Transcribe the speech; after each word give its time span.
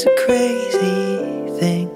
it's 0.00 0.06
a 0.06 0.26
crazy 0.26 1.58
thing. 1.58 1.88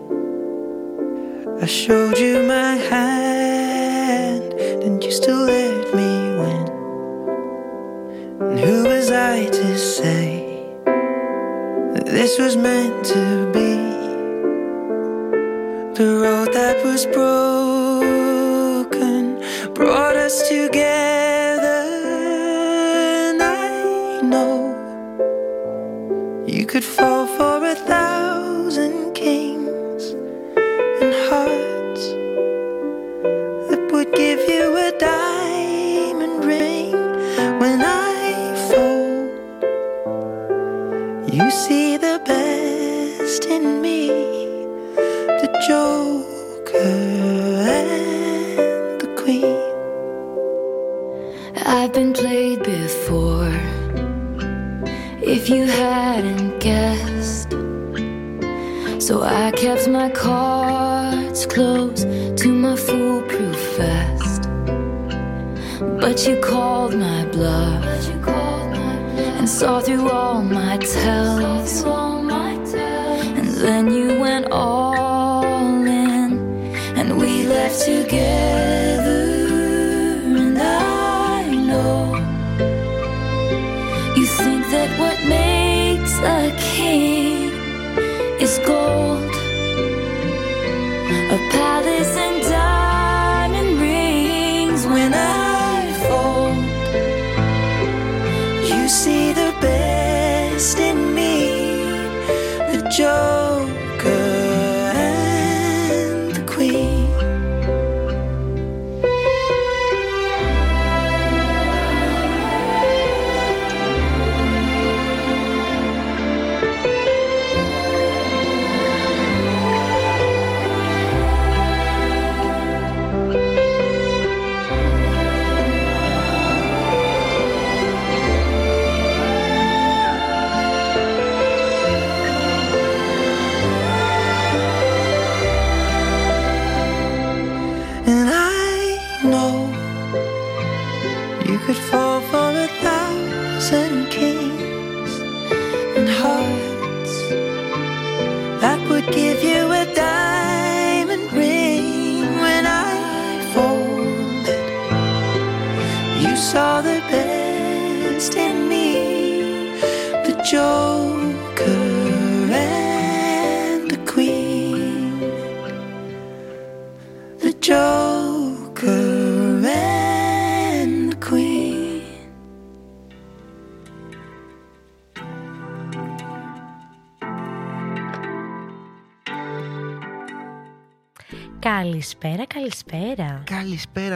I 1.60 1.67
showed 1.67 2.18
you 2.18 2.42
my 2.42 2.75
hand, 2.75 4.55
and 4.55 5.05
you 5.05 5.13
still 5.13 5.44
let 5.44 5.94
me 5.94 6.10
win. 6.41 6.67
And 8.41 8.59
who 8.59 8.82
was 8.88 9.09
I 9.12 9.46
to 9.46 9.79
say 9.79 10.66
that 11.95 12.07
this 12.07 12.41
was 12.41 12.57
meant 12.57 12.71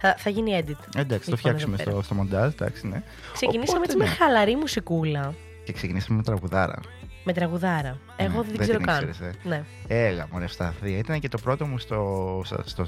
Θα, 0.00 0.14
θα 0.18 0.30
γίνει 0.30 0.50
edit. 0.58 0.70
Εντάξει, 0.96 1.06
το 1.30 1.36
Λοιπόν, 1.36 1.36
φτιάξουμε 1.36 1.74
εδώ 1.74 1.84
πέρα. 1.84 1.90
στο, 1.96 2.02
στο 2.02 2.14
μοντάζ, 2.14 2.52
εντάξει, 2.52 2.86
ναι. 2.88 3.02
Ξεκινήσαμε 3.32 3.78
Οπότε, 3.78 3.84
έτσι 3.92 3.96
με 3.96 4.04
ναι. 4.04 4.10
χαλαρή 4.10 4.56
μουσικούλα. 4.56 5.34
Και 5.64 5.72
ξεκινήσαμε 5.72 6.16
με 6.16 6.22
τραγουδάρα. 6.22 6.78
Με 7.24 7.32
τραγουδάρα. 7.32 7.98
Εγώ 8.16 8.28
Ναι, 8.28 8.34
δεν 8.42 8.44
την 8.46 8.56
δεν 8.56 8.60
ξέρω 8.60 8.76
την 8.78 8.86
καν. 8.86 9.08
ήξερες, 9.08 9.34
ε. 9.44 9.48
Ναι. 9.48 9.62
Έλα, 9.86 10.28
μωρέ, 10.32 10.44
Ευσταθία. 10.44 10.98
Ήταν 10.98 11.20
και 11.20 11.28
το 11.28 11.38
πρώτο 11.38 11.66
μου 11.66 11.78
στο, 11.78 12.40
στο, 12.44 12.62
στο, 12.64 12.84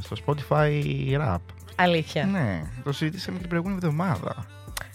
στο 0.00 0.16
Spotify 0.26 0.70
Wrapped. 1.20 1.36
Αλήθεια. 1.76 2.24
Ναι, 2.24 2.62
το 2.84 2.92
συζητήσαμε 2.92 3.38
την 3.38 3.48
προηγούμενη 3.48 3.80
εβδομάδα. 3.82 4.46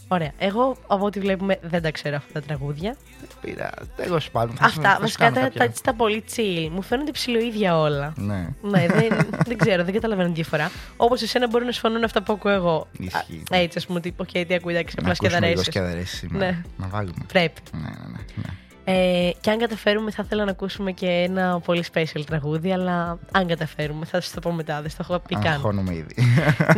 Ωραία. 0.07 0.31
Εγώ 0.37 0.75
από 0.87 1.05
ό,τι 1.05 1.19
βλέπουμε 1.19 1.59
δεν 1.61 1.81
τα 1.81 1.91
ξέρω 1.91 2.15
αυτά 2.15 2.39
τα 2.39 2.45
τραγούδια. 2.45 2.95
Πήρα, 3.41 3.69
τέλο 3.95 4.19
πάντων. 4.31 4.55
θα 4.55 4.67
σου- 4.69 4.81
θα 4.81 4.87
Αυτά 4.87 4.95
σου 4.95 5.01
βασικά 5.01 5.23
κάνω 5.23 5.35
τα, 5.35 5.41
κάποια. 5.41 5.67
τα, 5.71 5.73
τα 5.83 5.93
πολύ 5.93 6.23
chill. 6.35 6.69
Μου 6.71 6.81
φαίνονται 6.81 7.11
ψιλοΐδια 7.11 7.79
όλα. 7.79 8.13
Ναι, 8.17 8.47
ναι, 8.61 8.85
δεν, 8.87 9.17
δεν 9.45 9.57
ξέρω, 9.57 9.83
δεν 9.83 9.93
καταλαβαίνω 9.93 10.27
τη 10.27 10.33
διαφορά. 10.33 10.71
Όπως 10.97 11.21
εσένα 11.21 11.47
μπορεί 11.47 11.65
να 11.65 11.71
σου 11.71 11.79
φανούν 11.79 12.03
αυτά 12.03 12.23
που 12.23 12.33
ακούω 12.33 12.51
εγώ. 12.51 12.87
Ισχύει. 12.99 13.43
Α, 13.53 13.57
έτσι, 13.57 13.77
ας 13.77 13.85
πούμε, 13.85 13.99
ότι, 13.99 14.13
οκ, 14.17 14.27
τι 14.29 14.53
ακούει, 14.53 14.73
εντάξει, 14.73 14.95
να 14.97 15.01
απλά 15.09 15.15
ακούσουμε 15.19 15.47
λίγο 15.47 15.61
σκεδαρέσεις. 15.61 15.65
σκεδαρέσει 15.65 16.15
σήμερα. 16.15 16.45
Ναι. 16.45 16.61
Να 16.77 16.87
βάλουμε. 16.87 17.25
Πρέπει. 17.27 17.61
Ναι, 17.73 17.79
ναι, 17.79 17.87
ναι. 18.07 18.17
ναι. 18.35 18.53
Ε, 18.89 19.31
και 19.41 19.49
αν 19.49 19.57
καταφέρουμε, 19.57 20.11
θα 20.11 20.21
ήθελα 20.25 20.43
να 20.45 20.51
ακούσουμε 20.51 20.91
και 20.91 21.07
ένα 21.07 21.59
πολύ 21.59 21.83
special 21.93 22.21
τραγούδι, 22.25 22.71
αλλά 22.73 23.19
αν 23.31 23.47
καταφέρουμε, 23.47 24.05
θα 24.05 24.21
σας 24.21 24.31
το 24.33 24.39
πω 24.39 24.51
μετά. 24.51 24.81
Δεν 24.81 24.89
στο 24.89 25.05
έχω 25.09 25.19
πει 25.27 25.35
καν. 25.35 25.53
Αγχώνομαι 25.53 25.93
ήδη. 25.95 26.15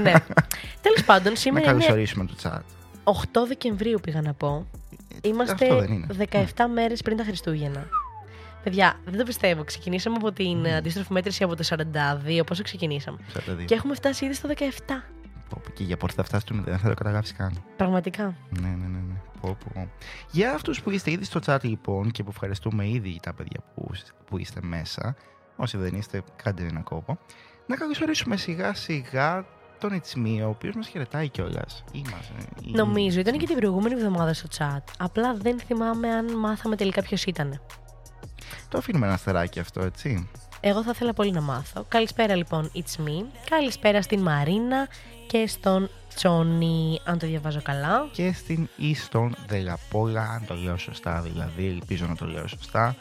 ναι. 0.01 0.13
Τέλος 0.81 1.03
πάντων, 1.05 1.31
να 1.31 1.37
σήμερα 1.37 1.63
είναι 1.71 1.71
καλωσορίσουμε 1.79 2.25
το 2.25 2.33
chat. 2.43 2.59
8 3.03 3.13
Δεκεμβρίου, 3.47 3.99
πήγα 4.03 4.21
να 4.21 4.33
πω. 4.33 4.65
Είμαστε 5.23 5.53
Αυτό 5.53 5.79
δεν 5.79 5.91
είναι. 5.91 6.07
17 6.31 6.43
μέρες 6.73 7.01
πριν 7.01 7.17
τα 7.17 7.23
Χριστούγεννα. 7.23 7.87
Παιδιά, 8.63 8.99
δεν 9.05 9.17
το 9.17 9.23
πιστεύω. 9.23 9.63
Ξεκινήσαμε 9.63 10.15
από 10.15 10.31
την 10.31 10.65
ε, 10.65 10.75
αντίστροφη 10.75 11.13
μέτρηση 11.13 11.43
από 11.43 11.55
το 11.55 11.63
42. 11.69 12.45
Πόσο 12.45 12.63
ξεκινήσαμε; 12.63 13.17
42. 13.33 13.65
Και 13.65 13.73
έχουμε 13.73 13.95
φτάσει 13.95 14.25
ήδη 14.25 14.33
στο 14.33 14.49
17. 14.49 14.61
Πω, 15.49 15.61
πω, 15.63 15.71
Και 15.73 15.83
για 15.83 15.97
πότε 15.97 16.13
θα 16.13 16.23
φτάσει 16.23 16.45
το 16.45 16.55
0 16.59 16.63
δεν 16.63 16.77
θα 16.77 16.89
το 16.89 16.93
καταλάβεις 16.93 17.33
καν. 17.33 17.63
Πραγματικά. 17.77 18.35
Ναι, 18.49 18.67
ναι, 18.67 18.87
ναι. 18.87 18.97
ναι. 19.07 19.21
Πω, 19.41 19.57
πω. 19.73 19.89
Για 20.31 20.53
αυτούς 20.53 20.81
που 20.81 20.89
είστε 20.89 21.11
ήδη 21.11 21.23
στο 21.23 21.39
chat 21.45 21.57
λοιπόν 21.61 22.11
και 22.11 22.23
που 22.23 22.29
ευχαριστούμε 22.29 22.89
ήδη 22.89 23.19
τα 23.21 23.33
παιδιά 23.33 23.63
που, 23.75 23.91
που 24.25 24.37
είστε 24.37 24.59
μέσα, 24.63 25.15
όσοι 25.55 25.77
δεν 25.77 25.95
είστε, 25.95 26.23
κάντε 26.43 26.63
ένα 26.63 26.79
κόπο, 26.79 27.19
να 27.65 27.75
καλωσορίσουμε 27.75 28.37
σιγά 28.37 28.73
σιγά 28.73 29.45
τον 29.79 30.01
It's 30.01 30.17
Me, 30.17 30.45
ο 30.45 30.49
οποίος 30.49 30.75
μας 30.75 30.87
χαιρετάει 30.87 31.29
κιόλας. 31.29 31.83
Νομίζω 32.71 33.19
ήταν 33.19 33.37
και 33.37 33.45
την 33.45 33.55
προηγούμενη 33.55 33.95
εβδομάδα 33.95 34.33
στο 34.33 34.47
chat. 34.57 34.83
Απλά 34.97 35.33
δεν 35.33 35.59
θυμάμαι 35.59 36.09
αν 36.09 36.37
μάθαμε 36.37 36.75
τελικά 36.75 37.01
ποιος 37.01 37.23
ήταν. 37.25 37.61
Το 38.69 38.77
αφήνουμε 38.77 39.05
ένα 39.05 39.15
αστεράκι 39.15 39.59
αυτό, 39.59 39.81
έτσι. 39.81 40.29
Εγώ 40.61 40.83
θα 40.83 40.91
ήθελα 40.93 41.13
πολύ 41.13 41.31
να 41.31 41.41
μάθω. 41.41 41.85
Καλησπέρα 41.87 42.35
λοιπόν, 42.35 42.71
it's 42.73 43.07
me. 43.07 43.25
Καλησπέρα 43.49 44.01
στην 44.01 44.21
Μαρίνα 44.21 44.87
και 45.27 45.47
στον 45.47 45.89
Τσόνι, 46.15 46.99
αν 47.03 47.17
το 47.17 47.27
διαβάζω 47.27 47.61
καλά. 47.61 48.07
Και 48.11 48.33
στην 48.33 48.69
Easton 48.79 49.29
Δελαπόλα, 49.47 50.21
αν 50.21 50.45
το 50.45 50.53
λέω 50.53 50.77
σωστά 50.77 51.21
δηλαδή, 51.21 51.67
ελπίζω 51.67 52.05
να 52.05 52.15
το 52.15 52.25
λέω 52.25 52.47
σωστά. 52.47 52.95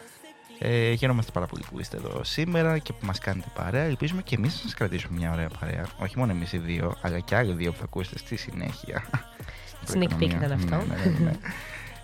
Ε, 0.58 0.94
χαίρομαστε 0.94 1.30
πάρα 1.32 1.46
πολύ 1.46 1.64
που 1.70 1.80
είστε 1.80 1.96
εδώ 1.96 2.24
σήμερα 2.24 2.78
και 2.78 2.92
που 2.92 3.06
μας 3.06 3.18
κάνετε 3.18 3.48
παρέα. 3.54 3.84
Ελπίζουμε 3.84 4.22
και 4.22 4.34
εμείς 4.34 4.54
να 4.54 4.60
σας 4.60 4.74
κρατήσουμε 4.74 5.18
μια 5.18 5.32
ωραία 5.32 5.48
παρέα. 5.60 5.86
Όχι 5.98 6.18
μόνο 6.18 6.32
εμείς 6.32 6.52
οι 6.52 6.58
δύο, 6.58 6.96
αλλά 7.00 7.18
και 7.18 7.36
άλλοι 7.36 7.52
δύο 7.52 7.72
που 7.72 7.78
θα 7.78 7.84
ακούσετε 7.84 8.18
στη 8.18 8.36
συνέχεια. 8.36 9.04
Sneak 9.92 10.22
peek 10.22 10.30
ήταν 10.30 10.52
αυτό. 10.52 10.76
Ναι, 10.76 10.94
ναι, 10.94 11.04
ναι, 11.04 11.18
ναι. 11.18 11.32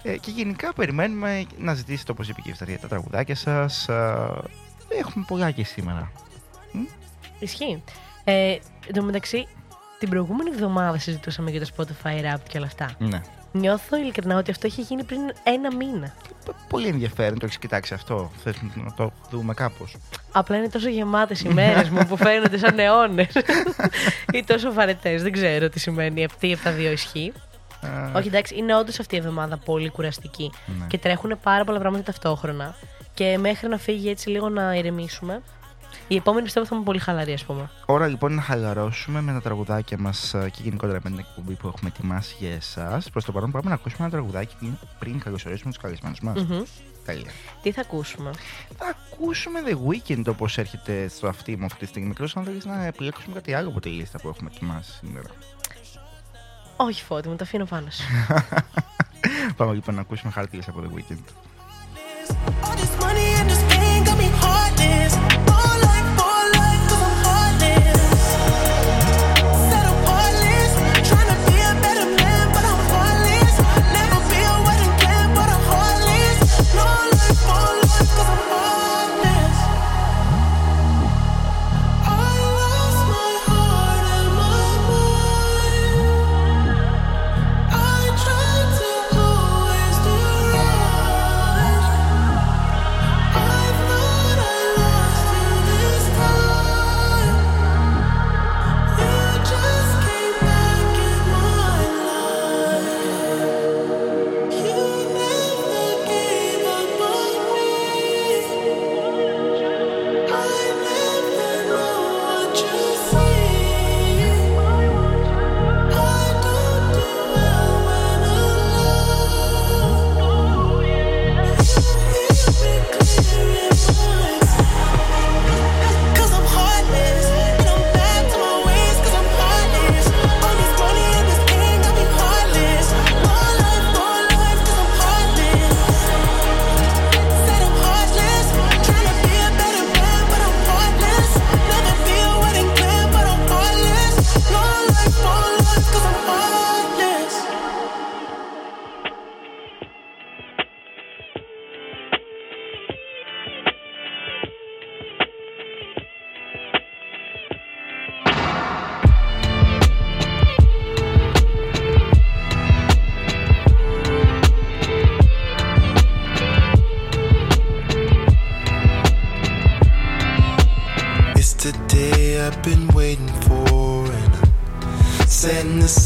Ε, 0.03 0.17
και 0.17 0.31
γενικά 0.31 0.73
περιμένουμε 0.73 1.47
να 1.59 1.75
ζητήσετε, 1.75 2.13
όπως 2.13 2.29
είπε 2.29 2.41
και 2.41 2.49
η 2.49 2.51
Ευσταθία, 2.51 2.79
τα 2.79 2.89
τραγουδάκια 2.89 3.35
σας. 3.35 3.89
Ε, 3.89 4.29
έχουμε 4.89 5.25
πολλά 5.29 5.51
και 5.51 5.65
σήμερα. 5.65 6.13
Ισχύει. 7.39 7.83
Ε, 8.25 8.59
εν 8.87 8.95
τω 8.95 9.03
μεταξύ, 9.03 9.47
την 9.99 10.09
προηγούμενη 10.09 10.51
εβδομάδα 10.51 10.99
συζητούσαμε 10.99 11.51
για 11.51 11.61
το 11.61 11.67
Spotify 11.77 12.35
Rap 12.35 12.39
και 12.49 12.57
όλα 12.57 12.67
αυτά. 12.67 12.91
Ναι. 12.99 13.21
Νιώθω 13.57 13.97
ειλικρινά 13.97 14.37
ότι 14.39 14.51
αυτό 14.51 14.67
έχει 14.67 14.81
γίνει 14.81 15.05
πριν 15.05 15.21
ένα 15.43 15.75
μήνα. 15.77 16.15
Π- 16.45 16.69
Πολύ 16.69 16.87
ενδιαφέρον 16.87 17.39
το 17.39 17.45
έχεις 17.47 17.59
κοιτάξει 17.59 17.95
αυτό. 17.95 18.31
Θες 18.43 18.57
να 18.75 18.93
το 18.97 19.13
δούμε 19.31 19.55
κάπως. 19.55 19.97
Απλά 20.33 20.57
είναι 20.57 20.69
τόσο 20.69 20.89
γεμάτες 20.89 21.41
οι 21.41 21.49
μέρες 21.49 21.89
μου 21.91 22.07
που 22.07 22.17
φαίνονται 22.17 22.59
σαν 22.59 22.79
αιώνες. 22.79 23.29
ή 24.33 24.45
τόσο 24.47 24.73
βαρετές. 24.73 25.23
Δεν 25.23 25.33
ξέρω 25.33 25.69
τι 25.69 25.79
σημαίνει 25.81 26.25
αυτή 26.25 26.53
από 26.53 26.63
τα 26.63 26.71
δύο 26.73 26.91
ισχύει. 26.91 27.33
Ε, 28.13 28.19
Όχι, 28.19 28.29
εντάξει, 28.29 28.57
είναι 28.57 28.77
όντως 28.77 28.99
αυτή 29.01 29.15
η 29.15 29.19
εβδομάδα 29.19 29.57
πολύ 29.57 29.89
κουραστική. 29.91 30.51
Ναι. 30.67 30.87
Και 30.87 30.99
τρέχουν 30.99 31.39
πάρα 31.43 31.65
πολλά 31.65 31.79
πράγματα 31.79 32.05
ταυτόχρονα. 32.05 32.75
Και 33.15 33.39
μέχρι 33.39 33.69
να 33.69 33.79
φύγει 33.79 34.11
έτσι 34.11 34.29
λίγο 34.31 34.49
να 34.49 34.75
ηρεμήσουμε. 34.75 35.43
Η 36.09 36.17
επόμενη 36.17 36.45
πιστεύω 36.45 36.67
θα 36.67 36.75
είμαι 36.75 36.85
πολύ 36.85 36.99
χαλαρή, 36.99 37.33
ας 37.33 37.45
πούμε. 37.45 37.71
Ώρα 37.87 38.07
λοιπόν 38.07 38.35
να 38.35 38.43
χαλαρώσουμε 38.43 39.21
με 39.21 39.33
τα 39.33 39.41
τραγουδάκια 39.41 39.99
μας 39.99 40.35
και 40.51 40.61
γενικότερα 40.63 41.01
με 41.03 41.11
την 41.11 41.19
εκπομπή 41.19 41.55
που 41.55 41.67
έχουμε 41.67 41.91
ετοιμάσει 41.97 42.37
για 42.39 42.55
εσάς. 42.55 43.11
Προς 43.11 43.25
το 43.25 43.33
παρόν, 43.33 43.51
πάμε 43.51 43.69
να 43.69 43.75
ακούσουμε 43.75 44.03
ένα 44.07 44.11
τραγουδάκι 44.11 44.55
πριν, 44.59 44.79
πριν 44.99 45.19
καλωσορίσουμε 45.19 45.73
τους 45.73 45.83
καλεσμένους 45.83 46.21
μας. 46.21 46.43
Μμμ. 46.45 46.63
Τέλεια. 47.05 47.31
Τι 47.63 47.73
θα 47.73 47.81
ακούσουμε; 47.81 48.31
Θα 48.79 48.97
ακούσουμε 49.13 49.61
The 49.67 49.73
Weeknd 49.73 50.25
όπως 50.29 50.59
έρχεται 50.59 51.09
στο 51.09 51.29
αυτή 51.29 51.57
μου 51.57 51.65
αυτή 51.65 51.79
τη 51.79 51.87
στιγμή. 51.87 52.11
Εκτό 52.11 52.39
αν 52.39 52.45
θέλεις 52.45 52.65
να 52.65 52.85
επιλέξουμε 52.85 53.35
κάτι 53.35 53.55
άλλο 53.55 53.69
από 53.69 53.81
τη 53.81 53.89
λίστα 53.89 54.19
που 54.19 54.29
έχουμε 54.29 54.51
ετοιμάσει 54.55 54.93
σήμερα. 54.93 55.29
Όχι, 56.77 57.03
φώτη, 57.03 57.29
μου 57.29 57.37
το 57.37 57.45
αφήνω 57.45 57.65
πάνω 57.65 57.87
σου. 57.91 58.03
πάμε 59.57 59.73
λοιπόν 59.73 59.95
να 59.95 60.01
ακούσουμε 60.01 60.33
χάρτη 60.33 60.63
από 60.67 60.83
The 60.83 60.99
Weeknd. 60.99 61.25
All 62.65 62.77
this 62.83 62.95
money 63.05 63.29
and 63.41 63.51
this 63.51 63.63
pain 63.73 64.05
got 64.05 64.17
me 64.23 64.29
heartless. 64.43 65.54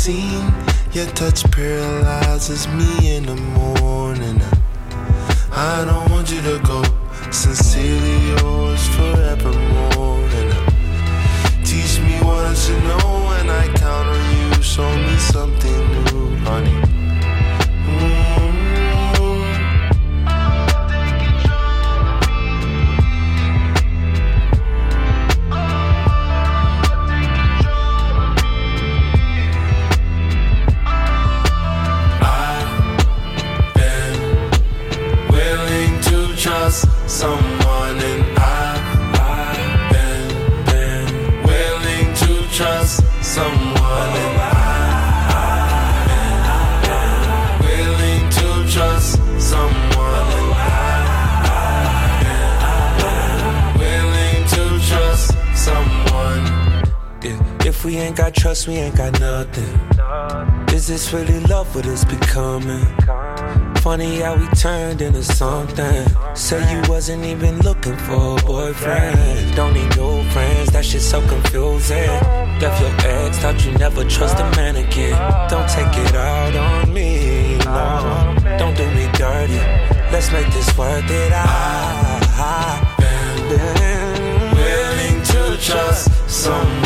Scene. 0.08 0.52
Your 0.92 1.06
touch 1.20 1.44
paralyzes 1.50 2.66
me 2.68 3.16
in 3.16 3.26
the 3.26 3.36
morning. 3.36 3.67
Turned 64.98 65.16
into 65.16 65.22
something. 65.22 66.06
Say 66.34 66.60
you 66.72 66.82
wasn't 66.88 67.24
even 67.24 67.58
looking 67.60 67.96
for 67.96 68.38
a 68.38 68.42
boyfriend. 68.44 69.54
Don't 69.54 69.74
need 69.74 69.96
new 69.96 70.22
friends, 70.30 70.70
that 70.72 70.84
shit's 70.84 71.08
so 71.08 71.20
confusing. 71.26 72.08
Left 72.60 72.80
your 72.80 72.90
ex, 73.10 73.38
thought 73.38 73.64
you 73.64 73.72
never 73.72 74.04
trust 74.04 74.38
a 74.38 74.50
man 74.56 74.76
again. 74.76 75.16
Don't 75.48 75.68
take 75.68 75.96
it 76.04 76.14
out 76.14 76.54
on 76.56 76.92
me, 76.92 77.58
no. 77.58 78.36
Don't 78.58 78.76
do 78.76 78.86
me 78.94 79.08
dirty. 79.14 79.60
Let's 80.12 80.30
make 80.32 80.50
this 80.52 80.76
worth 80.76 81.10
it. 81.10 81.32
I've 81.34 82.96
been 82.98 83.48
willing 84.54 85.22
to 85.24 85.58
trust 85.60 86.10
someone 86.28 86.77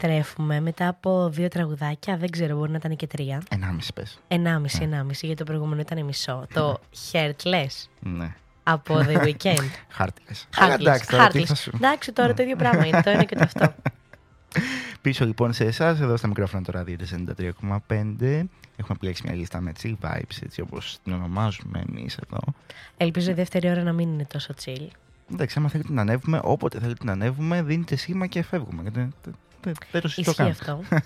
επιστρέφουμε 0.00 0.60
μετά 0.60 0.88
από 0.88 1.28
δύο 1.28 1.48
τραγουδάκια. 1.48 2.16
Δεν 2.16 2.30
ξέρω, 2.30 2.56
μπορεί 2.56 2.70
να 2.70 2.76
ήταν 2.76 2.96
και 2.96 3.06
τρία. 3.06 3.42
Ενάμιση 3.50 3.92
πες. 3.92 4.18
Ενάμιση, 4.28 4.82
ενάμιση, 4.82 5.26
γιατί 5.26 5.44
το 5.44 5.46
προηγούμενο 5.50 5.80
ήταν 5.80 6.04
μισό. 6.04 6.46
Το 6.54 6.80
Heartless 7.12 7.86
Ναι. 8.00 8.34
από 8.62 8.94
The 8.98 9.16
Weeknd. 9.26 9.68
Χάρτιλες. 9.88 10.48
Αλλά 10.56 10.74
Heartless. 10.74 10.80
εντάξει, 10.80 11.08
τώρα 11.08 11.28
τι 11.28 11.38
Heartless. 11.40 11.44
θα 11.46 11.54
σου. 11.54 11.70
Εντάξει, 11.74 12.12
τώρα 12.12 12.34
το 12.34 12.42
ίδιο 12.42 12.56
πράγμα 12.56 12.86
είναι. 12.86 13.02
Το 13.02 13.10
ένα 13.10 13.24
και 13.24 13.34
το 13.34 13.42
αυτό. 13.44 13.74
Πίσω 15.02 15.24
λοιπόν 15.26 15.52
σε 15.52 15.64
εσάς, 15.64 16.00
εδώ 16.00 16.16
στα 16.16 16.26
μικρόφωνα 16.28 16.62
το 16.62 16.72
ράδιο 16.72 16.96
93,5. 17.00 18.44
Έχουμε 18.78 18.94
επιλέξει 18.96 19.22
μια 19.26 19.34
λίστα 19.34 19.60
με 19.60 19.72
chill 19.82 19.94
vibes, 20.02 20.38
έτσι 20.44 20.60
όπως 20.60 20.98
την 21.04 21.12
ονομάζουμε 21.12 21.82
εμείς 21.88 22.16
εδώ. 22.16 22.38
Ελπίζω 22.96 23.30
η 23.30 23.34
δεύτερη 23.34 23.70
ώρα 23.70 23.82
να 23.82 23.92
μην 23.92 24.12
είναι 24.12 24.24
τόσο 24.24 24.54
chill. 24.64 24.86
Εντάξει, 25.32 25.58
άμα 25.58 25.68
θέλετε 25.68 25.92
να 25.92 26.00
ανέβουμε, 26.00 26.40
όποτε 26.42 26.78
θέλετε 26.78 27.04
να 27.04 27.12
ανέβουμε, 27.12 27.62
δίνετε 27.62 27.96
σήμα 27.96 28.26
και 28.26 28.42
φεύγουμε. 28.42 28.82
Γιατί 28.82 28.98
δεν, 28.98 29.14
δεν, 29.62 29.74
δεν 29.90 30.00
το 30.00 30.08
συζητώ 30.08 30.30
Ισχύει 30.48 30.64
καν. 30.64 30.80
αυτό. 30.80 30.96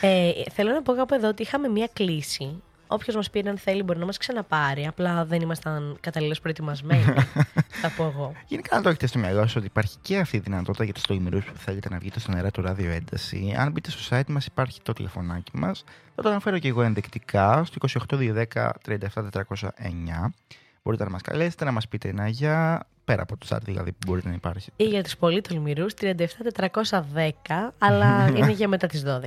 ε, 0.00 0.30
θέλω 0.52 0.72
να 0.72 0.82
πω 0.82 0.92
κάπου 0.94 1.14
εδώ 1.14 1.28
ότι 1.28 1.42
είχαμε 1.42 1.68
μία 1.68 1.88
κλίση. 1.92 2.62
Όποιος 2.86 3.16
μας 3.16 3.30
πει 3.30 3.48
αν 3.48 3.58
θέλει 3.58 3.82
μπορεί 3.82 3.98
να 3.98 4.04
μας 4.04 4.16
ξαναπάρει. 4.16 4.86
Απλά 4.86 5.24
δεν 5.24 5.40
ήμασταν 5.40 5.96
καταλήλω 6.00 6.36
προετοιμασμένοι. 6.42 7.02
θα 7.82 7.90
πω 7.96 8.04
εγώ. 8.04 8.32
Γενικά 8.46 8.76
να 8.76 8.82
το 8.82 8.88
έχετε 8.88 9.06
στο 9.06 9.18
μυαλό 9.18 9.40
σας 9.40 9.56
ότι 9.56 9.66
υπάρχει 9.66 9.96
και 10.02 10.18
αυτή 10.18 10.36
η 10.36 10.40
δυνατότητα 10.40 10.84
για 10.84 10.92
τους 10.92 11.02
τολμηρούς 11.02 11.44
που 11.44 11.56
θέλετε 11.56 11.88
να 11.88 11.98
βγείτε 11.98 12.20
στον 12.20 12.34
αέρα 12.34 12.50
του 12.50 12.62
ράδιο 12.62 12.90
ένταση. 12.90 13.54
Αν 13.58 13.72
μπείτε 13.72 13.90
στο 13.90 14.16
site 14.16 14.26
μας, 14.28 14.46
υπάρχει 14.46 14.80
το 14.82 14.92
τηλεφωνάκι 14.92 15.50
μας. 15.54 15.84
Θα 16.14 16.22
το 16.22 16.28
αναφέρω 16.28 16.58
και 16.58 16.68
εγώ 16.68 16.82
ενδεικτικά 16.82 17.64
στο 17.64 18.04
28210 18.08 18.44
37409. 18.86 20.32
Μπορείτε 20.82 21.04
να 21.04 21.10
μας 21.10 21.22
καλέσετε, 21.22 21.64
να 21.64 21.72
μας 21.72 21.88
πείτε 21.88 22.08
ένα 22.08 22.28
για. 22.28 22.86
Πέρα 23.04 23.22
από 23.22 23.36
το 23.36 23.46
chat 23.50 23.58
δηλαδή 23.62 23.92
που 23.92 23.98
μπορείτε 24.06 24.28
να 24.28 24.34
υπάρχει. 24.34 24.70
Ή 24.76 24.84
για 24.84 25.02
τους 25.02 25.16
πολύ 25.16 25.40
τολμηρού 25.40 25.86
37410, 26.00 26.10
αλλά 27.78 28.26
είναι 28.36 28.50
για 28.50 28.68
μετά 28.68 28.86
τις 28.86 29.02
12. 29.06 29.20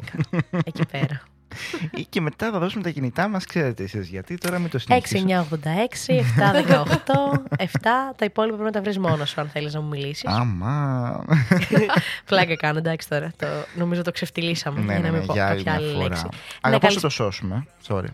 Εκεί 0.65 0.85
πέρα. 0.91 1.21
Ή 1.91 2.05
και 2.09 2.21
μετά 2.21 2.51
θα 2.51 2.59
δώσουμε 2.59 2.83
τα 2.83 2.89
κινητά 2.89 3.27
μας, 3.27 3.45
ξέρετε 3.45 3.83
εσείς 3.83 4.07
γιατί. 4.07 4.37
Τώρα 4.37 4.59
με 4.59 4.67
το 4.69 4.79
6, 4.87 4.97
συνεχίσω. 5.07 5.25
9, 5.27 5.55
86, 5.55 6.15
7, 6.15 6.23
18, 6.73 6.85
7. 7.57 7.65
Τα 8.15 8.25
υπόλοιπα 8.25 8.55
πρέπει 8.57 8.63
να 8.63 8.71
τα 8.71 8.81
βρεις 8.81 8.97
μόνος 8.97 9.29
σου 9.29 9.41
αν 9.41 9.47
θέλεις 9.49 9.73
να 9.73 9.81
μου 9.81 9.87
μιλήσεις. 9.87 10.25
Άμα. 10.25 11.23
Πλάκα 12.25 12.55
κάνω, 12.55 12.77
εντάξει 12.77 13.09
τώρα. 13.09 13.31
Το, 13.37 13.45
νομίζω 13.75 14.01
το 14.01 14.11
ξεφτυλίσαμε 14.11 14.79
ναι, 14.79 14.85
για 14.85 14.93
ναι, 14.93 14.99
να 15.07 15.11
ναι, 15.11 15.17
μην 15.17 15.27
πω 15.27 15.33
για 15.33 15.47
άλλη 15.47 15.63
κάποια 15.63 15.79
μια 15.79 15.87
άλλη 15.87 15.95
φορά. 15.97 16.07
λέξη. 16.07 16.25
Αλλά 16.61 16.73
Ναι, 16.73 16.79
πώς 16.79 16.87
καλή- 16.89 16.95
θα 16.95 17.01
το 17.01 17.09
σώσουμε. 17.09 17.65
Sorry. 17.87 18.05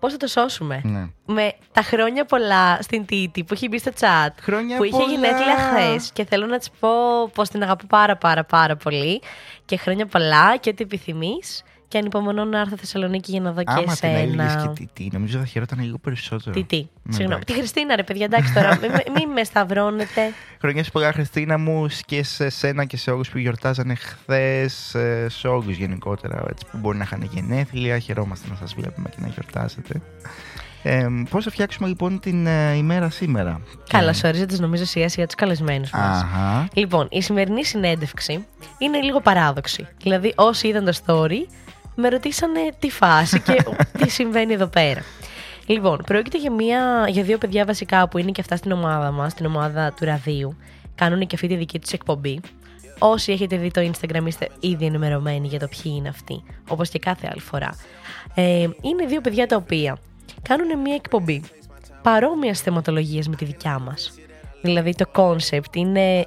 Πώς 0.00 0.12
θα 0.12 0.18
το 0.18 0.26
σώσουμε; 0.26 0.80
Ναι. 0.84 1.06
Με 1.26 1.52
τα 1.72 1.82
χρόνια 1.82 2.24
πολλά 2.24 2.82
στην 2.82 3.06
Τίτη 3.06 3.44
που 3.44 3.54
έχει 3.54 3.68
μπει 3.68 3.78
στο 3.78 3.90
chat. 4.00 4.30
Χρόνια 4.40 4.76
που 4.76 4.84
είχε 4.84 4.96
πολλά. 4.96 5.10
γενέθλια 5.10 5.56
χθες. 5.56 6.10
Και 6.12 6.24
θέλω 6.24 6.46
να 6.46 6.58
της 6.58 6.70
πω 6.70 6.88
πως 7.34 7.48
την 7.48 7.62
αγαπώ 7.62 7.84
πάρα 7.88 8.16
πάρα 8.16 8.44
πάρα 8.44 8.76
πολύ. 8.76 9.22
Και 9.64 9.76
χρόνια 9.76 10.06
πολλά 10.06 10.56
και 10.56 10.70
ό,τι 10.70 10.82
επιθυμείς. 10.82 11.62
Και 11.90 11.98
ανυπομονώ 11.98 12.44
να 12.44 12.60
έρθω 12.60 12.76
Θεσσαλονίκη 12.76 13.30
για 13.30 13.40
να 13.40 13.52
δω 13.52 13.62
και 13.62 13.72
Άμα 13.72 13.94
την 13.96 14.08
έλεγες 14.08 14.46
εσένα. 14.46 14.72
και 14.74 14.84
τι, 14.84 14.88
τι, 14.92 15.08
νομίζω 15.12 15.38
θα 15.38 15.44
χαιρόταν 15.44 15.80
λίγο 15.80 15.98
περισσότερο. 15.98 16.54
Τι, 16.54 16.64
τι. 16.64 16.76
Ναι, 16.76 17.12
Συγγνώμη. 17.12 17.34
εντάξει. 17.34 17.44
Τη 17.44 17.52
Χριστίνα, 17.52 17.96
ρε 17.96 18.02
παιδιά, 18.02 18.24
εντάξει 18.24 18.52
τώρα. 18.54 18.78
Μην 18.80 18.90
μη 19.14 19.32
με 19.34 19.44
σταυρώνετε. 19.44 20.20
Χρονιά 20.60 20.84
σου 20.84 20.90
πολλά, 20.90 21.12
Χριστίνα 21.12 21.58
μου, 21.58 21.86
και 22.06 22.24
σε 22.24 22.48
σένα 22.48 22.84
και 22.84 22.96
σε 22.96 23.10
όλους 23.10 23.28
που 23.30 23.38
γιορτάζανε 23.38 23.94
χθες, 23.94 24.96
σε 25.26 25.48
όλους 25.48 25.76
γενικότερα 25.76 26.44
έτσι, 26.50 26.64
που 26.70 26.78
μπορεί 26.78 26.96
να 26.96 27.04
είχαν 27.04 27.28
γενέθλια. 27.32 27.98
Χαιρόμαστε 27.98 28.48
να 28.50 28.56
σας 28.56 28.74
βλέπουμε 28.74 29.08
και 29.08 29.16
να 29.20 29.26
γιορτάζετε. 29.28 30.00
Ε, 30.82 31.06
Πώς 31.30 31.44
θα 31.44 31.50
φτιάξουμε 31.50 31.88
λοιπόν 31.88 32.20
την 32.20 32.46
ε, 32.46 32.72
ημέρα 32.74 33.10
σήμερα; 33.10 33.60
Καλώ 33.88 34.14
ορίζετε, 34.24 34.56
νομίζω, 34.58 34.84
σιγά 34.84 35.08
σιγά 35.08 35.26
τους 35.26 35.34
καλεσμένους 35.34 35.90
μας. 35.90 36.22
Αχα. 36.22 36.68
Λοιπόν, 36.74 37.06
η 37.10 37.22
σημερινή 37.22 37.64
συνέντευξη 37.64 38.46
είναι 38.78 39.00
λίγο 39.00 39.20
παράδοξη. 39.20 39.86
Δηλαδή, 40.02 40.32
όσοι 40.36 40.68
είδαν 40.68 40.84
το 40.84 40.92
story, 41.06 41.46
με 42.00 42.08
ρωτήσανε 42.08 42.60
τι 42.78 42.90
φάση 42.90 43.40
και 43.40 43.64
τι 43.98 44.10
συμβαίνει 44.10 44.52
εδώ 44.52 44.66
πέρα. 44.66 45.02
Λοιπόν, 45.66 46.02
πρόκειται 46.06 46.38
για, 46.38 46.52
μια, 46.52 47.06
για 47.08 47.22
δύο 47.22 47.38
παιδιά 47.38 47.64
βασικά 47.64 48.08
που 48.08 48.18
είναι 48.18 48.30
και 48.30 48.40
αυτά 48.40 48.56
στην 48.56 48.72
ομάδα 48.72 49.10
μας, 49.10 49.32
στην 49.32 49.46
ομάδα 49.46 49.92
του 49.92 50.04
ραδίου. 50.04 50.56
Κάνουν 50.94 51.26
και 51.26 51.34
αυτή 51.34 51.46
τη 51.46 51.56
δική 51.56 51.78
τους 51.78 51.92
εκπομπή. 51.92 52.40
Όσοι 52.98 53.32
έχετε 53.32 53.56
δει 53.56 53.70
το 53.70 53.80
Instagram 53.80 54.26
είστε 54.26 54.48
ήδη 54.60 54.84
ενημερωμένοι 54.84 55.46
για 55.46 55.58
το 55.58 55.68
ποιοι 55.68 55.92
είναι 55.96 56.08
αυτοί, 56.08 56.42
όπως 56.68 56.88
και 56.88 56.98
κάθε 56.98 57.28
άλλη 57.30 57.40
φορά. 57.40 57.70
Ε, 58.34 58.68
είναι 58.80 59.06
δύο 59.06 59.20
παιδιά 59.20 59.46
τα 59.46 59.56
οποία 59.56 59.98
κάνουν 60.42 60.80
μια 60.80 60.94
εκπομπή 60.94 61.42
παρόμοιας 62.02 62.60
θεματολογίας 62.60 63.28
με 63.28 63.36
τη 63.36 63.44
δικιά 63.44 63.78
μας. 63.78 64.12
Δηλαδή 64.62 64.94
το 64.94 65.04
concept 65.14 65.74
είναι 65.76 66.26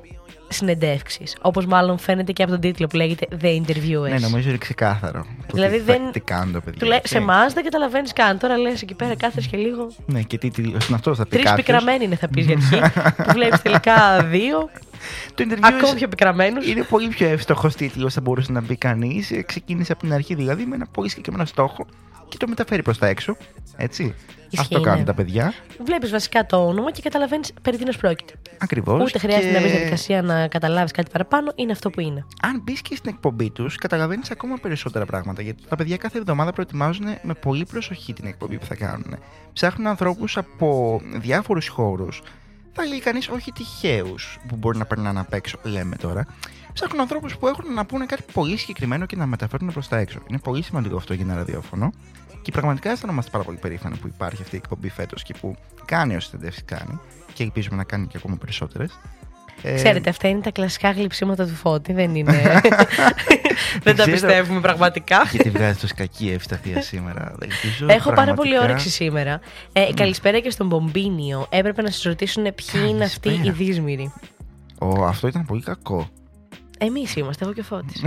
συνεντεύξεις, 0.55 1.35
όπως 1.41 1.65
μάλλον 1.65 1.97
φαίνεται 1.97 2.31
και 2.31 2.43
από 2.43 2.51
τον 2.51 2.61
τίτλο 2.61 2.87
που 2.87 2.95
λέγεται 2.95 3.27
The 3.41 3.45
Interviewers. 3.61 4.09
Ναι, 4.09 4.19
νομίζω 4.19 4.49
είναι 4.49 4.57
ξεκάθαρο. 4.57 5.25
το 5.47 5.53
Δηλαδή 5.53 5.77
τι, 5.79 5.83
θα- 5.83 5.93
δεν- 5.93 6.11
τι 6.11 6.19
κάνουν 6.19 6.53
τα 6.53 6.61
παιδιά. 6.61 6.79
Του 6.79 6.85
λέει, 6.85 6.97
έτσι. 6.97 7.13
σε 7.13 7.17
εμάς 7.17 7.53
δεν 7.53 7.63
καταλαβαίνεις 7.63 8.13
καν. 8.13 8.37
Τώρα 8.37 8.57
λες 8.57 8.81
εκεί 8.81 8.93
πέρα, 8.93 9.15
κάθεσαι 9.15 9.49
και 9.49 9.57
λίγο. 9.57 9.87
Ναι, 10.05 10.21
και 10.21 10.37
τι, 10.37 10.49
τι, 10.49 10.73
αυτό 10.93 11.15
θα 11.15 11.23
πει 11.23 11.29
Τρεις 11.29 11.43
κάποιος. 11.43 11.65
πικραμένοι 11.65 12.03
είναι, 12.03 12.15
θα 12.15 12.27
πεις 12.27 12.45
για 12.45 12.55
αρχή. 12.57 12.99
Του 13.23 13.31
βλέπεις 13.33 13.61
τελικά 13.61 14.23
δύο. 14.23 14.69
Το 15.35 15.43
interview 15.49 15.57
Ακόμα 15.61 15.93
πιο 15.93 16.07
πικραμένους. 16.07 16.67
είναι 16.67 16.83
πολύ 16.83 17.07
πιο 17.07 17.27
εύστοχος 17.27 17.75
τίτλος 17.75 18.13
θα 18.13 18.21
μπορούσε 18.21 18.51
να 18.51 18.61
μπει 18.61 18.75
κανείς. 18.75 19.31
Ξεκίνησε 19.45 19.91
από 19.91 20.01
την 20.01 20.13
αρχή 20.13 20.35
δηλαδή 20.35 20.65
με 20.65 20.75
ένα 20.75 20.85
πολύ 20.91 21.09
συγκεκριμένο 21.09 21.45
στόχο 21.45 21.85
και 22.29 22.37
το 22.37 22.47
μεταφέρει 22.47 22.81
προς 22.81 22.97
τα 22.97 23.07
έξω. 23.07 23.37
Έτσι. 23.77 24.15
Αυτό 24.57 24.77
ναι. 24.79 24.83
κάνουν 24.83 25.05
τα 25.05 25.13
παιδιά. 25.13 25.53
Βλέπεις 25.85 26.11
βασικά 26.11 26.45
το 26.45 26.67
όνομα 26.67 26.91
και 26.91 27.01
καταλαβαίνεις 27.01 27.53
περί 27.61 27.77
τίνος 27.77 27.97
πρόκειται. 27.97 28.33
Ακριβώς. 28.57 29.01
Ούτε 29.01 29.19
χρειάζεται 29.19 29.51
να 29.51 29.59
μπεις 29.59 29.67
στη 29.67 29.77
διαδικασία 29.77 30.21
να 30.21 30.47
καταλάβεις 30.47 30.91
κάτι 30.91 31.11
παραπάνω, 31.11 31.51
είναι 31.55 31.71
αυτό 31.71 31.89
που 31.89 31.99
είναι. 31.99 32.25
αν 32.41 32.61
μπεις 32.63 32.81
και 32.81 32.95
στην 32.95 33.11
εκπομπή 33.13 33.49
τους, 33.49 33.75
καταλαβαίνεις 33.75 34.31
ακόμα 34.31 34.55
περισσότερα 34.61 35.05
πράγματα. 35.05 35.41
Γιατί 35.41 35.63
τα 35.69 35.75
παιδιά 35.75 35.97
κάθε 35.97 36.17
εβδομάδα 36.17 36.51
προετοιμάζουν 36.51 37.05
με 37.21 37.33
πολύ 37.33 37.65
προσοχή 37.65 38.13
την 38.13 38.25
εκπομπή 38.25 38.57
που 38.57 38.65
θα 38.65 38.75
κάνουν. 38.75 39.17
Ψάχνουν 39.53 39.87
ανθρώπους 39.87 40.37
από 40.37 41.01
διάφορους 41.15 41.67
χώρους. 41.67 42.21
Θα 42.75 42.85
λέει 42.85 42.99
κανείς 42.99 43.29
όχι 43.29 43.51
τυχαίους 43.51 44.39
που 44.47 44.55
μπορεί 44.55 44.77
να 44.77 44.85
περνάνε 44.85 45.19
απ' 45.19 45.33
έξω, 45.33 45.59
λέμε 45.63 45.95
τώρα. 45.95 46.25
Ψάχνουν 46.73 47.01
ανθρώπους 47.01 47.37
που 47.37 47.47
έχουν 47.47 47.73
να 47.73 47.85
πούνε 47.85 48.05
κάτι 48.05 48.23
πολύ 48.33 48.57
συγκεκριμένο 48.57 49.05
και 49.05 49.15
να 49.15 49.25
μεταφέρουν 49.25 49.71
προς 49.71 49.87
τα 49.87 49.97
έξω. 49.97 50.19
Είναι 50.27 50.39
πολύ 50.39 50.61
σημαντικό 50.63 50.95
αυτό 50.95 51.13
για 51.13 51.25
ένα 51.25 51.35
ραδιόφωνο. 51.35 51.91
Και 52.43 52.51
πραγματικά 52.51 52.91
αισθανόμαστε 52.91 53.31
πάρα 53.31 53.43
πολύ 53.43 53.57
περήφανοι 53.57 53.97
που 53.97 54.07
υπάρχει 54.07 54.41
αυτή 54.41 54.55
η 54.55 54.59
εκπομπή 54.63 54.89
φέτος 54.89 55.23
και 55.23 55.33
που 55.41 55.55
κάνει 55.85 56.15
όσε 56.15 56.27
συνεντεύξει 56.29 56.63
κάνει. 56.63 56.99
Και 57.33 57.43
ελπίζουμε 57.43 57.75
να 57.75 57.83
κάνει 57.83 58.07
και 58.07 58.17
ακόμα 58.17 58.35
περισσότερες. 58.35 58.99
Ε, 59.61 59.73
Ξέρετε, 59.75 60.09
αυτά 60.09 60.27
είναι 60.27 60.41
τα 60.41 60.51
κλασικά 60.51 60.91
γλυψίματα 60.91 61.45
του 61.45 61.53
φώτη, 61.55 61.93
δεν 61.93 62.15
είναι. 62.15 62.31
δεν 63.83 63.95
τα 63.95 64.01
ξέρω. 64.01 64.11
πιστεύουμε 64.11 64.59
πραγματικά. 64.59 65.23
Γιατί 65.31 65.49
βγάζει 65.49 65.77
το 65.79 65.87
σκακί 65.87 66.29
ευσταθία 66.29 66.81
σήμερα. 66.81 67.35
Δεν 67.39 67.49
ελπίζω 67.51 67.85
Έχω 67.89 68.09
πάρα 68.13 68.33
πολύ 68.33 68.49
πραγματικά- 68.49 68.61
όρεξη 68.63 68.89
σήμερα. 68.89 69.39
Ε, 69.73 69.93
Καλησπέρα 69.93 70.39
και 70.39 70.49
στον 70.49 70.67
Μπομπίνιο. 70.67 71.45
Έπρεπε 71.49 71.81
να 71.81 71.91
σας 71.91 72.03
ρωτήσουν 72.03 72.43
ποιοι 72.43 72.81
είναι 72.89 73.03
αυτοί 73.03 73.27
οι 73.29 73.31
Καλησπέρα. 73.31 73.55
δύσμηροι. 73.57 74.13
Ω, 74.79 75.05
αυτό 75.05 75.27
ήταν 75.27 75.45
πολύ 75.45 75.61
κακό. 75.61 76.09
Εμείς 76.77 77.15
είμαστε, 77.15 77.43
εγώ 77.43 77.53
και 77.53 77.59
ο 77.59 77.63
Φώτης. 77.63 78.01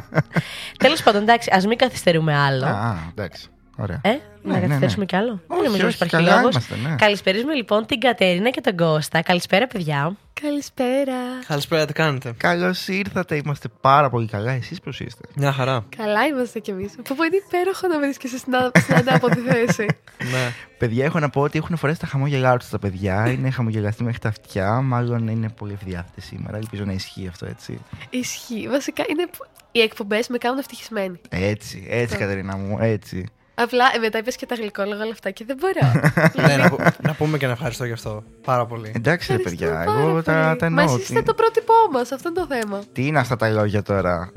Τέλος 0.78 1.02
πάντων, 1.02 1.22
εντάξει, 1.22 1.50
ας 1.52 1.66
μην 1.66 1.78
καθυστερούμε 1.78 2.36
άλλο. 2.36 2.66
Α, 2.66 2.96
εντάξει. 3.10 3.48
Ωραία. 3.76 4.00
Ε, 4.04 4.08
Ναι, 4.10 4.18
να 4.42 4.52
ναι, 4.52 4.60
καθυστερήσουμε 4.60 5.00
ναι. 5.00 5.06
κι 5.06 5.16
άλλο. 5.16 5.30
Όχι, 5.46 5.60
Δεν 5.60 5.70
νομίζω 5.70 5.86
όχι, 5.86 5.98
πως 5.98 6.08
υπάρχει 6.08 6.26
καλά 6.26 6.36
λόγος. 6.40 6.50
είμαστε, 6.54 6.76
ναι. 6.88 6.96
Καλησπερίζουμε 6.96 7.54
λοιπόν 7.54 7.86
την 7.86 8.00
Κατερίνα 8.00 8.50
και 8.50 8.60
τον 8.60 8.76
Κώστα. 8.76 9.22
Καλησπέρα, 9.22 9.66
παιδιά. 9.66 10.16
Καλησπέρα. 10.40 11.14
Καλησπέρα, 11.46 11.84
τι 11.86 11.92
κάνετε; 11.92 12.32
Καλώς 12.36 12.88
ήρθατε, 12.88 13.36
είμαστε 13.36 13.68
πάρα 13.80 14.10
πολύ 14.10 14.26
καλά. 14.26 14.52
Εσείς 14.52 14.80
πώς 14.80 15.00
είστε; 15.00 15.20
Μια 15.36 15.52
χαρά. 15.52 15.84
Καλά 15.96 16.26
είμαστε 16.26 16.58
κι 16.58 16.70
εμείς. 16.70 16.92
Που 17.04 17.16
είναι 17.24 17.36
υπέροχο 17.46 17.88
να 17.88 17.98
βρίσκεσαι 17.98 18.38
στην, 18.38 18.54
α- 18.54 18.70
στην 18.78 18.94
αντάποδη 18.94 19.40
θέση. 19.40 19.86
ναι. 20.32 20.52
Παιδιά, 20.78 21.04
έχω 21.04 21.18
να 21.18 21.28
πω 21.30 21.40
ότι 21.40 21.58
έχουν 21.58 21.76
φορέσει 21.76 22.00
τα 22.00 22.06
χαμόγελά 22.06 22.56
τους 22.56 22.68
τα 22.68 22.78
παιδιά. 22.78 23.30
Είναι 23.30 23.50
χαμογελαστοί 23.50 24.04
μέχρι 24.04 24.18
τα 24.18 24.28
αυτιά. 24.28 24.80
Μάλλον 24.80 25.28
είναι 25.28 25.48
πολύ 25.48 25.72
ευδιάθετοι 25.72 26.20
σήμερα. 26.20 26.56
Ελπίζω 26.56 26.84
να 26.84 26.92
ισχύει 26.92 27.26
αυτό 27.28 27.46
έτσι. 27.46 27.78
Ισχύει. 28.10 28.68
Βασικά 28.68 29.04
είναι. 29.08 29.26
που 29.26 29.44
Οι 29.72 29.80
εκπομπές 29.80 30.28
με 30.28 30.38
κάνουν 30.38 30.58
ευτυχισμένοι. 30.58 31.20
Έτσι, 31.28 31.86
έτσι, 31.90 32.16
Κατερίνα 32.16 32.56
μου, 32.56 32.78
έτσι. 32.80 33.26
Απλά 33.62 33.84
ε, 33.94 33.98
μετά 33.98 34.18
είπες 34.18 34.36
και 34.36 34.46
τα 34.46 34.54
γλυκόλογα 34.54 35.02
όλα 35.02 35.12
αυτά 35.12 35.30
και 35.30 35.44
δεν 35.44 35.56
μπορώ. 35.60 35.92
ναι 36.48 36.56
να, 36.56 36.68
πω- 36.68 36.80
να 37.02 37.14
πούμε 37.14 37.38
και 37.38 37.46
να 37.46 37.52
ευχαριστώ 37.52 37.84
γι' 37.84 37.92
αυτό. 37.92 38.22
Πάρα 38.44 38.66
πολύ. 38.66 38.92
Εντάξει, 38.96 39.32
ρε 39.32 39.38
Ευχαριστώ 39.38 39.66
παιδιά, 39.66 39.84
πάρα 39.84 40.00
εγώ 40.00 40.22
τα, 40.22 40.32
πολύ. 40.32 40.56
τα 40.58 40.70
Μα 40.70 40.82
εννοώ. 40.82 40.94
εσείς 40.94 41.06
Τι, 41.06 41.12
είστε 41.12 41.22
το 41.24 41.34
πρότυπό 41.34 41.72
μας, 41.92 42.12
αυτό 42.12 42.28
είναι 42.28 42.40
το 42.40 42.46
θέμα. 42.54 42.80
τι 42.92 43.06
είναι 43.06 43.18
αυτά 43.18 43.36
τα 43.36 43.48
λόγια 43.50 43.82
τώρα; 43.82 44.32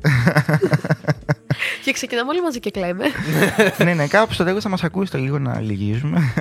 Και 1.83 1.91
ξεκινάμε 1.91 2.29
όλοι 2.29 2.41
μαζί 2.41 2.59
και 2.59 2.71
κλαίμε. 2.71 3.05
ναι, 3.83 3.93
ναι, 3.93 4.07
κάπου 4.07 4.33
στο 4.33 4.43
τέλο 4.43 4.61
θα 4.61 4.69
μας 4.69 4.83
ακούσετε 4.83 5.17
λίγο 5.17 5.39
να 5.39 5.59
λυγίζουμε. 5.59 6.33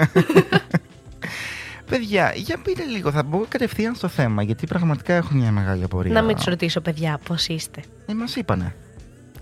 Παιδιά, 1.91 2.33
για 2.35 2.59
πείτε 2.63 2.83
λίγο, 2.85 3.11
θα 3.11 3.23
μπω 3.23 3.45
κατευθείαν 3.49 3.95
στο 3.95 4.09
θέμα, 4.09 4.43
γιατί 4.43 4.67
πραγματικά 4.67 5.15
έχω 5.15 5.29
μια 5.35 5.51
μεγάλη 5.51 5.85
απορία. 5.85 6.13
Να 6.13 6.23
μην 6.23 6.37
τους 6.37 6.45
ρωτήσω, 6.45 6.81
παιδιά, 6.81 7.21
πώς 7.29 7.47
είστε. 7.49 7.81
Ε, 8.07 8.15
μας 8.15 8.37
είπανε. 8.37 8.75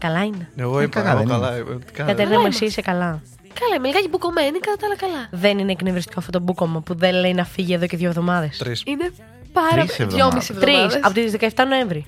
Καλά 0.02 0.24
είναι. 0.24 0.48
Εγώ 0.56 0.80
Ε, 0.80 0.82
είπα, 0.82 1.00
καλά, 1.02 1.10
εγώ 1.10 1.18
δεν 1.18 1.28
καλά. 1.28 1.56
είναι. 1.56 1.58
ε, 1.58 1.92
καλά. 1.92 2.08
Κατερίνα 2.08 2.28
μου, 2.36 2.42
Καλά 2.42 2.46
εσύ 2.48 2.64
είσαι 2.64 2.80
καλά. 2.80 3.22
καλά, 3.60 3.74
είμαι 3.76 3.86
λιγάκι 3.86 4.08
μπουκωμένη, 4.08 4.58
κατά 4.58 4.76
τα 4.76 4.86
άλλα 4.86 4.96
καλά. 4.96 5.28
Δεν 5.30 5.58
είναι 5.58 5.72
εκνευριστικό 5.72 6.18
αυτό 6.20 6.30
το 6.32 6.40
μπούκομα 6.40 6.80
που 6.80 6.94
δεν 6.94 7.14
λέει 7.14 7.34
να 7.34 7.44
φύγει 7.44 7.72
εδώ 7.74 7.86
και 7.86 7.96
δύο 7.96 8.08
εβδομάδες. 8.08 8.58
Τρεις. 8.58 8.82
Είναι 8.86 9.10
πάρα 9.52 9.68
Τρεις 9.70 9.96
πολύ. 9.96 10.02
εβδομάδες. 10.02 10.46
Δυόμιση 10.46 10.52
Τρεις, 10.52 10.74
εβδομάδες. 10.94 11.00
από 11.04 11.14
τις 11.14 11.54
17 11.56 11.64
Νοέμβρη. 11.68 12.06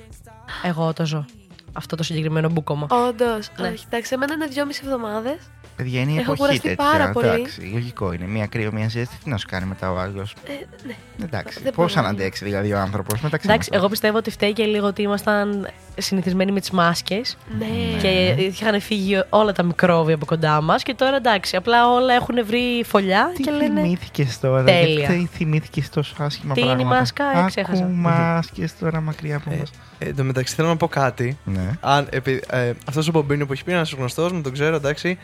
Εγώ 0.64 0.92
το 0.92 1.06
ζω. 1.06 1.24
Αυτό 1.72 1.96
το 1.96 2.02
συγκεκριμένο 2.02 2.48
μπούκομα. 2.48 2.86
Όντως. 2.90 3.50
Ναι. 3.60 3.68
Όχι, 3.68 3.84
εντάξει, 3.86 4.10
εμένα 4.14 4.32
είναι 4.34 4.46
δυόμιση 4.46 4.80
εβδομάδες. 4.84 5.36
Παιδιά, 5.76 6.00
είναι 6.00 6.10
η 6.10 6.14
Έχω 6.14 6.22
εποχή 6.32 6.38
κουραστεί 6.40 6.68
τέτοια. 6.68 6.84
πάρα 6.90 7.10
πολύ. 7.10 7.26
Εντάξει, 7.26 7.60
λογικό 7.72 8.12
είναι. 8.12 8.26
Μία 8.26 8.46
κρύο, 8.46 8.72
μία 8.72 8.88
ζέστη. 8.88 9.16
Τι 9.24 9.30
να 9.30 9.36
σου 9.36 9.46
κάνει 9.50 9.66
μετά 9.66 9.92
ο 9.92 9.98
άλλο. 9.98 10.20
Ε, 10.20 10.52
ναι. 10.86 10.94
Εντάξει. 11.24 11.60
Δεν 11.62 11.72
Πώς 11.72 11.94
μπορώ. 11.94 12.06
αν 12.06 12.12
αντέξει 12.14 12.44
δηλαδή 12.44 12.72
ο 12.72 12.78
άνθρωπος 12.78 13.20
μεταξύ 13.20 13.46
Εντάξει, 13.48 13.68
μας. 13.70 13.78
εγώ 13.80 13.88
πιστεύω 13.88 14.16
ότι 14.16 14.30
φταίει 14.30 14.52
και 14.52 14.64
λίγο 14.64 14.86
ότι 14.86 15.02
ήμασταν 15.02 15.68
συνηθισμένοι 15.98 16.52
με 16.52 16.60
τις 16.60 16.70
μάσκες 16.70 17.36
Ναι. 17.58 18.00
και 18.00 18.34
είχαν 18.38 18.80
φύγει 18.80 19.22
όλα 19.28 19.52
τα 19.52 19.62
μικρόβια 19.62 20.14
από 20.14 20.24
κοντά 20.26 20.60
μας 20.60 20.82
και 20.82 20.94
τώρα 20.94 21.16
εντάξει, 21.16 21.56
απλά 21.56 21.90
όλα 21.92 22.14
έχουν 22.14 22.34
βρει 22.46 22.84
φωλιά 22.86 23.32
Τι 23.36 23.42
και 23.42 23.50
λένε. 23.50 23.80
θυμήθηκες 23.80 24.40
τώρα, 24.40 24.62
Τέλεια. 24.64 24.98
γιατί 25.06 25.28
θυμήθηκες 25.32 25.88
τόσο 25.88 26.14
άσχημα 26.18 26.54
Τι 26.54 26.60
είναι 26.60 26.70
η 26.70 26.74
πράγματα. 26.74 26.98
μάσκα, 26.98 27.24
ε, 27.38 27.44
ξέχασα. 27.46 27.82
Άκου 27.84 27.92
μάσκες 27.94 28.78
τώρα 28.78 29.00
μακριά 29.00 29.36
από 29.36 29.50
Ε, 29.52 29.56
μας. 29.56 29.70
ε, 29.98 30.08
εν 30.08 30.16
τω 30.16 30.24
μεταξύ 30.24 30.54
θέλω 30.54 30.68
να 30.68 30.76
πω 30.76 30.88
κάτι. 30.88 31.38
Ναι. 31.44 31.70
Αν, 31.80 32.06
επει, 32.10 32.42
ε, 32.50 32.72
αυτός 32.88 33.08
ο 33.08 33.10
Μπομπίνο 33.10 33.46
που 33.46 33.52
έχει 33.52 33.64
πει 33.64 33.72
ένας 33.72 33.92
γνωστός, 33.92 34.32
με 34.32 34.40
τον 34.40 34.52
ξέρω, 34.52 34.76
εντάξει, 34.76 35.18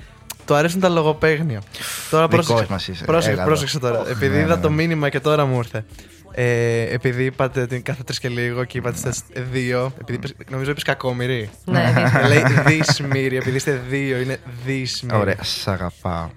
του 0.46 0.54
αρέσουν 0.54 0.80
τα 0.80 0.88
λογοπαίγνια. 0.88 1.60
Τώρα 2.10 2.28
Δικός 2.28 2.46
πρόσεξε, 2.46 2.72
μας 2.72 2.88
είσαι. 2.88 3.04
πρόσεξε, 3.04 3.30
Έλα 3.30 3.40
εδώ. 3.40 3.50
πρόσεξε 3.50 3.78
τώρα. 3.78 4.02
επειδή 4.10 4.36
ναι, 4.36 4.40
είδα 4.42 4.56
ναι, 4.56 4.62
το 4.62 4.68
ναι. 4.68 4.74
μήνυμα 4.74 5.08
και 5.08 5.20
τώρα 5.20 5.46
μου 5.46 5.56
ήρθε. 5.56 5.84
Ε, 6.32 6.82
επειδή 6.94 7.24
είπατε 7.24 7.60
ότι 7.60 7.80
κάθε 7.80 8.02
τρεις 8.02 8.18
και 8.18 8.28
λίγο 8.28 8.64
και 8.64 8.78
είπατε 8.78 9.08
είστε 9.08 9.40
δύο. 9.52 9.92
Επειδή 10.00 10.14
είπες- 10.18 10.34
νομίζω 10.50 10.70
είπες 10.70 10.82
κακόμοιροι. 10.82 11.50
Ναι, 11.64 11.92
Ε, 12.22 12.26
Λέει 12.28 12.42
δυσμύρι, 12.66 13.36
επειδή 13.36 13.56
είστε 13.56 13.80
δύο, 13.88 14.20
είναι 14.20 14.36
δυσμύρι. 14.64 15.16
Ωραία, 15.16 15.36
σ' 15.42 15.68
αγαπάω. 15.68 16.28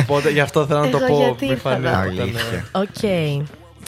Οπότε 0.00 0.30
γι' 0.30 0.40
αυτό 0.40 0.66
θέλω 0.66 0.80
να 0.80 0.88
το 0.90 0.96
Εγώ 0.96 1.06
πω. 1.06 1.22
γιατί 1.24 1.44
μη 1.44 1.50
ήρθα 1.50 1.70
φανεί 1.70 1.86
εδώ. 1.86 1.98
ότι 2.00 2.12
ήταν, 2.14 2.26
ε, 2.26 2.30
Αλήθεια. 2.32 2.64
Οκ. 2.72 2.98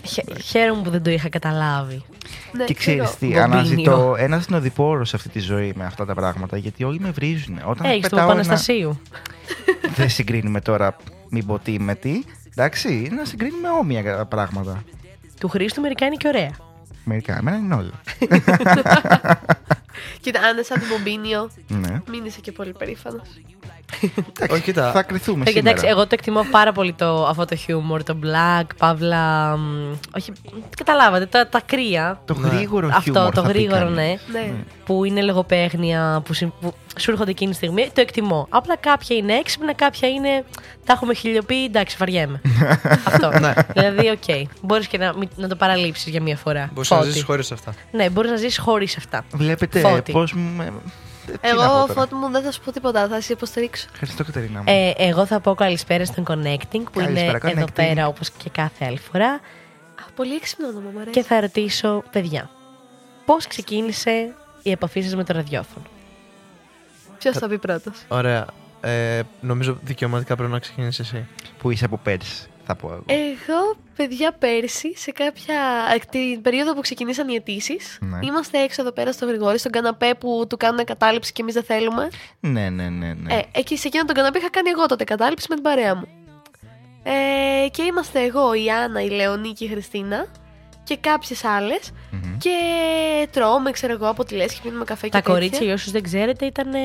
Χαι- 0.08 0.40
Χαίρομαι 0.42 0.82
που 0.82 0.90
δεν 0.90 1.02
το 1.02 1.10
είχα 1.10 1.28
καταλάβει. 1.28 2.04
Ναι, 2.52 2.64
Και 2.64 2.74
κι 2.74 2.90
εγώ. 2.90 3.04
ξέρει 3.04 3.16
τι, 3.18 3.26
Μπομπίνιο. 3.26 3.42
αναζητώ 3.42 4.14
ένα 4.18 4.40
συνοδοιπόρο 4.40 5.04
σε 5.04 5.16
αυτή 5.16 5.28
τη 5.28 5.38
ζωή 5.38 5.72
με 5.76 5.84
αυτά 5.84 6.04
τα 6.04 6.14
πράγματα 6.14 6.56
γιατί 6.56 6.84
όλοι 6.84 7.00
με 7.00 7.10
βρίζουν. 7.10 7.60
Όταν 7.64 7.90
Έχεις 7.90 8.02
το 8.02 8.08
πετάω 8.08 8.30
ένα... 8.30 8.36
Παπαναστασίου. 8.42 9.00
Δεν 9.96 10.08
συγκρίνουμε 10.08 10.60
τώρα, 10.60 10.96
μην 11.30 11.46
πω 11.46 11.58
τι 11.58 11.78
με 11.80 11.94
τι. 11.94 12.22
Εντάξει, 12.50 13.08
να 13.16 13.24
συγκρίνουμε 13.24 13.68
όμοια 13.80 14.26
πράγματα. 14.26 14.82
Του 15.42 15.48
Χρήστου 15.48 15.80
μερικά 15.80 16.06
είναι 16.06 16.16
και 16.16 16.28
ωραία. 16.28 16.50
Μερικά, 17.04 17.36
εμένα 17.36 17.56
είναι 17.56 17.74
όλα. 17.74 18.00
Κοίτα, 20.20 20.40
αν 20.40 20.52
είναι 20.52 20.62
σαν 20.62 20.78
την 20.78 20.88
Μπομπίνιο, 20.88 21.50
ναι. 21.68 22.02
μην 22.08 22.24
είσαι 22.24 22.40
και 22.40 22.52
πολύ 22.52 22.72
περήφανος. 22.72 23.28
Όχι, 24.50 24.62
κοίτα. 24.62 24.90
Θα 24.92 25.02
κρυθούμε 25.02 25.44
Ε, 25.46 25.48
σήμερα. 25.50 25.68
Εντάξει, 25.70 25.86
εγώ 25.88 26.00
το 26.02 26.08
εκτιμώ 26.12 26.46
πάρα 26.50 26.72
πολύ 26.72 26.92
το, 26.92 27.26
αυτό 27.26 27.44
το 27.44 27.56
χιούμορ, 27.56 28.02
το 28.02 28.16
black, 28.22 28.66
παύλα. 28.78 29.56
μ, 29.56 29.92
Όχι, 30.16 30.32
καταλάβατε, 30.76 31.26
τα, 31.26 31.48
τα 31.48 31.60
κρύα. 31.66 32.20
Το 32.24 32.34
Ναι. 32.38 32.48
γρήγορο 32.48 32.86
Αυτό 32.88 33.00
χιούμορ 33.00 33.32
το 33.34 33.40
θα 33.42 33.46
πει 33.46 33.52
γρήγορο, 33.58 33.78
κανείς. 33.80 33.94
ναι. 33.94 34.16
Ναι. 34.40 34.52
Που 34.84 35.04
είναι 35.04 35.22
λογοπαίγνια 35.22 36.22
που, 36.24 36.32
συ- 36.32 36.48
που 36.60 36.74
σου 36.98 37.10
έρχονται 37.10 37.30
εκείνη 37.30 37.50
τη 37.50 37.56
στιγμή. 37.56 37.90
Το 37.94 38.00
εκτιμώ. 38.00 38.46
Απλά 38.50 38.76
κάποια 38.76 39.16
είναι 39.16 39.32
έξυπνα, 39.34 39.72
κάποια 39.74 40.08
είναι. 40.08 40.44
Τα 40.84 40.92
έχουμε 40.92 41.14
χιλιοπεί, 41.14 41.64
εντάξει, 41.68 41.96
βαριέμαι. 41.98 42.40
Αυτό. 43.08 43.38
Ναι. 43.38 43.52
δηλαδή, 43.74 44.08
οκ. 44.08 44.48
Μπορείς 44.62 44.86
και 44.86 44.98
να, 44.98 45.16
μην- 45.16 45.28
να 45.36 45.48
το 45.48 45.56
παραλείψεις 45.56 46.06
για 46.06 46.22
μία 46.22 46.36
φορά. 46.36 46.70
Μπορείς 46.72 46.90
να 46.90 46.96
Φώτη. 46.96 47.10
ζήσει 47.10 47.24
χωρίς 47.24 47.52
αυτά. 47.52 47.74
Ναι, 47.90 48.10
μπορείς 48.10 48.30
να 48.30 48.36
ζήσει 48.36 48.60
χωρίς 48.60 48.96
αυτά. 48.96 49.24
Βλέπετε 49.34 49.80
Φώτη. 49.80 50.12
Πώς 51.26 51.34
με... 51.42 51.48
τι 51.48 51.56
να 51.56 51.56
πω 51.56 51.62
Εγώ, 51.62 51.80
τώρα; 51.86 51.92
φώτη 51.92 52.14
μου, 52.14 52.30
δεν 52.30 52.42
θα 52.42 52.52
σου 52.52 52.60
πω 52.60 52.72
τίποτα, 52.72 53.08
θα 53.08 53.20
σε 53.20 53.32
υποστηρίξω. 53.32 53.86
Ευχαριστώ 53.92 54.24
Κατερίνα 54.24 54.58
μου. 54.58 54.64
Ε, 54.68 54.92
εγώ 54.96 55.26
θα 55.26 55.40
πω 55.40 55.54
καλησπέρα 55.54 56.04
στον 56.04 56.24
Connecting 56.28 56.82
που 56.92 56.98
Καλησπέρα, 56.98 57.38
είναι 57.42 57.50
εδώ 57.50 57.64
Connecting. 57.64 57.74
πέρα 57.74 58.06
όπως 58.06 58.30
και 58.30 58.50
κάθε 58.50 58.84
άλλη 58.84 58.98
φορά. 58.98 59.28
Α, 59.28 60.12
πολύ 60.16 60.34
έξυπνο 60.34 60.66
όνομα, 60.68 60.90
μου 60.92 61.00
αρέσει. 61.00 61.20
Και 61.20 61.22
θα 61.22 61.40
ρωτήσω, 61.40 62.02
παιδιά, 62.12 62.50
πώς 63.24 63.46
ξεκίνησε 63.46 64.34
η 64.62 64.70
επαφή 64.70 65.00
σας 65.00 65.14
με 65.14 65.24
το 65.24 65.32
ραδιόφωνο; 65.32 65.86
Ποιος 67.18 67.36
θα 67.36 67.48
πει 67.48 67.58
πρώτος; 67.58 68.04
Ωραία. 68.08 68.46
Ε, 68.80 69.22
νομίζω 69.40 69.78
δικαιωματικά 69.82 70.36
πρέπει 70.36 70.52
να 70.52 70.58
ξεκινήσεις 70.58 70.98
εσύ. 70.98 71.26
Που 71.58 71.70
είσαι 71.70 71.84
από 71.84 71.96
πέρσι, 72.02 72.46
θα 72.66 72.74
πω 72.76 72.88
εγώ. 72.92 73.04
Εγώ, 73.06 73.76
παιδιά, 73.96 74.32
πέρσι, 74.32 74.96
σε 74.96 75.10
κάποια. 75.10 75.54
ε, 75.94 75.98
την 76.10 76.42
περίοδο 76.42 76.74
που 76.74 76.80
ξεκινήσαν 76.80 77.28
οι 77.28 77.34
αιτήσεις, 77.34 77.98
Ναι. 78.00 78.18
είμαστε 78.22 78.58
έξω 78.62 78.82
εδώ 78.82 78.92
πέρα 78.92 79.12
στο 79.12 79.26
Γρηγόρη, 79.26 79.58
στον 79.58 79.72
καναπέ 79.72 80.14
που 80.14 80.44
του 80.48 80.56
κάνουν 80.56 80.84
κατάληψη 80.84 81.32
και 81.32 81.42
εμείς 81.42 81.54
δεν 81.54 81.62
θέλουμε. 81.64 82.08
Ναι, 82.40 82.70
ναι, 82.70 82.88
ναι. 82.88 83.12
ναι. 83.14 83.34
Ε, 83.34 83.42
εκεί 83.52 83.76
σε 83.76 83.86
εκείνον 83.86 84.06
τον 84.06 84.16
καναπέ 84.16 84.38
είχα 84.38 84.50
κάνει 84.50 84.68
εγώ 84.70 84.86
τότε 84.86 85.04
κατάληψη 85.04 85.46
με 85.48 85.54
την 85.54 85.64
παρέα 85.64 85.94
μου. 85.94 86.08
Ε, 87.02 87.68
και 87.68 87.82
είμαστε 87.82 88.20
εγώ, 88.22 88.54
η 88.54 88.70
Άννα, 88.70 89.02
η 89.02 89.08
Λεωνή 89.10 89.52
και 89.52 89.64
η 89.64 89.68
Χριστίνα 89.68 90.26
και 90.84 90.96
κάποιες 90.96 91.44
άλλες. 91.44 91.90
Μμμ. 92.10 92.36
Και 92.38 92.50
τρώμε, 93.30 93.70
ξέρω 93.70 93.92
εγώ, 93.92 94.08
από 94.08 94.24
τη 94.24 94.34
λέσχη, 94.34 94.60
πίνουμε 94.62 94.84
καφέ 94.84 95.06
και 95.06 95.12
Τα 95.12 95.18
τέτοια. 95.18 95.32
κορίτσια, 95.34 95.64
για 95.64 95.74
όσους 95.74 95.90
δεν 95.92 96.02
ξέρετε, 96.02 96.46
ήταν, 96.46 96.74
ε, 96.74 96.78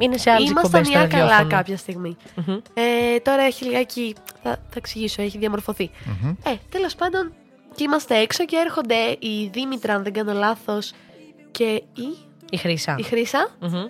είναι 0.00 0.16
σε 0.16 0.30
άλλες 0.30 0.50
Ήμασταν 0.50 0.64
εκπομπές 0.80 0.86
στο 0.86 0.98
μια 0.98 1.06
καλά 1.06 1.22
ραδιόφωνο. 1.22 1.48
κάποια 1.56 1.76
στιγμή. 1.76 2.16
Μμμ. 2.34 2.56
Ε, 2.74 3.18
τώρα 3.20 3.42
έχει 3.42 3.64
λιγάκι. 3.64 4.14
Θα, 4.42 4.50
θα 4.50 4.74
εξηγήσω, 4.76 5.22
έχει 5.22 5.38
διαμορφωθεί. 5.38 5.90
Μμμ. 6.22 6.28
Ε, 6.44 6.54
τέλος 6.70 6.94
πάντων, 6.94 7.32
Και 7.74 7.82
είμαστε 7.84 8.16
έξω 8.16 8.44
και 8.44 8.56
έρχονται 8.56 9.16
η 9.18 9.50
Δήμητρα, 9.52 9.94
αν 9.94 10.02
δεν 10.02 10.12
κάνω 10.12 10.32
λάθος, 10.32 10.92
και 11.50 11.64
η, 11.94 12.16
Η 12.50 12.56
Χρύσα. 12.56 12.94
η 12.98 13.02
Χρύσα. 13.02 13.48
Μμμ. 13.60 13.84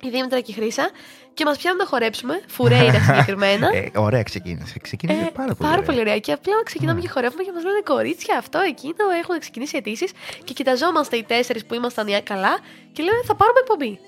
Η 0.00 0.08
Δήμητρα 0.10 0.40
και 0.40 0.50
η 0.50 0.54
Χρύσα. 0.54 0.90
Και 1.34 1.44
μας 1.44 1.56
πιάνουν 1.58 1.78
να 1.78 1.86
χορέψουμε. 1.86 2.40
Φουρέιρα 2.46 3.00
συγκεκριμένα. 3.06 3.68
Ε, 3.76 3.90
ωραία 3.94 4.22
ξεκίνησε. 4.22 4.78
Ξεκίνησε 4.78 5.20
Ε, 5.20 5.30
πάρα 5.34 5.54
πολύ. 5.54 5.70
ωραία. 5.72 6.00
ωραία. 6.00 6.18
Και 6.18 6.32
απλά 6.32 6.52
ξεκινάμε 6.64 6.98
Ναι. 6.98 7.04
και 7.06 7.08
χορεύουμε 7.12 7.42
και 7.42 7.52
μας 7.54 7.64
λένε 7.64 7.80
κορίτσια, 7.84 8.36
αυτό, 8.38 8.58
εκείνο. 8.58 9.04
Έχουν 9.22 9.38
ξεκινήσει 9.38 9.76
αιτήσεις. 9.76 10.10
Και 10.44 10.52
κοιταζόμαστε 10.52 11.16
οι 11.16 11.22
τέσσερις 11.22 11.66
που 11.66 11.74
ήμασταν 11.74 12.06
οι 12.06 12.20
καλά 12.24 12.58
και 12.92 13.02
λέμε 13.02 13.20
θα 13.26 13.34
πάρουμε 13.34 13.58
εκπομπή. 13.58 13.98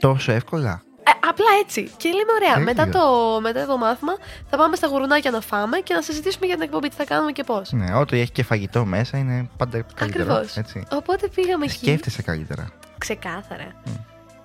Τόσο 0.00 0.32
εύκολα; 0.32 0.82
Ε, 1.06 1.10
απλά 1.28 1.46
έτσι. 1.62 1.90
Και 1.96 2.08
λέμε, 2.08 2.32
ωραία, 2.40 2.52
Τέλειο. 2.54 2.64
μετά 2.74 2.88
το, 2.98 3.38
μετά 3.40 3.66
το 3.66 3.76
μάθημα 3.76 4.12
θα 4.50 4.56
πάμε 4.56 4.76
στα 4.76 4.86
γουρνάκια 4.86 5.30
να 5.30 5.40
φάμε 5.40 5.78
και 5.78 5.94
να 5.94 6.02
συζητήσουμε 6.02 6.46
για 6.46 6.54
την 6.54 6.64
εκπομπή 6.64 6.88
τι 6.88 6.94
θα 6.96 7.04
κάνουμε 7.04 7.32
και 7.32 7.42
πώς. 7.44 7.72
Ναι, 7.72 7.94
ό,τι 7.94 8.18
έχει 8.20 8.30
και 8.32 8.42
φαγητό 8.42 8.84
μέσα 8.84 9.18
είναι 9.18 9.48
πάντα 9.56 9.84
καλύτερο. 9.94 10.32
Ακριβώς. 10.32 10.56
Έτσι. 10.56 10.86
Οπότε 10.92 11.28
πήγαμε 11.28 11.64
εκεί. 11.64 11.74
Σκέφτεσαι 11.74 12.22
καλύτερα. 12.22 12.68
Ξεκάθαρα. 12.98 13.66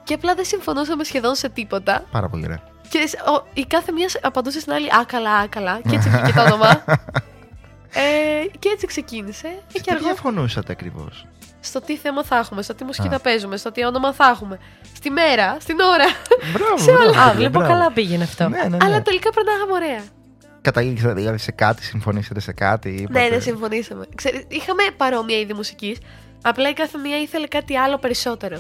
Και 0.04 0.14
απλά 0.14 0.36
δεν 0.36 0.46
συμφωνούσαμε 0.46 1.04
σχεδόν 1.04 1.36
σε 1.36 1.50
τίποτα. 1.50 2.04
Πάρα 2.12 2.30
πολύ 2.30 2.44
ωραία. 2.46 2.60
Και 2.90 3.08
σ- 3.08 3.28
ο- 3.28 3.46
η 3.54 3.66
κάθε 3.66 3.92
μίας 3.92 4.18
απαντούσε 4.22 4.60
στην 4.60 4.74
άλλη 4.74 4.88
άκαλα, 5.02 5.32
άκαλα. 5.36 5.80
Και 5.90 5.96
έτσι 5.96 6.10
βγήκε 6.10 6.32
το 6.34 6.42
όνομα. 6.48 6.84
Ε, 7.94 8.48
και 8.60 8.70
έτσι 8.70 8.88
ξεκίνησε. 8.88 9.48
Ε, 9.48 9.52
Σε 9.52 9.64
και 9.72 9.82
τι 9.82 9.92
αργό 9.92 10.06
διαφωνούσατε 10.06 10.72
ακριβώς. 10.72 11.26
Στο 11.60 11.82
τι 11.82 11.98
θέμα 11.98 12.24
θα 12.24 12.38
έχουμε, 12.38 12.62
στο 12.62 12.76
τι 12.76 12.84
μουσική 12.84 13.08
Α. 13.08 13.12
θα 13.12 13.20
παίζουμε, 13.20 13.58
στο 13.58 13.72
τι 13.72 13.86
όνομα 13.86 14.14
θα 14.14 14.26
έχουμε. 14.28 14.60
Στη 14.96 15.10
μέρα, 15.10 15.58
στην 15.60 15.80
ώρα. 15.80 16.06
Μπράβο. 16.54 16.84
μπράβο, 16.84 17.10
Α, 17.10 17.14
παιδιά, 17.14 17.34
βλέπω 17.36 17.60
μπράβο. 17.60 17.74
καλά 17.74 17.92
πήγαινε 17.92 18.24
αυτό. 18.24 18.50
Ναι, 18.50 18.58
ναι, 18.58 18.68
ναι. 18.68 18.78
Αλλά 18.82 19.02
τελικά 19.02 19.30
περνάγαμε 19.34 19.72
ωραία. 19.72 20.04
Καταλήξατε 20.62 21.14
δηλαδή 21.14 21.38
σε 21.38 21.52
κάτι, 21.52 21.84
συμφωνήσατε 21.84 22.40
σε 22.40 22.52
κάτι. 22.54 22.90
Ναι, 22.90 23.02
είπατε. 23.02 23.30
ναι, 23.36 23.40
συμφωνήσαμε. 23.40 24.06
Ξέρεις, 24.16 24.46
είχαμε 24.48 24.84
παρόμοια 24.98 25.40
είδη 25.40 25.54
μουσικής. 25.54 25.98
Απλά 26.42 26.70
η 26.70 26.74
κάθε 26.74 26.98
μία 26.98 27.22
ήθελε 27.22 27.48
κάτι 27.48 27.76
άλλο 27.78 27.98
περισσότερο. 27.98 28.60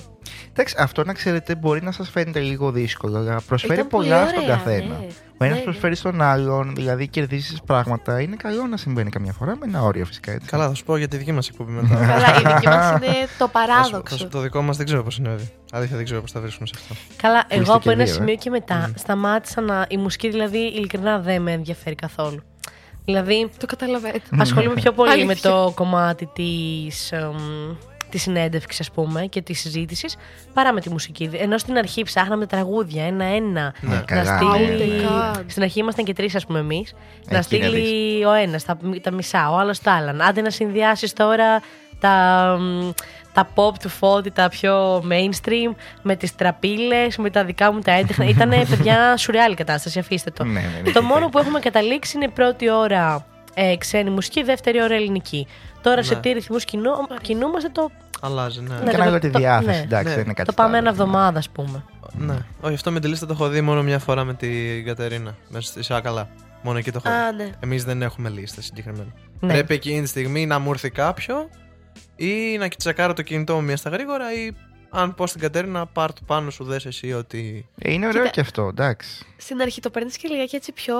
Εντάξει, 0.50 0.76
αυτό 0.80 1.04
να 1.04 1.13
ξέρετε 1.13 1.56
μπορεί 1.56 1.82
να 1.84 1.92
σας 1.92 2.10
φαίνεται 2.10 2.39
λίγο 2.39 2.72
δύσκολο, 2.72 3.18
αλλά 3.18 3.42
προσφέρει 3.48 3.74
Ήταν 3.74 3.88
πολύ 3.88 4.08
πολλά 4.10 4.28
στον 4.28 4.44
ωραία, 4.44 4.56
καθένα. 4.56 4.86
ναι. 5.00 5.08
Ο 5.42 5.44
ένας 5.46 5.58
Ναι, 5.58 5.60
ναι. 5.60 5.63
προσφέρει 5.72 5.96
στον 5.96 6.22
άλλον, 6.22 6.76
δηλαδή 6.76 7.08
κερδίζεις 7.08 7.62
πράγματα. 7.65 8.22
Είναι 8.22 8.36
καλό 8.36 8.68
να 8.68 8.78
συμβαίνει 8.78 9.10
καμιά 9.10 9.34
φορά 9.34 9.52
με 9.58 9.65
ένα 9.68 9.82
όριο 9.82 10.06
φυσικά 10.06 10.32
έτσι. 10.32 10.48
Καλά, 10.50 10.68
θα 10.68 10.74
σου 10.74 10.84
πω 10.84 10.98
για 10.98 11.08
τη 11.08 11.18
δική 11.18 11.32
μας 11.32 11.48
εκπομπή 11.50 11.72
μετά. 11.72 11.96
Καλά, 12.06 12.39
η 12.39 12.54
δική 12.54 12.68
μας 12.68 12.89
είναι 12.92 13.00
το 13.08 13.08
Θα 13.08 13.28
σου- 13.28 13.38
θα 13.38 13.48
παράδοξο. 13.48 14.18
σου- 14.18 14.28
Το 14.28 14.39
δικό 14.39 14.62
μας 14.62 14.78
δεν 14.78 14.86
ξέρω 14.86 15.04
πώς 15.04 15.13
συνέβη. 15.13 15.52
Αλήθεια, 15.72 15.96
δεν 15.96 16.06
ξέρω 16.06 16.22
πώς 16.22 16.32
θα 16.32 16.39
βρίσκουμε 16.39 16.68
σε 16.68 16.74
αυτό. 16.78 16.96
Καλά, 17.22 17.38
είστε 17.50 17.56
εγώ 17.56 17.72
από 17.74 17.82
και 17.82 17.89
ένα 17.89 18.04
δύο, 18.04 18.13
ε. 18.13 18.15
σημείο 18.15 18.36
και 18.36 18.50
μετά 18.50 18.92
σταμάτησα 18.96 19.62
να. 19.62 19.86
Η 19.89 19.98
μουσική 19.98 20.30
δηλαδή 20.30 20.58
ειλικρινά 20.58 21.20
δεν 21.20 21.42
με 21.42 21.52
ενδιαφέρει 21.52 21.96
καθόλου. 21.96 22.44
Δηλαδή, 23.12 23.50
Το 23.60 23.65
καταλαβαίνω. 23.65 24.19
ασχολούμαι 24.39 24.74
πιο 24.76 24.91
πολύ 24.91 25.10
με 25.10 25.22
Αλήθεια. 25.22 25.50
το 25.52 25.72
κομμάτι 25.76 26.26
της, 26.34 27.12
εμ, 27.12 27.36
της 28.10 28.22
συνέντευξης 28.22 28.80
ας 28.80 28.91
πούμε 28.91 29.26
και 29.26 29.41
της 29.41 29.60
συζήτησης 29.60 30.15
παρά 30.54 30.74
με 30.74 30.82
τη 30.82 30.89
μουσική. 30.89 31.30
Ενώ 31.34 31.58
στην 31.58 31.78
αρχή 31.78 32.04
ψάχναμε 32.04 32.45
τραγούδια 32.45 33.06
ένα-ένα 33.06 33.74
Ναι, 33.82 33.95
να 33.95 34.02
καλά, 34.02 34.38
στείλει... 34.38 34.88
ναι, 34.88 34.95
ναι. 34.95 35.32
Στην 35.48 35.63
αρχή 35.63 35.80
ήμασταν 35.80 36.06
και 36.06 36.13
τρεις 36.13 36.36
ας 36.36 36.45
πούμε 36.45 36.60
εμείς 36.60 36.93
να 37.30 37.38
Εκεί 37.38 37.56
είναι 37.56 37.65
στείλει 37.67 38.26
ο 38.26 38.32
ένας 38.32 38.63
τα, 38.65 38.78
τα 39.02 39.12
μισά, 39.12 39.52
ο 39.52 39.58
άλλος 39.58 39.80
τα 39.80 39.91
άλλα. 39.93 40.15
Άντε 40.26 40.41
να 40.41 40.50
συνδυάσεις 40.50 41.13
τώρα 41.13 41.62
τα, 42.00 42.58
μ, 42.60 42.89
τα 43.43 43.49
pop 43.56 43.73
του 43.82 43.89
Φώτη, 43.89 44.32
τα 44.32 44.49
πιο 44.49 44.97
mainstream 44.97 45.75
με 46.02 46.15
τις 46.15 46.36
τραπίλες, 46.36 47.17
με 47.17 47.30
τα 47.30 47.43
δικά 47.45 47.73
μου 47.73 47.80
τα 47.80 47.91
έντεχνα. 47.91 48.25
Ήτανε 48.36 48.65
παιδιά 48.69 49.17
σουρεάλη 49.17 49.56
κατάσταση, 49.56 49.99
αφήστε 49.99 50.32
το. 50.32 50.43
Ναι, 50.43 50.52
ναι, 50.60 50.82
ναι, 50.84 50.91
Το 50.91 51.02
ναι. 51.02 51.08
μόνο 51.08 51.30
που 51.30 51.39
έχουμε 51.39 51.60
καταλήξει 51.60 52.17
είναι 52.17 52.28
πρώτη 52.28 52.69
ώρα 52.71 53.25
ε, 53.54 53.75
ξένη 53.78 54.10
μουσική, 54.10 54.43
δεύτερη 54.43 54.84
ώρα 54.84 54.95
ελληνική. 54.95 55.47
Τώρα 55.82 56.04
σε 56.04 56.13
Ναι. 56.13 56.19
τι 56.19 56.30
ρυθμούς 56.32 56.65
κινού, 56.65 56.91
κινούμαστε 57.21 57.69
το, 57.69 57.89
Αλλάζει, 58.21 58.62
ναι. 58.62 58.75
Ναι. 58.84 58.89
Έκανα 58.89 59.06
λίγο 59.06 59.19
το- 59.19 59.28
τη 59.28 59.30
το- 59.30 59.39
διάθεση, 59.39 59.78
ναι. 59.78 59.84
εντάξει, 59.84 60.08
Ναι. 60.08 60.13
δεν 60.15 60.23
είναι 60.23 60.34
κάτι 60.34 60.47
το 60.47 60.54
πάμε 60.54 60.69
άλλο. 60.69 60.78
ένα 60.78 60.89
εβδομάδα, 60.89 61.38
ας 61.39 61.49
πούμε. 61.49 61.84
ναι. 62.17 62.36
Όχι, 62.62 62.73
αυτό 62.73 62.91
με 62.91 62.99
τη 62.99 63.08
λίστα 63.08 63.25
το 63.25 63.34
έχω 63.34 63.47
δει 63.47 63.62
μόνο 63.62 63.84
μια 63.84 63.99
φορά 63.99 64.23
με 64.23 64.34
την 64.34 64.86
Κατερίνα. 64.86 65.36
Μέσα 65.49 65.67
στη 65.67 65.84
Σάκαλα. 65.84 66.30
Μόνο 66.62 66.78
εκεί 66.78 66.91
το 66.91 67.02
έχω 67.06 67.15
Α, 67.15 67.32
δει. 67.32 67.43
ναι. 67.43 67.49
Εμείς 67.60 67.84
δεν 67.84 68.02
έχουμε 68.02 68.30
λίστα 68.30 68.62
συγκεκριμένα. 68.62 69.06
Ναι. 69.39 69.54
Πρέπει 69.54 69.73
εκείνη 69.73 70.02
τη 70.02 70.08
στιγμή 70.08 70.45
να 70.45 70.60
μου 70.60 70.71
έρθει 70.71 70.89
κάποιο 70.89 71.49
ή 72.16 72.58
να 72.58 72.68
τσεκάρω 72.68 73.14
το 73.14 73.22
κινητό 73.22 73.56
μου 73.56 73.64
μιας 73.64 73.80
στα 73.80 73.90
γρήγορα 73.90 74.34
ή 74.34 74.52
αν 74.90 75.16
πω 75.16 75.28
στην 75.28 75.42
Κατερίνα, 75.42 75.86
πάρ 75.86 76.14
το 76.14 76.22
πάνω 76.26 76.50
σου, 76.50 76.64
δες 76.64 76.86
εσύ 76.86 77.14
ότι. 77.14 77.68
Ε, 77.80 77.94
Είναι 77.94 78.08
ωραίο 78.08 78.22
Κοίτα. 78.22 78.34
και 78.34 78.40
αυτό, 78.42 78.68
εντάξει. 78.68 79.26
Στην 79.38 79.62
αρχή 79.62 79.82
το 79.82 79.90
παίρνεις 79.90 80.18
και 80.18 80.28
λιγάκι 80.28 80.56
έτσι 80.56 80.72
πιο. 80.72 80.96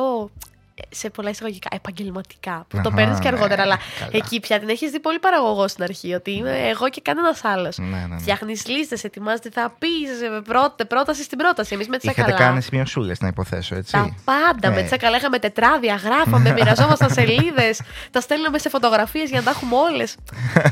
Ε, 0.90 0.96
σε 0.96 1.10
πολλά 1.10 1.30
εισαγωγικά 1.30 1.68
επαγγελματικά. 1.72 2.66
Που 2.68 2.76
το 2.84 2.88
Αχα, 2.90 2.96
παίρνεις 2.98 3.20
και 3.20 3.30
ναι, 3.30 3.36
αργότερα. 3.36 3.62
Αλλά 3.62 3.78
καλά. 4.00 4.12
εκεί 4.14 4.40
πια 4.40 4.60
την 4.60 4.70
έχεις 4.70 4.92
δει 4.92 5.00
πολύ 5.00 5.20
παραγωγό 5.20 5.68
στην 5.68 5.84
αρχή. 5.84 6.14
Ότι 6.14 6.32
είμαι 6.32 6.58
εγώ 6.70 6.90
και 6.90 7.02
κανένας 7.02 7.44
άλλος. 7.44 7.78
Ναι, 7.78 7.86
ναι, 7.86 8.06
ναι. 8.10 8.18
Φτιάχνεις 8.20 8.68
λίστες, 8.68 9.04
ετοιμάζει 9.04 9.40
τι 9.42 9.50
θα 9.50 9.74
πεις, 9.80 10.10
πρόταση 10.88 11.24
στην 11.24 11.38
πρόταση. 11.38 11.74
Εμείς 11.74 11.88
με 11.88 11.98
τη 11.98 12.08
Είχατε 12.08 12.32
Σακαλά. 12.32 12.46
κάνει 12.50 12.62
σημειωσούλε, 12.62 13.14
να 13.20 13.28
υποθέσω, 13.28 13.76
έτσι; 13.76 13.92
Τα 13.92 14.16
πάντα. 14.24 14.70
Με 14.72 14.80
Ε. 14.80 14.84
τη 14.84 14.88
Σακαλά 14.88 15.18
είχαμε 15.18 15.40
τετράδια, 15.40 15.96
γράφαμε, 15.96 16.52
μοιραζόμασταν 16.52 17.10
σελίδες. 17.12 17.82
τα 18.12 18.22
στέλναμε 18.22 18.58
σε 18.58 18.70
φωτογραφίες 18.70 19.30
για 19.30 19.38
να 19.40 19.46
τα 19.46 19.52
έχουμε 19.52 19.76
όλες. 19.76 20.16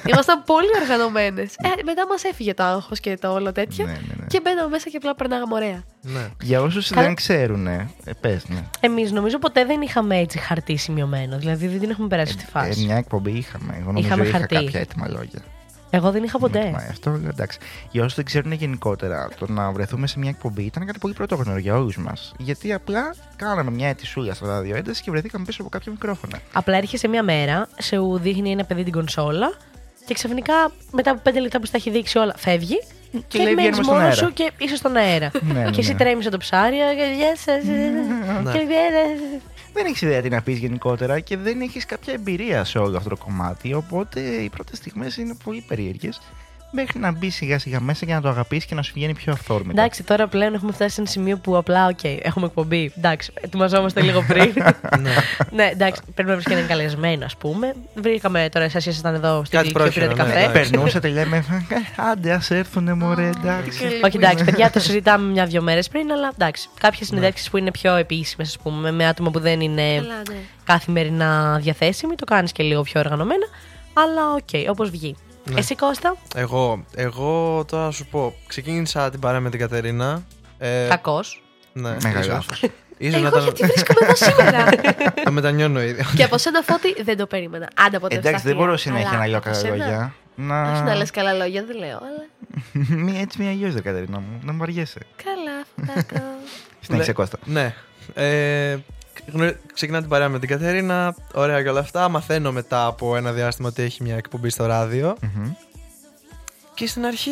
Ήμασταν 0.05 0.43
πολύ 0.43 0.69
οργανωμένες. 0.81 1.53
Ε, 1.57 1.83
μετά 1.83 2.07
μας 2.07 2.23
έφυγε 2.23 2.53
το 2.53 2.63
άγχος 2.63 2.99
και 2.99 3.17
το 3.21 3.31
όλο 3.31 3.51
τέτοιο. 3.51 3.85
Ναι, 3.85 3.91
ναι, 3.91 3.97
ναι. 4.17 4.25
Και 4.27 4.39
μπαίναμε 4.43 4.69
μέσα 4.69 4.89
και 4.89 4.97
απλά 4.97 5.15
περνάγαμε 5.15 5.53
ωραία. 5.53 5.83
Ναι. 6.13 6.27
Για 6.41 6.61
όσους 6.61 6.89
Καλά. 6.89 7.05
δεν 7.05 7.15
ξέρουν, 7.15 7.67
ε, 7.67 7.87
πες, 8.21 8.47
ναι. 8.49 8.63
Εμείς 8.79 9.11
νομίζω 9.11 9.39
ποτέ 9.39 9.65
δεν 9.65 9.81
είχαμε 9.81 10.17
έτσι 10.17 10.37
χαρτί 10.37 10.75
σημειωμένο. 10.75 11.37
Δηλαδή 11.37 11.67
δεν 11.67 11.79
την 11.79 11.89
έχουμε 11.89 12.07
περάσει 12.07 12.31
στη 12.33 12.43
Ε, 12.47 12.49
φάση. 12.51 12.85
μια 12.85 12.95
εκπομπή 12.95 13.31
είχαμε. 13.31 13.73
Εγώ 13.79 13.85
νομίζω 13.91 14.07
Είχαμε 14.07 14.23
είχα 14.27 14.37
χαρτί. 14.37 14.55
κάποια 14.55 14.79
έτοιμα 14.79 15.07
λόγια. 15.07 15.41
Εγώ 15.89 16.11
δεν 16.11 16.23
είχα 16.23 16.39
ποτέ. 16.39 16.69
Μα, 16.69 16.77
αυτό 16.77 17.19
εντάξει. 17.27 17.59
Για 17.91 18.01
όσους 18.01 18.15
δεν 18.15 18.25
ξέρουν 18.25 18.51
γενικότερα, 18.51 19.29
το 19.39 19.51
να 19.51 19.71
βρεθούμε 19.71 20.07
σε 20.07 20.19
μια 20.19 20.29
εκπομπή 20.29 20.63
ήταν 20.63 20.85
κάτι 20.85 20.99
πολύ 20.99 21.13
πρωτόγνωρο 21.13 21.57
για 21.59 21.75
όλους 21.75 21.97
μας. 21.97 22.33
Γιατί 22.37 22.73
απλά 22.73 23.15
κάναμε 23.35 23.71
μια 23.71 23.87
ετησούλα 23.87 24.33
στο 24.33 24.45
ραδιοένταση 24.45 25.03
και 25.03 25.11
βρεθήκαμε 25.11 25.45
πίσω 25.45 25.61
από 25.61 25.69
κάποια 25.69 25.91
μικρόφωνα. 25.91 26.39
Απλά 26.53 26.77
έρχεσαι 26.77 27.07
μια 27.07 27.23
μέρα, 27.23 27.67
σε 27.77 27.97
ου 27.97 28.17
δείχνει 28.19 28.51
ένα 28.51 28.63
παιδί 28.63 28.83
την 28.83 28.93
κονσόλα 28.93 29.53
και 30.05 30.13
ξαφνικά 30.13 30.53
μετά 30.91 31.11
από 31.11 31.19
πέντε 31.23 31.39
λεπτά 31.39 31.59
που 31.59 31.65
στα 31.65 31.77
έχει 31.77 31.89
δείξει 31.89 32.17
όλα, 32.17 32.33
φεύγει. 32.37 32.77
Και, 33.27 33.37
λέει, 33.41 33.53
μένεις 33.55 33.55
«Βγαίνουμε 33.55 33.83
στον 33.83 33.95
μόνος 33.95 34.03
αέρα». 34.03 34.15
σου 34.27 34.33
και 34.33 34.51
είσαι 34.57 34.75
στον 34.75 34.95
αέρα. 34.95 35.31
Ναι, 35.41 35.63
ναι, 35.63 35.69
και 35.69 35.79
εσύ 35.79 35.91
ναι. 35.91 35.97
τρέμει 35.97 36.23
το 36.23 36.37
ψάρι. 36.37 36.75
Και, 36.75 37.15
γεια 37.17 37.35
σας, 37.35 37.63
Ναι. 38.43 38.51
και, 38.51 38.57
ε, 38.57 39.39
Δεν 39.73 39.85
έχεις 39.85 40.01
ιδέα 40.01 40.21
τι 40.21 40.29
να 40.29 40.41
πεις 40.41 40.57
γενικότερα 40.57 41.19
και 41.19 41.37
δεν 41.37 41.61
έχεις 41.61 41.85
κάποια 41.85 42.13
εμπειρία 42.13 42.63
σε 42.63 42.77
όλο 42.77 42.97
αυτό 42.97 43.09
το 43.09 43.17
κομμάτι. 43.17 43.73
Οπότε 43.73 44.19
οι 44.19 44.49
πρώτες 44.49 44.77
στιγμές 44.77 45.17
είναι 45.17 45.37
πολύ 45.43 45.63
περίεργες. 45.67 46.21
Μέχρι 46.71 46.99
να 46.99 47.11
μπει 47.11 47.29
σιγά 47.29 47.59
σιγά 47.59 47.79
μέσα 47.79 48.05
και 48.05 48.13
να 48.13 48.21
το 48.21 48.29
αγαπήσεις 48.29 48.65
και 48.65 48.75
να 48.75 48.81
σου 48.81 48.91
βγαίνει 48.95 49.13
πιο 49.13 49.31
αυθόρμητα. 49.33 49.81
Εντάξει, 49.81 50.03
τώρα 50.03 50.27
πλέον 50.27 50.53
έχουμε 50.53 50.71
φτάσει 50.71 50.93
σε 50.93 51.01
ένα 51.01 51.09
σημείο 51.09 51.37
που 51.37 51.57
απλά, 51.57 51.87
οκ, 51.87 51.99
έχουμε 52.03 52.45
εκπομπή. 52.45 52.91
Εντάξει, 52.97 53.31
ετοιμαζόμαστε 53.41 54.01
λίγο 54.01 54.23
πριν. 54.27 54.53
ναι. 55.01 55.11
ναι, 55.51 55.69
εντάξει, 55.71 56.01
πρέπει 56.13 56.29
να 56.29 56.35
βρεις 56.35 56.45
και 56.47 56.53
έναν 56.53 56.67
καλεσμένο, 56.67 57.25
ας 57.25 57.35
πούμε. 57.35 57.73
Βρήκαμε 57.95 58.49
τώρα, 58.51 58.65
εσάς 58.65 58.85
ήσασταν 58.85 59.13
εδώ 59.15 59.43
στην 59.45 59.57
Κάτι 59.59 59.71
Κυριακή 59.71 59.93
και 59.93 59.99
πήρατε 59.99 60.15
πρόχειρο, 60.15 60.33
ναι, 60.33 60.41
καφέ. 60.41 60.49
εντάξει. 60.49 60.69
Περνούσατε, 60.71 61.07
λέμε, 61.07 61.37
«Ε, 61.69 62.01
άντε, 62.11 62.31
ας 62.31 62.51
έρθουνε 62.51 62.93
μωρέ, 62.93 63.27
εντάξει. 63.27 63.85
Όχι, 64.03 64.17
εντάξει, 64.17 64.43
παιδιά, 64.43 64.69
το 64.69 64.79
συζητάμε 64.79 65.31
μια-δυο 65.31 65.61
μέρες 65.61 65.87
πριν, 65.87 66.11
αλλά 66.11 66.31
εντάξει. 66.33 66.69
Κάποιες 66.79 67.07
συνεντεύξεις 67.07 67.49
που 67.49 67.57
είναι 67.57 67.71
πιο 67.71 67.95
επίσημες, 67.95 68.47
ας 68.47 68.57
πούμε, 68.57 68.91
με 68.91 69.07
άτομα 69.07 69.31
που 69.31 69.39
δεν 69.39 69.59
είναι 69.61 69.95
Καλά, 69.95 70.21
ναι. 70.29 70.35
καθημερινά 70.63 71.59
διαθέσιμοι, 71.61 72.15
το 72.15 72.25
κάνεις 72.25 72.51
και 72.51 72.63
λίγο 72.63 72.81
πιο 72.81 72.99
οργανωμένα. 72.99 73.45
Αλλά 73.93 74.33
οκ, 74.33 74.69
όπως 74.69 74.89
βγει. 74.89 75.15
Ναι. 75.51 75.59
Εσύ, 75.59 75.75
Κώστα, 75.75 76.15
Εγώ, 76.35 76.85
εγώ 76.95 77.63
τώρα 77.67 77.85
να 77.85 77.91
σου 77.91 78.05
πω, 78.05 78.33
ξεκίνησα 78.47 79.09
την 79.09 79.19
παρέα 79.19 79.39
με 79.39 79.49
την 79.49 79.59
Κατερίνα. 79.59 80.23
Ε, 80.57 80.87
κακός. 80.89 81.43
ναι, 81.73 81.81
Μεγάλος 81.89 82.13
ίσως. 82.13 82.27
λάθος. 82.27 82.63
Ίσως 82.99 83.21
να 83.21 83.27
Εγώ 83.27 83.37
ήταν- 83.37 83.43
γιατί 83.43 83.65
βρίσκομαι 83.73 83.99
εδώ 84.01 84.15
σήμερα; 84.15 84.65
Το 85.25 85.31
μετανιώνω 85.31 85.81
ήδη. 85.81 86.03
και 86.15 86.23
από 86.23 86.37
σένα 86.37 86.61
φώτη 86.61 87.03
δεν 87.03 87.17
το 87.17 87.27
περίμενα. 87.27 87.67
Άντε 87.85 87.99
ποτέ 87.99 88.15
Εντάξει, 88.15 88.47
δεν 88.47 88.55
μπορώ 88.55 88.77
συνέχεια 88.77 89.09
Αλλά 89.09 89.17
να 89.19 89.27
λέω 89.27 89.37
από 89.37 89.45
καλά 89.49 89.59
σένα- 89.59 89.75
λόγια. 89.75 90.13
Να... 90.35 90.71
Όχι 90.71 90.81
να 90.81 90.95
λες 90.95 91.11
καλά 91.11 91.33
λόγια, 91.33 91.63
δεν 91.65 91.77
λέω. 91.77 91.97
Αλλά 91.97 92.25
μία 93.03 93.19
έτσι, 93.21 93.41
μία 93.41 93.49
αλλιώ, 93.51 93.71
δε 93.71 93.81
Κατερίνα 93.81 94.19
μου. 94.19 94.39
Να 94.43 94.51
μου 94.51 94.57
βαριέσαι. 94.57 94.99
καλά, 95.23 95.87
φωτάκο. 95.93 96.25
Συνέχισε, 96.79 97.13
Κώστα. 97.13 97.37
Ναι. 97.45 97.73
Ε, 98.13 98.77
γνω- 99.31 99.55
ξεκινά 99.73 99.99
την 99.99 100.09
παρέα 100.09 100.29
με 100.29 100.39
την 100.39 100.49
Κατερίνα. 100.49 101.15
Ωραία 101.33 101.61
και 101.63 101.69
όλα 101.69 101.79
αυτά. 101.79 102.09
Μαθαίνω 102.09 102.51
μετά 102.51 102.85
από 102.85 103.15
ένα 103.15 103.31
διάστημα 103.31 103.67
ότι 103.67 103.81
έχει 103.81 104.03
μια 104.03 104.15
εκπομπή 104.15 104.49
στο 104.49 104.65
ράδιο. 104.65 105.15
Μμμ. 105.21 105.51
Και 106.73 106.87
στην 106.87 107.05
αρχή 107.05 107.31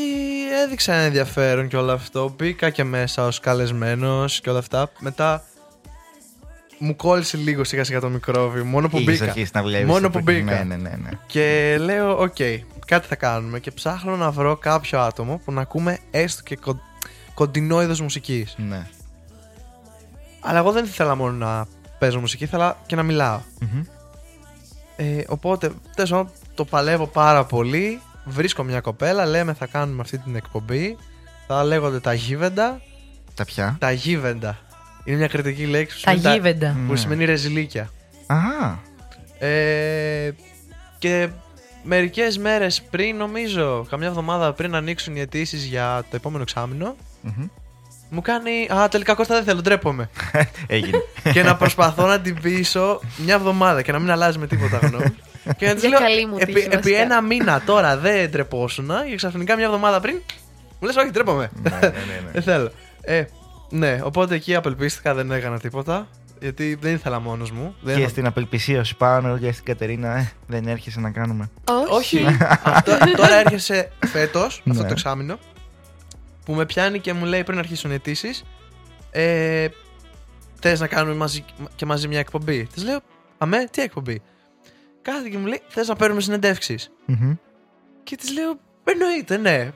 έδειξα 0.65 0.93
ένα 0.93 1.01
ενδιαφέρον 1.03 1.67
και 1.67 1.77
όλο 1.77 1.91
αυτό. 1.91 2.33
Μπήκα 2.37 2.69
και 2.69 2.83
μέσα 2.83 3.25
ως 3.25 3.39
καλεσμένος 3.39 4.41
και 4.41 4.49
όλα 4.49 4.59
αυτά. 4.59 4.91
Μετά 4.99 5.43
μου 6.77 6.95
κόλλησε 6.95 7.37
λίγο 7.37 7.63
σιγά 7.63 7.83
σιγά 7.83 7.99
το 7.99 8.09
μικρόβιο. 8.09 8.61
Μόνο 8.63 8.89
που 8.89 8.97
Είχες 8.97 9.13
μπήκα. 9.13 9.25
αρχίσει 9.31 9.51
να 9.53 9.63
βλέπεις 9.63 9.87
Μόνο 9.87 9.99
το 10.01 10.09
που 10.09 10.23
πριν. 10.23 10.43
μπήκα. 10.43 10.63
Ναι, 10.63 10.75
ναι, 10.75 10.89
ναι. 10.89 10.95
ναι. 11.03 11.09
Και 11.27 11.77
λέω, 11.79 12.19
οκ, 12.21 12.35
κάτι 12.85 13.07
θα 13.07 13.15
κάνουμε. 13.15 13.59
Και 13.59 13.71
ψάχνω 13.71 14.15
να 14.15 14.31
βρω 14.31 14.55
κάποιο 14.57 14.99
άτομο 14.99 15.41
που 15.45 15.51
να 15.51 15.61
ακούμε 15.61 15.97
έστω 16.11 16.43
και 16.43 16.55
κον- 16.55 16.81
κοντινό 17.33 17.81
είδος 17.81 18.01
μουσικής. 18.01 18.55
ναι. 18.57 18.87
Αλλά 20.41 20.57
εγώ 20.59 20.71
δεν 20.71 20.83
ήθελα 20.85 21.15
μόνο 21.15 21.31
να 21.31 21.65
παίζω 21.99 22.19
μουσική, 22.19 22.43
ήθελα 22.43 22.77
και 22.85 22.95
να 22.95 23.03
μιλάω. 23.03 23.39
Μμμ. 23.59 23.81
Ε, 24.95 25.23
οπότε, 25.27 25.71
τέλος 25.95 26.09
πάντων, 26.09 26.29
το 26.55 26.65
παλεύω 26.65 27.07
πάρα 27.07 27.45
πολύ. 27.45 28.01
Βρίσκω 28.25 28.63
μια 28.63 28.81
κοπέλα, 28.81 29.25
λέμε 29.25 29.53
θα 29.53 29.65
κάνουμε 29.65 30.01
αυτή 30.01 30.17
την 30.17 30.35
εκπομπή. 30.35 30.97
Θα 31.47 31.63
λέγονται 31.63 31.99
τα 31.99 32.13
γίβεντα. 32.13 32.81
Τα 33.33 33.45
πια. 33.45 33.75
Τα 33.79 33.91
γίβεντα. 33.91 34.57
Είναι 35.03 35.17
μια 35.17 35.27
κριτική 35.27 35.65
λέξη 35.65 35.95
που 35.97 36.01
Τα 36.05 36.11
σημαίνει, 36.17 36.35
γίβεντα. 36.35 36.75
που 36.85 36.91
Ναι. 36.91 36.97
σημαίνει 36.97 37.25
ρεζιλίκια. 37.25 37.89
Α, 38.25 38.37
Ε, 39.47 40.31
και 40.97 41.29
μερικές 41.83 42.37
μέρες 42.37 42.81
πριν, 42.81 43.15
νομίζω, 43.15 43.85
καμιά 43.89 44.07
εβδομάδα 44.07 44.53
πριν 44.53 44.75
ανοίξουν 44.75 45.15
οι 45.15 45.19
αιτήσεις 45.19 45.63
για 45.63 46.03
το 46.09 46.15
επόμενο 46.15 46.41
εξάμεινο, 46.41 46.95
μμμ. 47.21 47.45
Μου 48.09 48.21
κάνει 48.21 48.67
Α, 48.73 48.87
τελικά 48.87 49.13
Κώστα 49.13 49.35
δεν 49.35 49.43
θέλω, 49.43 49.61
ντρέπομαι. 49.61 50.09
έγινε. 50.67 50.97
και 51.33 51.43
να 51.43 51.55
προσπαθώ 51.55 52.07
να 52.07 52.19
την 52.19 52.41
πείσω 52.41 52.99
μια 53.17 53.33
εβδομάδα 53.33 53.81
και 53.81 53.91
να 53.91 53.99
μην 53.99 54.11
αλλάζει 54.11 54.37
με 54.37 54.47
τίποτα 54.47 54.77
γνώμη. 54.77 55.15
και 55.57 55.65
να 55.67 55.73
της 55.73 55.81
Για 55.81 55.89
λέω, 55.89 55.99
καλή 55.99 56.25
μου 56.25 56.35
επί, 56.39 56.53
τύχη, 56.53 56.65
επί 56.65 56.75
βασικά. 56.75 56.97
ένα 57.01 57.21
μήνα 57.21 57.61
τώρα 57.65 57.97
δεν 57.97 58.29
ντρεπόσουν 58.29 58.91
και 59.09 59.15
ξαφνικά 59.15 59.55
μια 59.55 59.65
εβδομάδα 59.65 59.99
πριν 59.99 60.15
μου 60.79 60.87
λες 60.87 60.95
όχι 60.95 61.09
ντρέπομαι. 61.09 61.49
ναι, 61.63 61.69
ναι, 61.69 61.77
ναι, 61.79 61.87
ναι. 61.87 62.31
δεν 62.33 62.41
θέλω. 62.43 62.71
Ε, 63.01 63.23
ναι, 63.69 63.99
οπότε 64.03 64.35
εκεί 64.35 64.55
απελπίστηκα, 64.55 65.13
δεν 65.13 65.31
έκανα 65.31 65.59
τίποτα. 65.59 66.07
Γιατί 66.39 66.77
δεν 66.81 66.93
ήθελα 66.93 67.19
μόνος 67.19 67.51
μου. 67.51 67.75
Δεν 67.81 67.97
Και 67.97 68.07
στην 68.07 68.25
απελπισία 68.25 68.83
σου 68.83 68.95
πάνω 68.95 69.37
και 69.37 69.51
στην 69.51 69.65
Κατερίνα, 69.65 70.17
ε, 70.17 70.31
δεν 70.47 70.67
έρχεσαι 70.67 70.99
να 70.99 71.09
κάνουμε. 71.11 71.49
Όχι. 71.89 72.25
Αυτό, 72.63 72.91
τώρα 73.15 73.35
έρχεσαι 73.35 73.91
φέτος, 74.05 74.61
αυτό 74.67 74.81
Ναι. 74.81 74.87
το 74.87 74.91
εξάμεινο, 74.91 75.37
που 76.45 76.53
με 76.53 76.65
πιάνει 76.65 76.99
και 76.99 77.13
μου 77.13 77.25
λέει 77.25 77.43
πριν 77.43 77.57
αρχίσουν 77.57 77.91
οι 77.91 77.93
αιτήσεις. 77.93 78.43
Ε, 79.11 79.67
Θες 80.59 80.79
να 80.79 80.87
κάνουμε 80.87 81.15
μαζί, 81.15 81.45
και 81.75 81.85
μαζί 81.85 82.07
μια 82.07 82.19
εκπομπή; 82.19 82.65
Της 82.73 82.83
λέω, 82.83 82.99
Αμέ, 83.37 83.65
τι 83.71 83.81
εκπομπή; 83.81 84.21
Κάθεται 85.01 85.29
και 85.29 85.37
μου 85.37 85.45
λέει, 85.45 85.61
Θες 85.67 85.87
να 85.87 85.95
παίρνουμε 85.95 86.21
συνεντεύξεις; 86.21 86.91
Μμμ. 87.05 87.33
Και 88.03 88.15
της 88.15 88.33
λέω, 88.33 88.59
Εννοείται, 88.83 89.37
ναι. 89.37 89.71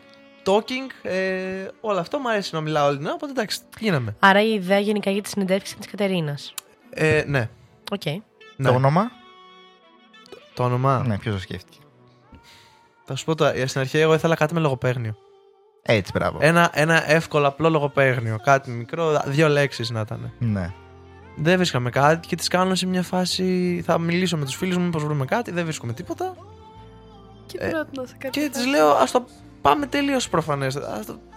Talking, 0.45 1.09
ε, 1.09 1.67
όλο 1.81 1.99
αυτό 1.99 2.19
μου 2.19 2.29
αρέσει 2.29 2.55
να 2.55 2.61
μιλάω 2.61 2.87
όλη 2.87 2.97
την 2.97 3.05
ώρα, 3.05 3.13
οπότε 3.13 3.31
εντάξει, 3.31 3.59
γίναμε. 3.79 4.15
Άρα 4.19 4.41
η 4.41 4.53
ιδέα 4.53 4.79
γενικά 4.79 5.11
για 5.11 5.21
τη 5.21 5.29
συνεντεύξη 5.29 5.77
της 5.77 5.87
Κατερίνας. 5.87 6.53
Ε, 6.89 7.23
ναι. 7.27 7.49
Οκ. 7.91 8.05
ναι. 8.55 8.69
Το 8.69 8.73
όνομα; 8.75 9.11
Το 10.53 10.63
όνομα. 10.63 11.03
Ναι, 11.07 11.17
ποιος 11.17 11.33
το 11.35 11.41
σκέφτηκε. 11.41 11.77
Θα 13.05 13.15
σου 13.15 13.25
πω 13.25 13.35
τώρα, 13.35 13.67
στην 13.67 13.81
αρχή 13.81 13.97
εγώ 13.97 14.13
ήθελα 14.13 14.35
κάτι 14.35 14.53
με 14.53 14.59
λογοπαίγνιο. 14.59 15.15
Έτσι, 15.81 16.11
μπράβο. 16.15 16.37
Ένα, 16.41 16.69
ένα 16.73 17.11
εύκολο 17.11 17.47
απλό 17.47 17.69
λογοπαίγνιο. 17.69 18.39
Κάτι 18.43 18.71
μικρό, 18.71 19.21
δύο 19.25 19.47
λέξεις 19.47 19.89
να 19.89 19.99
ήταν. 19.99 20.31
Ναι. 20.39 20.71
Δεν 21.35 21.55
βρίσκαμε 21.55 21.89
κάτι 21.89 22.27
και 22.27 22.35
της 22.35 22.47
κάνω 22.47 22.75
σε 22.75 22.85
μια 22.85 23.03
φάση. 23.03 23.81
Θα 23.85 23.97
μιλήσω 23.99 24.37
με 24.37 24.45
τους 24.45 24.55
φίλους 24.55 24.77
μου, 24.77 24.83
μήπως 24.83 25.03
βρούμε 25.03 25.25
κάτι. 25.25 25.51
Δεν 25.51 25.63
βρίσκουμε 25.63 25.93
τίποτα. 25.93 26.35
Και 27.45 27.57
Ε, 27.61 27.69
πρότεινα 27.69 28.05
σε 28.05 28.15
κάτι. 28.17 28.39
Και 28.39 28.49
τη 28.53 28.67
λέω, 28.69 28.89
ας 28.89 29.11
το 29.11 29.25
πάμε 29.61 29.85
τελείως 29.85 30.29
προφανές. 30.29 30.77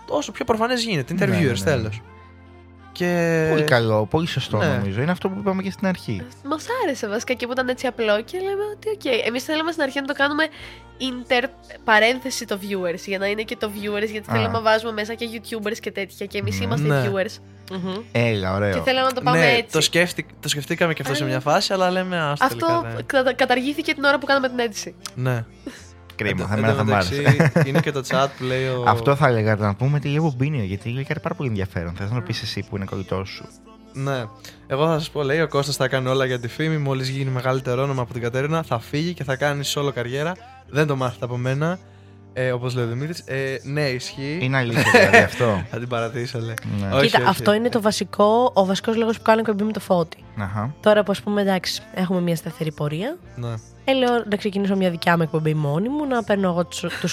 Όσο 0.08 0.32
πιο 0.32 0.44
προφανές 0.44 0.84
γίνεται. 0.84 1.14
Ναι, 1.14 1.24
Interviewers, 1.24 1.40
ναι, 1.42 1.46
ναι. 1.46 1.64
τέλος. 1.64 2.00
Και. 2.92 3.46
Πολύ 3.50 3.62
καλό, 3.64 4.06
πολύ 4.06 4.26
σωστό 4.26 4.56
ναι. 4.56 4.66
νομίζω. 4.66 5.00
Είναι 5.02 5.10
αυτό 5.10 5.28
που 5.28 5.38
είπαμε 5.38 5.62
και 5.62 5.70
στην 5.70 5.86
αρχή. 5.86 6.22
Μας 6.44 6.66
άρεσε 6.84 7.08
βασικά 7.08 7.32
και 7.32 7.46
που 7.46 7.52
ήταν 7.52 7.68
έτσι 7.68 7.86
απλό 7.86 8.22
και 8.22 8.38
λέμε 8.38 8.62
ότι 8.74 8.88
οκ. 8.88 9.26
Εμείς 9.26 9.44
θέλαμε 9.44 9.70
στην 9.70 9.82
αρχή 9.82 10.00
να 10.00 10.06
το 10.06 10.12
κάνουμε 10.14 10.44
inter 10.98 11.44
παρένθεση 11.84 12.44
το 12.46 12.58
viewers 12.62 12.98
για 13.06 13.18
να 13.18 13.26
είναι 13.26 13.42
και 13.42 13.56
το 13.56 13.70
viewers 13.74 14.08
γιατί 14.10 14.30
Α. 14.30 14.32
θέλαμε 14.34 14.52
να 14.52 14.60
βάζουμε 14.60 14.92
μέσα 14.92 15.14
και 15.14 15.28
YouTubers 15.32 15.76
και 15.80 15.90
τέτοια 15.92 16.26
και 16.26 16.38
εμείς 16.38 16.58
Ναι. 16.58 16.64
είμαστε 16.64 16.86
Ναι. 16.86 17.10
viewers. 17.10 17.36
Έλα, 18.12 18.48
Και 18.48 18.54
ωραίο. 18.54 18.82
θέλαμε 18.82 19.06
να 19.06 19.12
το 19.12 19.20
πάμε 19.20 19.38
ναι, 19.38 19.50
έτσι. 19.52 19.72
το, 19.72 19.80
σκέφτηκα, 19.80 20.28
το 20.40 20.48
σκεφτήκαμε 20.48 20.92
και 20.94 21.02
αυτό 21.02 21.14
σε 21.14 21.22
Αλλά- 21.22 21.30
μια 21.32 21.40
φάση, 21.40 21.72
αλλά 21.72 21.90
λέμε 21.90 22.18
ας 22.20 22.40
Αυτό 22.40 22.66
τελικά. 22.66 22.88
ναι. 22.96 23.02
κατα- 23.06 23.32
καταργήθηκε 23.34 23.94
την 23.94 24.04
ώρα 24.04 24.18
που 24.18 24.26
κάναμε 24.26 24.48
την 24.48 24.58
αίτηση. 24.58 24.94
Ναι. 25.14 25.44
Κρίμα, 26.16 26.46
θα 26.46 26.54
Εν 26.54 26.60
τω 26.60 26.66
μένα 26.66 26.74
θα 26.74 26.82
μ' 26.84 26.86
μεταξύ, 26.86 27.24
άρεσε. 27.26 27.52
Είναι 27.68 27.80
και 27.80 27.90
το 27.92 28.02
chat 28.08 28.26
που 28.38 28.44
λέει 28.44 28.66
ο. 28.66 28.84
Αυτό 28.86 29.16
θα 29.16 29.28
έλεγα 29.28 29.54
να 29.56 29.74
πούμε 29.74 29.98
τη 29.98 30.08
λίγο 30.08 30.34
μπίνιο, 30.36 30.62
γιατί 30.64 30.88
λέει 30.88 31.04
κάτι 31.04 31.20
πάρα 31.20 31.34
πολύ 31.34 31.48
ενδιαφέρον. 31.48 31.94
Θες 31.94 32.10
να 32.10 32.14
το 32.16 32.22
πεις 32.22 32.42
εσύ 32.42 32.64
που 32.70 32.76
είναι 32.76 32.84
κολλητό 32.84 33.24
σου. 33.24 33.44
Ναι. 33.92 34.24
Εγώ 34.66 34.86
θα 34.86 34.98
σας 34.98 35.10
πω, 35.10 35.22
λέει 35.22 35.40
ο 35.40 35.48
Κώστας 35.48 35.76
θα 35.76 35.88
κάνει 35.88 36.08
όλα 36.08 36.24
για 36.24 36.40
τη 36.40 36.48
φήμη. 36.48 36.78
Μόλις 36.78 37.08
γίνει 37.08 37.30
μεγαλύτερο 37.30 37.82
όνομα 37.82 38.02
από 38.02 38.12
την 38.12 38.22
Κατερίνα, 38.22 38.62
θα 38.62 38.78
φύγει 38.78 39.14
και 39.14 39.24
θα 39.24 39.36
κάνει 39.36 39.62
solo 39.74 39.90
καριέρα. 39.94 40.32
Δεν 40.68 40.86
το 40.86 40.96
μάθετε 40.96 41.24
από 41.24 41.36
μένα. 41.36 41.78
Ε, 42.34 42.52
Όπως 42.52 42.74
λέει 42.74 42.84
ο 42.84 42.88
Δημήτρης. 42.88 43.18
Ε, 43.26 43.56
ναι, 43.62 43.82
ισχύει. 43.88 44.38
Είναι 44.40 44.56
αλήθεια 44.56 44.90
δηλαδή 44.90 45.16
αυτό. 45.32 45.62
Θα 45.70 45.78
την 45.78 45.88
παρατήσω, 45.88 46.38
λέει. 46.38 46.54
Ναι. 46.80 46.94
Όχι, 46.94 47.06
Κοίτα, 47.06 47.18
όχι. 47.18 47.28
αυτό 47.28 47.52
είναι 47.54 47.68
το 47.68 47.80
βασικό, 47.80 48.50
ο 48.54 48.64
βασικός 48.66 48.96
λόγος 48.96 49.16
που 49.16 49.22
κάνω 49.22 49.40
εκπομπή 49.40 49.62
με 49.62 49.72
το 49.72 49.80
φώτι. 49.80 50.24
Αχα. 50.38 50.74
Τώρα 50.80 51.02
που 51.02 51.10
ας 51.10 51.22
πούμε 51.22 51.40
εντάξει, 51.40 51.82
έχουμε 51.94 52.20
μια 52.20 52.36
σταθερή 52.36 52.72
πορεία. 52.72 53.16
Ναι. 53.36 53.54
Ε, 53.84 53.92
λέω 53.92 54.24
να 54.30 54.36
ξεκινήσω 54.36 54.76
μια 54.76 54.90
δικιά 54.90 55.16
μου 55.16 55.22
εκπομπή 55.22 55.54
μόνη 55.54 55.88
μου, 55.88 56.06
να 56.06 56.22
παίρνω 56.24 56.48
εγώ 56.48 56.64
τους 56.64 56.84
Αυτό, 56.84 57.08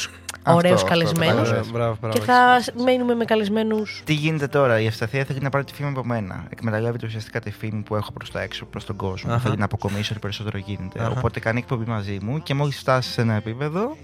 ωραίους 0.55 0.73
αυτό, 0.75 0.88
καλεσμένους. 0.88 1.36
κατάλαβα. 1.36 1.71
Μπράβο, 1.71 1.71
μπράβο, 1.71 1.97
μπράβο. 2.01 2.17
Και 2.17 2.23
θα 2.23 2.62
μένουμε 2.84 3.15
με 3.15 3.25
καλεσμένους. 3.25 4.01
Τι 4.05 4.13
γίνεται 4.13 4.47
τώρα, 4.47 4.79
η 4.79 4.86
Ευσταθία 4.86 5.23
θέλει 5.25 5.39
να 5.39 5.49
πάρει 5.49 5.63
τη 5.63 5.73
φήμη 5.73 5.89
από 5.89 6.03
μένα. 6.05 6.45
Εκμεταλλεύεται 6.49 7.05
ουσιαστικά 7.05 7.39
τη 7.39 7.51
φήμη 7.51 7.82
που 7.82 7.95
έχω 7.95 8.12
προς 8.12 8.32
τα 8.32 8.41
έξω, 8.41 8.65
προς 8.65 8.86
τον 8.86 8.95
κόσμο. 8.95 9.32
Αχα. 9.32 9.39
Θέλει 9.39 9.58
να 9.58 9.65
αποκομίσει 9.65 10.12
ό,τι 10.12 10.19
περισσότερο 10.21 10.58
γίνεται. 10.58 10.99
Αχα. 10.99 11.10
Οπότε 11.10 11.39
κάνει 11.39 11.60
εκπομπή 11.60 11.86
μαζί 11.86 12.17
μου 12.21 12.41
και 12.43 12.53
μόλις 12.53 12.77
φτάσει 12.77 13.12
σε 13.12 13.21
ένα 13.21 13.34
επίπεδο, 13.34 13.97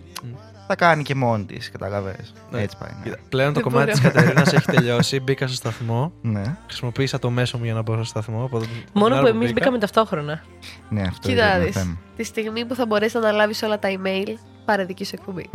θα 0.68 0.76
κάνει 0.76 1.04
και 1.04 1.16
μόνη 1.16 1.44
της. 1.46 1.72
Καταλαβέ. 1.72 2.16
Ναι. 2.52 2.62
Έτσι 2.62 2.78
πάει. 2.78 2.90
ναι. 2.98 3.04
Κοίτα, 3.04 3.18
Πλέον 3.30 3.54
το 3.54 3.60
Δεν 3.62 3.64
κομμάτι 3.72 3.92
της 3.92 4.02
μπορώ. 4.02 4.14
Κατερίνας 4.14 4.54
έχει 4.54 4.66
τελειώσει. 4.66 5.20
Μπήκα 5.20 5.48
στο 5.48 5.56
σταθμό. 5.56 6.12
Ναι, 6.22 6.58
Χρησιμοποίησα 6.68 7.20
το 7.20 7.30
μέσο 7.30 7.58
μου 7.58 7.64
για 7.64 7.74
να 7.74 7.82
μπω 7.82 7.94
στο 7.94 8.04
σταθμό. 8.04 8.44
οπότε 8.44 8.66
την 8.66 8.74
Μόνο 8.94 9.14
ώρα 9.16 9.22
που 9.24 9.28
εμείς 9.28 9.40
μπήκα- 9.40 9.54
μπήκαμε 9.54 9.78
ταυτόχρονα. 9.78 10.44
ναι, 10.90 11.02
αυτό 11.02 11.28
Κοίτα 11.28 11.44
είναι 11.46 11.52
να 11.54 11.60
το 11.60 11.66
δεις. 11.66 11.76
θέμα. 11.76 11.98
Τη 12.16 12.24
στιγμή 12.24 12.66
που 12.66 12.76
θα 12.76 12.86
μπορέσεις 12.86 13.14
να 13.14 13.20
αναλάβεις 13.20 13.64
όλα 13.64 13.80
τα 13.80 13.90
email, 13.92 14.28
πάρε 14.66 14.84
δική 14.86 15.06
σου 15.06 15.12
εκπομπής. 15.20 15.46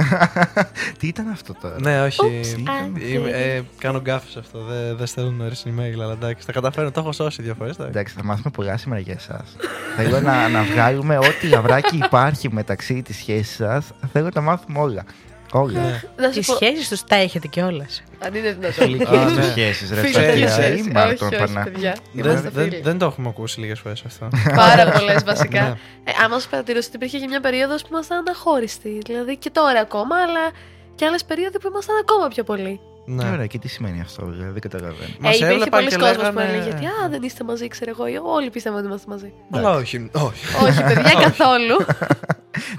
Τι 0.99 1.07
ήταν 1.07 1.29
αυτό 1.29 1.55
τώρα; 1.61 1.77
Ναι, 1.81 2.03
όχι. 2.03 2.20
Α, 2.25 3.07
Είμαι- 3.12 3.31
ε, 3.31 3.62
κάνω 3.79 4.01
γκάφες 4.01 4.37
αυτό. 4.37 4.59
Δεν 4.64 4.96
δεν 4.96 5.07
στέλνουν 5.07 5.35
νωρίς 5.37 5.64
email, 5.66 6.01
αλλά 6.03 6.12
εντάξει. 6.12 6.46
Τα 6.46 6.53
καταφέρνω. 6.53 6.90
Το 6.90 7.01
έχω 7.01 7.12
σώσει 7.12 7.42
δύο 7.42 7.55
φορές. 7.55 7.79
Εντάξει, 7.79 8.14
θα 8.16 8.25
μάθουμε 8.25 8.51
πολλά 8.51 8.77
σήμερα 8.77 9.01
για 9.01 9.14
εσάς. 9.16 9.57
θέλω 9.96 10.20
να, 10.20 10.49
να 10.49 10.62
βγάλουμε 10.62 11.18
ό,τι 11.18 11.55
αυράκι 11.55 11.96
υπάρχει 11.96 12.53
μεταξύ 12.53 13.03
της 13.03 13.16
σχέσης 13.16 13.55
σας. 13.55 13.87
Θέλω 14.12 14.25
να 14.25 14.31
τα 14.31 14.40
μάθουμε 14.40 14.79
όλα. 14.79 15.05
Όλα. 15.52 16.02
Να 16.16 16.28
Τι 16.30 16.42
σου 16.44 16.52
πω, 16.52 16.54
σχέσεις 16.64 16.88
τους 16.88 17.04
τα 17.04 17.16
έχετε 17.16 17.46
κιόλας. 17.46 18.02
αν 18.18 18.34
είναι 18.34 18.48
δυνατόν. 18.52 18.72
Φιλικέ 18.72 19.16
Α, 19.16 19.26
του 19.26 19.34
ναι. 19.34 19.42
σχέσεις, 19.42 19.90
ρε 19.90 19.94
Φίλες 20.00 20.10
Ξέρεις, 20.10 20.42
Ευσταθία. 20.42 20.46
ξέρεις. 20.58 20.78
Ή 20.78 20.80
Όχι, 20.82 20.90
Μάρτον 20.90 21.28
όχι, 21.28 21.36
Πανά. 21.36 21.62
παιδιά. 21.62 21.96
Δεν, 22.12 22.24
Είμαστε 22.24 22.48
δεν, 22.48 22.64
φίλοι. 22.70 22.80
δεν 22.82 22.98
το 22.98 23.04
έχουμε 23.06 23.28
ακούσει 23.28 23.60
λίγες 23.60 23.78
φορές 23.80 24.02
αυτό. 24.06 24.28
Πάρα 24.54 24.90
πολλές 24.90 25.24
βασικά. 25.24 25.60
Ναι. 25.62 25.68
ε, 26.04 26.12
άμα 26.24 26.38
σου 26.38 26.48
παρατηρήσω 26.48 26.86
ότι 26.86 26.96
υπήρχε 26.96 27.18
και 27.18 27.26
μια 27.26 27.40
περίοδος 27.40 27.82
που 27.82 27.88
ήμασταν 27.90 28.18
αναχώριστοι. 28.18 28.98
Δηλαδή 29.06 29.36
και 29.36 29.50
τώρα 29.50 29.80
ακόμα, 29.80 30.16
αλλά 30.16 30.50
και 30.94 31.04
άλλες 31.04 31.24
περίοδοι 31.24 31.58
που 31.60 31.68
ήμασταν 31.70 31.96
ακόμα 32.00 32.28
πιο 32.28 32.44
πολύ. 32.44 32.80
Ναι. 33.06 33.30
Ωραία, 33.30 33.46
και 33.46 33.58
τι 33.58 33.68
σημαίνει 33.68 34.00
αυτό, 34.00 34.26
δηλαδή 34.26 34.50
δεν 34.50 34.60
καταλαβαίνω. 34.60 35.10
Μας 35.18 35.32
ε, 35.32 35.36
υπήρχε 35.36 35.44
έβλεπαν 35.52 35.70
πολλοί 35.70 35.88
και 35.88 35.96
κόσμος 35.96 36.28
που 36.28 36.34
λέγανε- 36.38 36.54
έλεγε 36.62 36.76
ότι 36.76 36.86
Α, 36.86 37.08
δεν 37.10 37.22
είστε 37.22 37.44
μαζί, 37.44 37.68
ξέρω 37.68 37.90
εγώ. 37.90 38.04
Όλοι 38.34 38.50
πίστευαν 38.50 38.78
ότι 38.78 38.86
είμαστε 38.88 39.06
μαζί. 39.10 39.32
Αλλά 39.52 39.70
όχι. 39.70 40.10
όχι. 40.12 40.64
Όχι, 40.64 40.82
παιδιά, 40.82 41.12
καθόλου. 41.22 41.76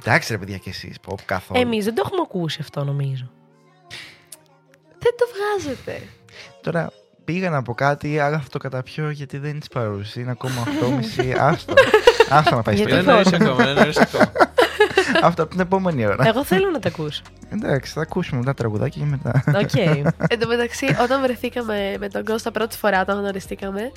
Εντάξει, 0.06 0.32
ρε 0.32 0.38
παιδιά, 0.38 0.58
και 0.58 0.70
εσείς. 0.70 0.96
Καθόλου. 1.26 1.62
Εμείς 1.62 1.86
δεν 1.86 1.96
το 1.96 2.02
έχουμε 2.06 2.22
ακούσει 2.24 2.58
αυτό, 2.62 2.84
νομίζω. 2.84 3.32
δεν 5.00 5.14
το 5.18 5.26
βγάζετε. 5.34 6.02
Τώρα 6.62 6.92
πήγα 7.26 7.50
να 7.50 7.62
πω 7.62 7.74
κάτι, 7.74 8.20
αλλά 8.20 8.40
θα 8.40 8.48
το 8.50 8.58
καταπιώ 8.58 9.10
γιατί 9.10 9.38
δεν 9.38 9.50
είναι 9.50 9.60
της 9.60 9.68
παρούσης. 9.67 10.21
Είναι 10.22 10.32
ακόμα 10.32 10.64
8.30. 11.18 11.36
Άστο. 11.40 11.74
Άστο 12.30 12.56
να 12.56 12.62
πάει 12.62 12.76
Γιατί 12.76 12.92
Δεν 12.92 13.04
σπίτι. 13.04 13.24
πώς; 13.24 13.32
εννοείς 13.32 13.50
ακόμα. 13.50 13.66
δεν 13.66 13.78
εννοείς 13.78 13.98
ακόμα. 13.98 14.32
Αυτό 15.24 15.42
από 15.42 15.52
την 15.52 15.60
επόμενη 15.60 16.06
ώρα. 16.06 16.28
Εγώ 16.28 16.44
θέλω 16.44 16.70
να 16.70 16.80
τα 16.80 16.88
ακούσω. 16.88 17.22
Εντάξει, 17.50 17.92
θα 17.94 18.02
ακούσουμε 18.02 18.40
μετά 18.40 18.54
τραγουδάκι 18.54 19.00
και 19.00 19.06
μετά. 19.06 19.44
Οκ. 19.48 19.76
Εν 20.32 20.40
τω 20.40 20.48
μεταξύ, 20.48 20.86
όταν 21.02 21.22
βρεθήκαμε 21.22 21.96
με 22.00 22.08
τον 22.10 22.24
Κώστα 22.26 22.52
πρώτη 22.52 22.78
φορά, 22.78 23.02
όταν 23.02 23.18
γνωριστήκαμε, 23.20 23.92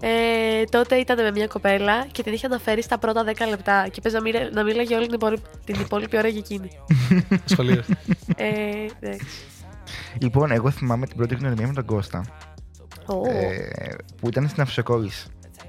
ε, 0.00 0.64
τότε 0.70 0.96
ήταν 0.96 1.22
με 1.22 1.30
μια 1.30 1.46
κοπέλα 1.46 2.06
και 2.12 2.22
την 2.22 2.32
είχε 2.32 2.46
αναφέρει 2.46 2.82
στα 2.82 2.98
πρώτα 2.98 3.24
10 3.26 3.32
λεπτά 3.48 3.88
και 3.90 4.00
παίζει 4.00 4.16
να, 4.18 4.22
μίλα- 4.22 4.50
να 4.52 4.62
μίλαγε 4.64 4.94
όλη 4.94 5.04
την 5.06 5.14
υπόλοιπη, 5.14 5.42
την 5.64 5.80
υπόλοιπη 5.80 6.16
ώρα 6.18 6.28
για 6.28 6.38
εκείνη. 6.44 6.68
Σχολείο. 7.44 7.82
Ε, 8.36 8.46
εντάξει. 9.00 9.26
λοιπόν, 10.20 10.50
εγώ 10.50 10.70
θυμάμαι 10.70 11.06
την 11.06 11.16
πρώτη 11.16 11.34
γνωριμία 11.34 11.66
με 11.66 11.72
τον 11.72 11.84
Κώστα. 11.84 12.24
Ω. 13.06 13.28
ε, 13.30 13.96
που 14.20 14.28
ήταν 14.28 14.48
στην 14.48 14.62
Αυσοκόλληση. 14.62 15.26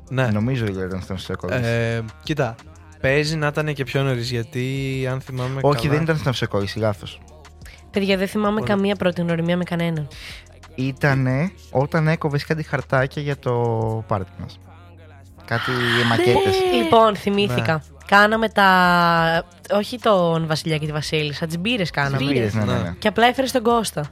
Ναι. 0.09 0.27
Νομίζω 0.27 0.65
δηλαδή 0.65 0.85
ήταν 0.87 1.01
στην 1.01 1.15
Αυσοκόλληση. 1.15 1.61
Ε, 1.69 2.03
κοίτα, 2.23 2.55
παίζει 3.01 3.35
να 3.35 3.47
ήταν 3.47 3.73
και 3.73 3.83
πιο 3.83 4.03
νωρίς 4.03 4.31
γιατί 4.31 5.07
αν 5.11 5.21
θυμάμαι. 5.21 5.59
Όχι, 5.63 5.81
καλά- 5.81 5.93
δεν 5.93 6.03
ήταν 6.03 6.15
στην 6.17 6.29
Αυσοκόλληση, 6.29 6.79
λάθος. 6.79 7.21
Παιδιά, 7.91 8.17
δεν 8.17 8.27
θυμάμαι 8.27 8.61
Ωραία. 8.61 8.75
καμία 8.75 8.95
πρώτη 8.95 9.21
γνωριμία 9.21 9.57
με 9.57 9.63
κανέναν. 9.63 10.07
Ήτανε 10.77 11.51
όταν 11.71 12.07
έκοβες 12.07 12.45
κάτι 12.45 12.63
χαρτάκια 12.63 13.21
για 13.21 13.37
το 13.37 13.53
πάρτι 14.07 14.31
μας. 14.39 14.59
Κάτι 15.45 15.71
μακέτες. 16.09 16.55
Λοιπόν, 16.83 17.15
θυμήθηκα. 17.15 17.83
Κάναμε 18.05 18.49
τα. 18.49 19.43
Όχι 19.73 19.99
τον 19.99 20.47
Βασιλιά 20.47 20.77
και 20.77 20.85
τη 20.85 20.91
Βασίλισσα, 20.91 21.45
τις 21.45 21.59
μπύρες 21.59 21.89
κάναμε. 21.91 22.25
ναι, 22.31 22.39
ναι, 22.39 22.63
Ναι. 22.63 22.73
ναι. 22.79 22.93
Και 22.99 23.07
απλά 23.07 23.25
έφερε 23.27 23.47
τον 23.47 23.63
Κώστα. 23.63 24.05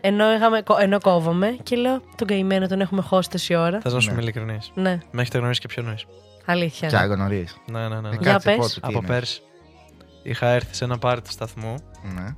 Ενώ, 0.00 0.32
είχαμε, 0.34 0.62
ενώ 0.80 1.00
κόβαμε 1.00 1.56
και 1.62 1.76
λέω 1.76 2.00
τον 2.16 2.26
καημένο 2.26 2.66
τον 2.66 2.80
έχουμε 2.80 3.02
χώσει 3.02 3.30
τόση 3.30 3.54
ώρα. 3.54 3.80
Θα 3.80 3.90
να 3.90 4.00
σου 4.00 4.06
Ναι. 4.06 4.12
είμαι 4.12 4.22
ειλικρινής. 4.22 4.70
Ναι, 4.74 4.98
Με 5.10 5.20
έχετε 5.22 5.38
γνωρίσει 5.38 5.60
και 5.60 5.66
πιο 5.68 5.82
νωρίς. 5.82 6.04
αλήθεια. 6.46 6.88
Κι 6.88 6.96
άλλο 6.96 7.16
νωρίς. 7.16 7.56
Ναι, 7.70 7.88
ναι, 7.88 8.00
ναι. 8.00 8.08
ναι. 8.08 8.16
Για 8.20 8.38
πες. 8.44 8.78
Από 8.82 9.00
πέρσι. 9.06 9.40
είχα 10.22 10.46
έρθει 10.48 10.74
σε 10.74 10.84
ένα 10.84 10.98
πάρτι 10.98 11.22
του 11.22 11.30
σταθμού 11.30 11.74
Ναι. 12.14 12.34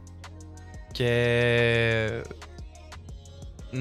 και. 0.93 2.23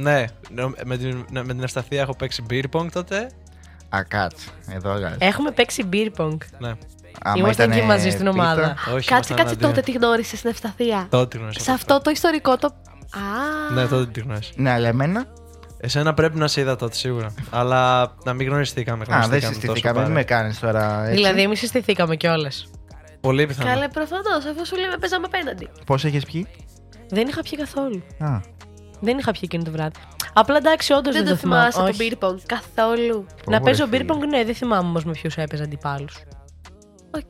Ναι, 0.01 0.25
νο- 0.49 0.73
με 0.85 0.97
την, 0.97 1.25
με 1.31 1.43
την 1.43 1.63
Ευσταθία 1.63 2.01
έχω 2.01 2.15
παίξει 2.15 2.45
beer 2.49 2.63
pong 2.71 2.87
τότε. 2.91 3.29
Α, 3.89 4.03
κάτσε. 4.07 4.47
Εδώ 4.69 4.93
γάζει. 4.93 5.15
Έχουμε 5.19 5.51
παίξει 5.51 5.89
beer 5.93 6.09
pong. 6.17 6.37
Ναι, 6.59 6.71
Άμα 7.23 7.37
Ήμασταν 7.37 7.65
ήτανε 7.65 7.75
εκεί 7.75 7.85
μαζί 7.85 8.09
στην 8.09 8.19
πίτα, 8.25 8.29
ομάδα. 8.31 8.75
όχι. 8.77 8.85
Κάτσε, 8.87 9.03
ήμασταν 9.13 9.37
κάτσε 9.37 9.41
εναντίον. 9.41 9.69
τότε 9.73 9.81
τη 9.81 9.91
γνώρισες 9.91 10.37
στην 10.39 10.49
Ευσταθία. 10.49 11.07
Τότε 11.09 11.27
τη 11.27 11.37
γνώρισα. 11.37 11.59
Σε 11.59 11.71
αυτό 11.71 12.01
το 12.01 12.09
ιστορικό 12.09 12.57
το. 12.57 12.67
Α, 12.67 13.73
Ναι, 13.73 13.87
τότε 13.87 14.11
τη 14.11 14.19
γνώρισα. 14.19 14.51
Ναι, 14.55 14.71
αλλά 14.71 14.87
εμένα; 14.87 15.25
Εσένα 15.77 16.13
πρέπει 16.13 16.37
να 16.37 16.47
σε 16.47 16.61
είδα 16.61 16.75
τότε 16.75 16.95
σίγουρα. 16.95 17.33
Αλλά 17.49 18.13
να 18.25 18.33
μην 18.33 18.47
γνωριστήκαμε. 18.47 19.01
Α, 19.01 19.05
δεν 19.05 19.15
γνωριστήκαμε 19.15 19.41
τόσο 19.41 19.53
συστηθήκαμε. 19.61 19.99
Μην 19.99 20.07
πάρα. 20.07 20.19
με 20.19 20.23
κάνεις 20.23 20.59
τώρα. 20.59 21.01
Έτσι. 21.03 21.13
Δηλαδή, 21.15 21.41
εμείς 21.41 21.59
συστηθήκαμε 21.59 22.15
κιόλας. 22.15 22.67
Πολύ 23.21 23.45
πιθανό. 23.45 23.69
Καλέ, 23.69 23.87
προφανώς, 23.87 24.45
αφού 24.51 24.65
σου 24.65 24.75
λέμε 24.75 24.97
παίζαμε 24.99 25.25
απέναντι. 25.33 25.69
Πώς 25.85 26.05
έχει 26.05 26.19
πιει; 26.25 26.47
Δεν 27.09 27.27
είχα 27.27 27.41
πιει 27.41 27.57
καθόλου. 27.57 28.03
Α, 28.19 28.39
Δεν 28.99 29.17
είχα 29.17 29.31
πιει 29.31 29.41
εκείνο 29.43 29.63
το 29.63 29.71
βράδυ. 29.71 29.95
Απλά 30.33 30.57
εντάξει, 30.57 30.93
όντως 30.93 31.13
Δεν 31.13 31.23
δεν, 31.23 31.33
το 31.33 31.39
θυμάμαι. 31.39 31.71
θυμάσαι 31.71 31.91
το 31.97 32.03
Όχι. 32.03 32.17
beer 32.21 32.27
pong 32.29 32.35
καθόλου. 32.45 33.25
Να 33.47 33.57
Πω, 33.57 33.63
παίζω 33.65 33.83
ρε 33.91 33.97
beer 33.97 34.01
φίλε. 34.01 34.13
pong, 34.13 34.27
ναι, 34.29 34.43
δεν 34.43 34.55
θυμάμαι 34.55 34.87
όμως 34.87 35.03
με 35.05 35.11
ποιους 35.11 35.37
έπαιζα 35.37 35.63
αντιπάλους. 35.63 36.17
Οκ. 37.15 37.29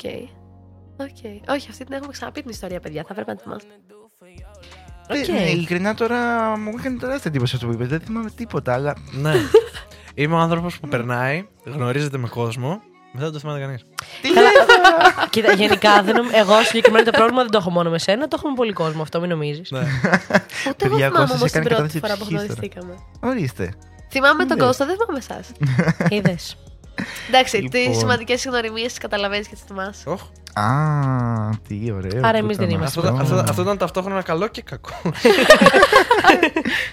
Οκ. 0.98 1.50
Όχι, 1.50 1.68
αυτή 1.70 1.84
την 1.86 1.94
έχουμε 1.94 2.12
ξαναπεί 2.12 2.42
την 2.42 2.50
ιστορία, 2.50 2.80
παιδιά. 2.80 3.04
Θα 3.08 3.14
πρέπει 3.14 3.30
να 3.30 3.38
θυμάστε. 3.38 3.70
Οκ. 5.10 5.28
Ε, 5.28 5.50
Ειλικρινά 5.52 5.94
τώρα 5.94 6.18
μου 6.58 6.72
έκανε 6.80 6.98
τεράστια 6.98 7.32
εντύπωση 7.32 7.56
αυτό 7.56 7.68
που 7.68 7.74
είπες. 7.74 7.88
Δεν 7.88 8.00
θυμάμαι 8.00 8.30
τίποτα, 8.30 8.74
αλλά. 8.74 8.96
Ναι. 9.12 9.34
Είμαι 10.16 10.34
ο 10.36 10.38
άνθρωπος 10.38 10.80
που 10.80 10.88
περνάει, 10.88 11.48
γνωρίζεται 11.66 12.18
με 12.18 12.28
κόσμο, 12.28 12.82
μετά 13.16 13.24
δεν 13.24 13.32
το 13.34 13.40
θυμάται 13.40 13.60
κανείς. 13.60 13.82
Καλά, 14.34 14.50
Κοίτα, 15.30 15.52
γενικά 15.54 16.02
δεν 16.04 16.16
νομ- 16.16 16.34
εγώ 16.34 16.64
συγκεκριμένα 16.64 17.06
το 17.06 17.12
πρόβλημα 17.12 17.42
δεν 17.42 17.52
το 17.52 17.58
έχω 17.58 17.70
μόνο 17.70 17.90
με 17.90 18.00
σένα, 18.00 18.28
το 18.28 18.36
έχω 18.40 18.50
με 18.50 18.56
πολύ 18.56 18.74
κόσμο. 18.74 19.02
Αυτό 19.02 19.20
μην 19.20 19.30
νομίζεις. 19.30 19.72
Ναι. 19.72 19.80
Ούτε 19.80 19.88
εγώ 20.66 20.76
Παιδιά, 20.78 20.96
θυμάμαι 21.08 21.10
Κώστας 21.18 21.40
όμως 21.40 21.52
την 21.52 21.62
έκανε 21.62 21.76
πρώτη 21.76 22.00
κατάθεση 22.00 22.00
φορά 22.00 22.14
που 22.14 22.20
ψυχής 22.26 22.42
τώρα. 22.42 22.54
γνωριστήκαμε. 22.54 22.94
Ορίστε. 23.20 23.74
Θυμάμαι 24.10 24.46
τον 24.46 24.58
Ναι. 24.58 24.64
Κώστα, 24.66 24.86
δεν 24.86 24.96
θυμάμαι 24.98 25.18
εσάς. 25.30 25.52
Είδες. 26.18 26.58
Εντάξει, 27.28 27.62
τι 27.62 27.78
Λοιπόν. 27.80 27.96
σημαντικές 27.96 28.46
γνωριμίες 28.46 28.88
τις 28.88 28.98
καταλαβαίνεις 28.98 29.48
και 29.48 29.54
τις 29.56 29.64
θυμάσαι. 29.64 30.10
Οχ. 30.10 30.22
Α, 30.54 31.50
τι 31.68 31.92
ωραίο. 31.92 32.20
Άρα 32.24 32.32
που 32.40 32.44
εμείς 32.46 32.58
δεν 32.58 32.68
ήταν 32.70 32.80
είμαστε. 32.80 33.00
Αυτό, 33.00 33.22
αυτό, 33.22 33.36
αυτό 33.50 33.62
ήταν 33.62 33.78
ταυτόχρονα 33.78 34.22
καλό 34.22 34.48
και 34.48 34.62
κακό. 34.62 34.90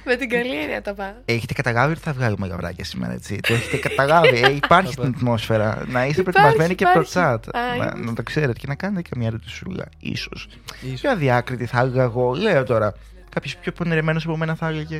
Με 0.04 0.16
την 0.16 0.28
καλή 0.28 0.60
έννοια 0.60 0.82
το 0.82 0.94
πάω. 0.94 1.12
Έχετε 1.24 1.52
καταλάβει 1.52 1.92
ότι 1.92 2.00
θα 2.00 2.12
βγάλουμε 2.12 2.46
γαβράκια 2.46 2.84
σήμερα, 2.84 3.12
έτσι; 3.12 3.40
Το 3.40 3.52
έχετε 3.54 3.76
καταλάβει. 3.88 4.40
Ε, 4.44 4.52
υπάρχει 4.52 4.92
στην 4.92 5.04
ατμόσφαιρα. 5.16 5.66
Να 5.88 6.06
είστε 6.06 6.20
Υπάρχει, 6.20 6.22
προετοιμασμένοι 6.22 6.74
και 6.74 6.84
από 6.84 6.92
το 7.02 7.08
υπάρχει. 7.10 7.40
chat. 7.52 7.56
Α, 7.58 7.60
Να, 7.68 7.74
είμαστε. 7.74 7.98
να 8.04 8.12
το 8.14 8.22
ξέρετε 8.22 8.52
και 8.58 8.66
να 8.68 8.74
κάνετε 8.74 9.02
και 9.02 9.10
μια 9.16 9.26
ερωτησούλα. 9.26 9.84
ίσως. 9.98 10.48
Ίσως. 10.80 11.00
Πιο 11.00 11.10
αδιάκριτη 11.10 11.66
θα 11.66 11.80
έλεγα 11.80 12.02
εγώ. 12.02 12.32
Λέω 12.34 12.64
τώρα. 12.64 12.94
Κάποιος 13.28 13.56
πιο 13.56 13.72
πονηρεμένος 13.72 14.24
από 14.24 14.36
μένα 14.36 14.54
θα 14.54 14.68
έλεγε. 14.68 14.96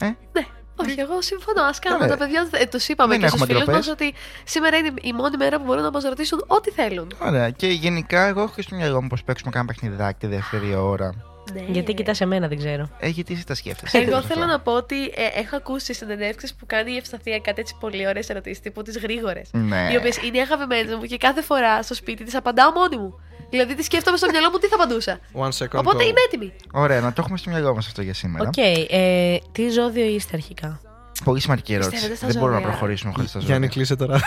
Ε, 0.00 0.06
Ναι. 0.32 0.46
Όχι, 0.88 1.00
εγώ 1.00 1.20
συμφωνώ. 1.20 1.62
Α 1.62 1.70
κάνουμε 1.80 2.04
Ωραία. 2.04 2.16
τα 2.16 2.24
παιδιά. 2.24 2.48
Ε, 2.52 2.66
τους 2.66 2.88
είπαμε 2.88 3.12
Δεν 3.12 3.20
και 3.22 3.28
στους 3.28 3.40
έχουμε 3.40 3.54
φίλους 3.54 3.74
μας 3.74 3.84
ντροπές. 3.86 4.08
ότι 4.08 4.14
σήμερα 4.44 4.76
είναι 4.76 4.92
η 5.02 5.12
μόνη 5.12 5.36
μέρα 5.36 5.58
που 5.58 5.64
μπορούν 5.64 5.82
να 5.82 5.90
μας 5.90 6.04
ρωτήσουν 6.04 6.44
ό,τι 6.46 6.70
θέλουν. 6.70 7.12
Ωραία. 7.20 7.50
Και 7.50 7.66
γενικά 7.66 8.26
εγώ 8.26 8.42
έχω 8.42 8.52
και 8.56 8.62
στο 8.62 8.74
μυαλό 8.74 9.02
μου 9.02 9.08
πως 9.08 9.22
παίξουμε 9.24 9.50
κάνα 9.50 9.64
παιχνιδάκι 9.64 10.18
τη 10.18 10.26
δεύτερη 10.26 10.74
ώρα. 10.74 11.14
Ναι. 11.52 11.64
Γιατί 11.68 11.94
κοιτάς 11.94 12.20
εμένα, 12.20 12.48
δεν 12.48 12.58
ξέρω. 12.58 12.88
Ε, 12.98 13.08
γιατί 13.08 13.32
εσύ 13.34 13.46
τα 13.46 13.54
σκέφτεσαι. 13.54 13.98
Εγώ 13.98 14.16
αυτό. 14.16 14.34
θέλω 14.34 14.46
να 14.46 14.60
πω 14.60 14.72
ότι 14.72 15.04
ε, 15.04 15.40
έχω 15.40 15.56
ακούσει 15.56 15.92
συνεντεύξεις 15.94 16.54
που 16.54 16.66
κάνει 16.66 16.92
η 16.92 16.96
Ευσταθία 16.96 17.38
κάτι 17.38 17.60
έτσι 17.60 17.76
πολύ 17.80 18.06
ωραίες 18.06 18.28
ερωτήσεις, 18.28 18.60
τύπου 18.60 18.82
τις 18.82 18.98
γρήγορες. 18.98 19.48
Ναι. 19.52 19.88
Οι 19.92 19.96
οποίες 19.96 20.16
είναι 20.16 20.40
αγαπημένες 20.40 20.94
μου 20.94 21.02
και 21.02 21.16
κάθε 21.16 21.42
φορά 21.42 21.82
στο 21.82 21.94
σπίτι 21.94 22.24
την 22.24 22.36
απαντάω 22.36 22.70
μόνη 22.72 22.96
μου. 22.96 23.20
Δηλαδή 23.52 23.74
τι 23.74 23.82
σκέφτομαι 23.82 24.16
στο 24.16 24.26
μυαλό 24.30 24.50
μου 24.50 24.58
τι 24.58 24.66
θα 24.66 24.74
απαντούσα. 24.74 25.18
One 25.34 25.48
second. 25.58 25.78
Οπότε 25.78 26.04
go. 26.04 26.08
είμαι 26.08 26.20
έτοιμη. 26.26 26.52
Ωραία, 26.72 27.00
να 27.00 27.12
το 27.12 27.20
έχουμε 27.22 27.36
στο 27.38 27.50
μυαλό 27.50 27.74
μας 27.74 27.86
αυτό 27.86 28.02
για 28.02 28.14
σήμερα. 28.14 28.44
Οκ, 28.48 28.56
ε, 28.88 29.38
τι 29.52 29.68
ζώδιο 29.70 30.04
είστε 30.04 30.30
αρχικά; 30.34 30.80
Πολύ 31.24 31.40
σημαντική 31.40 31.72
ερώτηση. 31.72 31.90
Πιστεύετε 31.92 32.18
στα 32.18 32.26
Δεν 32.26 32.36
μπορούμε 32.36 32.56
να 32.56 32.62
ζώδια. 32.62 32.76
προχωρήσουμε 32.78 33.12
χωρίς 33.16 33.32
τα 33.32 33.38
Γιάννη, 33.38 33.66
ζώδια. 33.66 33.68
κλείσε 33.68 33.96
τώρα. 33.96 34.20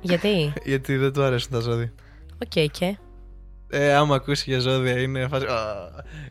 Γιατί; 0.00 0.52
Γιατί 0.64 0.96
δεν 0.96 1.12
του 1.12 1.22
αρέσουν 1.22 1.50
τα 1.50 1.58
ζώδια. 1.60 1.92
Οκ, 2.44 2.70
και; 2.70 2.96
Ε, 3.70 3.94
άμα 3.94 4.14
ακούσει 4.14 4.44
για 4.50 4.58
ζώδια 4.58 5.00
είναι 5.00 5.26
φάση. 5.28 5.46
«Α», 5.46 5.56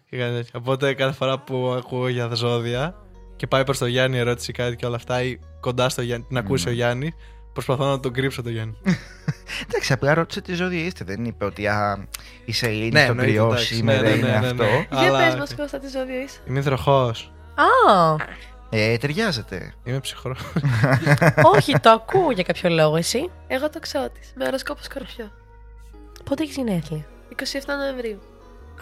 και 0.10 0.17
κάτι 0.17 0.34
τέτοιο. 0.34 0.60
Οπότε 0.60 0.93
κάθε 0.93 1.13
φορά 1.15 1.39
που 1.39 1.73
ακούω 1.77 2.08
για 2.08 2.30
ζώδια 2.34 2.95
και 3.36 3.47
πάει 3.47 3.63
προς 3.63 3.77
το 3.77 3.86
Γιάννη 3.86 4.17
η 4.17 4.19
ερώτηση 4.19 4.51
κάτι 4.51 4.75
και 4.75 4.86
όλα 4.86 4.95
αυτά 4.95 5.21
ή 5.23 5.39
κοντά 5.60 5.89
στο 5.89 6.01
Γιάννη, 6.01 6.25
την 6.27 6.38
ακούσει 6.38 6.69
ο 6.69 6.71
Γιάννης, 6.71 7.12
προσπαθώ 7.63 7.86
να 7.86 8.00
τον 8.00 8.13
κρύψω 8.13 8.41
το 8.41 8.50
Γιάννη. 8.50 8.78
Εντάξει, 9.67 9.93
απλά 9.93 10.13
ρώτησε 10.13 10.41
τι 10.41 10.54
ζώδια 10.54 10.86
είστε. 10.86 11.04
Δεν 11.04 11.26
είπε 11.26 11.46
ότι 11.46 11.67
α, 11.67 12.08
η 12.46 12.52
Σελήνη 12.52 12.89
Ναι, 12.89 13.00
στον 13.00 13.10
εννοείται, 13.10 13.32
κρυό 13.32 13.46
εντάξει. 13.46 13.74
σήμερα 13.76 14.02
Ναι, 14.02 14.10
ναι, 14.10 14.15
είναι 14.15 14.28
ναι, 14.28 14.39
ναι, 14.39 14.48
αυτό. 14.48 14.63
ναι. 14.63 14.88
Για 14.89 15.08
Αλλά- 15.08 15.26
πες 15.26 15.36
μας, 15.36 15.56
Κώστα, 15.56 15.80
τι 15.80 15.88
ζώδιο 15.88 16.20
είσαι. 16.20 16.39
Είμαι 16.48 16.60
υδροχός. 16.60 17.32
Α, 17.56 18.15
Ε, 18.70 18.98
ταιριάζεται. 18.98 19.74
Είμαι 19.84 20.00
ψυχρός. 20.00 20.39
όχι, 21.56 21.80
το 21.80 21.89
ακούω 21.89 22.32
για 22.32 22.43
κάποιο 22.43 22.70
λόγο. 22.70 22.96
Εσύ, 22.96 23.30
Εγώ 23.48 23.70
το 23.70 23.80
ξώτη. 23.80 24.20
Με 24.36 24.46
οροσκόπο 24.46 24.84
σκορπιό. 24.84 25.32
πότε 26.24 26.43
έχεις 26.43 26.56
γενέθλια. 26.56 27.06
27 27.36 27.43
Νοεμβρίου. 27.78 28.20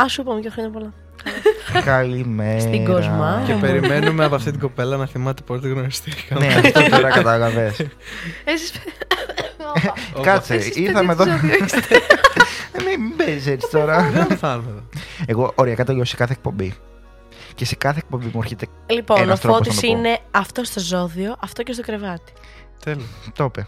Α, 0.01 0.07
σου 0.07 0.21
είπαμε 0.21 0.39
και 0.39 0.49
χρόνια 0.49 0.71
πολλά. 0.71 0.93
Καλημέρα. 1.85 2.59
Στην 2.59 2.85
Κοσμά. 2.85 3.43
και 3.45 3.53
μου. 3.53 3.59
περιμένουμε 3.59 4.25
από 4.25 4.35
αυτή 4.35 4.51
την 4.51 4.59
κοπέλα 4.59 4.97
να 4.97 5.05
θυμάται 5.05 5.41
πότε 5.41 5.67
γνωριστήκαμε. 5.67 6.45
Ναι, 6.47 6.53
αυτό 6.53 6.89
τώρα 6.89 7.09
κατάλαβες. 7.09 7.79
Εσεί. 8.45 8.71
Κάτσε, 10.21 10.53
Εσείς, 10.53 10.75
ήρθαμε 10.75 11.15
παιδιά, 11.15 11.33
εδώ. 11.33 11.39
τι 11.47 11.47
ζώδιο 11.47 11.65
είστε. 11.65 11.95
Ε, 12.71 12.83
Μην 12.83 13.01
μην 13.01 13.15
παίζει 13.17 13.51
έτσι 13.51 13.67
τώρα. 13.71 14.01
Δεν 14.01 14.37
θα 14.37 14.53
είμαι 14.53 14.69
εδώ. 14.71 14.83
Εγώ 15.25 15.51
οριακά 15.55 15.85
τελειώσω 15.85 16.09
σε 16.09 16.15
κάθε 16.15 16.33
εκπομπή. 16.33 16.73
Και 17.55 17.65
σε 17.65 17.75
κάθε 17.75 17.99
εκπομπή 17.99 18.25
μου 18.33 18.39
έρχεται. 18.43 18.67
Λοιπόν, 18.87 19.21
Ένας 19.21 19.37
ο 19.37 19.41
τρόπος 19.41 19.57
Φώτης 19.67 19.75
να 19.75 19.81
το 19.81 19.93
πω. 19.93 19.99
είναι 19.99 20.19
αυτό 20.31 20.63
στο 20.63 20.79
ζώδιο, 20.79 21.35
αυτό 21.39 21.63
και 21.63 21.73
στο 21.73 21.81
κρεβάτι. 21.81 22.33
Τέλειο. 22.83 23.05
Το 23.35 23.43
είπε. 23.43 23.67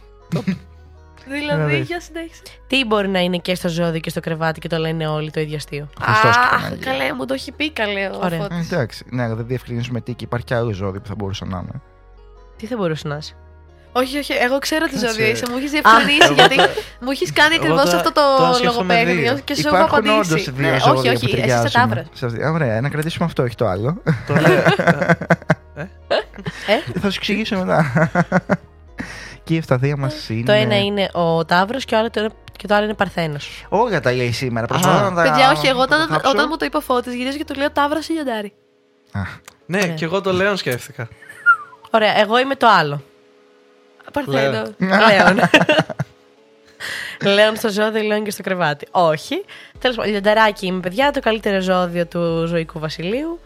Δηλαδή, 1.28 1.56
Δηλαδή. 1.56 1.80
για 1.80 2.00
συνέχιση. 2.02 2.42
Τι 2.68 2.86
μπορεί 2.86 3.08
να 3.08 3.20
είναι 3.20 3.38
και 3.38 3.56
στο 3.56 3.70
ζώδιο 3.70 4.00
και 4.00 4.10
στο 4.10 4.20
κρεβάτι 4.20 4.60
και 4.60 4.68
το 4.68 4.78
λένε 4.78 5.08
όλοι 5.08 5.32
το 5.32 5.40
ίδιο 5.40 5.56
αστείο; 5.56 5.88
Χριστός 6.02 6.36
και 6.36 6.40
Αχ, 6.42 6.50
Παναγία. 6.62 6.92
καλέ, 6.92 7.14
μου 7.14 7.26
το 7.26 7.34
έχει 7.34 7.52
πει 7.52 7.72
καλέ 7.72 8.06
ο 8.14 8.20
Ωραία. 8.24 8.38
Ε, 8.38 8.42
Φώτης. 8.42 8.72
Εντάξει, 8.72 9.06
ναι, 9.10 9.24
αλλά 9.24 9.36
δεν 9.36 9.48
διευκρινίσουμε 9.48 10.02
τι 10.02 10.14
και 10.14 10.24
υπάρχει 10.24 10.46
και 10.46 10.56
άλλο 10.56 10.72
ζώδιο 10.72 11.02
που 11.02 11.08
θα 11.08 11.16
μπορούσε 11.18 11.46
να 11.46 11.58
είναι. 11.58 11.82
Τι 12.58 12.66
θα 12.66 12.76
μπορούσε 12.78 13.08
να 13.08 13.16
είσαι; 13.18 13.34
Όχι, 13.92 14.18
όχι, 14.18 14.34
εγώ 14.34 14.60
ξέρω 14.60 14.86
τι 14.86 14.92
Κάτσε. 14.92 15.08
ζώδιο 15.08 15.26
είσαι. 15.28 15.46
Μου 15.50 15.58
έχεις 15.58 15.72
διευκρινίσει 15.72 16.34
γιατί 16.34 16.56
μου 17.02 17.10
έχεις 17.12 17.34
κάνει 17.34 17.56
Εγώ 17.56 17.64
ακριβώς 17.64 17.84
τώρα- 17.86 17.98
αυτό 17.98 18.12
τώρα 18.12 18.48
το 18.50 18.54
σκέφτομαι 18.54 18.94
λογοπαίγνιο 18.94 19.34
δύο. 19.34 19.42
και 19.44 19.56
σου 19.56 19.68
έχω 19.68 19.76
Υπάρχουν 19.78 19.98
όντως 20.10 20.26
απαντήσει. 20.28 20.52
δύο 20.52 20.70
Ναι, 20.72 20.80
ζώδια 20.80 20.92
όχι, 20.92 21.02
που 21.02 21.08
όχι, 21.08 21.08
εσύ 21.16 21.26
είσαι 21.26 21.36
ταιριάζουν. 21.36 21.72
τάβρο. 21.72 22.04
σε 22.14 22.26
αυτή- 22.26 22.44
Α, 22.44 22.52
Ωραία, 22.52 22.82
να 22.82 22.90
κρατήσουμε 22.90 23.26
αυτό, 23.26 23.44
όχι 23.44 23.56
το 23.56 23.68
άλλο. 23.68 24.02
Το 24.28 24.34
λέω. 24.36 24.64
Ε; 26.68 27.00
θα 27.00 27.10
σου 27.10 27.18
εξηγήσω 27.18 27.58
μετά. 27.58 27.86
και 29.48 29.54
η 29.54 29.58
ευσταθία 29.58 29.98
μας 29.98 30.30
είναι. 30.30 30.44
Το 30.46 30.52
ένα 30.52 30.80
είναι 30.80 31.10
ο 31.14 31.46
Ταύρος 31.46 31.86
και, 31.86 31.96
ο 31.96 31.98
άλλο, 31.98 32.10
το- 32.10 32.30
και 32.58 32.68
το 32.68 32.76
άλλο 32.76 32.84
είναι 32.86 32.94
Παρθένος. 32.94 33.66
Όλα 33.70 34.00
τα 34.00 34.12
λέει 34.12 34.32
σήμερα. 34.32 34.68
Προσπαθώ 34.68 35.10
να 35.10 35.16
τα. 35.16 35.30
Παιδιά, 35.30 35.52
όχι, 35.52 35.68
εγώ 35.68 35.82
όταν, 35.82 36.00
να 36.00 36.08
τα 36.08 36.14
θάψω. 36.14 36.30
όταν 36.30 36.46
μου 36.50 36.58
το 36.58 36.66
είπε 36.66 36.78
ο 36.78 36.82
Φώτης 36.82 37.14
γυρίζω 37.14 37.38
και 37.38 37.46
του 37.46 37.54
λέω 37.56 37.72
Ταύρος 37.72 38.08
ή 38.08 38.14
Λιοντάρι. 38.14 38.54
Α, 39.12 39.20
Ναι, 39.66 39.78
Ωραία. 39.82 39.94
και 39.94 40.06
εγώ 40.06 40.22
το 40.22 40.34
Λέον 40.34 40.58
σκέφτηκα. 40.58 41.08
Ωραία, 41.92 42.20
εγώ 42.20 42.40
είμαι 42.40 42.56
το 42.56 42.68
άλλο. 42.68 43.02
Παρθένο. 44.14 44.64
Λέων. 44.78 45.40
Λέων 47.36 47.56
στο 47.56 47.70
ζώδιο, 47.70 48.02
Λέων 48.02 48.24
και 48.24 48.32
στο 48.32 48.44
κρεβάτι. 48.44 48.88
Όχι. 48.92 49.46
Τέλος 49.80 49.96
πάντων, 49.96 50.12
λιονταράκι 50.12 50.66
είμαι, 50.66 50.80
παιδιά, 50.80 51.12
το 51.12 51.20
καλύτερο 51.20 51.60
ζώδιο 51.62 52.06
του 52.06 52.46
ζωικού 52.48 52.80
βασιλείου. 52.80 53.40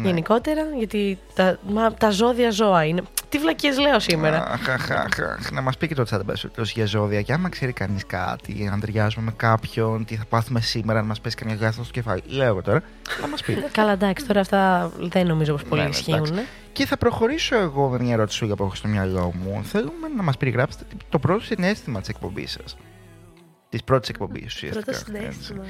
Ναι. 0.00 0.06
Γενικότερα, 0.08 0.62
γιατί 0.78 1.18
τα, 1.34 1.58
μα, 1.68 1.92
τα 1.94 2.10
ζώδια 2.10 2.50
ζώα 2.50 2.84
είναι. 2.84 3.02
Τι 3.28 3.38
βλακίες 3.38 3.78
λέω 3.78 4.00
σήμερα; 4.00 4.46
Αχ, 4.46 4.68
αχ, 4.68 4.90
αχ, 4.90 5.20
αχ. 5.20 5.50
Να 5.50 5.60
μας 5.60 5.76
πει 5.76 5.88
και 5.88 5.94
το 5.94 6.04
chat 6.10 6.20
περιπτώσει 6.26 6.72
για 6.76 6.86
ζώδια. 6.86 7.22
Και 7.22 7.32
άμα 7.32 7.48
ξέρει 7.48 7.72
κανείς 7.72 8.06
κάτι, 8.06 8.68
αν 8.72 8.80
ταιριάζουμε 8.80 9.24
με 9.24 9.32
κάποιον, 9.36 10.04
τι 10.04 10.16
θα 10.16 10.24
πάθουμε 10.28 10.60
σήμερα, 10.60 11.00
να 11.00 11.06
μας 11.06 11.20
πέσει 11.20 11.36
καμιά 11.36 11.54
γάστα 11.54 11.82
στο 11.82 11.92
κεφάλι. 11.92 12.22
Λέω 12.26 12.46
εγώ 12.46 12.62
τώρα, 12.62 12.82
να 13.20 13.28
μας 13.28 13.42
πει. 13.42 13.54
Καλά, 13.72 13.92
εντάξει, 13.92 14.26
τώρα 14.26 14.40
αυτά 14.40 14.90
δεν 14.98 15.26
νομίζω 15.26 15.52
πως 15.52 15.62
πολύ 15.64 15.80
Ναι, 15.80 15.86
ναι, 15.88 15.94
ισχύουν. 15.94 16.24
εντάξει. 16.24 16.44
Και 16.72 16.86
θα 16.86 16.96
προχωρήσω 16.96 17.56
εγώ 17.56 17.88
με 17.88 17.98
μια 18.00 18.12
ερώτηση 18.12 18.46
που 18.46 18.62
έχω 18.64 18.74
στο 18.74 18.88
μυαλό 18.88 19.32
μου. 19.44 19.60
Θέλουμε 19.64 20.08
να 20.16 20.22
μας 20.22 20.36
περιγράψετε 20.36 20.84
το 21.08 21.18
πρώτο 21.18 21.44
συνέστημα 21.44 22.00
της 22.00 22.08
εκπομπής 22.08 22.50
σας. 22.50 22.76
Της 23.68 23.84
πρώτης 23.84 24.08
εκπομπής 24.08 24.54
ουσιαστικά. 24.54 24.84
Πρώτο 24.84 24.98
έτσι. 24.98 25.04
συνέστημα. 25.42 25.64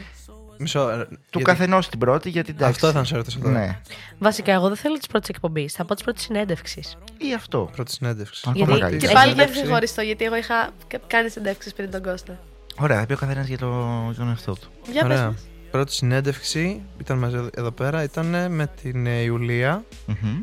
Μισό. 0.59 0.91
ε, 0.91 1.05
Του 1.05 1.17
γιατί- 1.31 1.45
καθενός 1.45 1.89
την 1.89 1.99
πρώτη, 1.99 2.29
γιατί 2.31 2.51
εντάξει. 2.51 2.73
Αυτό 2.87 2.99
θα 2.99 3.05
σε 3.05 3.17
ρωτήσω 3.17 3.39
τώρα. 3.39 3.59
Ναι. 3.59 3.79
Βασικά, 4.19 4.53
εγώ 4.53 4.67
δεν 4.69 4.77
θέλω 4.77 4.95
τη 4.95 5.07
πρώτη 5.09 5.27
εκπομπή. 5.35 5.69
Θα 5.69 5.85
πω 5.85 5.95
τη 5.95 6.03
πρώτη 6.03 6.21
συνέντευξη. 6.21 6.83
Ή 7.19 7.35
αυτό. 7.35 7.71
Πρώτη 7.75 7.93
συνέντευξη. 7.93 8.43
Ακόμα 8.49 8.65
Γιατί- 8.65 8.81
καλύτερα. 8.81 8.99
Και 9.01 9.05
Έχει 9.07 9.15
πάλι 9.15 9.27
δεν 9.27 9.35
συνέντευξη. 9.37 9.63
ξεχωριστό 9.63 10.03
γιατί 10.03 10.25
εγώ 10.25 10.37
είχα 10.37 10.71
κα- 10.87 11.01
κάνει 11.07 11.29
συνέντευξεις 11.29 11.73
πριν 11.73 11.91
τον 11.91 12.03
Κώστα. 12.03 12.39
Ωραία, 12.81 12.99
θα 13.01 13.07
πει 13.07 13.13
ο 13.13 13.17
καθένας 13.17 13.47
για, 13.47 13.59
το, 13.59 13.67
για 14.07 14.15
τον 14.19 14.29
εαυτό 14.29 14.53
του. 14.53 14.69
Για 14.93 15.03
πες 15.03 15.11
Ωραία. 15.19 15.27
μας. 15.27 15.47
Πρώτη 15.71 15.93
συνέντευξη 15.93 16.81
ήταν 17.01 17.19
μαζί 17.19 17.37
εδώ- 17.37 17.51
εδώ 17.57 17.71
πέρα. 17.71 18.03
Ήταν 18.03 18.53
με 18.53 18.71
την 18.83 19.07
ε, 19.07 19.21
Ιουλία. 19.21 19.85
Μμμ. 20.07 20.37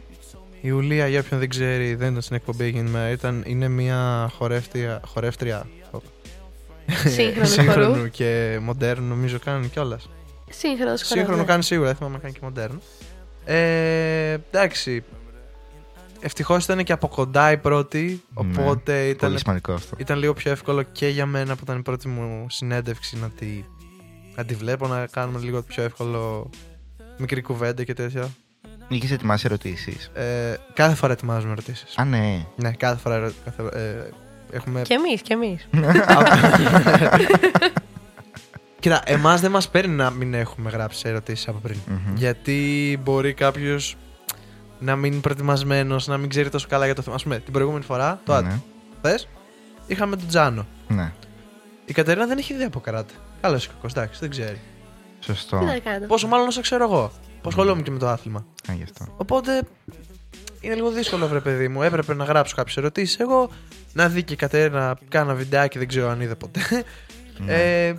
Η 0.61 0.67
Ιουλία, 0.71 1.07
για 1.07 1.19
όποιον 1.19 1.39
δεν 1.39 1.49
ξέρει, 1.49 1.95
δεν 1.95 2.09
ήταν 2.09 2.21
στην 2.21 2.35
εκπομπή 2.35 2.63
εκείνη 2.65 2.83
την 2.83 2.91
μέρα. 2.91 3.09
Ήταν, 3.09 3.43
είναι 3.47 3.67
μια 3.67 4.29
χορεύτρια. 4.37 5.01
χορεύτρια 5.05 5.65
Σύγχρονου 7.05 7.47
Σύγχρονου 7.47 7.93
χορού. 7.95 8.09
και 8.09 8.59
μοντέρνου 8.61 9.07
νομίζω 9.07 9.39
κάνουν 9.39 9.69
κιόλας. 9.69 10.09
Σύγχρονος 10.49 11.01
Σύγχρονο 11.05 11.43
κάνει 11.45 11.63
σίγουρα, 11.63 11.87
δεν 11.87 11.95
θυμάμαι 11.97 12.15
αν 12.15 12.21
κάνει 12.21 12.33
και 12.33 12.39
μοντέρνο. 12.43 12.79
Ε, 13.45 14.31
εντάξει. 14.51 15.03
Ευτυχώς 16.19 16.63
ήταν 16.63 16.83
και 16.83 16.93
από 16.93 17.07
κοντά 17.07 17.51
η 17.51 17.57
πρώτη, 17.57 18.23
οπότε 18.33 18.93
Ναι, 18.93 18.99
ήταν, 19.07 19.29
Πολύ 19.29 19.39
σημαντικό 19.39 19.73
αυτό. 19.73 19.95
ήταν 19.99 20.19
λίγο 20.19 20.33
πιο 20.33 20.51
εύκολο 20.51 20.81
και 20.83 21.07
για 21.07 21.25
μένα 21.25 21.55
που 21.55 21.61
ήταν 21.63 21.77
η 21.77 21.81
πρώτη 21.81 22.07
μου 22.07 22.45
συνέντευξη 22.49 23.17
να 23.17 23.29
τη, 23.29 23.63
να 24.35 24.45
τη 24.45 24.53
βλέπω, 24.53 24.87
να 24.87 25.07
κάνουμε 25.11 25.39
λίγο 25.39 25.61
πιο 25.61 25.83
εύκολο 25.83 26.49
μικρή 27.17 27.41
κουβέντα 27.41 27.83
και 27.83 27.93
τέτοια. 27.93 28.29
Είχες 28.87 29.11
ετοιμάσει 29.11 29.45
ερωτήσεις; 29.45 30.11
Ε, 30.13 30.53
κάθε 30.73 30.95
φορά 30.95 31.13
ετοιμάζουμε 31.13 31.51
ερωτήσεις. 31.51 31.97
Α, 31.97 32.05
ναι. 32.05 32.45
Ναι, 32.55 32.71
κάθε 32.71 32.99
φορά. 32.99 33.15
ερω- 33.15 33.33
Κάθε, 33.45 33.63
ε, 33.79 34.09
έχουμε 34.51 34.81
Και 34.81 34.93
εμείς, 34.93 35.21
και 35.21 35.33
εμείς. 35.33 35.67
Κοίτα, 38.79 39.01
εμάς 39.05 39.41
δεν 39.41 39.51
μας 39.51 39.69
παίρνει 39.69 39.95
να 39.95 40.09
μην 40.09 40.33
έχουμε 40.33 40.69
γράψει 40.69 41.07
ερωτήσεις 41.09 41.47
από 41.47 41.59
πριν. 41.59 41.77
Μμμ. 41.87 42.15
Γιατί 42.15 42.99
μπορεί 43.03 43.33
κάποιος 43.33 43.95
να 44.79 44.95
μην 44.95 45.11
είναι 45.11 45.21
προετοιμασμένος, 45.21 46.07
να 46.07 46.17
μην 46.17 46.29
ξέρει 46.29 46.49
τόσο 46.49 46.67
καλά 46.69 46.85
για 46.85 46.95
το 46.95 47.01
θέμα. 47.01 47.15
Α 47.15 47.19
πούμε, 47.23 47.39
την 47.39 47.53
προηγούμενη 47.53 47.83
φορά, 47.83 48.19
το 48.23 48.41
Ναι. 48.41 48.59
ναι. 49.01 49.15
είχαμε 49.87 50.15
τον 50.15 50.27
Τζάνο. 50.27 50.65
Ναι. 50.87 51.11
Η 51.85 51.93
Κατερίνα 51.93 52.25
δεν 52.25 52.37
έχει 52.37 52.53
ιδέα 52.53 52.67
από 52.67 52.79
καράτε. 52.79 53.13
Καλός 53.41 53.65
ή 53.65 53.67
κακός, 53.67 53.91
εντάξει, 53.91 54.19
δεν 54.19 54.29
ξέρει. 54.29 54.59
Σωστό. 55.19 55.57
Τι 55.57 55.65
να 55.65 55.79
κάνω; 55.79 56.05
Πόσο 56.07 56.27
μάλλον 56.27 56.47
όσο 56.47 56.61
ξέρω 56.61 56.83
εγώ. 56.83 57.11
Που 57.41 57.49
ασχολούμαι 57.49 57.81
και 57.81 57.91
με 57.91 57.97
το 57.99 58.07
άθλημα. 58.07 58.45
Α, 58.69 58.73
γι' 58.73 58.83
αυτό. 58.83 59.05
Οπότε 59.17 59.61
είναι 60.61 60.75
λίγο 60.75 60.89
δύσκολο, 60.91 61.27
βρε 61.27 61.39
παιδί 61.39 61.67
μου. 61.67 61.81
Έπρεπε 61.81 62.13
να 62.13 62.23
γράψω 62.23 62.55
κάποιες 62.55 62.77
ερωτήσεις. 62.77 63.19
Εγώ 63.19 63.49
να 63.95 64.07
δει 64.09 64.23
και 64.23 64.33
η 64.33 64.35
Κατερίνα 64.35 64.97
κάνα 65.09 65.33
βιντεάκι, 65.33 65.77
δεν 65.77 65.87
ξέρω 65.87 66.09
αν 66.09 66.21
είδε 66.21 66.35
ποτέ. 66.35 66.59
Ναι. 67.37 67.53
Ε, 67.87 67.95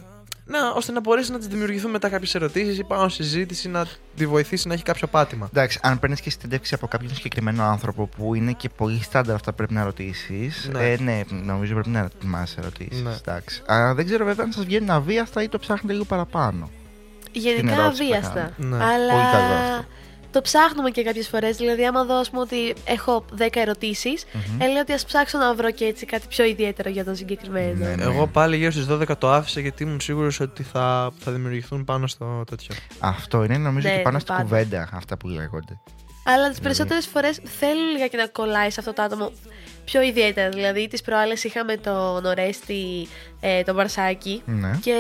να, 0.47 0.71
ώστε 0.77 0.93
να 0.93 1.01
μπορέσει 1.01 1.33
να 1.33 1.39
της 1.39 1.47
δημιουργηθούν 1.47 1.91
μετά 1.91 2.09
κάποιες 2.09 2.35
ερωτήσεις 2.35 2.79
ή 2.79 2.85
πάνω 2.85 3.09
συζήτηση 3.09 3.69
να 3.69 3.87
τη 4.17 4.27
βοηθήσει 4.27 4.69
να 4.69 4.75
έχει 4.75 4.83
κάποιο 4.83 5.07
πάτημα. 5.07 5.49
Εντάξει, 5.53 5.79
αν 5.83 5.99
παίρνεις 5.99 6.21
και 6.21 6.31
συνέντευξη 6.31 6.75
από 6.75 6.87
κάποιον 6.87 7.15
συγκεκριμένο 7.15 7.63
άνθρωπο 7.65 8.07
που 8.07 8.35
είναι 8.35 8.53
και 8.53 8.69
πολύ 8.69 9.03
στάνταρ 9.03 9.35
αυτά 9.35 9.51
που 9.51 9.57
πρέπει 9.57 9.73
να 9.75 9.85
ρωτήσεις. 9.85 10.69
Ναι. 10.73 10.79
Ναι. 10.79 10.93
Ε, 10.93 10.97
ναι, 11.01 11.23
νομίζω 11.45 11.73
πρέπει 11.73 11.89
να 11.89 11.99
ετοιμάσεις 11.99 12.57
ερωτήσεις. 12.57 13.03
Ναι. 13.03 13.15
Εντάξει. 13.25 13.63
Αλλά 13.67 13.95
δεν 13.95 14.05
ξέρω 14.05 14.25
βέβαια 14.25 14.45
αν 14.45 14.53
σας 14.53 14.65
βγαίνουν 14.65 14.91
αβίαστα 14.91 15.43
ή 15.43 15.49
το 15.49 15.59
ψάχνετε 15.59 15.93
λίγο 15.93 16.05
παραπάνω. 16.05 16.71
Την 17.33 17.43
Γενικά 17.43 17.73
ερώτηση 17.73 18.03
που 18.03 18.15
αβίαστα. 18.15 18.41
έκανα. 18.59 18.77
Ναι. 18.77 18.85
Αλλά 18.85 19.13
Πολύ 19.13 19.25
καλό 19.33 19.55
αυτό. 19.55 19.85
Το 20.37 20.43
ψάχνουμε 20.43 20.91
και 20.91 21.03
κάποιες 21.03 21.29
φορές. 21.29 21.57
Δηλαδή, 21.57 21.87
άμα 21.87 22.05
δω 22.05 22.15
ας 22.15 22.31
πούμε, 22.31 22.43
ότι 22.43 22.75
έχω 22.85 23.25
10 23.39 23.61
ερωτήσεις, 23.61 24.25
Μμμ. 24.33 24.61
ε, 24.61 24.67
λέω 24.67 24.81
ότι 24.81 24.93
ας 24.93 25.05
ψάξω 25.05 25.39
να 25.39 25.55
βρω 25.55 25.71
και 25.71 25.85
έτσι 25.85 26.07
κάτι 26.07 26.27
πιο 26.29 26.45
ιδιαίτερο 26.45 26.91
για 26.91 27.05
τον 27.05 27.17
συγκεκριμένο. 27.17 27.85
Ναι, 27.87 27.95
ναι. 27.95 28.03
Εγώ 28.03 28.27
πάλι 28.27 28.57
γύρω 28.57 28.71
στις 28.71 28.87
12 28.91 29.17
το 29.19 29.33
άφησα 29.33 29.61
γιατί 29.61 29.83
ήμουν 29.83 30.01
σίγουρος 30.01 30.41
ότι 30.41 30.63
θα, 30.63 31.11
θα 31.19 31.33
δημιουργηθούν 31.33 31.85
πάνω 31.85 32.07
στο 32.07 32.45
τέτοιο. 32.51 32.75
Αυτό 32.99 33.45
είναι 33.45 33.57
νομίζω 33.57 33.89
Ναι, 33.89 33.97
και 33.97 34.03
πάνω 34.03 34.15
ναι, 34.15 34.21
στη 34.21 34.31
πάντα. 34.31 34.43
κουβέντα 34.43 34.89
αυτά 34.93 35.17
που 35.17 35.29
λέγονται. 35.29 35.79
Αλλά 36.25 36.51
τις 36.51 36.61
περισσότερες 36.61 37.07
φορές 37.07 37.41
θέλω 37.59 37.81
λιγάκι 37.93 38.17
να 38.17 38.27
κολλάει 38.27 38.71
σε 38.71 38.81
αυτό 38.81 38.93
το 38.93 39.03
άτομο 39.03 39.33
πιο 39.85 40.03
ιδιαίτερα. 40.03 40.49
Δηλαδή, 40.49 40.89
τις 40.89 41.03
προάλλες 41.03 41.45
είχαμε 41.45 41.77
τον 41.77 42.25
Ορέστη, 42.25 43.09
ε, 43.41 43.63
τον 43.63 43.75
Μπαρσάκη. 43.75 44.43
Ναι. 44.47 44.79
Και 44.83 44.97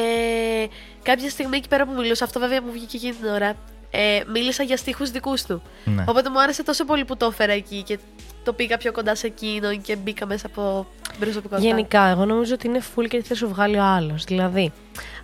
κάποια 1.02 1.30
στιγμή 1.30 1.56
εκεί 1.56 1.68
πέρα 1.68 1.86
που 1.86 1.92
μιλούσα, 1.92 2.24
αυτό 2.24 2.40
βέβαια 2.40 2.62
μου 2.62 2.72
βγήκε 2.72 2.96
εκείνη 2.96 3.12
την 3.12 3.28
ώρα, 3.28 3.54
ε, 3.90 4.20
μίλησα 4.32 4.62
για 4.62 4.76
στίχους 4.76 5.10
δικούς 5.10 5.42
του. 5.42 5.62
ναι. 5.84 6.04
Οπότε 6.06 6.30
μου 6.30 6.40
άρεσε 6.40 6.62
τόσο 6.62 6.84
πολύ 6.84 7.04
που 7.04 7.16
το 7.16 7.26
έφερα 7.26 7.52
εκεί 7.52 7.82
και 7.82 7.98
το 8.44 8.52
πήγα 8.52 8.76
πιο 8.76 8.92
κοντά 8.92 9.14
σε 9.14 9.26
εκείνον 9.26 9.80
και 9.80 9.96
μπήκα 9.96 10.26
μέσα 10.26 10.46
από 10.46 10.86
την 11.10 11.18
προσωπικότητα. 11.20 11.66
Γενικά, 11.68 12.06
εγώ 12.06 12.24
νομίζω 12.24 12.54
ότι 12.54 12.66
είναι 12.66 12.80
full 12.96 13.06
και 13.08 13.18
τι 13.18 13.24
θα 13.28 13.34
σου 13.34 13.48
βγάλει 13.48 13.76
ο 13.78 13.84
άλλος. 13.84 14.24
Δηλαδή, 14.24 14.72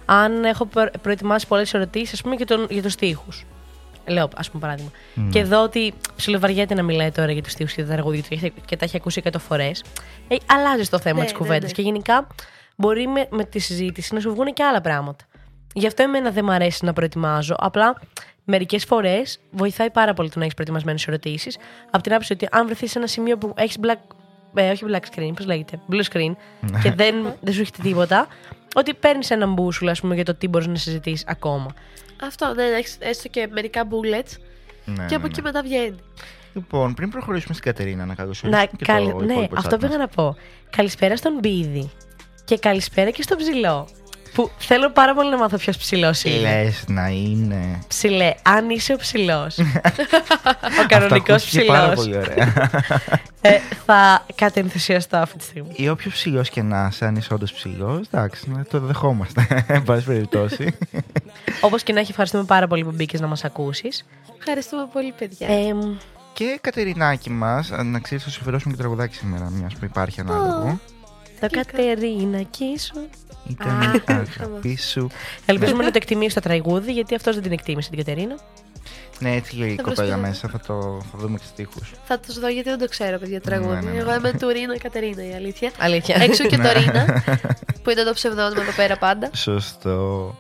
αν 0.05 0.45
έχω 0.45 0.67
προ- 0.67 0.99
προετοιμάσει 0.99 1.47
πολλές 1.47 1.75
ερωτήσεις, 1.75 2.13
ας 2.13 2.23
πούμε, 2.23 2.35
για, 2.35 2.47
τον, 2.47 2.67
για 2.71 2.83
τους 2.83 2.95
τοίχου. 2.95 3.29
Λέω, 4.07 4.29
ας 4.37 4.51
πούμε, 4.51 4.61
παράδειγμα. 4.63 4.91
Ναι. 5.15 5.29
Και 5.31 5.45
δω 5.45 5.63
ότι 5.63 5.95
ψιλοβαριέται 6.17 6.75
να 6.75 6.83
μιλάει 6.83 7.11
τώρα 7.11 7.33
για 7.33 7.43
τους 7.43 7.55
τοίχου 7.55 7.75
και 7.75 7.83
τα 7.85 7.93
τραγούδια 7.93 8.23
του 8.23 8.29
και- 8.37 8.53
και 8.65 8.77
τα 8.77 8.85
έχει 8.85 8.97
ακούσει 8.97 9.23
100 9.25 9.39
φορές. 9.39 9.85
Ε, 10.29 10.37
αλλάζει 10.47 10.89
το 10.89 10.99
θέμα 10.99 11.19
Ναι, 11.19 11.25
της 11.25 11.33
ναι, 11.33 11.39
κουβέντας. 11.39 11.69
ναι. 11.69 11.71
Και 11.77 11.83
γενικά, 11.83 12.27
μπορεί 12.77 13.07
με, 13.07 13.27
με 13.31 13.45
τη 13.45 13.59
συζήτηση 13.59 14.15
να 14.15 14.21
σου 14.21 14.31
βγουν 14.35 14.53
και 14.53 14.63
άλλα 14.65 14.81
πράγματα. 14.81 15.25
Γι' 15.75 15.87
αυτό 15.87 16.03
εμένα 16.03 16.31
δεν 16.31 16.45
μου 16.45 16.53
αρέσει 16.53 16.85
να 16.85 16.93
προετοιμάζω. 16.93 17.55
Απλά 17.59 18.01
μερικές 18.45 18.85
φορές 18.85 19.41
βοηθάει 19.51 19.91
πάρα 19.91 20.15
πολύ 20.15 20.29
το 20.29 20.35
να 20.37 20.43
έχεις 20.43 20.55
προετοιμασμένες 20.55 21.07
ερωτήσεις. 21.07 21.57
Από 21.91 22.03
την 22.03 22.13
άποψη 22.13 22.33
ότι 22.33 22.49
αν 22.51 22.67
βρεθείς 22.67 22.91
σε 22.91 22.99
ένα 22.99 23.07
σημείο 23.07 23.39
που 23.39 23.53
έχεις 23.57 23.77
black. 23.83 23.99
Ε, 24.55 24.71
όχι 24.71 24.85
black 24.89 25.17
screen, 25.17 25.31
πώς 25.37 25.47
λέγεται. 25.47 25.81
Blue 25.93 26.03
screen 26.13 26.33
και 26.83 26.93
δεν, 26.93 27.15
δεν 27.41 27.53
σου 27.55 27.61
έχετε 27.61 27.83
τίποτα. 27.83 28.27
Ότι 28.75 28.95
παίρνεις 28.95 29.31
έναν 29.31 29.53
μπούσουλα, 29.53 29.91
ας 29.91 30.01
πούμε, 30.01 30.15
για 30.15 30.25
το 30.25 30.35
τι 30.35 30.49
μπορείς 30.49 30.67
να 30.67 30.75
συζητήσεις 30.77 31.25
ακόμα. 31.27 31.67
Αυτό, 32.23 32.55
ναι, 32.55 32.65
να 32.65 32.77
έχεις 32.77 32.97
έστω 33.01 33.29
και 33.29 33.49
μερικά 33.51 33.83
bullets 33.89 34.37
Ναι, 34.85 35.07
και 35.07 35.15
από 35.15 35.23
ναι, 35.23 35.29
εκεί 35.31 35.41
ναι. 35.41 35.43
μετά 35.43 35.63
βγαίνει. 35.63 35.97
Λοιπόν, 36.55 36.95
πριν 36.95 37.11
προχωρήσουμε 37.11 37.55
στην 37.55 37.73
Κατερίνα, 37.73 38.05
να 38.07 38.15
καλωσορίσουμε 38.15 38.57
Να, 38.57 38.65
και 38.79 38.85
καλ- 38.85 39.11
το 39.11 39.19
ναι, 39.21 39.33
υπόλοιπο 39.33 39.55
αυτό 39.59 39.77
chat 39.77 39.81
πήγα 39.81 39.99
μας. 39.99 39.99
να 39.99 40.09
πω. 40.09 40.37
Καλησπέρα 40.71 41.17
στον 41.17 41.39
Μπίδη. 41.41 41.91
Και 42.45 42.59
καλησπέρα 42.59 43.11
και 43.11 43.23
στον 43.23 43.37
Ψηλό. 43.37 43.89
Που 44.35 44.51
θέλω 44.59 44.91
πάρα 44.91 45.15
πολύ 45.15 45.31
να 45.31 45.39
μάθω 45.39 45.57
ποιος 45.57 45.77
ψηλός 45.77 46.23
είναι. 46.25 46.41
Λες 46.41 46.85
να 46.89 47.09
είναι. 47.09 47.79
Ψηλέ, 47.89 48.35
αν 48.43 48.71
είσαι 48.71 48.93
ο 48.93 48.97
ψηλός. 48.97 49.59
ο 49.63 49.63
Αυτό 50.63 50.87
κανονικό 50.89 51.33
ακούστηκε 51.33 51.65
πάρα 51.65 51.93
ψηλός. 51.93 52.05
πολύ 52.05 52.17
ωραία. 52.17 52.71
ε, 53.41 53.59
θα 53.87 54.25
κατενθουσιαστώ 54.35 55.17
αυτή 55.17 55.39
τη 55.39 55.45
στιγμή. 55.45 55.73
Ή 55.77 55.89
όποιο 55.89 56.11
ψηλός 56.11 56.49
και 56.51 56.63
να 56.63 56.89
είσαι, 56.91 57.05
αν 57.05 57.17
είσαι 57.17 57.35
όντως 57.35 57.53
ψηλός, 57.53 58.07
εντάξει, 58.11 58.51
να 58.51 58.65
το 58.65 58.79
δεχόμαστε. 58.81 59.47
Εν 59.67 59.83
πάση 59.83 60.05
περιπτώσει. 60.05 60.75
Όπως 61.61 61.83
και 61.83 61.93
να 61.93 62.01
έχει, 62.01 62.11
ευχαριστούμε 62.11 62.45
πάρα 62.45 62.67
πολύ 62.67 62.85
που 62.85 62.93
μπήκες 62.95 63.21
να 63.21 63.27
μας 63.27 63.45
ακούσεις. 63.45 64.05
Ευχαριστούμε 64.39 64.89
πολύ, 64.93 65.15
παιδιά. 65.19 65.49
Ε, 65.49 65.75
και 66.33 66.59
Κατερινάκη 66.61 67.31
μας, 67.31 67.71
να 67.85 67.99
ξέρεις, 68.01 68.25
θα 68.25 68.31
σου 68.31 68.39
αφιερώσουμε 68.41 68.75
και 68.75 68.79
τραγουδάκι 68.81 69.15
σήμερα, 69.15 69.51
μιας 69.51 69.75
που 69.75 69.85
υπάρχει 69.85 70.21
ανάλογο. 70.21 70.81
το 71.41 71.47
Κατερίνα 71.51 72.47
σου. 72.79 73.09
Ήταν 73.49 73.81
η 73.83 74.03
αγάπη 74.39 74.77
σου. 74.77 75.11
Ελπίζουμε 75.47 75.85
να 75.85 75.91
το 75.91 75.97
εκτιμήσεις 76.03 76.35
το 76.35 76.41
τραγούδι, 76.41 76.93
γιατί 76.93 77.15
αυτός 77.15 77.35
δεν 77.35 77.43
την 77.43 77.53
εκτίμησε 77.53 77.89
την 77.91 77.99
Κατερίνα. 77.99 78.35
Ναι, 79.19 79.35
έτσι 79.35 79.57
λέει 79.57 79.69
η 79.71 79.75
Θα 79.77 79.83
κοπέλα 79.83 80.17
προσπαθώ. 80.17 80.27
μέσα, 80.29 80.49
θα, 80.49 80.59
το, 80.59 81.03
θα 81.13 81.19
δούμε 81.19 81.39
και 81.39 81.45
στίχους. 81.49 81.93
Θα 82.05 82.19
τους 82.19 82.39
δω 82.39 82.49
γιατί 82.49 82.69
δεν 82.69 82.79
το 82.79 82.89
ξέρω, 82.89 83.19
παιδιά, 83.19 83.41
το 83.41 83.51
Ναι, 83.51 83.57
τραγούδι. 83.57 83.85
ναι, 83.85 83.91
ναι. 83.93 83.99
Εγώ 83.99 84.15
είμαι 84.15 84.33
του 84.33 84.49
Ρίνα 84.49 84.79
Κατερίνα, 84.79 85.29
η 85.29 85.35
αλήθεια. 85.35 85.71
Αλήθεια. 85.79 86.17
Έξω 86.23 86.45
και 86.47 86.57
το 86.57 86.63
Ναι. 86.63 86.73
Ρίνα, 86.73 87.23
που 87.83 87.91
είναι 87.91 88.03
το 88.03 88.13
ψευδόνιμο 88.13 88.61
εδώ 88.63 88.73
πέρα 88.77 88.97
πάντα. 88.97 89.31
Σωστό. 89.35 90.35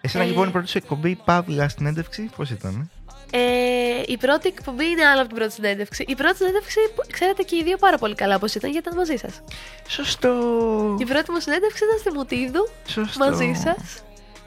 Εσένα 0.00 0.24
Ε. 0.24 0.26
λοιπόν 0.26 0.48
η 0.48 0.50
πρώτη 0.50 0.68
σου 0.68 0.78
εκπομπή 0.78 1.18
Παύλα 1.24 1.68
στην 1.68 1.86
έντευξη, 1.86 2.30
πώς 2.36 2.50
ήταν; 2.50 2.90
Ε, 3.32 4.02
η 4.06 4.16
πρώτη 4.16 4.48
εκπομπή 4.48 4.84
είναι 4.84 5.04
άλλο 5.04 5.18
από 5.20 5.28
την 5.28 5.36
πρώτη 5.36 5.52
συνέντευξη. 5.52 6.04
Η 6.08 6.14
πρώτη 6.14 6.36
συνέντευξη, 6.36 6.78
που 6.94 7.02
ξέρετε 7.12 7.42
και 7.42 7.56
οι 7.56 7.62
δύο 7.62 7.76
πάρα 7.76 7.98
πολύ 7.98 8.14
καλά 8.14 8.38
πώ 8.38 8.46
ήταν, 8.56 8.70
γιατί 8.70 8.86
ήταν 8.88 8.98
μαζί 8.98 9.16
σας. 9.16 9.40
Σωστό. 9.88 10.32
Η 10.98 11.04
πρώτη 11.04 11.30
μου 11.30 11.40
συνέντευξη 11.40 11.84
ήταν 11.84 11.98
στη 11.98 12.12
Μουτίδου, 12.12 12.68
Σωστό. 12.86 13.24
μαζί 13.24 13.52
σας. 13.64 14.02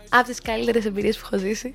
Από 0.09 0.27
τις 0.27 0.41
καλύτερες 0.41 0.85
εμπειρίες 0.85 1.17
που 1.17 1.27
έχω 1.31 1.41
ζήσει. 1.41 1.73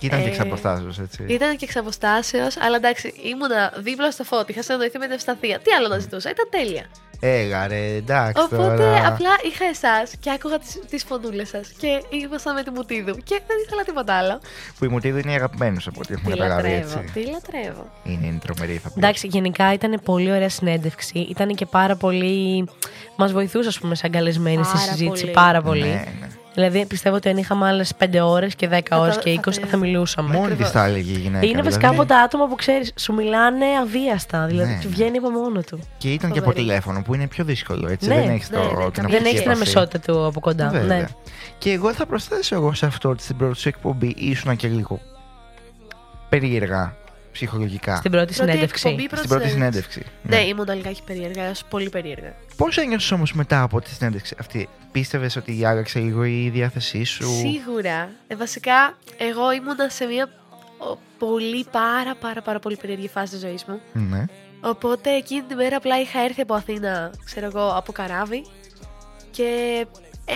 Και 0.00 0.06
ήταν 0.06 0.18
και 0.20 0.26
Ε, 0.26 0.28
εξ 0.28 0.40
αποστάσεως, 0.40 0.98
έτσι. 0.98 1.24
Ήταν 1.28 1.56
και 1.56 1.64
εξ 1.64 1.76
αποστάσεω, 1.76 2.46
αλλά 2.58 2.76
εντάξει, 2.76 3.14
ήμουνα 3.22 3.72
δίπλα 3.76 4.10
στο 4.10 4.24
φώτι. 4.24 4.52
Είχα 4.52 4.62
συναντηθεί 4.62 4.98
με 4.98 5.04
την 5.04 5.14
Ευσταθία. 5.14 5.58
Τι 5.58 5.70
άλλο 5.72 5.88
να 5.88 5.98
ζητούσα, 5.98 6.30
ήταν 6.30 6.46
τέλεια. 6.50 6.84
Έγα 7.22 7.66
ρε, 7.66 7.86
εντάξει 7.86 8.42
Οπότε 8.42 8.56
τώρα. 8.76 9.06
απλά 9.06 9.30
είχα 9.50 9.64
εσάς 9.64 10.12
και 10.20 10.30
άκουγα 10.30 10.58
τις 10.90 11.04
φωνούλε 11.04 11.44
σας. 11.44 11.68
Και 11.78 12.02
ήμασταν 12.24 12.54
με 12.54 12.62
τη 12.62 12.70
Μουτίδου. 12.70 13.14
Και 13.24 13.40
δεν 13.46 13.56
ήθελα 13.66 13.82
τίποτα 13.82 14.14
άλλο. 14.14 14.40
Που 14.78 14.84
η 14.84 14.88
Μουτίδου 14.88 15.18
είναι 15.18 15.32
αγαπημένο 15.32 15.80
από 15.86 16.00
ό,τι 16.02 16.12
έχουμε 16.12 16.32
Τι 16.34 16.38
καταλάβει 16.38 16.68
λατρεύω. 16.68 16.98
έτσι. 17.00 17.12
Τι 17.12 17.30
λατρεύω. 17.30 17.86
Είναι, 18.04 18.26
είναι 18.26 18.38
τρομερή 18.44 18.76
θα 18.76 18.88
πει. 18.88 18.94
Εντάξει, 18.96 19.26
γενικά 19.26 19.72
ήταν 19.72 20.00
πολύ 20.04 20.30
ωραία 20.32 20.48
συνέντευξη. 20.48 21.18
Ήταν 21.18 21.54
και 21.54 21.66
πάρα 21.66 21.96
πολύ. 21.96 22.68
Μας 23.16 23.32
βοηθούσε, 23.32 23.68
ας 23.68 23.78
πούμε, 23.78 23.94
σαν 23.94 24.10
καλεσμένη 24.10 24.64
στη 24.64 24.72
Πάρα 24.76 24.86
συζήτηση 24.92 25.22
πολύ. 25.22 25.34
πάρα 25.34 25.62
πολύ. 25.62 25.80
Ναι, 25.80 25.88
ναι. 26.20 26.26
Δηλαδή, 26.54 26.86
πιστεύω 26.86 27.16
ότι 27.16 27.28
αν 27.28 27.36
είχαμε 27.36 27.66
άλλες 27.66 27.92
5 27.98 28.20
ώρες 28.22 28.54
και 28.54 28.68
10 28.68 28.80
Θα 28.88 28.98
ώρες 29.00 29.14
το- 29.14 29.20
και 29.22 29.30
20 29.30 29.60
θα 29.60 29.66
θα, 29.66 29.70
το- 29.72 29.78
μιλούσαμε. 29.78 30.28
Μόνη 30.28 30.42
της 30.44 30.50
Ακριβώς. 30.52 30.72
τα 30.72 30.84
έλεγε 30.84 31.10
η 31.12 31.18
γυναίκα. 31.18 31.46
Είναι 31.46 31.62
βασικά 31.62 31.78
δηλαδή. 31.88 31.96
από 31.98 32.06
τα 32.08 32.18
άτομα 32.20 32.46
που 32.48 32.54
ξέρεις, 32.54 32.92
σου 32.98 33.12
μιλάνε 33.12 33.64
αβίαστα. 33.82 34.46
Δηλαδή, 34.46 34.70
Ναι, 34.70 34.78
του 34.80 34.88
ναι. 34.88 34.94
βγαίνει 34.94 35.16
από 35.18 35.30
μόνο 35.30 35.60
του. 35.60 35.78
Και 35.98 36.12
ήταν 36.12 36.32
και 36.32 36.38
από 36.38 36.48
Φοβερή. 36.48 36.66
τηλέφωνο 36.66 37.02
που 37.02 37.14
είναι 37.14 37.26
πιο 37.26 37.44
δύσκολο 37.44 37.88
έτσι. 37.88 38.08
Ναι, 38.08 38.14
δεν 38.14 38.28
έχεις 38.30 38.50
ναι, 38.50 38.56
το, 38.56 38.62
ναι, 38.62 38.68
την 38.68 38.76
καμία 38.76 38.90
Δεν 38.92 39.02
οπτική 39.04 39.26
έχεις 39.26 39.40
την 39.40 39.50
επαφή. 39.50 39.52
αμεσότητα 39.76 39.98
του 40.12 40.26
από 40.26 40.40
κοντά. 40.40 40.68
Βέβαια. 40.68 40.98
Ναι. 40.98 41.04
Και 41.58 41.70
εγώ 41.72 41.92
θα 41.94 42.06
προσθέσω 42.06 42.54
εγώ 42.54 42.72
σε 42.74 42.86
αυτό 42.86 43.08
ότι 43.08 43.22
στην 43.22 43.36
πρώτη 43.36 43.58
σου 43.58 43.68
εκπομπή 43.68 44.14
ήσουν 44.18 44.56
και 44.56 44.68
λίγο 44.68 45.00
περίεργα 46.28 46.96
ψυχολογικά. 47.32 47.96
Στην 47.96 48.10
πρώτη 48.10 48.34
Πρώτη 48.34 48.50
συνέντευξη. 48.50 48.88
εκπομπή, 48.88 49.08
πρώτη 49.08 49.24
Στην 49.26 49.36
πρώτη 49.36 49.50
συνέντευξη. 49.50 49.90
συνέντευξη. 49.92 50.28
Ναι, 50.28 50.48
ήμουν 50.48 50.76
λιγάκι 50.76 51.02
περίεργα, 51.06 51.42
έως 51.44 51.64
πολύ 51.70 51.88
περίεργα. 51.88 52.34
Πώς 52.56 52.76
ένιωσες 52.78 53.10
όμως 53.10 53.32
μετά 53.32 53.62
από 53.62 53.80
τη 53.80 53.90
συνέντευξη 53.90 54.36
αυτή, 54.40 54.68
πίστευες 54.92 55.36
ότι 55.36 55.64
άλλαξε 55.64 55.98
λίγο 55.98 56.24
η 56.24 56.48
διάθεσή 56.52 57.04
σου; 57.04 57.24
Σίγουρα. 57.38 58.08
Ε, 58.26 58.36
βασικά, 58.36 58.96
εγώ 59.18 59.52
ήμουνα 59.52 59.88
σε 59.88 60.04
μια 60.04 60.28
ο, 60.78 60.98
πολύ 61.18 61.66
πάρα 61.70 62.14
πάρα 62.14 62.42
πάρα 62.42 62.58
πολύ 62.58 62.76
περίεργη 62.76 63.08
φάση 63.08 63.30
της 63.30 63.40
ζωής 63.40 63.64
μου. 63.64 63.80
Ναι. 63.92 64.24
Οπότε 64.60 65.10
εκείνη 65.10 65.42
την 65.42 65.56
μέρα 65.56 65.76
απλά 65.76 66.00
είχα 66.00 66.20
έρθει 66.20 66.40
από 66.40 66.54
Αθήνα, 66.54 67.12
ξέρω 67.24 67.46
εγώ, 67.46 67.68
από 67.76 67.92
καράβι 67.92 68.46
και 69.30 69.86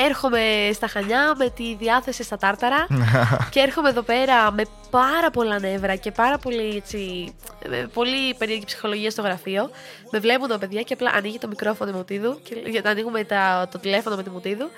έρχομαι 0.04 0.70
στα 0.72 0.86
Χανιά 0.86 1.34
με 1.36 1.50
τη 1.50 1.74
διάθεση 1.74 2.22
στα 2.22 2.36
Τάρταρα 2.36 2.86
και 3.52 3.60
έρχομαι 3.60 3.88
εδώ 3.88 4.02
πέρα 4.02 4.52
με 4.52 4.64
πάρα 4.90 5.30
πολλά 5.30 5.58
νεύρα 5.58 5.96
και 5.96 6.10
πάρα 6.10 6.38
πολύ, 6.38 6.76
έτσι, 6.76 7.34
με 7.68 7.90
πολύ 7.92 8.34
περίεργη 8.34 8.64
ψυχολογία 8.64 9.10
στο 9.10 9.22
γραφείο. 9.22 9.70
Με 10.10 10.18
βλέπουν 10.18 10.48
τα 10.48 10.58
παιδιά 10.58 10.82
και 10.82 10.92
απλά 10.92 11.10
ανοίγει 11.14 11.38
το 11.38 11.48
μικρόφωνο 11.48 11.90
η 11.90 11.94
Μουτίδου 11.94 12.40
και 12.42 12.62
γιατί 12.66 12.88
ανοίγουμε 12.88 13.24
τα, 13.24 13.68
το 13.70 13.78
τηλέφωνο 13.78 14.16
με 14.16 14.22
τη 14.22 14.30
Μουτίδου 14.30 14.70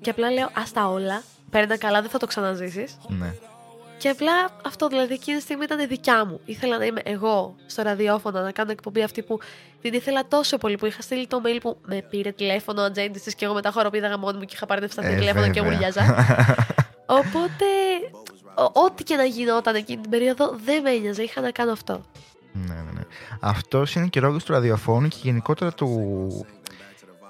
και 0.00 0.10
απλά 0.10 0.30
λέω 0.30 0.50
ας 0.52 0.72
τα 0.72 0.88
όλα, 0.88 1.22
παίρνα 1.50 1.78
καλά, 1.78 2.00
δεν 2.00 2.10
θα 2.10 2.18
το 2.18 2.26
ξαναζήσεις. 2.26 2.98
Ναι. 3.08 3.34
Και 3.98 4.08
απλά 4.08 4.32
αυτό 4.66 4.88
δηλαδή 4.88 5.14
εκείνη 5.14 5.36
τη 5.36 5.42
στιγμή 5.42 5.64
ήταν 5.64 5.88
δικιά 5.88 6.24
μου. 6.24 6.40
Ήθελα 6.44 6.78
να 6.78 6.84
είμαι 6.84 7.00
εγώ 7.04 7.56
στο 7.66 7.82
ραδιόφωνο 7.82 8.40
να 8.40 8.52
κάνω 8.52 8.70
εκπομπή 8.70 9.02
αυτή 9.02 9.22
που 9.22 9.38
την 9.82 9.92
ήθελα 9.94 10.26
τόσο 10.28 10.58
πολύ 10.58 10.76
που 10.76 10.86
είχα 10.86 11.02
στείλει 11.02 11.26
το 11.26 11.40
mail 11.44 11.58
που 11.60 11.78
με 11.86 12.02
πήρε 12.10 12.30
τηλέφωνο 12.30 12.80
ο 12.82 12.84
ατζέντη 12.84 13.18
της 13.18 13.34
και 13.34 13.44
εγώ 13.44 13.54
μετά 13.54 13.70
χοροπήδαγα 13.70 14.18
μόνη 14.18 14.38
μου 14.38 14.44
και 14.44 14.52
είχα 14.54 14.66
πάρει 14.66 14.88
στα 14.90 15.06
Ε, 15.06 15.14
τηλέφωνο 15.14 15.48
και 15.50 15.60
βέβαια. 15.60 15.74
ουρλιάζα. 15.76 16.02
Οπότε, 17.20 17.64
ο- 18.56 18.80
ό,τι 18.84 19.02
και 19.02 19.16
να 19.16 19.24
γινόταν 19.24 19.74
εκείνη 19.74 20.00
την 20.00 20.10
περίοδο 20.10 20.56
δεν 20.64 20.82
με 20.82 20.90
ένοιαζε. 20.90 21.22
Είχα 21.22 21.40
να 21.40 21.50
κάνω 21.50 21.72
αυτό. 21.72 22.00
Ναι, 22.52 22.74
ναι, 22.74 22.90
ναι. 22.94 23.00
Αυτός 23.40 23.94
είναι 23.94 24.06
και 24.06 24.20
λόγο 24.20 24.36
του 24.36 24.52
ραδιοφώνου 24.52 25.08
και 25.08 25.16
γενικότερα 25.22 25.72
του. 25.72 26.46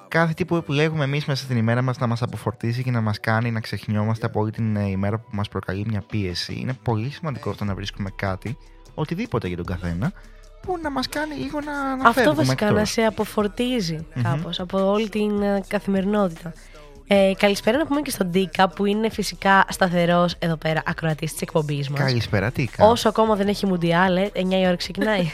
Κάθε 0.08 0.32
τι 0.32 0.44
που 0.44 0.56
επιλέγουμε 0.56 1.04
εμείς 1.04 1.24
μέσα 1.24 1.44
στην 1.44 1.56
ημέρα 1.56 1.82
μας 1.82 1.98
να 1.98 2.06
μας 2.06 2.22
αποφορτήσει 2.22 2.82
και 2.82 2.90
να 2.90 3.00
μας 3.00 3.20
κάνει 3.20 3.50
να 3.50 3.60
ξεχνιόμαστε 3.60 4.26
από 4.26 4.40
όλη 4.40 4.50
την 4.50 4.76
ε, 4.76 4.88
ημέρα 4.88 5.18
που 5.18 5.28
μας 5.32 5.48
προκαλεί 5.48 5.84
μια 5.88 6.02
πίεση. 6.08 6.54
Είναι 6.60 6.72
πολύ 6.82 7.10
σημαντικό 7.10 7.50
αυτό 7.50 7.64
να 7.64 7.74
βρίσκουμε 7.74 8.10
κάτι, 8.16 8.56
οτιδήποτε 8.94 9.48
για 9.48 9.56
τον 9.56 9.66
καθένα, 9.66 10.12
που 10.60 10.78
να 10.82 10.90
μας 10.90 11.08
κάνει 11.08 11.34
λίγο 11.34 11.60
να, 11.60 11.96
να 11.96 12.08
Αυτό 12.08 12.12
φεύγουμε 12.20 12.36
βασικά 12.36 12.64
εκτός. 12.64 12.78
να 12.78 12.84
σε 12.84 13.02
αποφορτίζει 13.02 14.06
κάπως 14.22 14.60
από 14.60 14.90
όλη 14.90 15.08
την 15.08 15.42
ε, 15.42 15.62
καθημερινότητα. 15.68 16.52
Ε, 17.10 17.32
καλησπέρα 17.38 17.78
να 17.78 17.86
πούμε 17.86 18.00
και 18.00 18.10
στον 18.10 18.26
Ντίκα 18.26 18.68
που 18.68 18.86
είναι 18.86 19.10
φυσικά 19.10 19.64
σταθερός 19.68 20.34
εδώ 20.38 20.56
πέρα 20.56 20.82
ακροατής 20.86 21.32
της 21.32 21.40
εκπομπής 21.40 21.88
μας. 21.88 22.00
Καλησπέρα, 22.00 22.50
τι 22.50 22.66
κάνω. 22.76 22.90
Όσο 22.90 23.08
ακόμα 23.08 23.34
δεν 23.34 23.48
έχει 23.48 23.66
μουντιάλε, 23.66 24.28
9 24.34 24.38
η 24.60 24.66
ώρα 24.66 24.76
ξεκινάει. 24.76 25.30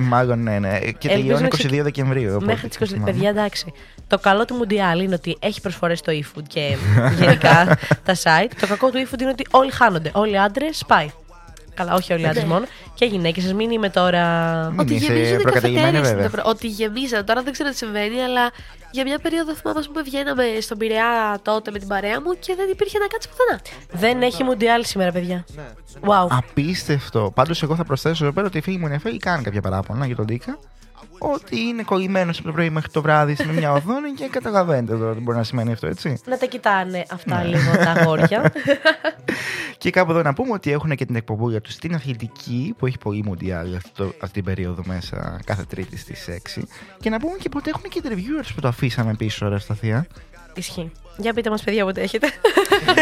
Μάλλον 0.00 0.42
ναι, 0.42 0.58
ναι. 0.58 0.78
Και 0.78 0.84
Ελπίζω 0.86 1.08
τελειώνει 1.14 1.42
να 1.42 1.48
22 1.48 1.50
ξεκι- 1.50 1.82
Δεκεμβρίου. 1.82 2.30
οπότε 2.34 2.44
Μέχρι 2.44 2.68
τις 2.68 2.78
20 2.80 2.84
θυμάμαι. 2.86 3.10
παιδιά, 3.10 3.28
εντάξει. 3.28 3.72
Το 4.06 4.18
καλό 4.18 4.44
του 4.44 4.54
Μουντιάλ 4.54 5.00
είναι 5.02 5.14
ότι 5.14 5.36
έχει 5.40 5.60
προσφορές 5.60 5.98
στο 5.98 6.12
eFood 6.12 6.42
και 6.48 6.76
γενικά 7.18 7.76
τα 8.06 8.14
site. 8.14 8.50
Το 8.60 8.66
κακό 8.66 8.90
του 8.90 9.06
eFood 9.08 9.20
είναι 9.20 9.30
ότι 9.30 9.46
όλοι 9.50 9.70
χάνονται. 9.70 10.10
Όλοι 10.14 10.32
οι 10.32 10.38
άντρες 10.38 10.84
πάει. 10.86 11.08
Καλά, 11.78 11.94
όχι 11.94 12.12
όλοι 12.12 12.22
οι 12.22 12.26
άντρε 12.26 12.44
μόνο. 12.44 12.64
Και 12.94 13.04
γυναίκες, 13.04 13.42
σας 13.42 13.52
μην 13.52 13.70
είμαι 13.70 13.90
τώρα. 13.90 14.24
Μην 14.70 14.80
ότι 14.80 14.94
είσαι 14.94 15.12
γεμίζουν 15.12 15.38
οι 15.38 15.42
προκαταγγελμένη, 15.42 15.92
καφετέρειες 15.92 16.12
βέβαια. 16.12 16.28
στην 16.28 16.38
Ευρω- 16.38 16.50
Ότι 16.54 16.66
γεμίζαν. 16.66 17.24
Τώρα 17.24 17.42
δεν 17.42 17.52
ξέρω 17.52 17.70
τι 17.70 17.76
συμβαίνει, 17.76 18.22
αλλά 18.22 18.50
για 18.90 19.02
μια 19.04 19.18
περίοδο 19.18 19.54
θυμάμαι 19.54 19.78
ας 19.78 19.86
πούμε, 19.86 20.02
βγαίναμε 20.02 20.44
στον 20.60 20.78
Πειραιά 20.78 21.38
τότε 21.42 21.70
με 21.70 21.78
την 21.78 21.88
παρέα 21.88 22.20
μου 22.20 22.32
και 22.38 22.54
δεν 22.56 22.68
υπήρχε 22.70 22.98
να 22.98 23.06
κάτσει 23.06 23.28
πουθενά. 23.28 23.60
Δεν 23.90 24.22
έχει 24.22 24.42
Μουντιάλ 24.44 24.84
σήμερα, 24.84 25.12
παιδιά. 25.12 25.44
Wow. 26.00 26.26
Απίστευτο. 26.30 27.32
Πάντως, 27.34 27.62
εγώ 27.62 27.74
θα 27.76 27.84
προσθέσω 27.84 28.24
εδώ 28.24 28.32
πέρα 28.32 28.46
ότι 28.46 28.58
η 28.58 28.60
φίλη 28.60 28.78
μου 28.78 28.86
η 28.86 28.90
Νεφέλη 28.90 29.18
κάνει 29.18 29.42
κάποια 29.42 29.60
παράπονα 29.60 30.06
για 30.06 30.16
τον 30.16 30.26
Τίκα. 30.26 30.58
Ότι 31.18 31.60
είναι 31.60 31.82
κολλημένος 31.82 32.38
από 32.38 32.46
το 32.46 32.52
πρωί 32.52 32.70
μέχρι 32.70 32.90
το 32.90 33.02
βράδυ 33.02 33.34
σε 33.34 33.52
μια 33.52 33.72
οθόνη 33.72 34.10
και 34.10 34.26
καταλαβαίνετε 34.30 34.96
τώρα 34.96 35.14
τι 35.14 35.20
μπορεί 35.20 35.36
να 35.36 35.42
σημαίνει 35.44 35.72
αυτό, 35.72 35.86
έτσι. 35.86 36.20
Να 36.26 36.38
τα 36.38 36.46
κοιτάνε 36.46 37.04
αυτά 37.10 37.36
Ναι. 37.42 37.44
λίγο 37.44 37.76
τα 37.76 37.90
αγόρια. 37.90 38.52
Και 39.78 39.90
κάπου 39.90 40.10
εδώ 40.10 40.22
να 40.22 40.34
πούμε 40.34 40.52
ότι 40.52 40.72
έχουν 40.72 40.94
και 40.96 41.04
την 41.06 41.16
εκπομπούλια 41.16 41.60
τους 41.60 41.72
στην 41.72 41.94
αθλητική 41.94 42.74
που 42.78 42.86
έχει 42.86 42.98
πολύ 42.98 43.22
μοντιάλ 43.24 43.74
αυτό, 43.74 44.04
αυτή 44.04 44.30
την 44.34 44.44
περίοδο 44.44 44.82
μέσα 44.86 45.40
κάθε 45.44 45.64
Τρίτη 45.68 45.98
στις 45.98 46.28
6. 46.56 46.62
Και 47.00 47.10
να 47.10 47.18
πούμε 47.18 47.36
και 47.38 47.48
ότι 47.56 47.68
έχουν 47.70 47.82
και 47.90 48.00
interviewers 48.04 48.48
που 48.54 48.60
το 48.60 48.68
αφήσαμε 48.68 49.14
πίσω, 49.14 49.48
ρε 49.48 49.58
Σταθία. 49.58 50.06
Ισχύει. 50.58 50.92
Για 51.16 51.32
πείτε 51.32 51.50
μας, 51.50 51.62
παιδιά, 51.62 51.84
πότε 51.84 52.00
έχετε. 52.00 52.26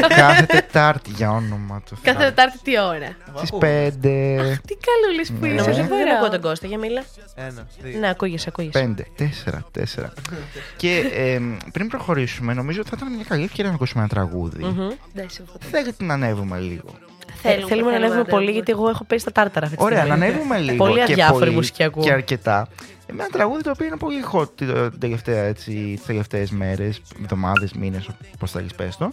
κάθε 0.08 0.46
Τετάρτη 0.46 1.10
για 1.10 1.30
όνομα 1.30 1.82
του 1.88 1.96
Κάθε 2.02 2.18
Τετάρτη 2.24 2.58
τι 2.62 2.80
ώρα; 2.80 3.16
Στις 3.36 3.50
5. 3.60 4.58
Τι 4.66 4.74
καλούλης 4.86 5.32
που 5.32 5.36
Ναι. 5.40 5.46
είσαι. 5.48 5.54
Νομίζω 5.56 5.64
δεν 5.64 5.86
δεν 5.88 5.98
μπορώ. 5.98 6.14
ακούω 6.16 6.30
τον 6.30 6.40
Κώστα, 6.40 6.66
για 6.66 6.78
μίλα. 6.78 7.04
Ένα, 7.34 7.66
δύο. 7.82 7.98
Ναι, 7.98 8.08
ακούγεσαι, 8.08 8.48
ακούγεσαι. 8.48 8.94
5, 8.96 9.22
4, 9.22 9.64
4. 9.72 10.12
και 10.76 11.10
ε, 11.14 11.40
πριν 11.72 11.88
προχωρήσουμε, 11.88 12.54
νομίζω 12.54 12.80
ότι 12.80 12.88
θα 12.90 12.96
ήταν 12.98 13.14
μια 13.14 13.24
καλή 13.28 13.44
ευκαιρία 13.44 13.70
να 13.70 13.76
ακούσουμε 13.76 14.00
ένα 14.02 14.08
τραγούδι. 14.10 14.64
Μμμ. 14.64 14.88
Ναι, 15.12 15.24
συμφωνώ. 15.28 15.58
Θέλετε 15.70 16.04
να 16.04 16.14
ανέβουμε 16.14 16.58
λίγο. 16.58 16.90
Θέλουμε, 17.34 17.66
θέλουμε 17.68 17.90
να 17.90 17.96
ανέβουμε 17.96 18.24
πολύ, 18.24 18.50
γιατί 18.50 18.72
εγώ 18.72 18.88
έχω 18.88 19.04
πέσει 19.04 19.20
στα 19.20 19.32
τάρταρα 19.32 19.64
αυτή 19.66 19.78
τη 19.78 19.84
Ωραία, 19.84 20.04
να 20.04 20.04
στιγμή. 20.14 20.24
ανέβουμε 20.24 20.58
λίγο. 20.58 20.76
Πολύ 20.76 20.94
και 20.94 21.02
αδιάφορη 21.02 21.38
πολύ 21.44 21.50
μουσική 21.50 21.82
ακούω. 21.82 22.02
Και 22.02 22.12
αρκετά. 22.12 22.68
Ε, 23.06 23.12
Με 23.12 23.22
ένα 23.22 23.30
τραγούδι 23.32 23.62
το 23.62 23.70
οποίο 23.70 23.86
είναι 23.86 23.96
πολύ 23.96 24.18
hot 24.32 24.56
την 24.56 24.90
την 24.90 25.00
τελευταία, 25.00 25.42
έτσι, 25.42 25.70
τις 25.96 26.04
τελευταίες 26.06 26.50
μέρες, 26.50 27.00
εβδομάδες, 27.22 27.72
μήνες, 27.72 28.08
πώς 28.38 28.50
θέλεις 28.50 28.74
πες 28.74 28.96
το. 28.96 29.08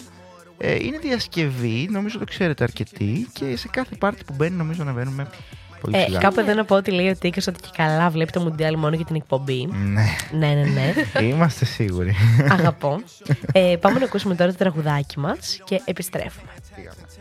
Ε, 0.58 0.76
είναι 0.76 0.98
διασκευή, 0.98 1.88
νομίζω 1.92 2.20
το 2.20 2.26
ξέρετε 2.26 2.64
αρκετοί 2.64 3.28
και 3.34 3.58
σε 3.58 3.68
κάθε 3.72 3.96
πάρτι 4.00 4.24
που 4.24 4.34
μπαίνει 4.38 4.56
νομίζω 4.56 4.82
ανεβαίνουμε 4.82 5.28
πολύ 5.82 5.98
Ε, 5.98 6.02
ψηλά. 6.04 6.20
κάπου 6.20 6.40
εδώ 6.40 6.54
να 6.54 6.66
πω 6.66 6.76
ότι 6.76 6.92
λέει 6.92 7.10
ο 7.10 7.16
Τίκος 7.18 7.48
ότι 7.48 7.60
και 7.62 7.70
καλά 7.78 8.10
βλέπει 8.10 8.32
το 8.32 8.40
Μουντιάλ 8.42 8.78
μόνο 8.78 8.96
για 8.96 9.06
την 9.06 9.16
εκπομπή. 9.16 9.66
Ναι, 9.66 10.04
ναι, 10.32 10.54
ναι, 10.54 10.64
ναι. 10.64 10.94
είμαστε 11.26 11.66
σίγουροι. 11.66 12.16
Αγαπώ. 12.52 13.02
Ε, 13.52 13.76
πάμε 13.80 14.00
να 14.00 14.06
ακούσουμε 14.06 14.36
τώρα 14.36 14.52
το 14.52 14.58
τραγουδάκι 14.58 15.20
μας 15.20 15.60
και 15.64 15.82
επιστρέφουμε. 15.86 16.50
I'm 16.56 17.13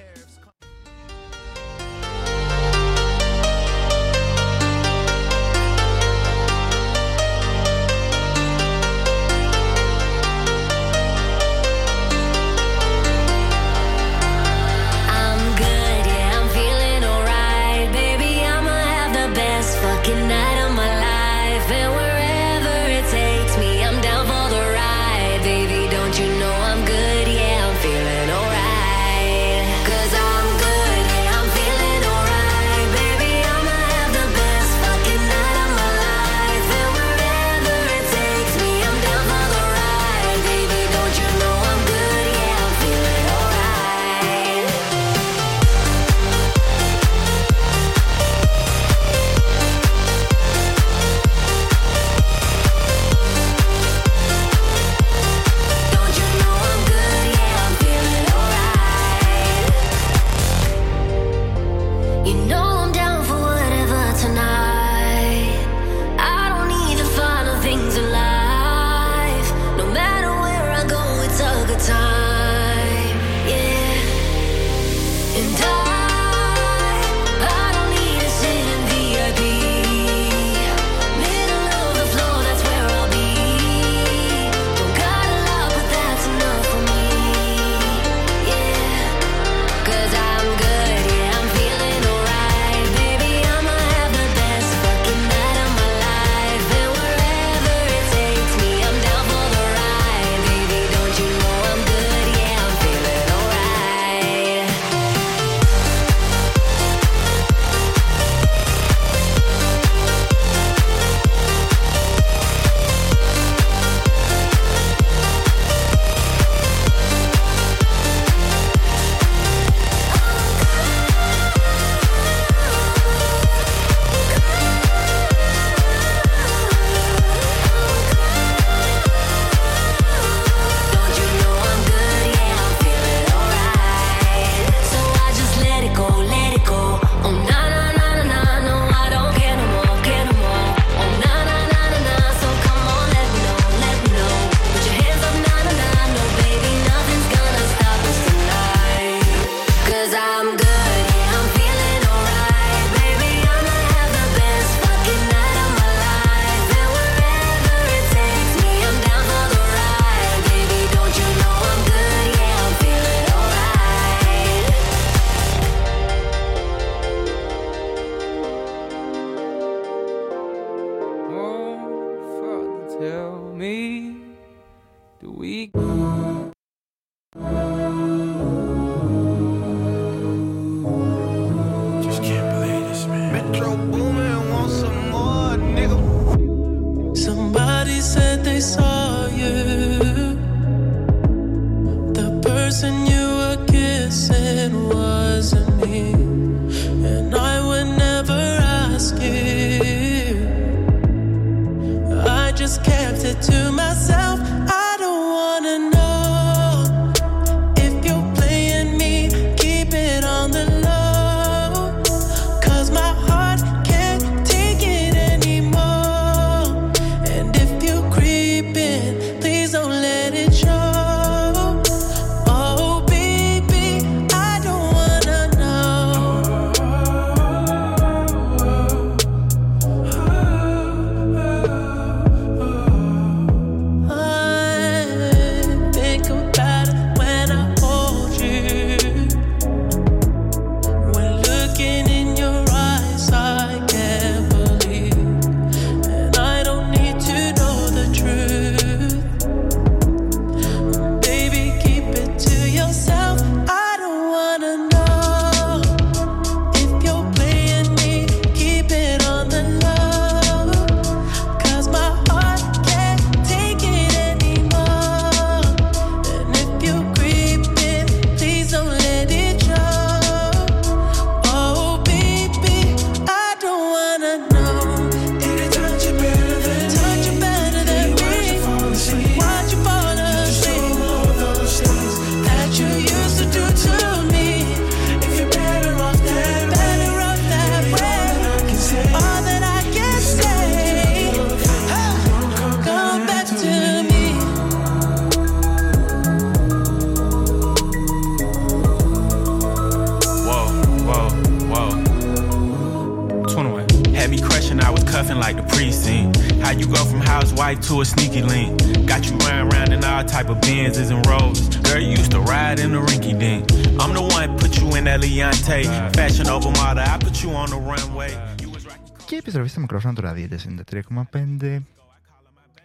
μικρόφωνα 320.50 320.84
του 320.84 320.94
ραδιό 320.94 321.78
93,5. 321.80 321.82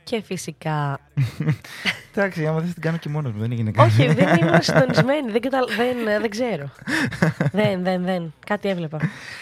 Και 0.03 0.22
φυσικά. 0.22 0.99
Εντάξει, 2.16 2.47
άμα 2.47 2.60
δεν 2.60 2.74
την 2.74 2.82
κάνω 2.82 2.97
και 2.97 3.10
μόνος 3.10 3.32
μου, 3.32 3.39
δεν 3.39 3.51
έγινε 3.51 3.72
κάτι. 3.72 3.89
Όχι, 4.01 4.14
δεν 4.14 4.36
ήμουν 4.38 4.62
συντονισμένη. 4.68 5.32
Δεν, 5.32 5.41
καταλ... 5.41 5.66
δεν, 5.78 6.22
δεν 6.22 6.30
ξέρω. 6.30 6.70
δεν, 7.51 7.84
δεν, 7.84 8.03
δεν. 8.03 8.34
Κάτι 8.45 8.70
έβλεπα. 8.70 8.99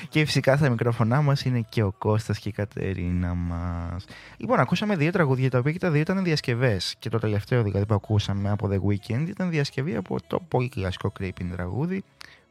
Και 0.10 0.26
φυσικά 0.26 0.58
στα 0.58 0.70
μικρόφωνά 0.70 1.22
μας 1.22 1.42
είναι 1.46 1.66
και 1.70 1.84
ο 1.84 1.92
Κώστας 1.98 2.40
και 2.40 2.50
η 2.50 2.52
Κατερίνα 2.52 3.34
μας. 3.34 4.06
Λοιπόν, 4.38 4.60
ακούσαμε 4.60 4.96
δύο 4.96 5.12
τραγούδια 5.12 5.50
τα 5.50 5.58
οποία 5.60 5.72
και 5.72 5.80
τα 5.80 5.92
δύο 5.92 6.02
ήταν 6.02 6.24
διασκευές. 6.24 6.96
Και 7.00 7.10
το 7.10 7.20
τελευταίο 7.20 7.64
δηλαδή 7.64 7.86
που 7.86 7.94
ακούσαμε 7.94 8.50
από 8.50 8.70
The 8.72 8.80
Weeknd 8.90 9.28
ήταν 9.28 9.50
διασκευή 9.50 9.96
από 9.96 10.18
το 10.28 10.40
πολύ 10.48 10.70
κλασικό 10.70 11.12
Creeping 11.20 11.48
τραγούδι 11.56 12.04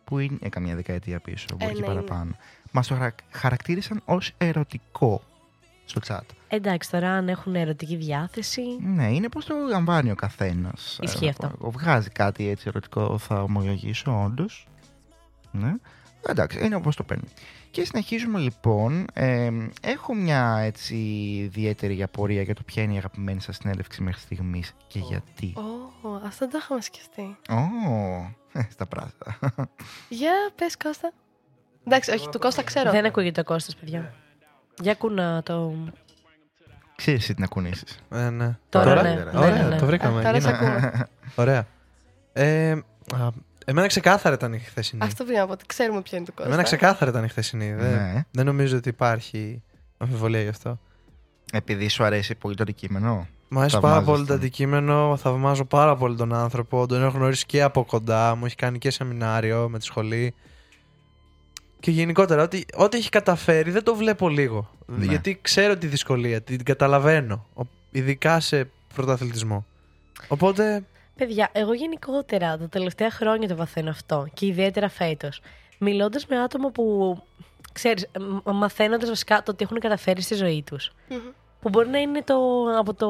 που 0.05 0.19
είναι 0.19 0.39
ε, 0.43 0.49
καμιά 0.49 0.75
δεκαετία 0.75 1.21
πίσω, 1.21 1.47
μπορεί 1.59 1.71
Ε, 1.71 1.75
και 1.75 1.81
ναι, 1.81 1.87
είναι. 1.87 1.95
παραπάνω. 2.03 2.31
Μας 2.71 2.87
το 2.87 2.95
χαρα- 2.95 3.15
χαρακτήρισαν 3.31 4.01
ως 4.05 4.33
ερωτικό 4.39 5.23
στο 5.85 6.01
chat. 6.09 6.27
Εντάξει, 6.49 6.91
τώρα 6.91 7.11
αν 7.11 7.29
έχουν 7.29 7.55
ερωτική 7.55 7.97
διάθεση. 7.97 8.63
Ναι, 8.81 9.13
είναι 9.13 9.29
πώ 9.29 9.45
το 9.45 9.55
λαμβάνει 9.69 10.11
ο 10.11 10.15
καθένας. 10.15 10.99
Ισχύει 11.03 11.29
αυτό. 11.29 11.51
Βγάζει 11.59 12.09
κάτι 12.11 12.49
έτσι 12.49 12.65
ερωτικό, 12.69 13.19
θα 13.19 13.43
ομολογήσω, 13.43 14.23
όντως. 14.25 14.69
Ναι. 15.51 15.75
Εντάξει, 16.27 16.65
είναι 16.65 16.75
όπως 16.75 16.97
το 16.97 17.03
παίρνει. 17.03 17.29
Και 17.71 17.85
συνεχίζουμε 17.85 18.39
λοιπόν. 18.39 19.07
Ε, 19.13 19.51
έχω 19.81 20.15
μια 20.15 20.59
έτσι 20.59 20.97
ιδιαίτερη 21.45 22.03
απορία 22.03 22.43
για 22.43 22.55
το 22.55 22.63
ποια 22.63 22.83
είναι 22.83 22.95
η 22.95 22.97
αγαπημένη 22.97 23.41
σας 23.41 23.57
συνέντευξη 23.57 24.03
μέχρι 24.03 24.21
στιγμής 24.21 24.75
και 24.87 24.99
γιατί. 24.99 25.53
Ω, 26.03 26.09
αυτό 26.25 26.39
δεν 26.39 26.51
το 26.51 26.59
είχαμε 26.63 26.81
σκεφτεί. 26.81 27.37
Ω, 27.49 27.59
ε, 28.53 28.67
στα 28.71 28.87
πράσινα. 28.87 29.39
Για 30.09 30.33
πες 30.55 30.77
Κώστα. 30.77 31.13
Εντάξει, 31.87 32.11
όχι, 32.11 32.29
του 32.29 32.39
Κώστα 32.39 32.63
ξέρω. 32.63 32.91
Δεν 32.91 33.05
ακούγεται 33.05 33.41
ο 33.41 33.45
Κώστας, 33.45 33.77
παιδιά. 33.77 34.15
Για 34.83 34.95
κούνα 34.95 35.43
το. 35.43 35.75
Ξέρεις 36.97 37.23
εσύ 37.23 37.35
τι 37.35 37.41
να 37.41 37.47
κουνήσεις. 37.47 37.99
Ε, 38.11 38.29
ναι. 38.31 38.57
Τώρα, 38.69 38.95
ναι. 38.95 39.01
καλύτερα. 39.03 39.33
Ναι, 39.33 39.39
Ωραία, 39.39 39.63
ναι, 39.63 39.69
ναι. 39.69 39.77
το 39.77 39.87
βρήκαμε. 39.87 40.19
Α, 40.21 40.23
τώρα 40.23 40.41
σε 40.41 40.49
Γίνα- 40.51 40.59
ακούμε. 40.59 41.09
Ωραία. 41.43 41.67
Ε, 42.33 42.71
α, 42.71 43.29
εμένα 43.65 43.87
ξεκάθαρα 43.87 44.35
ήταν 44.35 44.53
η 44.53 44.59
χθεσινή. 44.59 45.03
Αυτό 45.05 45.25
πριν 45.25 45.39
από 45.39 45.53
ότι 45.53 45.67
ξέρουμε 45.67 46.03
ποιο 46.03 46.17
είναι 46.17 46.27
του 46.27 46.33
Κώστα. 46.35 46.49
Εμένα 46.51 46.63
ξεκάθαρα 46.67 47.11
ήταν 47.11 47.25
η 47.25 47.29
χθεσινή. 47.29 47.73
Δεν, 47.73 47.91
Ναι. 47.93 48.25
δεν 48.31 48.45
νομίζω 48.47 48.77
ότι 48.77 48.89
υπάρχει 48.89 49.63
αμφιβολία 49.99 50.41
γι' 50.43 50.49
αυτό. 50.49 50.79
Επειδή 51.53 51.89
σου 51.89 52.05
αρέσει 52.05 52.35
πολύ 52.35 52.55
το 52.55 52.63
αντικείμενο. 52.63 53.27
Μου 53.49 53.59
αρέσει 53.61 53.75
πάρα 53.81 53.87
Θαυμάζεις 53.95 54.11
πολύ 54.11 54.21
το 54.21 54.27
τον. 54.27 54.37
αντικείμενο. 54.37 55.17
Θαυμάζω 55.17 55.65
πάρα 55.65 55.97
πολύ 55.97 56.17
τον 56.17 56.35
άνθρωπο. 56.35 56.87
Τον 56.87 57.03
έχω 57.03 57.17
γνωρίσει 57.17 57.47
και 57.47 57.63
από 57.63 57.85
κοντά. 57.85 58.35
Μου 58.35 58.47
έχει 58.47 58.55
κάνει 58.57 58.79
και 58.79 58.91
σεμινάριο 58.91 59.69
με 59.69 59.79
τη 59.79 59.85
σχολή. 59.85 60.35
Και 61.85 61.91
γενικότερα, 61.91 62.43
ό,τι, 62.43 62.63
ό,τι 62.77 62.97
έχει 62.97 63.09
καταφέρει 63.09 63.71
δεν 63.71 63.83
το 63.83 63.95
βλέπω 63.95 64.29
λίγο. 64.29 64.71
Ναι. 64.87 65.05
Γιατί 65.05 65.39
ξέρω 65.43 65.77
τη 65.77 65.87
δυσκολία, 65.87 66.41
την 66.41 66.65
καταλαβαίνω. 66.65 67.47
Ο- 67.55 67.63
Ειδικά 67.91 68.41
σε 68.41 68.71
πρωταθλητισμό. 68.95 69.65
Οπότε, 70.29 70.85
Παιδιά, 71.17 71.49
εγώ 71.53 71.75
γενικότερα 71.75 72.59
τα 72.59 72.69
τελευταία 72.69 73.11
χρόνια 73.11 73.49
το 73.49 73.57
βαθαίνω 73.57 73.91
αυτό 73.91 74.27
και 74.35 74.47
ιδιαίτερα 74.47 74.89
φέτος. 74.89 75.41
Μιλώντας 75.79 76.27
με 76.27 76.41
άτομα 76.41 76.71
που 76.71 77.17
ξέρεις, 77.73 78.07
μαθαίνοντας 78.45 79.09
βασικά 79.09 79.43
το 79.43 79.55
τι 79.55 79.65
έχουν 79.65 79.79
καταφέρει 79.81 80.21
στη 80.23 80.35
ζωή 80.35 80.63
τους. 80.67 80.91
Που 81.61 81.69
μπορεί 81.69 81.89
να 81.89 81.99
είναι 81.99 82.23
το, 82.23 82.37
από, 82.79 82.95
το, 82.95 83.09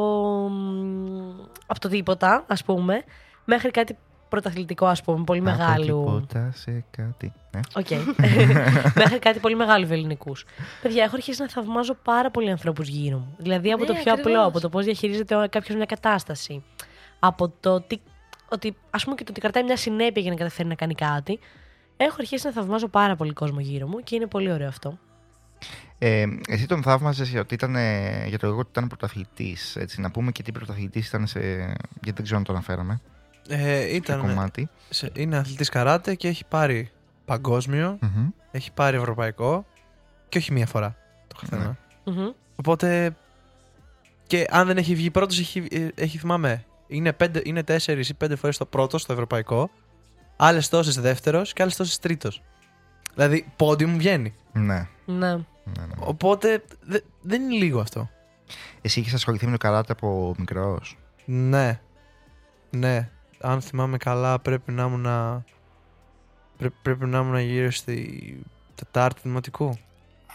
από 1.67 1.81
το 1.81 1.89
τίποτα, 1.89 2.45
ας 2.47 2.65
πούμε, 2.65 3.03
μέχρι 3.45 3.71
κάτι 3.71 3.97
πρωταθλητικό, 4.35 4.87
ας 4.87 5.03
πούμε, 5.03 5.25
πολύ 5.25 5.41
Από 5.41 5.51
μεγάλου. 5.51 5.85
τίποτα 6.05 6.51
σε 6.55 6.85
κάτι. 6.97 7.33
Ναι. 7.51 7.61
Οκ. 7.75 7.87
Μέχρι 9.01 9.19
κάτι 9.19 9.39
πολύ 9.39 9.57
μεγάλο 9.57 9.87
ελληνικού. 9.91 10.33
Παιδιά, 10.83 11.05
έχω 11.05 11.15
αρχίσει 11.17 11.41
να 11.43 11.49
θαυμάζω 11.49 11.95
πάρα 11.95 12.31
πολλούς 12.31 12.51
ανθρώπους 12.51 12.89
γύρω 12.89 13.19
μου. 13.19 13.35
Δηλαδή 13.39 13.73
από 13.73 13.81
Ναι, 13.83 13.87
το 13.87 13.93
πιο 13.93 14.13
ακριβώς. 14.13 14.33
απλό, 14.33 14.47
από 14.47 14.61
το 14.61 14.69
πώς 14.69 14.85
διαχειρίζεται 14.85 15.49
κάποιος 15.51 15.77
μια 15.77 15.87
κατάσταση. 15.87 16.63
Από 17.19 17.53
το 17.61 17.81
τι. 17.81 17.97
Ότι, 18.49 18.77
ας 18.91 19.05
πούμε 19.05 19.17
και 19.17 19.25
το 19.25 19.31
ότι 19.31 19.41
κρατάει 19.41 19.63
μια 19.63 19.77
συνέπεια 19.77 20.23
για 20.23 20.31
να 20.31 20.37
καταφέρει 20.37 20.69
να 20.69 20.75
κάνει 20.75 20.95
κάτι. 20.95 21.39
Έχω 21.97 22.17
αρχίσει 22.19 22.47
να 22.47 22.53
θαυμάζω 22.53 22.89
πάρα 22.89 23.17
πολύ 23.17 23.33
κόσμο 23.33 23.61
γύρω 23.61 23.87
μου 23.87 23.99
και 23.99 24.15
είναι 24.15 24.27
πολύ 24.27 24.53
ωραίο 24.53 24.69
αυτό. 24.69 24.99
Ε, 25.99 26.25
εσύ 26.49 26.67
τον 26.67 26.83
θαύμαζες 26.83 27.29
για, 27.29 27.41
ότι 27.41 27.55
ήταν, 27.55 27.77
ε, 27.77 28.25
για 28.29 28.39
το 28.39 28.47
εγώ 28.47 28.59
ότι 28.59 28.69
ήταν 28.71 28.87
πρωταθλητής. 28.87 29.77
Έτσι, 29.77 30.01
να 30.01 30.11
πούμε 30.11 30.33
και 30.33 30.43
τι 30.43 30.53
πρωταθλητής 30.53 31.09
ήταν 31.09 31.27
σε... 31.27 31.41
γιατί 31.93 32.13
δεν 32.13 32.23
ξέρω 32.23 32.39
αν 32.39 32.45
το 32.45 32.53
αναφέραμε. 32.53 33.01
Ε, 33.49 33.85
Ποιο 33.87 33.95
ήταν, 33.97 34.21
κομμάτι. 34.21 34.69
σε- 34.91 35.11
είναι 35.15 35.37
αθλητής 35.37 35.69
καράτε 35.69 36.15
και 36.15 36.29
έχει 36.29 36.45
πάρει 36.45 36.91
παγκόσμιο, 37.25 37.99
Μμμ. 38.01 38.29
έχει 38.51 38.73
πάρει 38.73 38.97
ευρωπαϊκό 38.97 39.67
και 40.29 40.39
όχι 40.39 40.53
μία 40.53 40.67
φορά 40.67 40.97
το 41.27 41.37
καθένα. 41.41 41.77
Ναι. 42.05 42.13
Μμμ. 42.13 42.31
Οπότε 42.57 43.17
Και 44.27 44.47
αν 44.51 44.67
δεν 44.67 44.77
έχει 44.77 44.95
βγει 44.95 45.11
πρώτος, 45.11 45.39
έχει, 45.39 45.67
ε, 45.71 45.89
έχει 45.95 46.19
θυμάμαι. 46.19 46.65
Είναι, 46.87 47.13
πέντε, 47.13 47.41
είναι 47.45 47.63
τέσσερις 47.63 48.09
ή 48.09 48.15
πέντε 48.15 48.37
φορές 48.37 48.57
το 48.57 48.67
πρώτο 48.67 48.99
στο 48.99 49.13
ευρωπαϊκό. 49.13 49.71
Άλλες 50.37 50.69
τόσες 50.69 50.95
δεύτερος 51.01 51.53
και 51.53 51.63
άλλες 51.63 51.77
τόσες 51.77 51.99
τρίτος. 51.99 52.43
Δηλαδή, 53.15 53.53
πόντι 53.57 53.85
μου 53.87 53.97
βγαίνει. 53.97 54.35
Ναι. 54.53 54.89
Ναι. 55.05 55.35
ναι, 55.35 55.37
ναι. 55.87 55.95
Οπότε 55.99 56.63
δε- 56.81 57.01
δεν 57.21 57.43
είναι 57.43 57.55
λίγο 57.55 57.81
αυτό. 57.81 58.11
Εσύ 58.83 59.01
είχες 59.01 59.15
ασχοληθεί 59.15 59.45
με 59.47 59.53
το 59.53 59.59
καράτε 59.59 59.93
από 59.93 60.35
μικρός; 60.39 60.99
Ναι. 61.25 61.81
Ναι. 62.71 63.11
Αν 63.45 63.61
θυμάμαι 63.61 63.97
καλά, 63.97 64.39
πρέπει 64.39 64.73
να 64.73 64.83
ήμουν. 64.85 65.07
Πρέ, 66.57 66.69
πρέπει 66.83 67.07
να 67.07 67.19
ήμουν 67.19 67.39
γύρω 67.39 67.71
στη 67.71 68.39
Τετάρτη 68.75 69.21
Δημοτικού. 69.25 69.79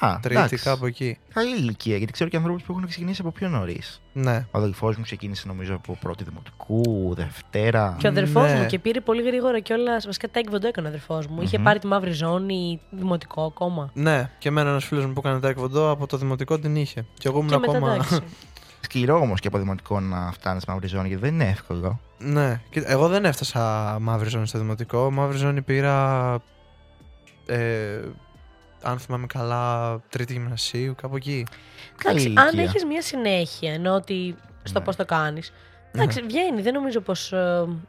Α, 0.02 0.20
Τρίτη, 0.22 0.36
εντάξει. 0.36 0.58
κάπου 0.58 0.86
εκεί. 0.86 1.18
Καλή 1.34 1.56
ηλικία, 1.56 1.98
γιατί 1.98 2.12
ξέρω 2.12 2.30
και 2.30 2.38
ανθρώπους 2.38 2.64
που 2.64 2.72
έχουν 2.72 2.88
ξεκινήσει 2.88 3.22
από 3.22 3.32
πιο 3.32 3.48
νωρίς. 3.50 4.02
Ναι. 4.14 4.46
Ο 4.52 4.58
αδελφός 4.58 4.98
μου 4.98 5.04
ξεκίνησε 5.04 5.48
νομίζω 5.48 5.76
από 5.76 5.98
πρώτη 6.02 6.24
δημοτικού, 6.24 7.14
Δευτέρα. 7.16 7.96
Και 8.00 8.08
ο 8.08 8.10
αδερφός 8.10 8.52
Ναι. 8.52 8.60
μου 8.60 8.66
και 8.66 8.80
πήρε 8.80 9.02
πολύ 9.02 9.22
γρήγορα 9.22 9.60
κιόλας. 9.60 10.06
Βασικά 10.06 10.28
τέκβοντο 10.30 10.68
έκανε 10.68 10.88
ο 10.88 10.90
αδερφός 10.90 11.28
μου. 11.28 11.42
Είχε 11.42 11.58
Μμμ. 11.58 11.64
πάρει 11.64 11.80
τη 11.80 11.88
μαύρη 11.88 12.12
ζώνη, 12.12 12.82
δημοτικό 12.90 13.44
ακόμα. 13.46 13.90
Ναι, 13.94 14.30
και 14.38 14.48
εμένα 14.48 14.70
ένας 14.70 14.86
φίλος 14.86 15.06
μου 15.06 15.14
που 15.14 15.22
έκανε 15.26 15.40
τέκβοντο 15.40 15.90
από 15.92 16.08
το 16.08 16.18
δημοτικό 16.18 16.60
την 16.60 16.76
είχε. 16.76 17.06
Και 17.14 17.28
εγώ 17.28 17.38
ήμουν 17.38 17.50
Και 17.50 17.58
μετά 17.58 17.72
ακόμα. 17.78 17.98
εντάξει. 18.80 18.98
Σκληρό 19.00 19.20
όμως 19.20 19.40
και 19.40 19.48
από 19.48 19.58
δημοτικό 19.58 20.00
να 20.00 20.32
φτάνεις 20.32 20.66
μαύρη 20.66 20.88
ζώνη, 20.88 21.08
γιατί 21.08 21.24
δεν 21.24 21.34
είναι 21.34 21.48
εύκολο. 21.50 22.00
ναι, 22.18 22.62
κοίτα, 22.70 22.92
εγώ 22.92 23.08
δεν 23.08 23.26
έφτασα 23.26 23.98
μαύρη 24.02 24.30
ζώνη 24.30 24.48
στο 24.48 24.58
δημοτικό. 24.60 25.12
Μαύρη 25.12 25.38
ζώνη 25.38 25.62
πήρα. 25.62 26.38
Ε, 27.46 28.00
αν 28.82 29.00
θυμάμαι 29.00 29.26
καλά, 29.28 29.98
τρίτη 30.10 30.34
γυμνασίου, 30.34 30.96
κάπου 31.02 31.16
εκεί. 31.16 31.46
Καλή 31.98 32.20
Εντάξει, 32.22 32.40
αν 32.40 32.48
ηλικία. 32.48 32.64
έχεις 32.64 32.86
μια 32.86 33.02
συνέχεια, 33.02 33.74
ενώ 33.74 33.94
ότι 33.94 34.36
στο 34.64 34.80
Ναι. 34.80 34.86
πώς 34.86 34.96
το 34.96 35.06
κάνεις. 35.06 35.54
Εντάξει, 35.92 36.22
βγαίνει. 36.22 36.62
Δεν 36.62 36.74
νομίζω 36.74 37.00
πως. 37.02 37.34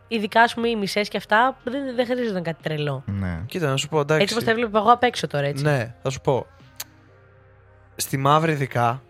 ειδικά, 0.09 0.43
ας 0.43 0.55
πούμε, 0.55 0.69
οι 0.69 0.77
μισές 0.77 1.09
και 1.09 1.17
αυτά 1.17 1.57
δεν, 1.65 1.95
δεν 1.95 2.07
χρειάζονταν 2.07 2.43
κάτι 2.43 2.63
τρελό. 2.63 3.03
Ναι. 3.07 3.43
Κοίτα, 3.47 3.69
να 3.71 3.77
σου 3.77 3.89
πω, 3.89 4.01
εντάξει. 4.01 4.23
Έτσι 4.23 4.35
όπω 4.35 4.45
τα 4.45 4.51
έβλεπα 4.51 4.79
εγώ 4.79 4.93
απ' 4.93 5.03
έξω 5.03 5.27
τώρα, 5.27 5.47
έτσι. 5.47 5.65
Ναι, 5.65 5.95
θα 6.03 6.11
σου 6.11 6.21
πω. 6.21 6.47
Στη 7.97 8.17
μαύρη 8.17 8.53
ειδικά 8.53 9.03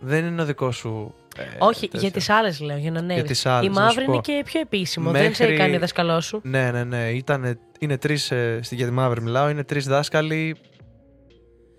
δεν 0.00 0.24
είναι 0.24 0.42
ο 0.42 0.44
δικός 0.44 0.76
σου. 0.76 1.14
ε, 1.36 1.42
Όχι, 1.58 1.80
τέτοιο. 1.80 2.00
για 2.00 2.10
τις 2.10 2.28
άλλες 2.30 2.60
λέω, 2.60 2.76
για 2.76 2.90
να 2.90 2.98
ανέβεις. 2.98 3.24
τις 3.24 3.46
άλλες, 3.46 3.66
Η 3.66 3.68
να 3.68 3.74
σου 3.74 3.80
μαύρη 3.80 4.04
πω. 4.04 4.12
είναι 4.12 4.20
και 4.20 4.42
πιο 4.44 4.60
επίσημο. 4.60 5.10
Δεν 5.10 5.20
Μέχρι- 5.22 5.34
σε 5.48 5.56
κάνει 5.56 5.76
ο 5.76 5.78
δασκαλό 5.78 6.20
σου. 6.20 6.40
Ναι, 6.44 6.70
ναι, 6.70 6.84
ναι. 6.84 7.08
Ήτανε, 7.10 7.58
είναι 7.78 7.96
τρεις. 7.98 8.30
Ε, 8.30 8.58
στη- 8.62 8.74
για 8.74 8.86
τη 8.86 8.92
μαύρη 8.92 9.22
μιλάω. 9.22 9.48
Είναι 9.48 9.64
τρεις 9.64 9.86
δάσκαλοι 9.86 10.56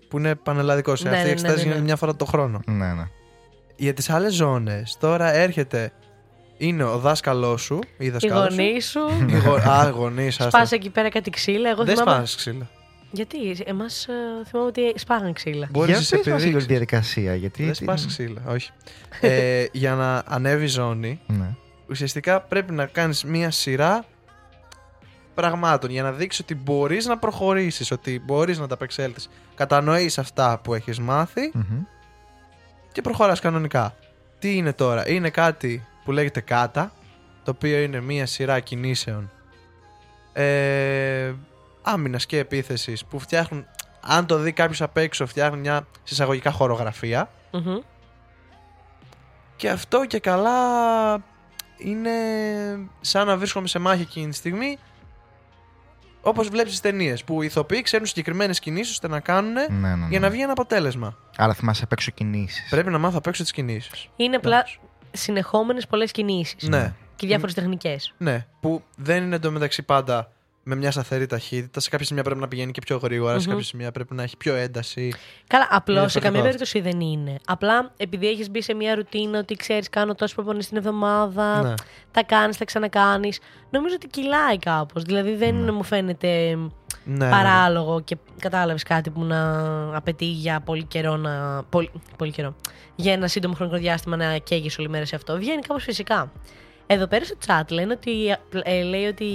που 0.08 0.18
είναι 0.18 0.34
πανελλαδικός. 0.34 1.02
Ναι, 1.02 1.08
Αυτή 1.10 1.22
ναι, 1.22 1.26
η 1.26 1.26
ναι, 1.26 1.32
εξετάση 1.32 1.56
ναι, 1.58 1.62
ναι. 1.62 1.68
γίνεται 1.68 1.84
μια 1.86 1.96
φορά 1.96 2.16
το 2.16 2.24
χρόνο. 2.24 2.60
Ναι, 2.66 2.92
ναι. 2.92 3.04
Για 3.76 3.92
τις 3.94 4.10
άλλες 4.10 4.34
ζώνες, 4.34 4.96
τώρα 5.00 5.32
έρχεται. 5.32 5.92
Είναι 6.56 6.84
ο 6.84 6.98
δάσκαλός 6.98 7.62
σου 7.62 7.78
ή 7.82 7.88
η 7.98 8.06
Οι 8.06 8.10
δασκάλα 8.10 8.50
σου. 8.50 8.56
γονεί 8.56 8.80
σου. 8.80 9.00
Οι 9.28 9.38
γο... 9.38 9.54
Α, 9.54 9.88
γονείς, 9.88 10.34
Σπάσε 10.34 10.74
εκεί 10.74 10.90
πέρα 10.90 11.08
κάτι 11.08 11.30
ξύλα. 11.30 11.68
Εγώ 11.70 11.84
Δεν 11.84 11.96
θυμάμαι. 11.96 12.16
σπάσει 12.16 12.36
ξύλα. 12.36 12.70
Γιατί, 13.14 13.36
εμάς 13.64 14.06
θυμάμαι 14.46 14.68
ότι 14.68 14.92
σπάγαν 14.96 15.32
ξύλα. 15.32 15.68
Μπορείς 15.70 15.88
Για 15.90 15.96
να 15.98 16.02
σε 16.04 16.16
πες 16.16 16.26
μας 16.32 16.44
λίγο 16.44 16.58
τη 16.58 16.64
επιδείξεις. 16.64 16.66
διαδικασία, 16.66 17.34
γιατί... 17.34 17.64
Δεν 17.64 17.74
σπάσει 17.74 18.06
ξύλα, 18.06 18.42
όχι. 18.48 18.70
ε, 19.20 19.64
για 19.72 19.94
να 19.94 20.22
ανέβει 20.26 20.66
ζώνη, 20.66 21.20
Ναι. 21.26 21.54
ουσιαστικά 21.88 22.40
πρέπει 22.40 22.72
να 22.72 22.86
κάνεις 22.86 23.24
μία 23.24 23.50
σειρά 23.50 24.04
πραγμάτων 25.34 25.90
για 25.90 26.02
να 26.02 26.12
δείξεις 26.12 26.40
ότι 26.40 26.54
μπορείς 26.54 27.06
να 27.06 27.18
προχωρήσεις, 27.18 27.90
ότι 27.90 28.22
μπορείς 28.24 28.58
να 28.58 28.66
τα 28.66 28.74
απεξέλθεις. 28.74 29.28
Κατανοείς 29.54 30.18
αυτά 30.18 30.60
που 30.64 30.74
έχεις 30.74 30.98
μάθει 31.00 31.50
Μμμ. 31.54 31.82
και 32.92 33.00
προχωράς 33.00 33.40
κανονικά. 33.40 33.94
Τι 34.38 34.56
είναι 34.56 34.72
τώρα, 34.72 35.08
είναι 35.08 35.30
κάτι 35.30 35.86
που 36.04 36.12
λέγεται 36.12 36.40
κάτα, 36.40 36.92
το 37.44 37.50
οποίο 37.50 37.78
είναι 37.78 38.00
μία 38.00 38.26
σειρά 38.26 38.60
κινήσεων 38.60 39.30
ε, 40.32 41.32
άμυνας 41.82 42.26
και 42.26 42.38
επίθεσης 42.38 43.04
που 43.04 43.18
φτιάχνουν, 43.18 43.66
αν 44.00 44.26
το 44.26 44.38
δει 44.38 44.52
κάποιος 44.52 44.82
απ' 44.82 44.96
έξω, 44.96 45.26
φτιάχνουν 45.26 45.58
μια 45.60 45.86
συσσαγωγικά 46.02 46.50
χορογραφία. 46.50 47.30
Μμμ. 47.52 47.78
Και 49.56 49.70
αυτό 49.70 50.04
και 50.06 50.18
καλά 50.18 50.52
είναι 51.78 52.10
σαν 53.00 53.26
να 53.26 53.36
βρίσκομαι 53.36 53.66
σε 53.68 53.78
μάχη 53.78 54.02
εκείνη 54.02 54.28
τη 54.30 54.36
στιγμή. 54.36 54.78
Όπως 56.24 56.48
βλέπεις 56.48 56.72
στι 56.76 56.82
ταινίες 56.90 57.24
που 57.24 57.42
οι 57.42 57.46
ηθοποιοί 57.46 57.82
ξέρουν 57.82 58.06
συγκεκριμένες 58.06 58.58
κινήσεις 58.58 58.92
ώστε 58.92 59.08
να 59.08 59.20
κάνουν 59.20 59.52
Ναι, 59.52 59.66
ναι, 59.68 59.94
ναι. 59.94 60.06
για 60.08 60.20
να 60.20 60.30
βγει 60.30 60.42
ένα 60.42 60.52
αποτέλεσμα. 60.52 61.16
Άρα 61.36 61.54
θυμάσαι 61.54 61.84
απ' 61.84 61.92
έξω 61.92 62.10
κινήσεις. 62.10 62.68
Πρέπει 62.70 62.90
να 62.90 62.98
μάθω 62.98 63.16
απ' 63.18 63.26
έξω 63.26 63.42
τις 63.42 63.52
κινήσεις. 63.52 64.08
Είναι 64.16 64.36
απλά 64.36 64.64
συνεχόμενες 65.12 65.86
πολλές 65.86 66.10
κινήσεις. 66.12 66.68
Ναι, 66.68 66.94
Και 67.16 67.26
διάφορες 67.26 67.54
τεχνικές. 67.54 68.14
ναι. 68.18 68.46
Που 68.60 68.82
δεν 68.96 69.22
είναι 69.24 69.36
εντωμεταξύ 69.36 69.82
πάντα 69.82 70.32
με 70.62 70.74
μια 70.74 70.90
σταθερή 70.90 71.26
ταχύτητα. 71.26 71.80
Σε 71.80 71.90
κάποια 71.90 72.06
σημεία 72.06 72.22
πρέπει 72.22 72.40
να 72.40 72.48
πηγαίνει 72.48 72.72
και 72.72 72.80
πιο 72.86 72.96
γρήγορα, 72.96 73.38
σε 73.38 73.44
Μμμ. 73.46 73.50
κάποια 73.50 73.64
σημεία 73.64 73.90
πρέπει 73.92 74.14
να 74.14 74.22
έχει 74.22 74.36
πιο 74.36 74.54
ένταση. 74.54 75.14
Καλά, 75.46 75.66
απλώς 75.70 75.98
Είναι 76.00 76.08
σε 76.08 76.18
καμία 76.20 76.42
διαφορετικό 76.42 76.72
περίπτωση 76.72 77.06
δεν 77.06 77.20
είναι. 77.28 77.38
Απλά 77.46 77.92
επειδή 77.96 78.28
έχεις 78.28 78.50
μπει 78.50 78.62
σε 78.62 78.74
μια 78.74 78.94
ρουτίνα 78.94 79.38
ότι 79.38 79.54
ξέρεις, 79.54 79.88
κάνω 79.88 80.14
τόσο 80.14 80.34
προπονήσει 80.34 80.68
την 80.68 80.76
εβδομάδα, 80.76 81.62
Ναι. 81.62 81.74
τα 82.10 82.22
κάνεις, 82.24 82.56
τα 82.56 82.64
ξανακάνεις. 82.64 83.38
Νομίζω 83.70 83.94
ότι 83.94 84.06
κυλάει 84.06 84.58
κάπως. 84.58 85.02
Δηλαδή 85.02 85.34
δεν 85.34 85.54
Ναι. 85.54 85.70
μου 85.72 85.82
φαίνεται 85.82 86.58
Ναι, 87.04 87.30
παράλογο 87.30 88.00
και 88.00 88.16
κατάλαβες 88.40 88.82
κάτι 88.82 89.10
που 89.10 89.24
να 89.24 89.50
απαιτεί 89.96 90.24
για 90.24 90.60
πολύ 90.60 90.84
καιρό 90.84 91.16
να. 91.16 91.62
Πολύ, 91.70 91.90
πολύ 92.16 92.30
καιρό. 92.30 92.54
Για 92.96 93.12
ένα 93.12 93.28
σύντομο 93.28 93.54
χρονικό 93.54 93.76
διάστημα 93.76 94.16
να 94.16 94.36
καίγεις 94.38 94.78
όλη 94.78 94.88
μέρα 94.88 95.04
σε 95.04 95.16
αυτό. 95.16 95.36
Βγαίνει 95.36 95.60
κάπως 95.62 95.82
φυσικά. 95.84 96.32
Εδώ 96.86 97.06
πέρα 97.06 97.24
στο 97.24 97.36
chat 97.46 97.62
λένε 97.70 97.92
ότι, 97.92 98.36
ε, 98.62 98.82
λέει 98.82 99.04
ότι 99.06 99.26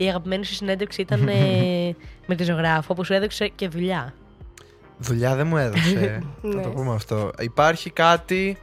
η 0.00 0.08
αγαπημένη 0.08 0.44
σου 0.44 0.54
συνέντευξη 0.54 1.00
ήταν 1.00 1.28
ε, 1.28 1.34
με 2.28 2.34
τη 2.34 2.44
ζωγράφο 2.44 2.94
που 2.94 3.04
σου 3.04 3.12
έδειξε 3.12 3.48
και 3.48 3.68
δουλειά. 3.68 4.14
Δουλειά 4.98 5.34
δεν 5.36 5.46
μου 5.46 5.56
έδωσε. 5.56 6.22
να 6.42 6.54
Ναι. 6.54 6.62
το 6.62 6.68
πούμε 6.68 6.94
αυτό. 6.94 7.30
Υπάρχει 7.38 7.90
κάτι 7.90 8.56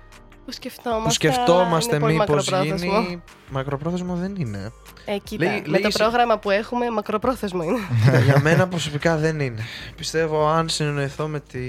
Που 0.46 0.52
σκεφτόμαστε. 0.52 1.04
που 1.08 1.12
σκεφτόμαστε 1.14 1.96
είναι 1.96 2.00
πολύ 2.06 2.18
μήπως 2.18 2.50
μακροπρόθεσμο. 2.50 3.00
γίνει. 3.02 3.22
Μακροπρόθεσμο 3.50 4.16
δεν 4.16 4.36
είναι. 4.38 4.72
Ε, 5.06 5.18
κοίτα, 5.24 5.46
Λέει- 5.46 5.62
με 5.62 5.68
λέει 5.68 5.82
το 5.82 5.92
σε- 5.92 5.98
πρόγραμμα 5.98 6.38
που 6.38 6.50
έχουμε, 6.50 6.90
μακροπρόθεσμο 6.92 7.64
είναι. 7.64 7.78
Ναι, 8.12 8.20
για 8.28 8.40
μένα 8.42 8.68
προσωπικά 8.68 9.18
δεν 9.18 9.40
είναι. 9.40 9.62
Πιστεύω 9.96 10.48
αν 10.48 10.70
συνεννοηθώ 10.70 11.28
με 11.28 11.40
τη 11.40 11.60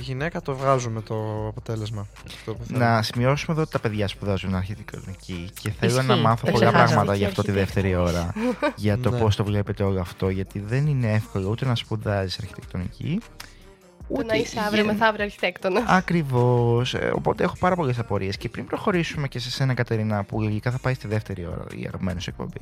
γυναίκα 0.00 0.42
το 0.42 0.54
βγάζουμε 0.56 1.00
το 1.02 1.46
αποτέλεσμα. 1.48 2.06
Αυτό 2.26 2.54
που 2.54 2.64
θέλω. 2.64 2.78
Να 2.78 3.02
σημειώσουμε 3.02 3.52
εδώ 3.52 3.62
ότι 3.62 3.70
τα 3.70 3.78
παιδιά 3.78 4.08
σπουδάζουν 4.08 4.54
αρχιτεκτονική 4.54 5.50
και 5.60 5.70
θέλω 5.80 5.92
Ισχύει, 5.96 6.06
να 6.06 6.16
μάθω 6.16 6.46
το 6.46 6.52
πολλά 6.52 6.64
ξεχάσαμε. 6.64 6.86
πράγματα 6.94 7.12
Και 7.12 7.18
για 7.18 7.28
αυτό 7.28 7.42
τη 7.42 7.50
αρχιτέκτονα. 7.50 8.04
δεύτερη 8.04 8.16
ώρα. 8.16 8.32
για 8.76 8.98
το 8.98 9.10
Ναι. 9.10 9.18
πώς 9.18 9.36
το 9.36 9.44
βλέπετε 9.44 9.82
όλο 9.82 10.00
αυτό, 10.00 10.28
γιατί 10.28 10.58
δεν 10.66 10.86
είναι 10.86 11.12
εύκολο 11.12 11.48
ούτε 11.48 11.64
να 11.66 11.74
σπουδάζεις 11.74 12.38
αρχιτεκτονική. 12.38 13.20
Το 14.14 14.24
να 14.24 14.34
είσαι 14.34 14.60
αύριο 14.66 14.84
μεθαύριο 14.84 15.24
αρχιτέκτονας. 15.24 15.84
Ακριβώς. 15.86 16.94
Οπότε 17.12 17.44
έχω 17.44 17.56
πάρα 17.58 17.74
πολλές 17.74 17.98
απορίες. 17.98 18.36
Και 18.36 18.48
πριν 18.48 18.66
προχωρήσουμε 18.66 19.28
και 19.28 19.38
σε 19.38 19.50
σένα, 19.50 19.74
Κατερίνα, 19.74 20.24
που 20.24 20.42
λογικά 20.42 20.70
θα 20.70 20.78
πάει 20.78 20.94
στη 20.94 21.08
δεύτερη 21.08 21.46
ώρα 21.46 21.64
η 21.76 21.84
αγαπημένη 21.86 22.20
σου 22.20 22.30
εκπομπή, 22.30 22.60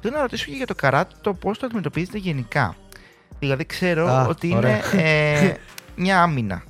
θέλω 0.00 0.14
να 0.14 0.20
ρωτήσω 0.20 0.44
και 0.50 0.56
για 0.56 0.66
το 0.66 0.74
καράτε 0.74 1.14
το 1.20 1.34
πώς 1.34 1.58
το 1.58 1.66
αντιμετωπίζετε 1.66 2.18
γενικά. 2.18 2.76
Δηλαδή, 3.38 3.64
ξέρω 3.66 4.06
Α, 4.08 4.26
ότι 4.26 4.54
ωραία. 4.54 4.80
είναι 4.92 5.02
ε, 5.02 5.54
μια 6.02 6.22
άμυνα. 6.22 6.62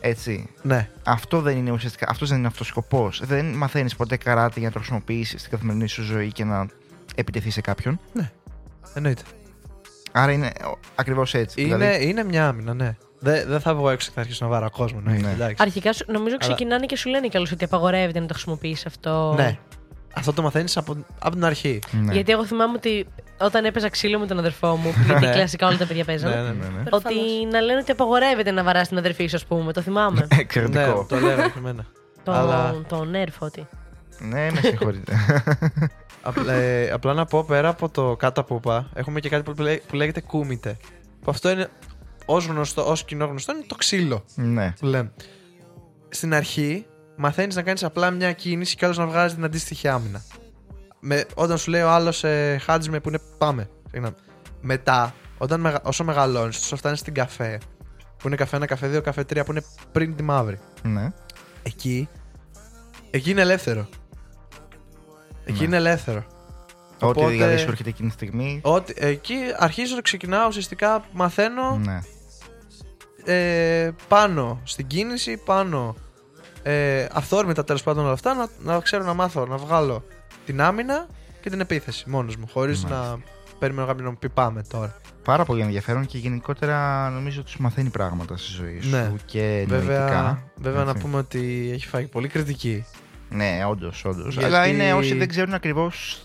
Έτσι. 0.00 0.50
Ναι. 0.62 0.88
Αυτό 1.04 1.40
δεν 1.40 1.56
είναι 1.56 1.70
ουσιαστικά. 1.70 2.06
Αυτός 2.10 2.28
δεν 2.28 2.38
είναι 2.38 2.46
αυτός 2.46 2.66
ο 2.66 2.70
σκοπός. 2.70 3.22
Δεν 3.24 3.46
μαθαίνεις 3.46 3.96
ποτέ 3.96 4.16
καράτε 4.16 4.58
για 4.58 4.68
να 4.68 4.72
το 4.72 4.78
χρησιμοποιήσεις 4.78 5.40
στην 5.40 5.52
καθημερινή 5.52 5.88
σου 5.88 6.02
ζωή 6.02 6.32
και 6.32 6.44
να 6.44 6.66
επιτεθεί 7.14 7.50
σε 7.50 7.60
κάποιον. 7.60 8.00
Εννοείται. 8.94 9.22
Άρα 10.12 10.32
είναι 10.32 10.52
ακριβώς 10.94 11.34
έτσι. 11.34 11.60
Είναι, 11.62 11.76
Δηλαδή, 11.76 12.08
είναι 12.08 12.24
μια 12.24 12.48
άμυνα, 12.48 12.74
ναι. 12.74 12.96
Δεν 13.20 13.48
δεν 13.48 13.60
θα 13.60 13.74
βγω 13.74 13.90
έξω 13.90 14.08
και 14.08 14.14
θα 14.14 14.20
αρχίσω 14.20 14.44
να 14.44 14.50
βάρω 14.50 14.70
κόσμο. 14.70 15.00
Ναι, 15.00 15.12
Ναι. 15.12 15.30
εντάξει. 15.30 15.56
Αρχικά 15.58 15.92
σου- 15.92 16.04
νομίζω 16.12 16.36
ξεκινάνε 16.36 16.86
και 16.86 16.96
σου 16.96 17.08
λένε 17.08 17.28
κιόλας 17.28 17.52
ότι 17.52 17.64
απαγορεύεται 17.64 18.20
να 18.20 18.26
το 18.26 18.32
χρησιμοποιήσει 18.32 18.84
αυτό. 18.86 19.34
Ναι. 19.36 19.58
Αυτό 20.14 20.32
το 20.32 20.42
μαθαίνεις 20.42 20.76
από, 20.76 20.96
από 21.18 21.34
την 21.34 21.44
αρχή. 21.44 21.78
ναι. 21.92 22.12
Γιατί 22.12 22.32
εγώ 22.32 22.44
θυμάμαι 22.46 22.72
ότι 22.76 23.06
όταν 23.40 23.64
έπαιζα 23.64 23.88
ξύλο 23.88 24.18
με 24.18 24.26
τον 24.26 24.38
αδερφό 24.38 24.76
μου, 24.76 24.94
γιατί 25.06 25.26
Ναι. 25.26 25.32
κλασικά 25.32 25.66
όλα 25.66 25.76
τα 25.76 25.86
παιδιά 25.86 26.04
παίζανε, 26.04 26.34
Ναι, 26.34 26.40
ναι, 26.42 26.48
ναι, 26.48 26.52
ναι. 26.68 26.82
ότι 26.90 27.14
να 27.52 27.60
λένε 27.60 27.80
ότι 27.80 27.90
απαγορεύεται 27.90 28.50
να 28.50 28.62
βαράς 28.62 28.88
την 28.88 28.98
αδερφή 28.98 29.26
σου, 29.26 29.36
ας 29.36 29.44
πούμε. 29.46 29.72
Το 29.72 29.80
θυμάμαι. 29.80 30.26
Εξαιρετικό. 30.38 30.78
Ναι, 30.80 31.04
το 31.08 31.16
λέγανε 31.26 31.42
και 31.48 31.58
εμένα. 31.58 31.86
το, 32.22 32.32
Αλλά- 32.32 32.74
το 32.88 33.04
νέρφο 33.04 33.44
ότι. 33.46 33.66
Ναι, 34.18 34.50
με 34.52 34.60
συγχωρείτε. 34.62 35.12
Απλά, 36.22 36.52
ε, 36.52 36.90
απλά 36.90 37.14
να 37.14 37.24
πω 37.24 37.44
πέρα 37.44 37.68
από 37.68 37.88
το 37.88 38.16
κάτω 38.16 38.44
που 38.44 38.54
είπα, 38.54 38.88
έχουμε 38.94 39.20
και 39.20 39.28
κάτι 39.28 39.42
που, 39.52 39.62
λέ- 39.62 39.80
που 39.86 39.94
λέγεται 39.96 40.20
κούμιτε. 40.20 40.76
Που 41.22 41.30
αυτό 41.30 41.50
είναι 41.50 41.68
ως 42.30 42.46
γνωστό, 42.46 42.90
ως 42.90 43.04
κοινό 43.04 43.26
γνωστό, 43.26 43.52
είναι 43.54 43.64
το 43.66 43.74
ξύλο 43.74 44.24
ναι. 44.34 44.72
που 44.80 44.86
λέμε. 44.86 45.12
Στην 46.08 46.34
αρχή 46.34 46.86
μαθαίνεις 47.16 47.54
να 47.54 47.62
κάνεις 47.62 47.84
απλά 47.84 48.10
μια 48.10 48.32
κίνηση 48.32 48.76
και 48.76 48.84
άλλο 48.84 48.94
να 48.94 49.06
βγάζει 49.06 49.34
την 49.34 49.44
αντίστοιχη 49.44 49.88
άμυνα. 49.88 50.22
Με, 51.00 51.24
όταν 51.34 51.58
σου 51.58 51.70
λέει 51.70 51.82
ο 51.82 51.88
άλλος 51.90 52.24
ε, 52.24 52.58
χάτζιμε 52.62 53.00
που 53.00 53.08
είναι 53.08 53.18
πάμε. 53.38 53.68
Συγγνώμη. 53.90 54.14
Μετά, 54.60 55.14
όταν 55.38 55.60
μεγα, 55.60 55.80
όσο 55.84 56.04
μεγαλώνεις, 56.04 56.56
όσο 56.58 56.76
φτάνεις 56.76 56.98
στην 56.98 57.14
καφέ, 57.14 57.60
που 58.16 58.26
είναι 58.26 58.36
καφέ 58.36 58.56
1, 58.56 58.64
καφέ 58.66 58.96
2, 58.96 59.02
καφέ 59.02 59.20
3, 59.20 59.42
που 59.44 59.50
είναι 59.50 59.62
πριν 59.92 60.16
τη 60.16 60.22
μαύρη. 60.22 60.58
ναι. 60.82 61.12
Εκεί 61.62 62.08
Εκεί 63.10 63.30
είναι 63.30 63.40
ελεύθερο. 63.40 63.88
Εκεί 65.44 65.58
Ναι. 65.58 65.64
είναι 65.64 65.76
ελεύθερο. 65.76 66.24
Ό,τι 67.00 67.04
Οπότε- 67.06 67.28
δηλαδή 67.32 67.56
σου 67.56 67.68
έρχεται 67.70 67.88
εκείνη 67.88 68.08
τη 68.08 68.14
στιγμή. 68.14 68.60
Ότι, 68.64 68.94
εκεί 68.96 69.36
αρχίζω 69.58 69.94
να 69.94 70.00
ξεκινάω 70.00 70.46
ουσιαστικά 70.46 71.04
μαθαίνω 71.12 71.76
Ναι. 71.84 71.98
Ε, 73.32 73.90
πάνω 74.08 74.60
στην 74.64 74.86
κίνηση, 74.86 75.36
πάνω 75.36 75.96
ε, 76.62 77.06
αυθόρμητα 77.12 77.64
τέλος 77.64 77.82
πάντων 77.82 78.04
όλα 78.04 78.12
αυτά, 78.12 78.34
να, 78.34 78.48
να 78.74 78.80
ξέρω 78.80 79.04
να 79.04 79.14
μάθω 79.14 79.46
να 79.46 79.56
βγάλω 79.56 80.04
την 80.46 80.60
άμυνα 80.60 81.06
και 81.40 81.50
την 81.50 81.60
επίθεση 81.60 82.04
μόνος 82.10 82.36
μου, 82.36 82.48
χωρίς 82.52 82.82
Μάλιστα. 82.84 83.06
να 83.10 83.18
περιμένω 83.58 83.86
κάποιον 83.86 84.04
να 84.04 84.10
μου 84.10 84.16
πει 84.18 84.28
πάμε 84.28 84.62
τώρα. 84.68 84.96
Πάρα 85.24 85.44
πολύ 85.44 85.62
ενδιαφέρον 85.62 86.06
και 86.06 86.18
γενικότερα 86.18 87.08
νομίζω 87.10 87.40
ότι 87.40 87.50
σου 87.50 87.62
μαθαίνει 87.62 87.88
πράγματα 87.90 88.36
στη 88.36 88.52
ζωή 88.52 88.80
σου 88.80 88.88
Ναι. 88.90 89.12
και 89.24 89.64
Βέβαια, 89.68 89.98
νοητικά. 89.98 90.42
βέβαια 90.56 90.84
να 90.84 90.90
έτσι. 90.90 91.02
πούμε 91.02 91.16
ότι 91.18 91.70
έχει 91.72 91.86
φάει 91.86 92.06
πολύ 92.06 92.28
κριτική. 92.28 92.84
Ναι, 93.30 93.64
όντως, 93.68 94.04
όντως. 94.04 94.34
Γιατί- 94.34 94.44
Αλλά 94.44 94.66
είναι 94.66 94.92
όσοι 94.92 95.14
δεν 95.14 95.28
ξέρουν 95.28 95.54
ακριβώς 95.54 96.22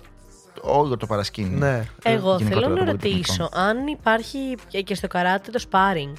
όλο 0.62 0.98
το 0.98 1.06
παρασκήνιο. 1.06 1.58
Ναι. 1.58 1.84
Εγώ 2.04 2.36
γενικότερα 2.38 2.62
θέλω 2.62 2.68
να 2.76 2.86
το 2.86 2.92
ρωτήσω 2.92 3.12
πολυτεχνικό. 3.12 3.50
αν 3.60 3.88
υπάρχει 3.88 4.56
και- 4.68 4.82
και 4.82 4.96
στο 4.96 5.08
καράτε 5.08 5.52
το 5.52 5.64
sparring. 5.72 6.14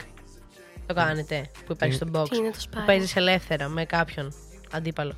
Το 0.87 0.95
κάνετε 0.95 1.51
που 1.67 1.73
υπάρχει 1.73 1.95
στο 1.95 2.07
box. 2.13 2.29
Τι 2.31 2.37
είναι 2.37 2.51
το 2.51 2.57
Που 2.71 2.79
sparring? 2.79 2.87
παίζεις 2.87 3.17
ελεύθερα 3.17 3.69
με 3.69 3.85
κάποιον 3.85 4.33
αντίπαλο. 4.73 5.13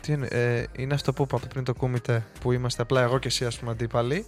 Τι 0.00 0.12
είναι, 0.12 0.26
ε, 0.30 0.64
είναι 0.76 0.94
αυτό 0.94 1.12
που 1.12 1.22
είπα 1.22 1.36
από 1.36 1.46
πριν 1.46 1.64
το 1.64 1.74
κούμιτε 1.74 2.26
που 2.40 2.52
είμαστε 2.52 2.82
απλά 2.82 3.00
εγώ 3.02 3.18
και 3.18 3.28
εσύ, 3.28 3.44
ας 3.44 3.58
πούμε, 3.58 3.70
αντίπαλοι. 3.70 4.26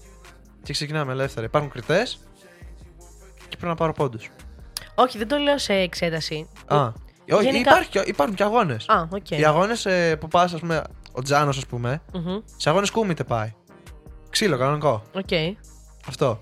Και 0.62 0.72
ξεκινάμε 0.72 1.12
ελεύθερα. 1.12 1.46
Υπάρχουν 1.46 1.70
κριτές 1.70 2.18
και 3.36 3.46
πρέπει 3.56 3.66
να 3.66 3.74
πάρω 3.74 3.92
πόντους. 3.92 4.30
Όχι, 4.94 5.18
δεν 5.18 5.28
το 5.28 5.36
λέω 5.36 5.58
σε 5.58 5.72
εξέταση. 5.72 6.48
Α, 6.66 6.92
όχι, 7.32 7.44
Γενικά- 7.44 7.58
υπάρχει, 7.70 7.88
και- 7.90 8.02
υπάρχουν 8.06 8.36
και 8.36 8.42
αγώνες. 8.42 8.88
Α, 8.88 9.06
οκ. 9.10 9.30
Οι 9.30 9.44
αγώνες 9.44 9.86
που 10.20 10.28
πας, 10.28 10.52
ας 10.54 10.60
πούμε, 10.60 10.82
ο 11.12 11.22
Τζάνος, 11.22 11.56
ας 11.56 11.66
πούμε, 11.66 12.02
Μμμ. 12.12 12.38
σε 12.56 12.68
αγώνες 12.68 12.90
κούμιτε 12.90 13.24
πάει. 13.24 13.52
Ξύλο, 14.30 14.58
κανονικό. 14.58 15.02
Οκ. 15.14 15.28
Αυτό. 16.08 16.40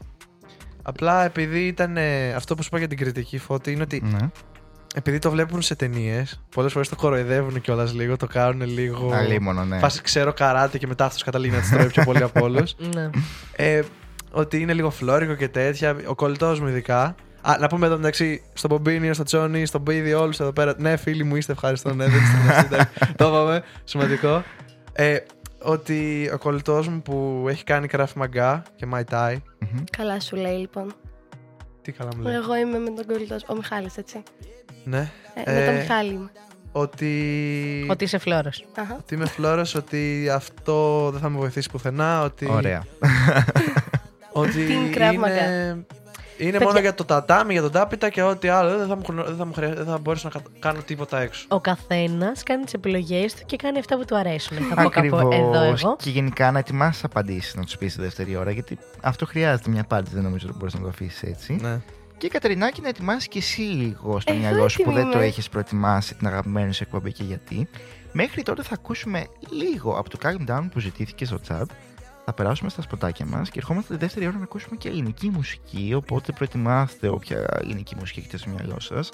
Απλά 0.86 1.24
επειδή 1.24 1.66
ήταν 1.66 1.96
ε, 1.96 2.32
αυτό 2.32 2.54
που 2.54 2.62
σου 2.62 2.68
είπα 2.70 2.78
για 2.78 2.88
την 2.88 2.98
κριτική 2.98 3.38
φώτη 3.38 3.72
είναι 3.72 3.82
ότι 3.82 4.02
Ναι. 4.04 4.30
επειδή 4.94 5.18
το 5.18 5.30
βλέπουν 5.30 5.62
σε 5.62 5.74
ταινίες, 5.74 6.42
πολλές 6.54 6.72
φορές 6.72 6.88
το 6.88 6.96
κοροϊδεύουν 6.96 7.60
κιόλας 7.60 7.94
λίγο, 7.94 8.16
το 8.16 8.26
κάνουν 8.26 8.68
λίγο. 8.68 9.10
Αλίμονο, 9.14 9.64
ναι. 9.64 9.78
Φάση 9.78 10.02
ξέρω 10.02 10.32
καράτε 10.32 10.78
και 10.78 10.86
μετά 10.86 11.04
αυτός 11.04 11.22
καταλήγει 11.22 11.52
να 11.54 11.60
τη 11.60 11.70
τρώει 11.70 11.86
πιο 11.86 12.04
πολύ 12.04 12.22
από 12.22 12.44
όλους. 12.44 12.74
Ναι. 12.94 13.10
ε, 13.56 13.82
ότι 14.30 14.60
είναι 14.60 14.72
λίγο 14.72 14.90
φλόρικο 14.90 15.34
και 15.34 15.48
τέτοια. 15.48 15.96
Ο 16.06 16.14
κολλητός 16.14 16.60
μου 16.60 16.66
ειδικά. 16.68 17.14
Α, 17.40 17.56
να 17.60 17.66
πούμε 17.66 17.86
εδώ 17.86 17.96
μεταξύ 17.96 18.42
στον 18.54 18.70
Μπομπίνι, 18.70 19.14
στο 19.14 19.22
Τσόνι, 19.22 19.66
στον 19.66 19.82
Πίδι, 19.82 20.12
όλους 20.14 20.40
εδώ 20.40 20.52
πέρα. 20.52 20.74
Ναι, 20.78 20.96
φίλοι 20.96 21.24
μου 21.24 21.36
είστε, 21.36 21.52
ευχαριστώ. 21.52 21.94
Ναι, 21.94 22.06
δεν 22.06 22.20
είστε 22.22 22.36
γνωστοί, 22.44 22.64
εντάξει. 22.74 23.14
Το 23.16 23.26
είπαμε. 23.26 23.62
Σημαντικό. 23.84 24.42
Ε, 24.92 25.16
ότι 25.64 26.30
ο 26.34 26.38
κολλητός 26.38 26.88
μου 26.88 27.02
που 27.02 27.44
έχει 27.48 27.64
κάνει 27.64 27.86
κράφι 27.86 28.18
μαγκά 28.18 28.62
και 28.76 28.86
Mai 28.94 29.02
Tai. 29.10 29.36
Καλά 29.96 30.20
σου 30.20 30.36
λέει 30.36 30.56
λοιπόν. 30.56 30.92
Τι 31.82 31.92
καλά 31.92 32.10
μου 32.16 32.22
λέει. 32.22 32.34
Εγώ 32.34 32.56
είμαι 32.56 32.78
με 32.78 32.90
τον 32.90 33.06
κολλητός. 33.06 33.44
Ο 33.48 33.54
Μιχάλης, 33.54 33.96
έτσι. 33.96 34.22
Ναι. 34.84 35.10
Ε, 35.44 35.52
με 35.52 35.64
τον 35.66 35.74
Ε, 35.74 35.78
Μιχάλη 35.78 36.12
είμαι. 36.12 36.30
Ότι. 36.72 37.86
Ότι 37.90 38.04
είσαι 38.04 38.18
φλόρο. 38.18 38.50
Αχα. 38.78 38.96
Ότι 38.98 39.14
είμαι 39.14 39.26
φλόρος, 39.26 39.74
ότι 39.74 40.28
αυτό 40.32 41.08
δεν 41.10 41.20
θα 41.20 41.28
με 41.28 41.38
βοηθήσει 41.38 41.70
πουθενά. 41.70 42.22
Ότι... 42.22 42.50
Ωραία. 42.50 42.84
Ότι 44.32 44.64
Την 44.66 44.92
Krav 44.94 45.12
είναι, 45.12 45.22
Maga. 45.26 45.94
Είναι 46.38 46.50
Παιδιά- 46.50 46.66
μόνο 46.66 46.78
για 46.80 46.94
το 46.94 47.04
τατάμι, 47.04 47.52
για 47.52 47.62
τον 47.62 47.70
τάπιτα 47.70 48.08
και 48.08 48.22
ό,τι 48.22 48.48
άλλο. 48.48 48.78
Δεν 48.78 48.86
θα 48.88 48.96
μου, 48.96 49.04
χρονο- 49.04 49.24
δεν 49.24 49.36
θα 49.36 49.44
μου 49.46 49.52
χρειάζεται, 49.52 49.82
δεν 49.82 49.92
θα 49.92 49.98
μπορέσω 49.98 50.28
να 50.34 50.40
κα- 50.40 50.48
κάνω 50.58 50.80
τίποτα 50.82 51.20
έξω. 51.20 51.46
Ο 51.48 51.60
καθένας 51.60 52.42
κάνει 52.42 52.64
τις 52.64 52.72
επιλογές 52.72 53.34
του 53.34 53.42
και 53.46 53.56
κάνει 53.56 53.78
αυτά 53.78 53.96
που 53.96 54.04
του 54.04 54.16
αρέσουν. 54.16 54.56
Θα 54.56 54.62
πω 54.68 54.74
κάπου 54.74 54.86
Ακριβώς. 54.86 55.34
εδώ 55.34 55.62
εγώ. 55.62 55.96
Και 55.98 56.10
γενικά 56.10 56.50
να 56.50 56.58
ετοιμάσεις 56.58 57.04
απαντήσεις 57.04 57.54
να 57.54 57.62
τους 57.64 57.76
πεις 57.76 57.92
στη 57.92 58.00
δεύτερη 58.02 58.36
ώρα. 58.36 58.50
Γιατί 58.50 58.78
αυτό 59.02 59.26
χρειάζεται 59.26 59.70
μια 59.70 59.80
απάντηση. 59.80 60.14
Δεν 60.14 60.24
νομίζω 60.24 60.46
ότι 60.48 60.56
μπορείς 60.58 60.74
να 60.74 60.80
το 60.80 60.88
αφήσεις 60.88 61.22
έτσι. 61.22 61.58
Ναι. 61.60 61.80
Και 62.18 62.28
Κατερινάκη, 62.28 62.80
να 62.80 62.88
ετοιμάσεις 62.88 63.28
και 63.28 63.38
εσύ 63.38 63.60
λίγο 63.60 64.20
στο 64.20 64.32
Εγώ 64.32 64.40
μυαλό 64.42 64.68
σου 64.68 64.76
που 64.82 64.90
έτοιμη 64.90 65.02
δεν 65.02 65.10
το 65.12 65.18
είμαι. 65.18 65.26
έχεις 65.26 65.48
προετοιμάσει 65.48 66.14
την 66.14 66.26
αγαπημένη 66.26 66.72
σου 66.74 66.82
εκπομπή 66.82 67.12
και 67.12 67.22
γιατί. 67.22 67.68
Μέχρι 68.12 68.42
τότε 68.42 68.62
θα 68.62 68.74
ακούσουμε 68.74 69.26
λίγο 69.50 69.98
από 69.98 70.10
το 70.10 70.18
calm 70.22 70.50
down 70.50 70.68
που 70.72 70.78
ζητήθηκε 70.80 71.24
στο 71.24 71.38
chat. 71.48 71.64
Θα 72.24 72.32
περάσουμε 72.32 72.70
στα 72.70 72.82
σποτάκια 72.82 73.26
μας 73.26 73.50
και 73.50 73.58
ερχόμαστε 73.58 73.94
τη 73.94 74.00
δεύτερη 74.00 74.26
ώρα 74.26 74.36
να 74.36 74.42
ακούσουμε 74.44 74.76
και 74.76 74.88
ελληνική 74.88 75.28
μουσική. 75.28 75.92
Οπότε 75.96 76.32
προετοιμάστε 76.32 77.08
όποια 77.08 77.44
ελληνική 77.62 77.96
μουσική 77.98 78.18
έχετε 78.18 78.36
στο 78.36 78.50
μυαλό 78.50 78.80
σας. 78.80 79.10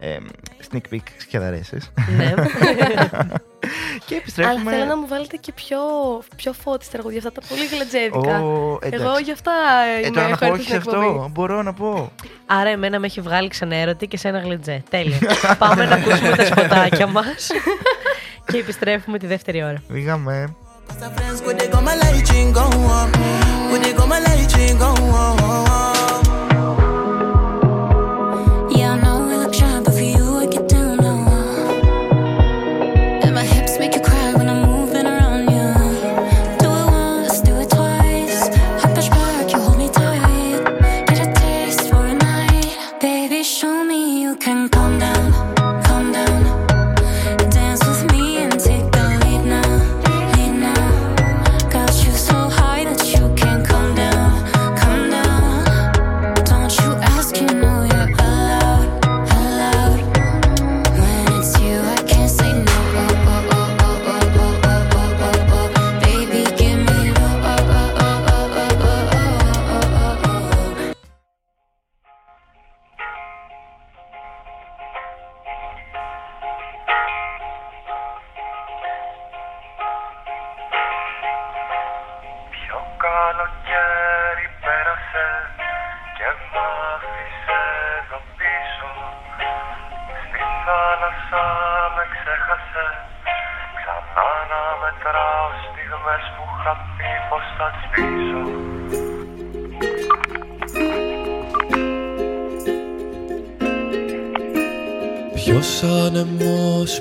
Ε, 0.00 0.16
sneak 0.70 0.94
peek 0.94 1.02
σκεδαρέσεις. 1.18 1.92
ναι. 2.16 2.34
και 4.06 4.14
Αλλά 4.14 4.20
επιστρέφουμε. 4.20 4.70
θέλω 4.70 4.84
να 4.84 4.96
μου 4.96 5.06
βάλετε 5.06 5.36
και 5.36 5.52
πιο, 5.52 5.78
πιο 6.36 6.52
φώτη 6.52 6.86
τραγούδια, 6.90 7.18
αυτά 7.18 7.32
τα 7.32 7.40
πολύ 7.48 7.66
γλετζέδικα. 7.66 8.40
Ω, 8.42 8.78
εντάξει. 8.82 9.04
Εγώ 9.06 9.18
γι' 9.18 9.32
αυτά 9.32 9.52
Ε, 9.96 10.06
είμαι 10.06 10.10
τώρα 10.10 10.28
να 10.28 10.36
πω 10.36 10.44
έχω 10.44 10.54
έρθει 10.54 10.60
όχι 10.60 10.70
σε 10.72 10.80
στην 10.80 10.92
εκπομπή. 10.92 11.06
αυτό. 11.16 11.28
Μπορώ 11.32 11.62
να 11.62 11.72
πω. 11.72 12.12
Άρα, 12.46 12.70
εμένα 12.70 12.98
με 12.98 13.06
έχει 13.06 13.20
βγάλει 13.20 13.48
ξενέρωτη 13.48 14.06
και 14.06 14.16
σε 14.16 14.28
ένα 14.28 14.38
γλιτζέ. 14.38 14.82
Τέλεια. 14.90 15.18
Πάμε 15.58 15.84
να 15.86 15.94
ακούσουμε 15.94 16.36
τα 16.36 16.44
σποτάκια 16.46 17.06
μας. 17.06 17.48
και 18.52 18.58
επιστρέφουμε 18.58 19.18
τη 19.18 19.26
δεύτερη 19.26 19.62
ώρα. 19.64 19.82
Πήγαμε. 19.88 20.56
Some 20.96 21.12
friends 21.14 21.40
go 21.40 21.52
they 21.52 21.68
go 21.68 21.80
my 21.80 21.94
light 21.94 22.26
go 22.54 22.62
on. 22.62 23.12
Go 23.70 23.78
they 23.78 23.92
go 23.92 24.06
my 24.06 24.18
light 24.20 24.78
go 24.78 24.86
on. 24.86 25.67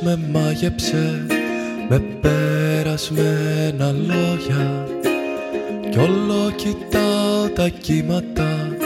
Με 0.08 0.20
μάγεψε 0.32 1.26
με 1.90 2.00
περασμένα 2.00 3.92
λόγια. 3.92 4.88
Κι 5.90 6.00
όλο 6.00 6.52
κοιτάω 6.56 7.50
τα 7.56 7.68
κύματα 7.68 8.78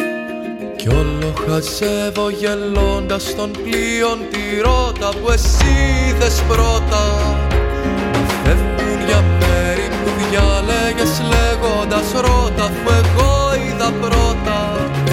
κι 0.76 0.88
όλο 0.88 1.34
χαζεύω 1.46 2.30
γελώντας 2.30 3.36
των 3.36 3.52
πλοίων 3.52 4.20
τη 4.32 4.62
ρότα 4.62 5.10
που 5.10 5.32
εσύ 5.32 5.74
είδες 6.08 6.44
πρώτα. 6.48 7.04
Φεύγουν 8.44 9.06
για 9.08 9.22
μέρη 9.40 9.88
που 10.04 10.10
διάλεγες 10.18 11.22
λέγοντας 11.32 12.12
ρώτα 12.14 12.64
αφού 12.64 12.90
εγώ 13.02 13.54
είδα 13.66 13.92
πρώτα 14.02 15.11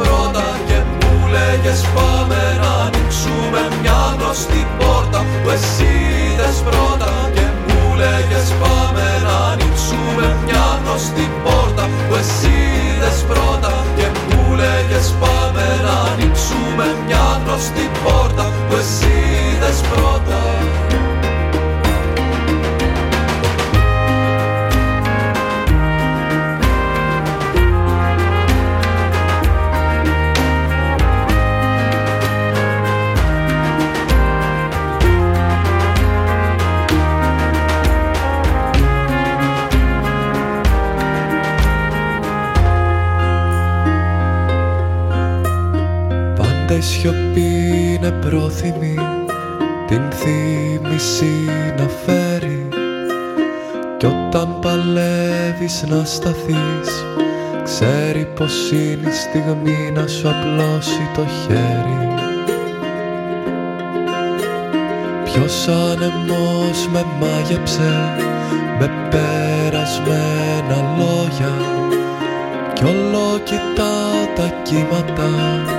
πρώτα 0.00 0.46
και 0.68 0.78
μου 1.00 1.14
λέγες 1.34 1.80
πάμε 1.94 2.40
να 2.62 2.70
ανοίξουμε 2.86 3.60
μια 3.82 4.00
γνωστή 4.14 4.62
πόρτα 4.78 5.20
που 5.42 5.50
εσύ 5.56 5.90
είδες 6.20 6.58
πρώτα 6.68 7.10
και 7.34 7.46
μου 7.66 7.82
λέγες 8.02 8.48
πάμε 8.62 9.06
να 9.26 9.36
ανοίξουμε 9.52 10.26
μια 10.46 10.66
γνωστή 10.80 11.26
πόρτα 11.44 11.84
που 12.08 12.14
εσύ 12.20 12.54
είδες 12.78 13.18
πρώτα 13.30 13.72
και 13.96 14.06
μου 14.28 14.54
λέγες 14.60 15.06
πάμε 15.20 15.66
να 15.86 15.94
ανοίξουμε 16.10 16.86
μια 17.06 17.26
γνωστή 17.42 17.84
πόρτα 18.04 18.44
που 18.68 18.74
εσύ 18.82 19.14
είδες 19.48 19.78
πρώτα. 19.90 20.40
Πάντα 46.76 46.88
η 46.88 46.90
σιωπή 46.90 47.94
είναι 47.94 48.10
πρόθυμη 48.10 48.94
την 49.86 50.02
θύμηση 50.10 51.44
να 51.76 51.88
φέρει. 51.88 52.68
Κι 53.96 54.06
όταν 54.06 54.58
παλεύεις 54.60 55.84
να 55.88 56.04
σταθείς 56.04 57.04
Ξέρει 57.64 58.28
πως 58.34 58.70
είναι 58.70 59.08
η 59.08 59.12
στιγμή 59.12 59.90
να 59.94 60.06
σου 60.06 60.28
απλώσει 60.28 61.10
το 61.14 61.26
χέρι. 61.26 62.08
Ποιος 65.24 65.68
άνεμος 65.68 66.88
με 66.92 67.04
μάγεψε 67.20 68.14
Με 68.78 68.90
περασμένα 69.10 70.96
λόγια. 70.98 71.52
Κι 72.72 72.84
όλο 72.84 73.38
κοιτάω 73.44 74.34
τα 74.36 74.52
κύματα 74.62 75.75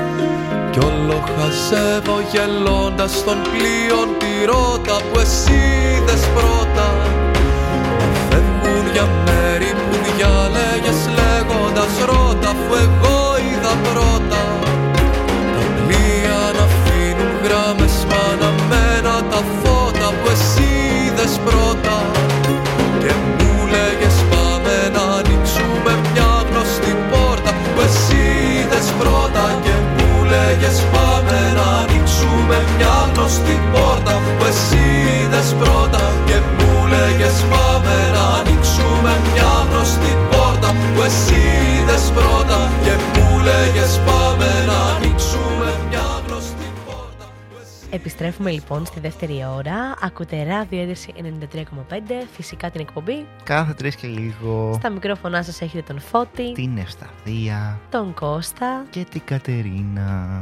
κι 0.79 0.85
όλο 0.85 1.23
χαζεύω 1.35 2.17
γελώντας 2.31 3.23
τον 3.25 3.37
πλοίον 3.51 4.07
τη 4.19 4.31
ρότα 4.49 4.97
που 5.07 5.19
εσύ 5.19 5.59
είδες 5.89 6.23
πρώτα. 6.35 6.87
Να 7.99 8.07
φεύγουν 8.27 8.85
για 8.93 9.07
μέρη 9.25 9.71
που 9.83 9.95
διάλεγες 10.05 11.01
λέγοντας 11.17 11.93
ρότα 12.09 12.49
αφού 12.55 12.73
εγώ 12.85 13.19
είδα 13.45 13.73
πρώτα. 13.87 14.43
Τα 15.53 15.63
πλοία 15.75 16.41
να 16.57 16.63
αφήνουν 16.69 17.33
γράμμες 17.45 17.95
μα 18.09 18.19
αναμένα 18.31 19.15
τα 19.31 19.41
φώτα 19.59 20.07
που 20.17 20.27
εσύ 20.35 20.69
είδες 21.03 21.33
πρώτα 21.45 21.96
λέγες 30.59 30.83
πάμε 30.93 31.53
να 31.55 31.77
ανοίξουμε 31.81 32.57
μια 32.77 33.09
γνωστή 33.13 33.59
πόρτα 33.71 34.13
που 34.37 34.45
εσύ 34.49 34.83
είδες 35.21 35.55
πρώτα 35.59 36.03
και 36.25 36.37
μου 36.57 36.87
λέγες 36.87 37.37
πάμε 37.51 37.95
να 38.15 38.23
ανοίξουμε 38.39 39.11
μια 39.33 39.51
γνωστή 39.69 40.11
πόρτα 40.31 40.69
που 40.93 41.01
εσύ 41.07 41.41
είδες 41.73 42.05
πρώτα 42.15 42.59
και 42.83 42.93
μου 43.13 43.39
λέγες 43.47 43.99
πάμε 44.05 44.16
Επιστρέφουμε 47.97 48.51
λοιπόν 48.51 48.85
στη 48.85 48.99
δεύτερη 48.99 49.45
ώρα. 49.57 49.93
Ακούτε 50.01 50.43
ράδιο 50.43 50.81
ένταση 50.81 51.13
93,5. 51.53 51.63
Φυσικά 52.31 52.69
την 52.71 52.81
εκπομπή. 52.81 53.25
Κάθε 53.43 53.73
τρεις 53.73 53.95
και 53.95 54.07
λίγο. 54.07 54.73
Στα 54.73 54.89
μικρόφωνά 54.89 55.43
σας 55.43 55.61
έχετε 55.61 55.93
τον 55.93 55.99
Φώτη, 56.01 56.51
Την 56.51 56.77
Ευσταθία 56.77 57.79
τον 57.89 58.13
Κώστα. 58.13 58.85
και 58.89 59.05
την 59.11 59.21
Κατερίνα. 59.25 60.41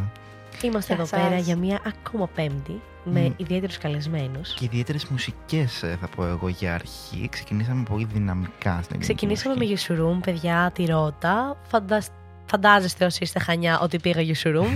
Είμαστε 0.61 0.93
Γεια 0.93 1.03
εδώ 1.03 1.15
σας. 1.15 1.27
πέρα 1.27 1.39
για 1.41 1.55
μια 1.55 1.79
ακόμα 1.87 2.27
πέμπτη 2.27 2.81
με 3.03 3.19
Μμ. 3.21 3.31
ιδιαίτερους 3.37 3.77
καλεσμένους. 3.77 4.53
Και 4.53 4.65
ιδιαίτερες 4.65 5.05
μουσικές, 5.05 5.83
θα 6.01 6.07
πω 6.15 6.25
εγώ 6.25 6.47
για 6.47 6.73
αρχή. 6.73 7.27
Ξεκινήσαμε 7.31 7.83
πολύ 7.89 8.07
δυναμικά 8.13 8.79
στην 8.83 8.99
Ξεκινήσαμε 8.99 9.55
με 9.55 9.63
ελληνική 9.63 9.85
Γιουσουρούμ, 9.85 10.19
παιδιά, 10.19 10.71
τη 10.73 10.85
Ρότα. 10.85 11.57
Φαντασ... 11.67 12.07
Φαντάζεστε 12.45 13.05
όσοι 13.05 13.19
είστε 13.21 13.39
χανιά 13.39 13.79
ότι 13.79 13.99
πήγα 13.99 14.21
Γιουσουρούμ. 14.21 14.73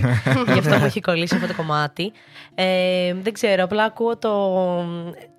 Γι' 0.52 0.58
αυτό 0.58 0.76
μου 0.78 0.84
έχει 0.84 1.00
κολλήσει 1.00 1.34
αυτό 1.34 1.46
το 1.46 1.54
κομμάτι. 1.54 2.12
Ε, 2.54 3.14
δεν 3.22 3.32
ξέρω, 3.32 3.64
απλά 3.64 3.84
ακούω 3.84 4.16
το, 4.16 4.34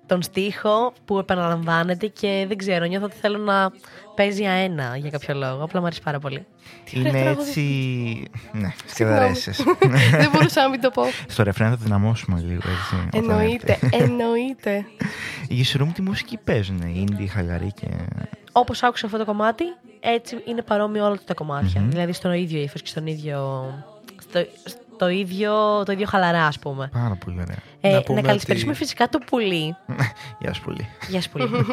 τον 0.06 0.22
στίχο 0.22 0.92
που 1.04 1.18
επαναλαμβάνεται 1.18 2.06
και 2.06 2.44
δεν 2.48 2.56
ξέρω, 2.56 2.84
νιώθω 2.84 3.04
ότι 3.04 3.16
θέλω 3.20 3.38
να 3.38 3.70
παίζει 4.14 4.44
αένα 4.44 4.96
για 4.96 5.10
κάποιο 5.10 5.34
λόγο. 5.34 5.62
Απλά 5.64 5.80
μου 5.80 5.86
αρέσει 5.86 6.02
πάρα 6.02 6.18
πολύ. 6.18 6.46
Είναι 6.90 7.10
τραγούδι. 7.10 7.48
έτσι. 7.48 7.60
Ναι, 8.52 8.72
σκεδαρέσει. 8.86 9.50
Δεν 10.20 10.30
μπορούσα 10.32 10.62
να 10.62 10.68
μην 10.68 10.80
το 10.80 10.90
πω. 10.90 11.02
Στο 11.26 11.42
ρεφρέν 11.42 11.70
θα 11.70 11.76
το 11.76 11.82
δυναμώσουμε 11.82 12.40
λίγο 12.40 12.54
έτσι. 12.70 12.94
όταν 13.18 13.30
Εννοείται, 13.30 13.78
έρθει. 13.80 14.02
εννοείται. 14.04 14.84
Οι 15.48 15.54
Γισουρούμ 15.54 15.92
τι 15.92 16.02
μουσική 16.02 16.36
παίζουν, 16.44 16.82
indie, 16.96 17.26
χαλαρή 17.30 17.72
και. 17.72 17.86
Όπως 18.52 18.82
άκουσα 18.82 19.06
αυτό 19.06 19.18
το 19.18 19.24
κομμάτι, 19.24 19.64
έτσι 20.00 20.36
είναι 20.46 20.62
παρόμοιο 20.62 21.04
όλα 21.04 21.18
τα 21.24 21.34
κομμάτια. 21.34 21.80
Μμμ. 21.80 21.90
Δηλαδή 21.90 22.12
στο 22.12 22.32
ίδιο 22.32 22.60
ύφος 22.62 22.82
και 22.82 22.88
στον 22.88 23.06
ίδιο. 23.06 23.66
Στο, 24.20 24.46
στο 24.64 25.08
ίδιο, 25.08 25.82
το 25.84 25.92
ίδιο 25.92 26.06
χαλαρά, 26.06 26.46
ας 26.46 26.58
πούμε. 26.58 26.88
Πάρα 26.92 27.14
πολύ 27.24 27.40
ωραία. 27.40 27.56
Ε, 27.80 27.88
Να 27.88 27.94
να, 27.94 28.02
πούμε 28.02 28.20
καλησπερίσουμε 28.20 28.70
ότι- 28.70 28.80
φυσικά 28.80 29.08
το 29.08 29.18
πουλί. 29.26 29.76
Γεια 30.40 30.52
σου 30.52 30.62
πολύ. 30.62 30.88
Γεια 31.08 31.20
σου 31.20 31.30
πολύ. 31.30 31.48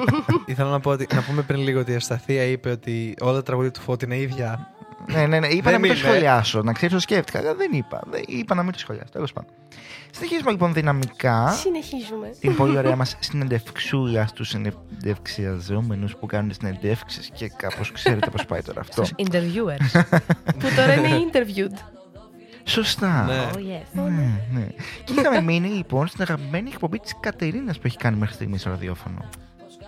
Ήθελα 0.45 0.69
να, 0.69 0.79
πω 0.79 0.89
ότι, 0.89 1.07
να 1.13 1.21
πούμε 1.21 1.41
πριν 1.41 1.59
λίγο 1.59 1.79
ότι 1.79 1.91
η 1.91 1.93
Ευσταθία 1.93 2.43
είπε 2.43 2.69
ότι 2.69 3.15
όλα 3.21 3.33
τα 3.33 3.43
τραγούδια 3.43 3.71
του 3.71 3.79
Φώτη 3.81 4.05
είναι 4.05 4.17
ίδια. 4.17 4.67
Ναι, 5.11 5.27
ναι, 5.27 5.39
ναι. 5.39 5.47
Είπα 5.47 5.63
Δεν 5.63 5.73
να 5.73 5.79
μην 5.79 5.89
το 5.91 5.97
είναι. 5.97 6.07
σχολιάσω. 6.07 6.61
Να 6.61 6.73
ξέρεις 6.73 6.93
το 6.93 6.99
σκέφτηκα. 7.01 7.39
Αλλά 7.39 7.55
δεν 7.55 7.71
είπα. 7.71 8.01
Δεν, 8.11 8.21
είπα 8.27 8.55
να 8.55 8.63
μην 8.63 8.71
το 8.71 8.79
σχολιάσω. 8.79 9.11
Τέλος 9.11 9.33
πάντων. 9.33 9.51
Συνεχίζουμε 10.11 10.51
λοιπόν 10.51 10.73
δυναμικά 10.73 11.49
Συνεχίζουμε. 11.51 12.35
την 12.39 12.55
πολύ 12.55 12.77
ωραία 12.77 12.95
μας 12.95 13.15
συνεντευξούλα 13.19 14.27
στους 14.27 14.47
συνεντευξιαζόμενους 14.49 16.15
που 16.15 16.25
κάνουν 16.25 16.53
συνεντεύξεις 16.53 17.29
και 17.33 17.51
κάπως 17.55 17.91
ξέρετε 17.91 18.29
πώς 18.29 18.45
πάει 18.45 18.61
τώρα 18.61 18.79
αυτό. 18.81 19.03
Στους 19.05 19.27
interviewers. 19.27 20.01
που 20.59 20.67
τώρα 20.75 20.93
είναι 20.93 21.09
interviewed. 21.31 21.77
Σωστά. 22.63 23.23
Ναι. 23.25 23.49
oh 23.53 23.57
yes. 23.57 23.85
Ναι, 24.09 24.41
ναι. 24.53 24.67
Και 25.03 25.13
είχαμε 25.19 25.41
μείνει 25.41 25.67
λοιπόν 25.67 26.07
στην 26.07 26.21
αγαπημένη 26.21 26.69
εκπομπή 26.73 26.99
της 26.99 27.15
Κατερίνας 27.19 27.75
που 27.79 27.87
έχει 27.87 27.97
κάνει 27.97 28.17
μέχρι 28.17 28.33
στιγμής 28.35 28.61
στο 28.61 28.69
ραδιόφωνο. 28.69 29.29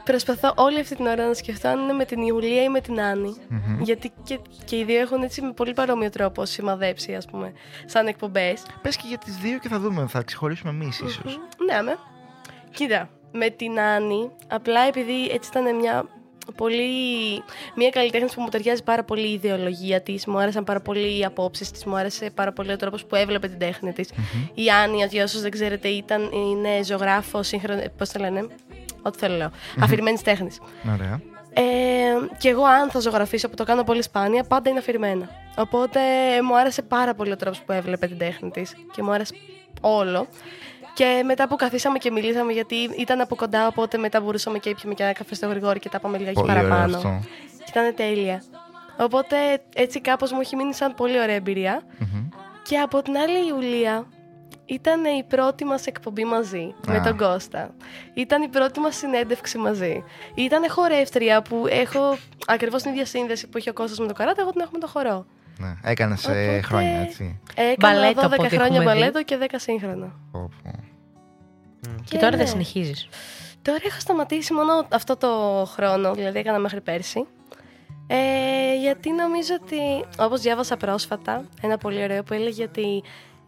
Προσπαθώ 0.03 0.53
όλη 0.55 0.79
αυτή 0.79 0.95
την 0.95 1.05
ώρα 1.05 1.27
να 1.27 1.33
σκεφτώ 1.33 1.67
αν 1.67 1.79
είναι 1.79 1.93
με 1.93 2.05
την 2.05 2.21
Ιουλία 2.21 2.63
ή 2.63 2.69
με 2.69 2.81
την 2.81 3.01
Άννη. 3.01 3.35
Μμμ. 3.49 3.81
Γιατί 3.81 4.11
και, 4.23 4.39
και 4.65 4.77
οι 4.77 4.83
δύο 4.83 4.99
έχουν 4.99 5.23
έτσι 5.23 5.41
με 5.41 5.51
πολύ 5.51 5.73
παρόμοιο 5.73 6.09
τρόπο 6.09 6.45
σημαδέψει, 6.45 7.13
ας 7.13 7.25
πούμε, 7.25 7.53
σαν 7.85 8.07
εκπομπές. 8.07 8.63
Πες 8.81 8.95
και 8.95 9.03
για 9.07 9.17
τις 9.17 9.35
δύο 9.35 9.59
και 9.59 9.67
θα 9.67 9.79
δούμε. 9.79 10.07
Θα 10.07 10.21
ξεχωρίσουμε 10.21 10.71
εμείς 10.71 10.99
ίσως. 10.99 11.39
Ναι, 11.65 11.81
με. 11.81 11.97
Κοίτα, 12.73 13.09
με 13.31 13.49
την 13.49 13.79
Άννη, 13.79 14.29
απλά 14.47 14.81
επειδή 14.87 15.29
έτσι 15.31 15.49
ήταν 15.53 15.75
μια 15.75 16.05
πολύ. 16.55 16.83
Μια 17.75 17.89
καλλιτέχνης 17.89 18.33
που 18.33 18.41
μου 18.41 18.49
ταιριάζει 18.49 18.83
πάρα 18.83 19.03
πολύ 19.03 19.27
η 19.27 19.33
ιδεολογία 19.33 20.01
της, 20.01 20.25
μου 20.25 20.39
άρεσαν 20.39 20.63
πάρα 20.63 20.79
πολύ 20.79 21.19
οι 21.19 21.25
απόψεις 21.25 21.71
της, 21.71 21.85
μου 21.85 21.95
άρεσε 21.95 22.31
πάρα 22.35 22.51
πολύ 22.51 22.71
ο 22.71 22.75
τρόπος 22.75 23.05
που 23.05 23.15
έβλεπε 23.15 23.47
την 23.47 23.59
τέχνη 23.59 23.93
της. 23.93 24.09
Η 24.53 24.69
Άννη, 24.69 25.05
για 25.09 25.23
όσους 25.23 25.41
δεν 25.41 25.51
ξέρετε, 25.51 25.87
ήταν, 25.87 26.29
είναι 26.31 26.83
ζωγράφος, 26.83 27.47
σύγχρονο. 27.47 27.81
Πώς 27.97 28.09
το 28.09 28.19
λένε, 28.19 28.47
Ό,τι 29.01 29.17
θέλω 29.17 29.35
λέω. 29.35 29.51
Αφηρημένης 29.81 30.21
τέχνης. 30.21 30.59
Ωραία. 30.93 31.21
Ε, 31.53 31.61
και 32.37 32.49
εγώ, 32.49 32.63
αν 32.63 32.89
θα 32.89 32.99
ζωγραφίσω, 32.99 33.49
που 33.49 33.55
το 33.55 33.63
κάνω 33.63 33.83
πολύ 33.83 34.01
σπάνια, 34.01 34.43
πάντα 34.43 34.69
είναι 34.69 34.79
αφηρημένα. 34.79 35.29
Οπότε 35.55 35.99
μου 36.43 36.57
άρεσε 36.57 36.81
πάρα 36.81 37.13
πολύ 37.13 37.31
ο 37.31 37.35
τρόπος 37.35 37.61
που 37.61 37.71
έβλεπε 37.71 38.07
την 38.07 38.17
τέχνη 38.17 38.49
της 38.49 38.73
και 38.91 39.03
μου 39.03 39.11
άρεσε 39.11 39.33
όλο. 39.81 40.27
Και 40.93 41.21
μετά 41.25 41.47
που 41.47 41.55
καθίσαμε 41.55 41.97
και 41.97 42.11
μιλήσαμε, 42.11 42.51
γιατί 42.51 42.75
ήταν 42.75 43.21
από 43.21 43.35
κοντά, 43.35 43.67
οπότε 43.67 43.97
μετά 43.97 44.21
μπορούσαμε 44.21 44.57
και 44.57 44.69
ήπιαμε 44.69 44.93
και 44.93 45.03
ένα 45.03 45.13
καφέ 45.13 45.35
στο 45.35 45.47
γρηγόρι 45.47 45.79
και 45.79 45.89
τα 45.89 45.99
πάμε 45.99 46.17
λιγάκι 46.17 46.39
Πολύ 46.39 46.51
ωραίο 46.51 46.67
παραπάνω. 46.69 46.95
αυτό. 46.95 47.19
Και 47.57 47.79
ήταν 47.79 47.95
τέλεια. 47.95 48.43
Οπότε 48.99 49.35
έτσι 49.75 50.01
κάπως 50.01 50.31
μου 50.31 50.39
έχει 50.39 50.55
μείνει 50.55 50.73
σαν 50.73 50.93
πολύ 50.95 51.19
ωραία 51.21 51.35
εμπειρία. 51.35 51.81
Μμμ. 51.97 52.27
Και 52.63 52.77
από 52.77 53.01
την 53.01 53.17
άλλη 53.17 53.37
η 53.37 53.45
Ιουλία 53.47 54.05
ήταν 54.73 55.03
η 55.03 55.23
πρώτη 55.27 55.65
μας 55.65 55.85
εκπομπή 55.85 56.23
μαζί 56.25 56.73
με 56.87 56.95
Α. 56.97 57.01
τον 57.01 57.17
Κώστα. 57.17 57.73
Ήταν 58.13 58.41
η 58.41 58.47
πρώτη 58.47 58.79
μας 58.79 58.95
συνέντευξη 58.95 59.57
μαζί. 59.57 60.03
Ήταν 60.35 60.69
χορεύτρια 60.69 61.41
που 61.41 61.65
έχω 61.69 62.17
ακριβώς 62.47 62.81
την 62.81 62.91
ίδια 62.91 63.05
σύνδεση 63.05 63.47
που 63.47 63.57
έχει 63.57 63.69
ο 63.69 63.73
Κώστας 63.73 63.99
με 63.99 64.07
το 64.07 64.13
καράτε, 64.13 64.41
εγώ 64.41 64.51
την 64.51 64.61
έχω 64.61 64.69
με 64.73 64.79
το 64.79 64.87
χορό. 64.87 65.25
Ναι, 65.59 65.73
έκανες 65.83 66.23
Οπότε- 66.25 66.61
χρόνια 66.61 66.99
έτσι. 66.99 67.39
Έκανα 67.55 67.93
Μπαλέτο, 67.93 68.21
12 68.21 68.25
από 68.33 68.43
ό,τι 68.43 68.55
χρόνια 68.55 68.79
έχουμε 68.79 68.93
δει. 68.93 68.99
μπαλέτο 68.99 69.23
και 69.23 69.37
10 69.37 69.45
σύγχρονα. 69.59 70.13
Πω, 70.31 70.49
πω. 70.63 70.71
Και 72.09 72.17
τώρα 72.17 72.31
ναι. 72.31 72.37
δεν 72.37 72.47
συνεχίζεις. 72.47 73.07
Τώρα 73.61 73.77
έχω 73.85 73.99
σταματήσει 73.99 74.53
μόνο 74.53 74.87
αυτό 74.91 75.17
το 75.17 75.27
χρόνο, 75.73 76.13
δηλαδή 76.13 76.39
έκανα 76.39 76.57
μέχρι 76.59 76.81
πέρσι. 76.81 77.25
Ε, 78.07 78.75
γιατί 78.81 79.11
νομίζω 79.11 79.53
ότι, 79.63 80.05
όπως 80.19 80.41
διάβασα 80.41 80.77
πρόσφατα, 80.77 81.43
ένα 81.61 81.77
πολύ 81.77 82.03
ωραίο 82.03 82.23
που 82.23 82.33
έλεγε 82.33 82.63
ότι 82.63 83.03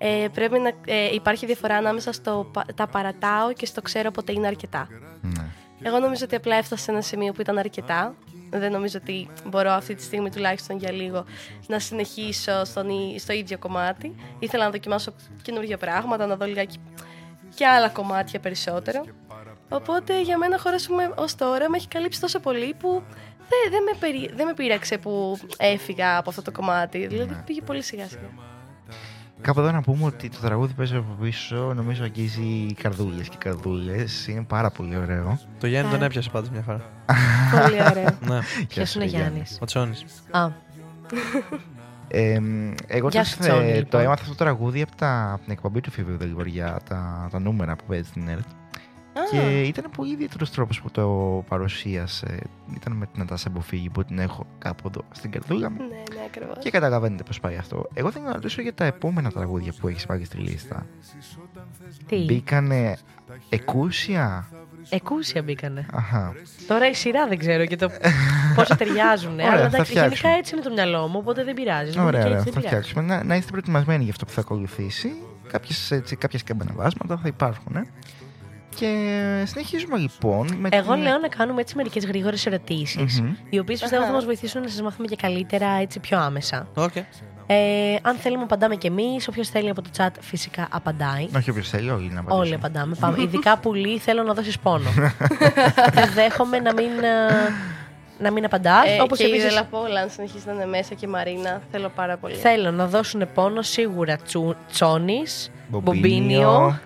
ε, 0.06 0.28
πρέπει 0.34 0.60
να 0.60 0.72
ε, 0.86 1.14
υπάρχει 1.14 1.45
διαφορά 1.45 1.76
ανάμεσα 1.76 2.12
στο 2.12 2.49
πα- 2.54 2.66
τα 2.76 2.88
παρατάω 2.88 3.54
και 3.54 3.66
στο 3.66 3.82
ξέρω 3.82 4.12
πότε 4.12 4.32
είναι 4.32 4.47
αρκετά. 4.47 4.88
Ναι. 5.22 5.45
Εγώ 5.82 5.99
νομίζω 5.99 6.24
ότι 6.26 6.36
απλά 6.36 6.56
έφτασα 6.56 6.84
σε 6.84 6.91
ένα 6.91 7.01
σημείο 7.01 7.32
που 7.34 7.41
ήταν 7.41 7.58
αρκετά 7.58 8.16
δεν 8.49 8.72
νομίζω 8.72 8.99
ότι 9.01 9.30
μπορώ 9.45 9.72
αυτή 9.72 9.95
τη 9.95 10.04
στιγμή 10.04 10.30
τουλάχιστον 10.30 10.78
για 10.78 10.91
λίγο 10.91 11.26
να 11.68 11.80
συνεχίσω 11.80 12.64
στον, 12.66 12.89
ί- 12.89 13.20
στο 13.20 13.34
ίδιο 13.34 13.58
κομμάτι. 13.58 14.16
Ήθελα 14.39 14.64
να 14.64 14.70
δοκιμάσω 14.72 15.14
καινούργια 15.41 15.78
πράγματα, 15.78 16.26
να 16.26 16.36
δω 16.36 16.45
λιγάκι 16.45 16.78
και 17.56 17.66
άλλα 17.68 17.89
κομμάτια 17.89 18.39
περισσότερο. 18.39 19.06
Οπότε 19.70 20.22
για 20.22 20.38
μένα 20.38 20.60
χωρέσουμε 20.60 21.12
ως 21.16 21.36
τώρα 21.36 21.70
με 21.70 21.78
έχει 21.78 21.88
καλύψει 21.88 22.20
τόσο 22.22 22.39
πολύ 22.39 22.74
που 22.80 23.04
δεν, 23.49 23.72
δεν, 23.72 23.84
με, 23.84 23.91
περί, 23.99 24.32
δεν 24.36 24.45
με 24.45 24.54
πείραξε 24.54 24.97
που 24.97 25.39
έφυγα 25.58 26.18
από 26.18 26.30
αυτό 26.30 26.41
το 26.41 26.51
κομμάτι. 26.51 27.08
Δηλαδή 27.08 27.41
πήγε 27.45 27.62
πολύ 27.62 27.82
σιγά 27.82 28.08
σιγά. 28.08 28.30
Κάπου 29.44 29.60
εδώ 29.60 29.72
να 29.72 29.82
πούμε 29.82 30.06
ότι 30.06 30.30
το 30.30 30.38
τραγούδι 30.41 30.70
που 30.72 30.78
παίζει 30.78 30.96
από 30.96 31.16
πίσω 31.22 31.74
νομίζω 31.74 32.04
αγγίζει 32.04 32.74
καρδούλες 32.74 33.30
και 33.30 33.36
καρδούλες. 33.39 34.28
Είναι 34.28 34.44
πάρα 34.44 34.70
πολύ 34.72 34.98
ωραίο. 34.98 35.39
Το 35.60 35.68
Γιάννη 35.68 35.91
τον 35.91 36.02
Α. 36.02 36.06
έπιασε 36.06 36.30
πάντως 36.30 36.50
μια 36.50 36.62
φορά. 36.62 36.82
πολύ 37.62 37.82
ωραίο. 37.89 38.18
ναι, 38.30 38.39
Ποιος 38.68 38.96
είναι 38.96 39.06
Γιάννη. 39.06 39.44
ο 39.60 39.66
Τσόνης. 39.66 40.06
Α, 40.32 40.50
Ε, 42.08 42.39
εγώ 42.88 43.08
Γεια 43.08 43.22
το, 43.22 43.28
σου, 43.28 43.38
Τσόνη, 43.39 43.70
το 43.72 43.76
λοιπόν. 43.76 44.02
έμαθα 44.02 44.22
αυτό 44.22 44.30
το 44.36 44.44
τραγούδι 44.44 44.82
από, 44.82 44.96
τα, 44.96 45.32
από 45.34 45.44
την 45.44 45.52
εκπομπή 45.52 45.82
του 45.82 45.91
Φίβου 45.91 46.18
Δελβοριά, 46.18 46.80
τα, 46.89 47.28
τα 47.32 47.39
νούμερα 47.39 47.76
που 47.76 47.84
παίζει 47.88 48.08
στην 48.08 48.28
ΕΡΤ. 48.28 48.46
Και 49.32 49.61
ήταν 49.61 49.86
πολύ 49.95 50.14
ιδιαίτερος 50.14 50.51
τρόπος 50.51 50.82
που 50.82 50.91
το 50.91 51.07
παρουσίασε. 51.47 52.39
Ήταν 52.76 52.93
με 52.93 53.05
την 53.05 53.20
Νατάσα 53.20 53.49
Μποφίγη 53.49 53.89
που 53.89 54.03
την 54.03 54.20
έχω 54.20 54.45
κάπου 54.57 54.88
εδώ 54.88 55.01
στην 55.11 55.32
καρδούλα 55.32 55.70
μου. 55.70 55.78
ναι, 55.78 55.86
ναι, 55.86 56.22
ακριβώς. 56.28 56.57
Και 56.59 56.70
καταλαβαίνετε 56.70 57.24
πώς 57.24 57.39
πάει 57.39 57.55
αυτό. 57.55 57.89
Εγώ 57.93 58.11
θέλω 58.11 58.26
να 58.26 58.34
ρωτήσω 58.34 58.61
για 58.61 58.74
τα 58.74 58.86
επόμενα 58.86 59.32
τραγούδια 59.32 59.74
που 59.80 59.88
έχεις 59.88 60.05
βάλει 60.07 60.26
στη 60.26 60.38
λίστα. 60.38 60.86
τι; 62.07 62.24
Μπήκανε 62.24 62.97
εκούσια; 63.49 64.47
Εκούσια 64.89 65.41
μπήκανε. 65.43 65.86
Αχα. 65.93 66.34
Τώρα 66.68 66.89
η 66.89 66.93
σειρά 66.93 67.28
δεν 67.28 67.38
ξέρω 67.38 67.66
και 67.66 67.76
το 67.76 67.89
πόσο 68.55 68.76
ταιριάζουν. 68.76 69.34
Ωραία, 69.34 69.51
Αλλά 69.51 69.59
θα 69.59 69.66
εντάξει, 69.66 69.91
γενικά 69.93 70.09
φτιάξουμε. 70.16 70.34
έτσι 70.38 70.55
είναι 70.55 70.64
το 70.64 70.72
μυαλό 70.72 71.07
μου, 71.07 71.16
οπότε 71.18 71.43
δεν 71.43 71.53
πειράζει. 71.53 71.99
Ωραία, 71.99 72.22
Και 72.22 72.28
ωραία, 72.28 72.38
έτσι 72.38 72.38
θα 72.38 72.43
δεν 72.43 72.53
πειράζει. 72.53 72.68
φτιάξουμε. 72.68 73.01
Να, 73.16 73.24
να 73.24 73.36
είστε 73.36 73.49
προετοιμασμένοι 73.51 74.03
για 74.03 74.11
αυτό 74.11 74.26
που 74.26 74.32
θα 74.32 74.41
ακολουθήσει. 74.41 75.11
Κάποιες, 75.47 75.91
έτσι, 75.91 76.16
κάποια 76.16 76.39
σκαμπανεβάσματα 76.39 77.18
θα 77.18 77.28
υπάρχουν. 77.28 77.76
ε. 77.76 77.86
Και 78.76 79.43
συνεχίζουμε 79.45 79.97
λοιπόν 79.97 80.55
με 80.59 80.69
Εγώ 80.71 80.93
την... 80.93 81.01
λέω 81.01 81.17
να 81.17 81.28
κάνουμε 81.28 81.61
έτσι 81.61 81.76
μερικές 81.76 82.05
γρήγορες 82.05 82.45
ερωτήσεις, 82.45 83.21
Μμμ. 83.21 83.34
οι 83.49 83.59
οποίες 83.59 83.80
πιστεύω 83.80 84.01
θα 84.01 84.07
Αχα. 84.07 84.15
μας 84.17 84.26
βοηθήσουν 84.26 84.61
να 84.61 84.67
σας 84.67 84.82
μάθουμε 84.82 85.07
και 85.07 85.15
καλύτερα 85.15 85.67
έτσι 85.82 85.99
πιο 85.99 86.19
άμεσα. 86.19 86.67
Οκ. 86.74 86.95
Ε, 87.47 87.95
αν 88.01 88.15
θέλουμε, 88.15 88.43
απαντάμε 88.43 88.76
κι 88.76 88.88
εμείς. 88.88 89.28
Όποιος 89.28 89.49
θέλει 89.49 89.69
από 89.69 89.82
το 89.82 89.89
chat 89.97 90.09
φυσικά 90.19 90.67
απαντάει. 90.71 91.28
Όχι 91.36 91.49
όποιος 91.49 91.69
θέλει, 91.69 91.89
όλοι 91.89 92.09
να 92.09 92.19
απαντήσουν. 92.19 92.39
Όλοι 92.41 92.53
απαντάμε. 92.53 92.95
Πάμε. 92.99 93.21
Ειδικά 93.21 93.57
πουλή, 93.57 93.97
θέλω 93.97 94.24
να 94.24 94.34
δώσεις 94.34 94.59
πόνο. 94.59 94.89
Δεν 95.93 96.09
δέχομαι 96.13 96.59
να 96.59 96.74
μην, 96.74 96.86
ε, 97.03 97.53
να 98.19 98.32
μην 98.32 98.45
απαντάς. 98.45 98.86
Ε, 98.86 99.01
Όπως 99.01 99.17
και 99.17 99.24
η 99.26 99.30
επίση 99.30 99.47
Δελαπόλα, 99.47 99.99
αν 100.01 100.09
συνεχίσει 100.09 100.43
να 100.47 100.53
είναι 100.53 100.65
μέσα 100.65 100.93
και 100.93 101.05
η 101.05 101.09
Μαρίνα, 101.09 101.61
θέλω 101.71 101.89
πάρα 101.95 102.17
πολύ. 102.17 102.36
θέλω 102.36 102.71
να 102.71 102.88
δώσουν 102.88 103.28
πόνο 103.34 103.61
σίγουρα 103.61 104.17
τσου, 104.17 104.55
Τσόνης, 104.71 105.51
Μπομπίνιο. 105.67 106.80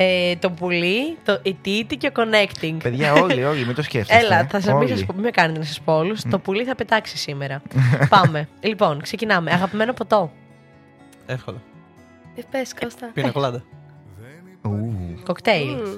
Μπομπίνιο, 0.00 0.30
ε, 0.30 0.36
το 0.36 0.50
πουλί, 0.50 1.16
το 1.24 1.40
η 1.42 1.54
Τίτη 1.54 1.96
και 1.96 2.06
ο 2.06 2.10
Connecting. 2.16 2.76
Παιδιά, 2.82 3.12
όλοι, 3.22 3.44
όλοι, 3.44 3.64
μην 3.66 3.74
το 3.74 3.82
σκέφτεστε. 3.82 4.24
Έλα, 4.24 4.46
θα 4.46 4.60
σα 4.60 4.72
μην, 4.72 4.82
Όλοι. 4.82 4.88
σας 4.90 5.04
πω, 5.04 5.12
μην 5.12 5.22
με 5.22 5.30
κάνετε 5.30 5.58
να 5.58 5.64
σας 5.64 5.80
πω 5.80 5.92
όλους. 5.96 6.22
Το 6.30 6.38
πουλί 6.38 6.64
θα 6.64 6.74
πετάξει 6.74 7.16
σήμερα. 7.16 7.62
Πάμε. 8.08 8.48
Λοιπόν, 8.60 9.00
ξεκινάμε. 9.02 9.50
Αγαπημένο 9.52 9.92
ποτό. 9.92 10.32
Εύκολα. 11.26 11.58
Ε, 12.34 12.42
πες, 12.50 12.74
Κώστα. 12.80 13.10
Πίνα 13.14 13.30
κολάντα. 13.30 13.62
Ου, 14.62 14.94
Κοκτέιλ. 15.24 15.68
Μμ. 15.74 15.96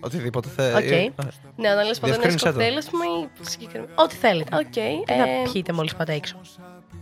Οτιδήποτε 0.00 0.48
θέλει. 0.48 0.74
Οκ. 0.76 1.14
Ναι, 1.56 1.70
όταν 1.72 1.86
λες 1.86 1.98
ποτέ 1.98 2.14
είναι 2.14 2.22
Διευκρίνησέ 2.22 2.44
το. 2.44 2.50
κοκτέιλ, 2.50 2.76
ας 2.76 2.90
πούμε, 2.90 3.04
ή 3.04 3.28
συγκεκριμένα. 3.40 3.92
Ό,τι 3.94 4.14
θέλετε. 4.14 4.56
Οκ. 4.56 4.70
Τι 5.06 5.12
θα 5.12 5.22
ε, 5.28 5.42
πιείτε 5.52 5.72
μόλις 5.72 5.94
πάτε 5.94 6.12
έξω. 6.14 6.36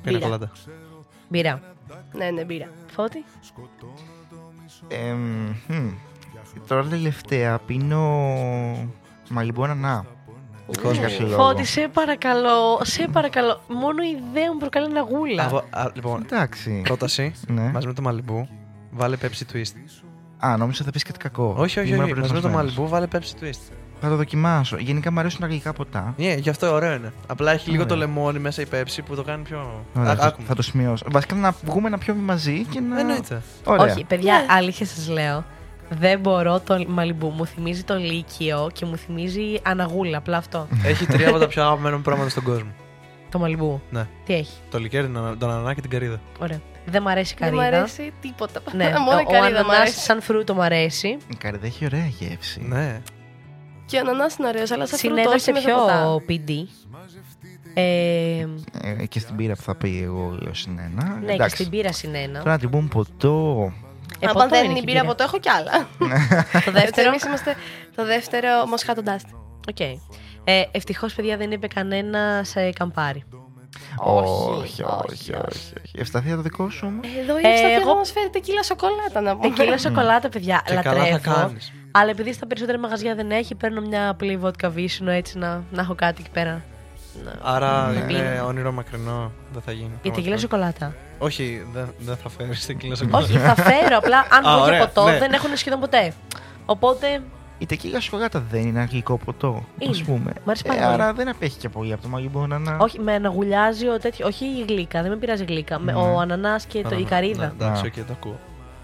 Πίνα 0.03 0.16
Μπύρα. 0.16 0.18
κολάντα. 0.18 0.53
Μπύρα. 1.29 1.61
Ναι, 2.12 2.31
ναι, 2.31 2.45
μπύρα. 2.45 2.68
Φώτη. 2.87 3.24
Εμ, 6.57 6.62
χμ. 6.62 6.69
Τώρα 6.69 6.83
τελευταία 6.85 7.59
πίνω 7.59 8.03
μαλλιμπού 9.31 9.65
ανανά. 9.65 10.05
Δικός 10.69 10.93
Για 10.97 11.03
μου. 11.03 11.09
κάποιο 11.11 11.27
λόγο. 11.27 11.43
Φώτη, 11.43 11.65
σε 11.65 11.89
παρακαλώ. 11.93 12.81
Σε 12.83 13.09
παρακαλώ. 13.12 13.61
Μόνο 13.69 14.03
η 14.03 14.09
ιδέα 14.31 14.53
μου 14.53 14.59
προκαλεί 14.59 14.87
αναγούλα. 14.86 15.44
Αβο- 15.45 15.65
α, 15.70 15.91
Λοιπόν, 15.95 16.23
Εντάξει. 16.23 16.81
πρόταση. 16.85 17.35
Ναι. 17.49 17.70
Μαζί 17.73 17.87
με 17.87 17.93
το 17.93 18.03
Malibu, 18.07 18.47
βάλε 18.91 19.16
Pepsi 19.23 19.55
Twist. 19.57 20.03
Α, 20.39 20.57
νόμιζα 20.57 20.85
θα 20.85 20.91
πεις 20.91 21.03
κάτι 21.03 21.19
κακό. 21.19 21.55
Όχι, 21.59 21.78
όχι, 21.81 21.89
Ήμουν 21.89 22.03
όχι. 22.05 22.15
Μαζί 22.15 22.33
με 22.33 22.41
το 22.41 22.49
προετοιμασμένος. 22.49 22.91
Malibu, 22.91 22.91
βάλε 22.91 23.07
Pepsi 23.12 23.45
Twist. 23.45 23.73
Θα 24.01 24.09
το 24.09 24.16
δοκιμάσω. 24.16 24.77
Γενικά 24.77 25.12
μου 25.12 25.19
αρέσουν 25.19 25.41
τα 25.41 25.47
γλυκά 25.47 25.73
ποτά. 25.73 26.15
Ναι, 26.16 26.35
γι' 26.35 26.49
αυτό 26.49 26.73
ωραίο 26.73 26.95
είναι. 26.95 27.12
Απλά 27.27 27.53
έχει 27.53 27.70
λίγο 27.70 27.87
το 27.87 27.95
Ωραία. 27.95 28.07
λεμόνι 28.07 28.39
μέσα 28.39 28.62
η 28.62 28.66
Pepsi 28.73 28.99
που 29.07 29.15
το 29.15 29.23
κάνει 29.23 29.43
πιο. 29.43 29.85
Ωραία, 29.97 30.12
Α, 30.12 30.16
θα, 30.16 30.27
άκουμε. 30.27 30.47
θα 30.47 30.55
το 30.55 30.62
σημειώσω. 30.62 31.05
Βασικά 31.11 31.35
να 31.35 31.55
βγούμε 31.65 31.89
να 31.89 31.99
πιούμε 31.99 32.20
μαζί 32.23 32.65
και 32.70 32.81
να. 32.81 33.01
Εννοείται. 33.01 33.43
Ωραία. 33.65 33.93
Όχι, 33.93 34.05
παιδιά, 34.05 34.45
αλήθεια 34.49 34.87
σας 34.87 35.09
λέω. 35.09 35.45
Δεν 35.89 36.21
μπορώ 36.21 36.61
το 36.61 36.85
μαλλιμπού. 36.89 37.29
Μου 37.29 37.47
θυμίζει 37.47 37.83
το 37.85 37.95
Λύκειο 37.95 38.69
και 38.73 38.85
μου 38.87 38.97
θυμίζει 38.97 39.55
αναγούλα. 39.63 40.19
Απλά 40.19 40.37
αυτό. 40.37 40.69
Έχει 40.85 41.07
τρία 41.07 41.29
από 41.29 41.39
τα 41.39 41.47
πιο 41.47 41.63
αγαπημένα 41.63 41.97
μου 41.97 42.03
πράγματα 42.03 42.29
στον 42.31 42.43
κόσμο. 42.43 42.71
το 43.31 43.39
μαλλιμπού. 43.39 43.81
Ναι. 43.91 44.07
Τι 44.25 44.35
έχει; 44.35 44.53
Το 44.71 44.79
λικέρι, 44.79 45.09
τον 45.09 45.39
τον 45.39 45.51
ανανά 45.51 45.75
και 45.75 45.81
την 45.81 45.91
καρύδα. 45.91 46.21
Ωραία. 46.39 46.61
Δεν 46.87 47.03
μ' 47.03 47.09
αρέσει 47.09 47.33
η 47.35 47.37
Δεν 47.41 47.49
μου 47.53 47.59
καρύδα. 47.59 47.77
αρέσει 47.79 48.13
τίποτα. 48.21 48.61
Ναι, 48.73 48.93
Μόνο 49.07 49.19
η 49.19 49.23
ο, 49.23 49.27
ο 49.29 49.33
καρύδα 49.33 49.51
μου 49.51 49.57
ανανάς 49.71 49.81
αρέσει. 49.81 49.99
σαν 49.99 50.21
φρούτο 50.23 50.55
μου 50.55 50.63
αρέσει. 50.63 51.09
Η 51.09 51.35
καρδιά 51.39 51.67
έχει 51.69 51.85
ωραία 51.85 52.07
γεύση. 52.07 52.61
Ναι. 52.69 53.01
Και 53.87 53.97
ο 53.97 54.01
ανανάς 54.01 54.37
είναι 54.37 54.49
ωραίος, 54.49 54.71
αλλά 54.71 54.87
σαν 54.87 54.99
φρούτο 54.99 55.15
Συνέβη 55.17 55.35
όχι 55.35 55.41
σε 55.41 55.53
με 55.53 55.61
πιο 55.61 55.75
ποτά. 55.77 56.17
PD. 56.29 56.51
Ε, 57.75 58.47
Ε, 59.01 59.07
και 59.07 59.19
στην 59.21 59.37
πύρα 59.37 59.55
που 59.55 59.63
θα 59.63 59.75
πει 59.75 60.03
εγώ 60.05 60.37
λέω 60.43 60.55
συνένα. 60.55 61.19
ναι, 61.25 61.37
και 61.37 61.49
στην 61.49 61.71
πύρα 61.71 61.93
συνένα. 61.93 62.39
Τώρα 62.39 62.51
να 62.51 62.59
την 62.59 62.71
πούμε 62.71 62.89
ποτό. 62.89 63.73
Ε, 64.20 64.26
Αν 64.26 64.32
ποτό 64.32 64.48
δεν 64.48 64.59
είναι 64.59 64.68
είναι 64.70 64.78
η 64.78 64.80
και 64.80 64.86
μπύρα 64.90 65.01
από 65.01 65.14
το 65.14 65.22
έχω 65.22 65.38
κι 65.38 65.48
άλλα. 65.48 65.70
Το 66.52 66.56
Έτσι, 66.56 66.70
δεύτερο; 66.70 67.09
εμείς 67.09 67.22
είμαστε 67.22 67.55
το 67.97 68.05
δεύτερο 68.05 68.48
Moscato 68.74 69.09
d'Asti. 69.09 69.28
Οκ. 69.68 69.80
Ε, 70.44 70.62
Ευτυχώς, 70.70 71.14
παιδιά, 71.14 71.36
δεν 71.36 71.51
είπε 71.51 71.66
κανένας 71.66 72.70
Campari. 72.70 73.24
όχι, 73.97 74.82
όχι, 74.82 74.82
όχι. 75.12 75.32
όχι. 75.32 75.72
Ευσταθία 75.94 76.36
το 76.36 76.43
δικό 76.43 76.70
σου 76.70 76.86
όμως. 76.86 77.06
Εδώ 77.20 77.38
η 77.38 77.43
Ε, 77.44 77.48
Ευσταθία 77.48 77.76
εγώ- 77.76 77.90
θα 77.90 77.97
μας 77.97 78.10
φέρει 78.12 78.30
τεκίλα 78.30 78.62
σοκολάτα 78.62 79.20
να 79.20 79.36
πούμε. 79.36 79.55
Τεκίλα 79.55 79.78
σοκολάτα, 79.78 80.28
παιδιά. 80.28 80.62
Και 80.64 80.74
καλά 80.74 81.05
θα 81.05 81.10
λατρεύω. 81.10 81.34
κάνεις. 81.40 81.72
Αλλά 81.90 82.10
επειδή 82.10 82.32
στα 82.32 82.47
περισσότερα 82.47 82.78
μαγαζιά 82.78 83.14
δεν 83.14 83.30
έχει, 83.30 83.55
παίρνω 83.55 83.80
μια 83.80 84.09
απλή 84.09 84.36
βότκα 84.36 84.68
βύσσινο 84.70 85.11
έτσι 85.10 85.38
να, 85.38 85.62
να 85.70 85.82
έχω 85.82 85.94
κάτι 85.94 86.16
εκεί 86.20 86.30
πέρα. 86.30 86.62
Να- 87.24 87.51
Άρα 87.55 87.86
να 87.86 87.93
είναι 87.93 88.06
πίνω. 88.30 88.47
όνειρο 88.47 88.72
μακρινό. 88.72 89.32
Δεν 89.52 89.62
θα 89.62 89.72
γίνει. 89.72 89.98
Η 90.02 90.10
τεκίλα 90.10 90.38
σοκολάτα. 90.38 90.94
Όχι, 91.18 91.66
δεν, 91.72 91.94
δεν 91.98 92.16
θα 92.16 92.28
φέρεις 92.28 92.66
τεκίλα 92.66 92.94
σοκολάτα. 92.94 93.24
Όχι, 93.24 93.38
θα 93.38 93.55
φέρω. 93.55 93.97
Απλά 93.97 94.18
αν 94.30 94.44
Α, 94.47 94.51
πω 94.51 94.55
για 94.55 94.62
ωραία, 94.64 94.86
ποτό 94.86 95.05
ναι. 95.10 95.18
δεν 95.18 95.32
έχουν 95.32 95.56
σχεδόν 95.56 95.80
ποτέ. 95.80 96.12
Οπότε 96.66 97.22
Η 97.59 97.66
τεκίλα 97.66 98.01
σοκολάτα 98.01 98.44
δεν 98.51 98.60
είναι 98.60 98.78
ένα 98.78 98.88
γλυκό 98.90 99.16
ποτό. 99.24 99.64
Είναι. 99.78 99.90
Ας 99.90 100.02
πούμε. 100.02 100.32
Μ' 100.44 100.48
αρέσει 100.48 100.64
πάρα 100.64 100.78
Ε, 100.80 100.82
πολύ. 100.82 100.94
άρα 101.02 101.12
δεν 101.12 101.28
απέχει 101.28 101.59
και 101.59 101.68
πολύ 101.68 101.93
από 101.93 102.02
το 102.02 102.09
μαγιμπό 102.09 102.47
να. 102.47 102.76
όχι, 102.80 103.01
με 103.01 103.12
αναγουλιάζει 103.14 103.88
ο 103.88 103.98
τέτοιο. 103.98 104.26
Όχι 104.26 104.44
η 104.44 104.64
γλύκα, 104.68 105.02
δεν 105.02 105.10
με 105.10 105.16
πειράζει 105.16 105.43
η 105.43 105.47
γλύκα. 105.48 105.78
Με, 105.78 105.93
Ναι. 105.93 105.98
ο 105.98 106.18
ανανάς 106.20 106.66
και 106.66 106.82
το, 106.82 106.97
η 106.98 107.05
καρύδα. 107.05 107.44
Ναι, 107.47 107.52
εντάξει, 107.66 107.82
Α. 107.86 107.90
οκ, 107.97 108.06
το 108.06 108.12
ακούω. 108.12 108.38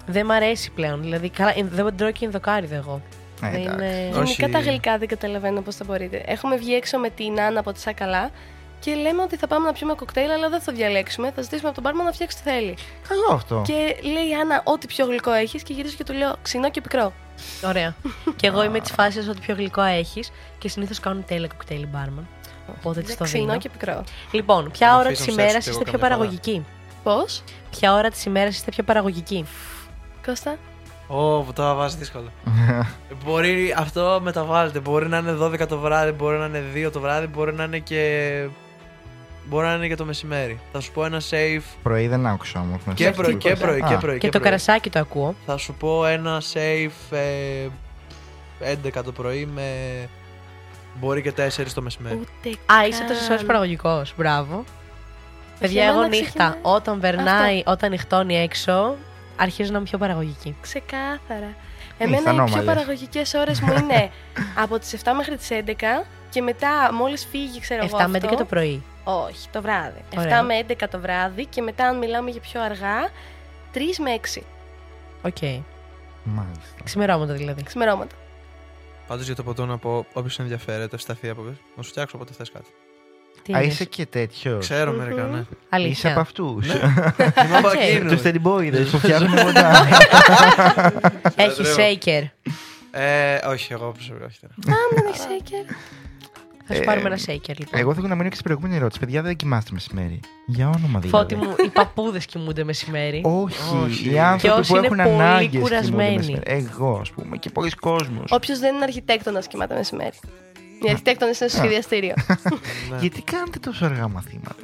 Δεν 0.06 0.26
μ' 0.26 0.30
αρέσει 0.30 0.70
πλέον. 0.70 1.00
Δηλαδή, 1.02 1.28
καλά, 1.30 1.52
δεν 1.70 1.96
τρώω 1.96 2.10
και 2.10 2.24
ινδοκάρυδο 2.24 2.74
εγώ. 2.74 3.00
Ε, 3.42 3.50
δεν 3.50 3.60
εντάξει. 3.60 3.84
είναι... 3.84 4.08
Όχι. 4.22 4.34
Γενικά 4.38 4.58
τα 4.58 4.64
γλυκά 4.64 4.98
δεν 4.98 5.08
καταλαβαίνω 5.08 5.60
πώς 5.60 5.76
θα 5.76 5.84
μπορείτε. 5.84 6.22
Έχουμε 6.26 6.56
βγει 6.56 6.74
έξω 6.74 6.98
με 6.98 7.08
την 7.10 7.40
Άννα 7.40 7.60
από 7.60 7.72
τη 7.72 7.80
Σακαλά 7.80 8.30
και 8.84 8.94
λέμε 8.94 9.22
ότι 9.22 9.36
θα 9.36 9.46
πάμε 9.46 9.66
να 9.66 9.72
πιούμε 9.72 9.94
κοκτέιλ, 9.94 10.30
αλλά 10.30 10.48
δεν 10.48 10.60
θα 10.60 10.72
διαλέξουμε. 10.72 11.30
Θα 11.34 11.42
ζητήσουμε 11.42 11.68
από 11.70 11.80
τον 11.80 11.84
μπάρμαν 11.84 12.04
να 12.08 12.12
φτιάξει 12.12 12.36
τι 12.36 12.42
θέλει. 12.50 12.76
Καλό 13.08 13.28
αυτό. 13.32 13.62
Και 13.66 13.96
λέει 14.02 14.28
η 14.28 14.34
Άννα, 14.40 14.60
ό,τι 14.64 14.86
πιο 14.86 15.06
γλυκό 15.06 15.30
έχεις, 15.32 15.62
και 15.62 15.72
γυρίζω 15.72 15.94
και 15.96 16.04
του 16.04 16.12
λέω 16.12 16.34
ξινό 16.42 16.70
και 16.70 16.80
πικρό. 16.80 17.12
Ωραία. 17.64 17.94
και 18.36 18.46
εγώ 18.46 18.64
είμαι 18.64 18.80
της 18.80 18.90
φάσης 18.90 19.28
ότι 19.28 19.40
πιο 19.40 19.54
γλυκό 19.54 19.82
έχεις 19.82 20.30
και 20.58 20.68
συνήθως 20.68 21.00
κάνουν 21.00 21.24
τέλεια 21.24 21.48
κοκτέιλ 21.48 21.86
μπάρμαν. 21.86 22.26
Οπότε 22.78 23.00
της 23.00 23.16
το 23.16 23.24
Ξινό 23.24 23.44
δίνω. 23.44 23.58
και 23.58 23.68
πικρό. 23.68 24.04
Λοιπόν, 24.30 24.70
ποια 24.70 24.88
Θα 24.88 24.96
ώρα 24.96 25.06
αφήσω 25.08 25.24
της 25.24 25.34
να 25.36 25.42
ημέρας 25.42 25.62
φτιάξω 25.62 25.70
κι 25.82 25.88
είστε 25.88 25.90
εγώ 25.90 25.98
πιο 25.98 26.08
καμιά 26.08 26.16
φορά. 26.16 26.40
παραγωγικοί; 26.42 26.64
Πώς, 27.02 27.42
Ποια 27.70 27.94
ώρα 27.94 28.10
της 28.10 28.24
ημέρας 28.24 28.54
είστε 28.54 28.70
πιο 28.70 28.82
παραγωγικοί; 28.82 29.44
Κώστα. 30.26 30.56
Ω, 31.06 31.42
που 31.42 31.52
το 31.52 31.74
βάζεις 31.74 31.98
δύσκολα. 31.98 32.32
μπορεί 33.24 33.74
αυτό 33.78 34.20
μεταβάλλεται. 34.22 34.80
Μπορεί 34.80 35.08
να 35.08 35.18
είναι 35.18 35.36
12 35.40 35.66
το 35.66 35.78
βράδυ, 35.78 36.10
μπορεί 36.12 36.36
να 36.36 36.44
είναι 36.44 36.62
2 36.88 36.90
το 36.92 37.00
βράδυ, 37.00 37.26
μπορεί 37.26 37.52
να 37.52 37.64
είναι 37.64 37.78
και. 37.78 38.00
Μπορεί 39.48 39.66
να 39.66 39.74
είναι 39.74 39.88
και 39.88 39.94
το 39.94 40.04
μεσημέρι. 40.04 40.60
Θα 40.72 40.80
σου 40.80 40.92
πω 40.92 41.04
ένα 41.04 41.20
safe. 41.30 41.62
Πρωί 41.82 42.06
δεν 42.08 42.26
άκουσα 42.26 42.60
όμως. 42.60 42.80
Και 42.94 43.10
πρωί, 43.10 43.34
και 43.34 43.56
πρωί, 43.56 43.82
και 43.82 43.96
πρωί. 44.00 44.18
Και 44.18 44.26
το 44.28 44.38
πρωί. 44.38 44.42
καρασάκι 44.50 44.90
το 44.90 44.98
ακούω. 44.98 45.34
Θα 45.46 45.56
σου 45.56 45.74
πω 45.74 46.06
ένα 46.06 46.42
safe 46.54 47.16
ε, 47.16 47.68
11 48.98 49.02
το 49.04 49.12
πρωί 49.12 49.46
με. 49.54 49.62
Μπορεί 51.00 51.22
και 51.22 51.32
4 51.36 51.72
το 51.74 51.82
μεσημέρι. 51.82 52.14
Ούτε 52.14 52.56
Α, 52.72 52.86
είσαι 52.86 52.98
καν. 52.98 53.08
τόσε 53.08 53.32
ώρες 53.32 53.44
παραγωγικός. 53.44 54.14
Μπράβο. 54.16 54.64
Παιδιά, 55.58 55.82
εμένα 55.82 55.98
εγώ 55.98 56.08
νύχτα. 56.08 56.24
ξεκινάει- 56.24 56.58
Όταν 56.62 57.00
περνάει, 57.00 57.62
όταν 57.66 57.90
νυχτώνει 57.90 58.36
έξω, 58.36 58.94
αρχίζω 59.36 59.70
να 59.70 59.76
είμαι 59.78 59.86
πιο 59.86 59.98
παραγωγική. 59.98 60.56
Ξεκάθαρα. 60.60 61.54
Ε, 61.98 62.04
Εμένα 62.04 62.20
οι 62.20 62.22
θα 62.24 62.30
πιο 62.30 62.42
νόμαλες. 62.42 62.64
παραγωγικές 62.64 63.34
ώρες 63.34 63.60
μου 63.60 63.72
είναι 63.72 64.10
από 64.62 64.78
τις 64.78 64.92
7 64.92 65.12
μέχρι 65.16 65.36
τις 65.36 65.48
11 65.50 66.04
Και 66.30 66.42
μετά, 66.42 66.90
μόλις 66.92 67.26
φύγει, 67.30 67.60
ξέρω 67.60 67.84
εγώ. 67.84 67.96
7 67.98 68.06
με 68.08 68.18
11 68.18 68.24
αυτό- 68.24 68.38
το 68.38 68.44
πρωί. 68.44 68.82
Όχι, 69.04 69.48
το 69.52 69.62
βράδυ. 69.62 70.00
Ωραία. 70.18 70.40
7 70.42 70.44
με 70.44 70.64
11 70.68 70.88
το 70.90 71.00
βράδυ 71.00 71.46
και 71.46 71.62
μετά, 71.62 71.86
αν 71.86 71.98
μιλάμε 71.98 72.30
για 72.30 72.40
πιο 72.40 72.62
αργά, 72.62 73.10
3 73.74 73.78
με 73.98 74.10
6 74.36 74.42
Οκ. 75.22 75.36
Μάλιστα. 76.24 76.74
Ξημερώματα 76.84 77.32
δηλαδή. 77.32 77.62
ξημερώματα. 77.62 78.14
Πάντως 79.06 79.26
για 79.26 79.34
το 79.34 79.42
ποτό 79.42 79.66
να 79.66 79.78
πω, 79.78 80.06
όποιος 80.12 80.38
ενδιαφέρεται, 80.38 80.94
Ευσταθία, 80.94 81.28
μπορώ 81.28 81.42
να 81.76 81.82
σου 81.82 81.88
φτιάξω 81.90 82.16
όποτε 82.16 82.32
θες 82.36 82.50
κάτι. 82.50 82.68
Τι 83.42 83.54
Α, 83.54 83.60
είδες; 83.60 83.72
είσαι 83.72 83.84
και 83.84 84.06
τέτοιος. 84.06 84.58
Ξέρω 84.68 84.90
Μμμ. 84.92 84.98
μερικά, 84.98 85.22
ναι. 85.22 85.44
Αλήθεια. 85.68 85.90
Είσαι 85.92 86.10
από 86.10 86.20
αυτούς. 86.20 86.66
Είμαι 87.44 87.56
από 87.58 87.68
Οκ. 87.68 87.74
εκείνους. 87.74 88.12
Τους 88.12 88.22
τεντιμπόηδες 88.22 88.82
που 88.82 88.98
φτιάχνουν 89.02 89.30
μοντά. 89.46 89.86
Έχει 91.36 91.62
shaker. 91.76 92.22
Ε, 92.90 93.38
όχι, 93.46 93.72
εγώ 93.72 93.92
προσωπικά 93.92 94.24
όχι 94.26 94.38
τώρα. 94.40 94.76
Α, 94.78 94.80
δεν 94.94 95.06
έχει 95.12 95.20
shaker. 95.28 95.74
Θα 96.66 96.74
σου 96.74 96.80
Ε, 96.80 96.84
πάρουμε 96.84 97.08
ένα 97.08 97.18
shaker 97.26 97.54
λοιπόν. 97.58 97.80
Εγώ 97.80 97.94
θέλω 97.94 98.08
να 98.08 98.14
μείνω 98.14 98.28
και 98.28 98.34
στην 98.34 98.44
προηγούμενη 98.44 98.76
ερώτηση. 98.76 99.00
Παιδιά, 99.00 99.22
δεν 99.22 99.36
κοιμάστε 99.36 99.70
μεσημέρι. 99.72 100.20
Για 100.46 100.66
όνομα 100.68 101.00
δηλαδή. 101.00 101.08
Φώτη 101.08 101.34
μου, 101.36 101.54
οι 101.64 101.68
παππούδες 101.68 102.26
κοιμούνται 102.26 102.64
μεσημέρι. 102.64 103.20
Όχι, 103.24 103.76
Όχι. 103.84 104.10
οι 104.10 104.18
άνθρωποι 104.18 104.58
όσοι 104.60 104.70
που 104.70 104.76
είναι 104.76 104.86
έχουν 104.86 104.96
πολύ 104.98 105.10
ανάγκες. 105.22 105.60
κουρασμένοι. 105.62 106.38
Εγώ, 106.44 106.98
ας 107.00 107.10
πούμε, 107.10 107.36
και 107.36 107.50
πολλοί 107.50 107.70
κόσμος. 107.70 108.30
Όποιος 108.30 108.58
δεν 108.58 108.74
είναι 108.74 108.84
αρχιτέκτονας 108.84 109.46
κοιμάται 109.46 109.74
μεσημέρι. 109.74 110.16
Οι 110.86 110.90
αρχιτέκτονες 110.90 111.40
είναι 111.40 111.48
στο 111.48 111.58
σχεδιαστήριο. 111.58 112.14
Ναι. 112.28 112.96
Γιατί 113.00 113.22
κάνετε 113.22 113.58
τόσο 113.58 113.84
αργά 113.84 114.08
μαθήματα; 114.08 114.54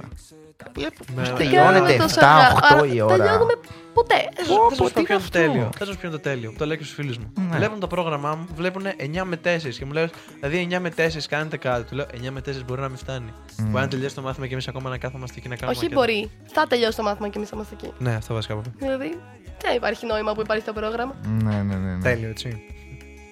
Βλέπω 0.74 1.04
Ναι, 1.14 1.20
πως 1.20 1.30
ναι. 1.30 1.36
τελειώνετε 1.36 1.78
Κάνουμε 1.78 1.96
τόσο 1.96 2.20
αργά. 2.20 2.52
7-8 2.54 2.58
Άρα 2.62 2.86
η 2.86 3.00
ώρα; 3.00 3.16
Τελειώνουμε 3.16 3.52
ποτέ. 3.94 4.14
Θα 4.34 4.54
Πω, 4.54 4.70
σα 4.70 4.76
πω, 4.76 4.76
πω 4.76 4.84
τι 4.84 4.92
ποιο 4.92 5.00
είναι 5.00 5.00
είναι 5.00 5.06
το 5.08 5.14
αυτό; 5.14 5.38
τέλειο; 5.38 5.70
Θα 5.78 5.84
σα 5.84 5.90
πω 5.90 5.96
ποιο 6.00 6.08
είναι 6.08 6.16
το 6.16 6.22
τέλειο. 6.22 6.52
Το 6.58 6.66
λέω 6.66 6.76
και 6.76 6.82
στους 6.82 6.94
φίλους 6.94 7.18
μου. 7.18 7.32
Ναι. 7.50 7.56
Βλέπουν 7.56 7.80
το 7.80 7.86
πρόγραμμά 7.86 8.34
μου, 8.34 8.46
βλέπουν 8.54 8.82
9 8.86 9.22
με 9.24 9.36
4 9.44 9.58
και 9.78 9.84
μου 9.84 9.92
λένε 9.92 10.10
Δηλαδή 10.40 10.68
9 10.76 10.78
με 10.80 10.92
4 10.96 11.08
κάνετε 11.28 11.56
κάτι. 11.56 11.84
Του 11.88 11.94
λέω 11.94 12.06
9 12.14 12.30
με 12.30 12.40
4 12.40 12.52
μπορεί 12.66 12.80
να 12.80 12.88
μην 12.88 12.96
φτάνει. 12.96 13.32
Μμ. 13.58 13.64
Μπορεί 13.70 13.82
να 13.84 13.88
τελειώσει 13.88 14.14
το 14.14 14.22
μάθημα 14.22 14.46
και 14.46 14.52
εμείς 14.52 14.68
ακόμα 14.68 14.90
να 14.90 14.98
κάθομαστε 14.98 15.34
εκεί 15.38 15.48
να 15.48 15.56
κάνουμε. 15.56 15.76
Όχι, 15.78 15.84
μακέτα. 15.84 16.00
μπορεί. 16.00 16.30
Θα 16.44 16.66
τελειώσει 16.66 16.96
το 16.96 17.02
μάθημα 17.02 17.28
και 17.28 17.36
εμείς 17.36 17.48
θα 17.48 17.56
είμαστε 17.56 17.74
εκεί. 17.82 17.92
Ναι, 17.98 18.14
αυτό 18.14 18.34
βασικά 18.34 18.54
πω. 18.54 18.62
Δηλαδή, 18.78 19.18
δεν 19.62 19.74
υπάρχει 19.76 20.06
νόημα 20.06 20.32
που 20.34 20.40
υπάρχει 20.40 20.64
το 20.64 20.72
πρόγραμμα. 20.72 21.14
Ναι, 21.42 21.62
ναι, 21.62 21.74
ναι. 21.76 21.94
ναι. 21.94 22.02
Τέλειο, 22.02 22.28
έτσι. 22.28 22.62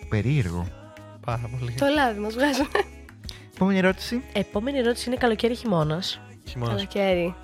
Περίεργο. 0.09 0.67
Πάρα 1.27 1.51
πολύ. 1.59 1.73
Το 1.73 1.87
λάδι 1.95 2.21
μας 2.21 2.35
βγάζουν. 2.35 2.69
Επόμενη 3.55 3.79
ερώτηση. 3.79 4.23
Επόμενη 4.33 4.79
ερώτηση 4.79 5.09
είναι 5.09 5.17
καλοκαίρι 5.19 5.55
χειμώνας. 5.55 6.21
Χειμώνας. 6.49 6.75
Καλοκαίρι. 6.75 7.35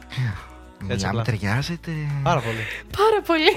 Έτσι 0.88 0.94
Μιλάμε, 1.04 1.08
απλά. 1.08 1.22
ταιριάζεται. 1.22 1.90
Πάρα 2.22 2.40
πολύ. 2.40 2.64
Πάρα 2.96 3.20
πολύ. 3.26 3.50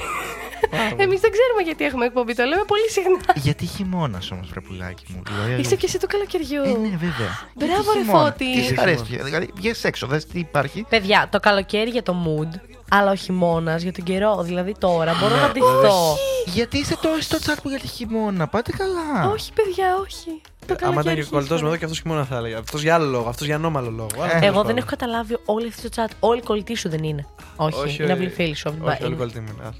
Εμείς 1.03 1.19
δεν 1.19 1.31
ξέρουμε 1.31 1.61
γιατί 1.63 1.83
έχουμε 1.85 2.05
εκπομπή. 2.05 2.33
Το 2.35 2.43
λέμε 2.43 2.63
πολύ 2.67 2.89
συχνά. 2.89 3.33
Γιατί 3.35 3.65
χειμώνας 3.65 4.31
όμως, 4.31 4.49
βρε 4.49 4.61
πουλάκι 4.61 5.05
μου. 5.09 5.21
Δηλαδή, 5.27 5.61
Είσαι 5.61 5.75
και 5.75 5.85
εσύ 5.85 5.99
του 5.99 6.07
καλοκαιριού. 6.07 6.61
Ε, 6.63 6.67
ναι, 6.67 6.89
βέβαια. 6.97 7.31
Μπράβο, 7.53 7.73
Γιατί 7.81 7.97
ρε, 7.97 8.03
χειμώνας; 8.03 8.23
Φώτη. 8.29 8.53
Τι 8.55 8.61
σε 8.63 8.75
αρέσει, 8.79 9.03
δηλαδή 9.23 9.49
βγες 9.55 9.83
έξω, 9.83 10.07
δες 10.07 10.25
τι 10.25 10.39
υπάρχει. 10.39 10.85
Παιδιά, 10.89 11.27
το 11.31 11.39
καλοκαίρι 11.39 11.89
για 11.89 12.03
το 12.03 12.15
mood, 12.25 12.59
αλλά 12.89 13.11
ο 13.11 13.15
χειμώνας 13.15 13.81
για 13.81 13.91
τον 13.93 14.03
καιρό. 14.03 14.41
Δηλαδή 14.43 14.75
τώρα 14.79 15.13
μπορώ 15.19 15.35
Ναι, 15.35 15.41
να 15.41 15.49
ντυθώ. 15.51 16.17
Γιατί 16.45 16.77
είστε 16.77 16.95
τόσο 17.01 17.21
στο 17.21 17.37
chat 17.45 17.55
που 17.63 17.69
για 17.69 17.79
τη 17.79 17.87
χειμώνα, 17.87 18.47
πάτε 18.47 18.71
καλά. 18.77 19.31
Όχι, 19.33 19.51
παιδιά, 19.53 19.97
όχι. 20.01 20.41
Το 20.67 20.75
Άμα 20.81 20.91
ήταν 20.91 20.93
καλοκαίρι 20.93 21.21
και 21.21 21.27
ο 21.27 21.31
κολλητός 21.31 21.61
μου 21.61 21.67
εδώ 21.67 21.75
και 21.77 21.83
αυτός 21.85 21.99
χειμώνα 21.99 22.23
θα 22.25 22.35
έλεγα. 22.37 22.57
Αυτός 22.57 22.81
για 22.81 22.93
άλλο 22.93 23.05
λόγο, 23.05 23.29
αυτός 23.29 23.45
για 23.45 23.55
ανώμαλο 23.55 23.89
λόγο. 23.91 24.07
Αλλά 24.15 24.25
Ε, 24.25 24.27
τέλος 24.29 24.43
Εγώ 24.43 24.53
δεν 24.53 24.61
πάντων. 24.63 24.77
έχω 24.77 24.87
καταλάβει 24.89 25.37
όλη 25.45 25.67
αυτή 25.67 25.89
το 25.89 26.03
chat. 26.03 26.11
Όλοι 26.19 26.41
κολλητοί 26.41 26.75
σου 26.75 26.89
δεν 26.89 27.03
είναι. 27.03 27.25
Όχι, 27.55 27.79
Όχι, 27.79 27.95
είναι 27.95 28.03
όχι. 28.03 28.11
απλή 28.11 28.29
φίλη 28.29 28.55
σου. 28.55 28.73
Όχι, 28.81 29.03
όλοι 29.03 29.05
Είναι- 29.05 29.15
κολλητοί 29.15 29.39
μου 29.39 29.47
είναι. 29.53 29.73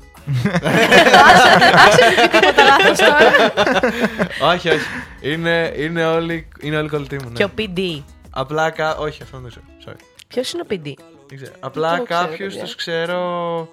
Άσε 0.65 2.05
μην 2.09 2.29
πει 2.31 2.37
τίποτα 2.37 2.63
λάθος 2.63 2.97
τώρα. 2.97 4.51
όχι, 4.53 4.69
όχι. 4.69 4.85
Είναι, 5.21 5.73
είναι, 5.77 6.05
όλοι, 6.05 6.47
είναι 6.61 6.77
όλοι 6.77 6.89
κολλητοί 6.89 7.15
μου. 7.15 7.29
Ναι. 7.29 7.33
Και 7.33 7.43
ο 7.43 7.49
PD. 7.57 8.01
Απλά. 8.29 8.69
Κα... 8.69 8.95
Όχι, 8.95 9.23
αυτό 9.23 9.39
δεν 9.39 9.51
το 9.51 9.59
ξέρω. 9.81 9.95
Sorry. 9.97 9.99
Ποιος 10.27 10.51
είναι 10.53 10.61
ο 10.61 10.67
PD. 10.69 10.93
Δεν 11.27 11.37
ξέρω. 11.37 11.51
Απλά 11.59 11.97
το 11.97 12.03
ξέρω, 12.03 12.19
κάποιους 12.21 12.47
παιδιά. 12.47 12.63
τους 12.63 12.75
ξέρω. 12.75 13.69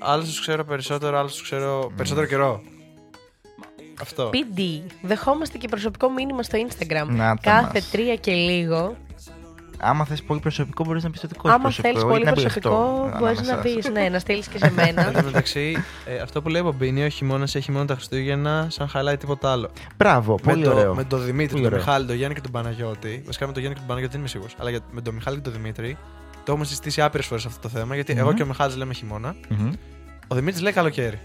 Άλλους 0.00 0.26
τους 0.28 0.40
ξέρω 0.40 0.64
περισσότερο, 0.64 1.18
άλλους 1.18 1.32
τους 1.32 1.42
ξέρω 1.42 1.92
περισσότερο 1.96 2.26
καιρό. 2.26 2.62
Αυτό. 4.00 4.30
PD. 4.32 4.60
Δεχόμαστε 5.02 5.58
και 5.58 5.68
προσωπικό 5.68 6.10
μήνυμα 6.10 6.42
στο 6.42 6.58
Instagram. 6.68 7.06
Να 7.08 7.16
τα 7.34 7.38
Κάθε 7.42 7.70
μας. 7.80 7.90
τρία 7.90 8.14
και 8.16 8.32
λίγο. 8.32 8.96
Άμα 9.84 10.04
θες 10.04 10.22
πολύ 10.22 10.40
προσωπικό, 10.40 10.84
μπορείς 10.84 11.02
να 11.02 11.10
πεις 11.10 11.20
το 11.20 11.28
δικό 11.28 11.48
σου 11.48 11.54
Άμα 11.54 11.62
προσωπικό. 11.62 11.92
θέλει 11.98 12.04
ή 12.04 12.08
πολύ 12.12 12.24
να 12.24 12.32
προσωπικό, 12.32 12.68
μπλεχτώ 12.70 13.18
μπορείς 13.18 13.38
ανάμεσά 13.38 13.56
να 13.56 13.62
σας. 13.62 13.84
πει 13.84 13.90
ναι, 14.00 14.08
να 14.08 14.18
στείλεις 14.18 14.46
και 14.48 14.58
σε 14.58 14.70
μένα. 14.76 15.06
Εν 15.06 15.12
τω 15.12 15.22
μεταξύ, 15.22 15.76
ε, 16.06 16.18
αυτό 16.18 16.42
που 16.42 16.48
λέει 16.48 16.62
ο 16.62 16.72
Μπίνι, 16.78 17.04
ο 17.04 17.08
χειμώνα 17.08 17.46
έχει 17.52 17.70
μόνο 17.72 17.84
τα 17.84 17.94
Χριστούγεννα, 17.94 18.66
σαν 18.70 18.88
χαλάει 18.88 19.16
τίποτα 19.16 19.52
άλλο. 19.52 19.70
Μπράβο, 19.96 20.34
πολύ 20.34 20.58
με, 20.58 20.64
το, 20.64 20.76
ωραίο. 20.76 20.94
με 20.94 21.04
τον 21.04 21.24
Δημήτρη, 21.24 21.46
Πολύ 21.52 21.62
τον 21.62 21.72
ωραίο. 21.72 21.84
Μιχάλη, 21.84 22.06
τον 22.06 22.16
Γιάννη 22.16 22.34
και 22.34 22.40
τον 22.40 22.50
Παναγιώτη. 22.50 23.22
Βασικά 23.26 23.46
με 23.46 23.52
τον 23.52 23.60
Γιάννη 23.62 23.78
και 23.78 23.84
τον 23.86 23.88
Παναγιώτη 23.88 24.12
δεν 24.12 24.20
είμαι 24.20 24.28
σίγουρος. 24.28 24.54
Αλλά 24.58 24.70
για, 24.70 24.80
με 24.90 25.00
τον 25.00 25.14
Μιχάλη 25.14 25.36
και 25.36 25.42
τον 25.42 25.52
Δημήτρη 25.52 25.96
το 26.44 26.52
έχουμε 26.52 26.64
συζητήσει 26.64 27.02
άπειρες 27.02 27.26
φορές 27.26 27.46
αυτό 27.46 27.60
το 27.60 27.68
θέμα. 27.68 27.94
Γιατί 27.94 28.12
εγώ 28.16 28.28
Μμμ. 28.28 28.34
και 28.36 28.42
ο 28.42 28.46
Μιχάλης 28.46 28.76
λέμε 28.76 28.94
χειμώνα. 28.94 29.34
Μμμ. 29.48 29.72
Ο 30.28 30.34
Δημήτρης 30.34 30.62
λέει 30.62 30.72
καλοκαίρι. 30.72 31.18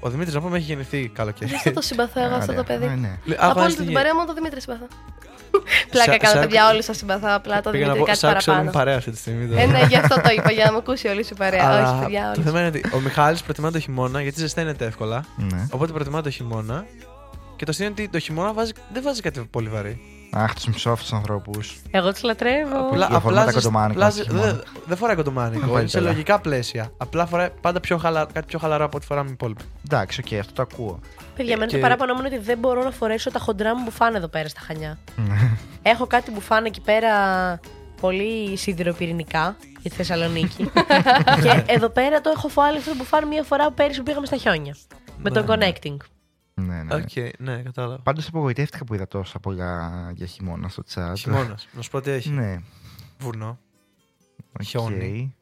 Ο 0.00 0.08
Δημήτρης 0.10 0.34
να 0.34 0.40
πούμε 0.40 0.56
έχει 0.56 0.66
γεννηθεί 0.66 1.08
καλοκαίρι. 1.08 1.50
Δεν 1.50 1.60
θα 1.60 1.70
το 1.72 1.80
συμπαθώ 1.80 2.24
εγώ 2.24 2.34
αυτό 2.34 2.52
Ωραία. 2.52 2.64
το 2.64 2.72
παιδί. 2.72 2.86
Ναι, 2.86 2.94
ναι. 2.94 3.18
Λέει, 3.24 3.36
«Α, 3.40 3.44
Από 3.46 3.54
πάει 3.54 3.62
όλη 3.62 3.72
στη 3.72 3.80
την 3.80 3.88
γη». 3.88 3.94
παρέα 3.94 4.14
μόνο 4.14 4.26
το 4.26 4.34
Δημήτρη 4.34 4.60
συμπαθώ. 4.60 4.86
Πλάκα 5.90 6.10
Σα- 6.12 6.16
κάνω, 6.18 6.34
σα- 6.34 6.40
παιδιά, 6.40 6.70
όλους 6.70 6.84
σας 6.84 6.96
συμπαθώ. 6.96 7.26
Απλά 7.30 7.60
το 7.60 7.70
Πήγα 7.70 7.86
να 7.86 7.92
Δημήτρη 7.92 7.98
πω, 8.00 8.04
κάτι 8.06 8.18
σαν 8.18 8.36
ξέρουμε 8.36 8.62
παραπάνω. 8.62 8.84
παρέα 8.84 8.96
αυτή 8.98 9.10
τη 9.10 9.16
στιγμή. 9.16 9.46
τώρα. 9.48 9.60
Ε, 9.60 9.66
ναι, 9.66 9.82
γι' 9.88 9.96
αυτό 9.96 10.14
το 10.20 10.28
είπα, 10.36 10.50
για 10.52 10.64
να 10.64 10.70
με 10.72 10.76
ακούσει 10.76 11.08
όλη 11.08 11.24
σου 11.24 11.30
η 11.32 11.36
παρέα. 11.36 11.64
Αλλά 11.68 11.92
Όχι, 11.92 12.02
παιδιά, 12.02 12.22
το 12.22 12.28
όλη. 12.40 12.42
θέμα 12.42 12.58
είναι 12.58 12.68
ότι 12.68 12.80
ο 12.94 13.00
Μιχάλης 13.00 13.42
προτιμά 13.42 13.70
το 13.70 13.78
χειμώνα 13.78 14.22
γιατί 14.22 14.40
ζεσταίνεται 14.40 14.84
εύκολα. 14.84 15.24
ναι. 15.36 15.66
Οπότε 15.70 15.92
προτιμά 15.92 16.22
το 16.22 16.30
χειμώνα. 16.30 16.84
Και 17.56 17.64
το 17.64 17.70
αστείο 17.70 17.86
είναι 17.86 17.94
ότι 17.98 18.08
το 18.08 18.18
χειμώνα 18.18 18.52
βάζει, 18.52 18.72
δεν 18.92 19.02
βάζει 19.02 19.20
κάτι 19.20 19.40
πολύ 19.50 19.68
βαρύ. 19.68 20.00
Αχ, 20.30 20.54
τους 20.54 20.66
μισόφτους 20.66 21.12
ανθρώπους. 21.12 21.76
Εγώ 21.90 22.12
τους 22.12 22.22
λατρεύω. 22.22 22.78
Απλά- 22.78 23.08
αφορά 23.12 23.34
τα 23.44 23.50
ζεσ- 23.50 23.54
κοντομάνικα 23.54 23.92
απλά 24.06 24.10
στο 24.10 24.22
ζε- 24.22 24.30
χειμώνα. 24.32 24.52
δε- 24.52 24.58
Δεν 24.86 24.96
φοράει 24.96 25.16
κοντομάνικο. 25.16 25.66
Πάλι 25.66 25.78
Είναι 25.80 25.88
σε 25.88 25.96
καλά. 25.98 26.10
λογικά 26.10 26.40
πλαίσια. 26.40 26.92
Απλά 26.96 27.26
φοράει 27.26 27.48
πάντα 27.60 27.80
πιο 27.80 27.96
χαλα... 27.96 28.26
κάτι 28.32 28.46
πιο 28.46 28.58
χαλαρό 28.58 28.84
από 28.84 28.96
ό,τι 28.96 29.06
φοράμε 29.06 29.28
οι 29.28 29.32
υπόλοιποι. 29.32 29.62
Εντάξει, 29.84 30.22
οκ, 30.26 30.38
αυτό 30.38 30.52
το 30.52 30.62
ακούω. 30.62 31.00
Παιδιά, 31.36 31.52
εμένα 31.52 31.70
και- 31.70 31.76
το 31.76 31.82
παράπονο 31.82 32.12
μου 32.14 32.18
είναι 32.24 32.34
ότι 32.36 32.44
δεν 32.44 32.58
μπορώ 32.58 32.82
να 32.82 32.90
φορέσω 32.90 33.30
τα 33.30 33.38
χοντρά 33.38 33.76
μου 33.76 33.82
μπουφάν 33.84 34.14
εδώ 34.14 34.28
πέρα 34.28 34.48
στα 34.48 34.60
Χανιά. 34.60 34.98
Ναι. 35.16 35.50
Έχω 35.92 36.06
κάτι 36.06 36.30
μπουφάν 36.30 36.64
εκεί 36.64 36.80
πέρα 36.80 37.10
πολύ 38.00 38.56
σιδηροπυρηνικά 38.56 39.56
για 39.80 39.90
τη 39.90 39.96
Θεσσαλονίκη. 39.96 40.70
και 41.42 41.62
εδώ 41.66 41.88
πέρα 41.88 42.20
το 42.20 42.32
έχω 42.36 42.48
φάει 42.48 42.76
αυτό 42.76 42.90
το 42.90 42.96
μπουφάν 42.96 43.26
μία 43.26 43.42
φορά 43.42 43.70
πέρυσι 43.70 43.98
που 43.98 44.04
πήγαμε 44.04 44.26
στα 44.26 44.36
χιόνια. 44.36 44.76
Με 45.16 45.30
Ναι, 45.30 45.42
τον 45.42 45.58
ναι. 45.58 45.66
connecting. 45.68 45.96
Ναι, 46.60 46.82
ναι. 46.82 46.94
Οκ, 46.94 47.38
ναι, 47.38 47.56
κατάλαβα. 47.62 47.98
Πάντως 48.02 48.26
απογοητεύτηκα 48.28 48.84
που 48.84 48.94
είδα 48.94 49.08
τόσα 49.08 49.38
πολλά 49.38 49.90
για 50.14 50.26
χειμώνα 50.26 50.68
στο 50.68 50.82
chat. 50.94 51.12
Χειμώνας. 51.16 51.68
Να 51.72 51.82
σου 51.82 51.90
πω 51.90 52.00
τι 52.00 52.10
έχει. 52.10 52.30
Ναι. 52.30 52.56
Βουνό. 53.18 53.58
οκ. 54.52 54.62
Χιόνι. 54.64 55.34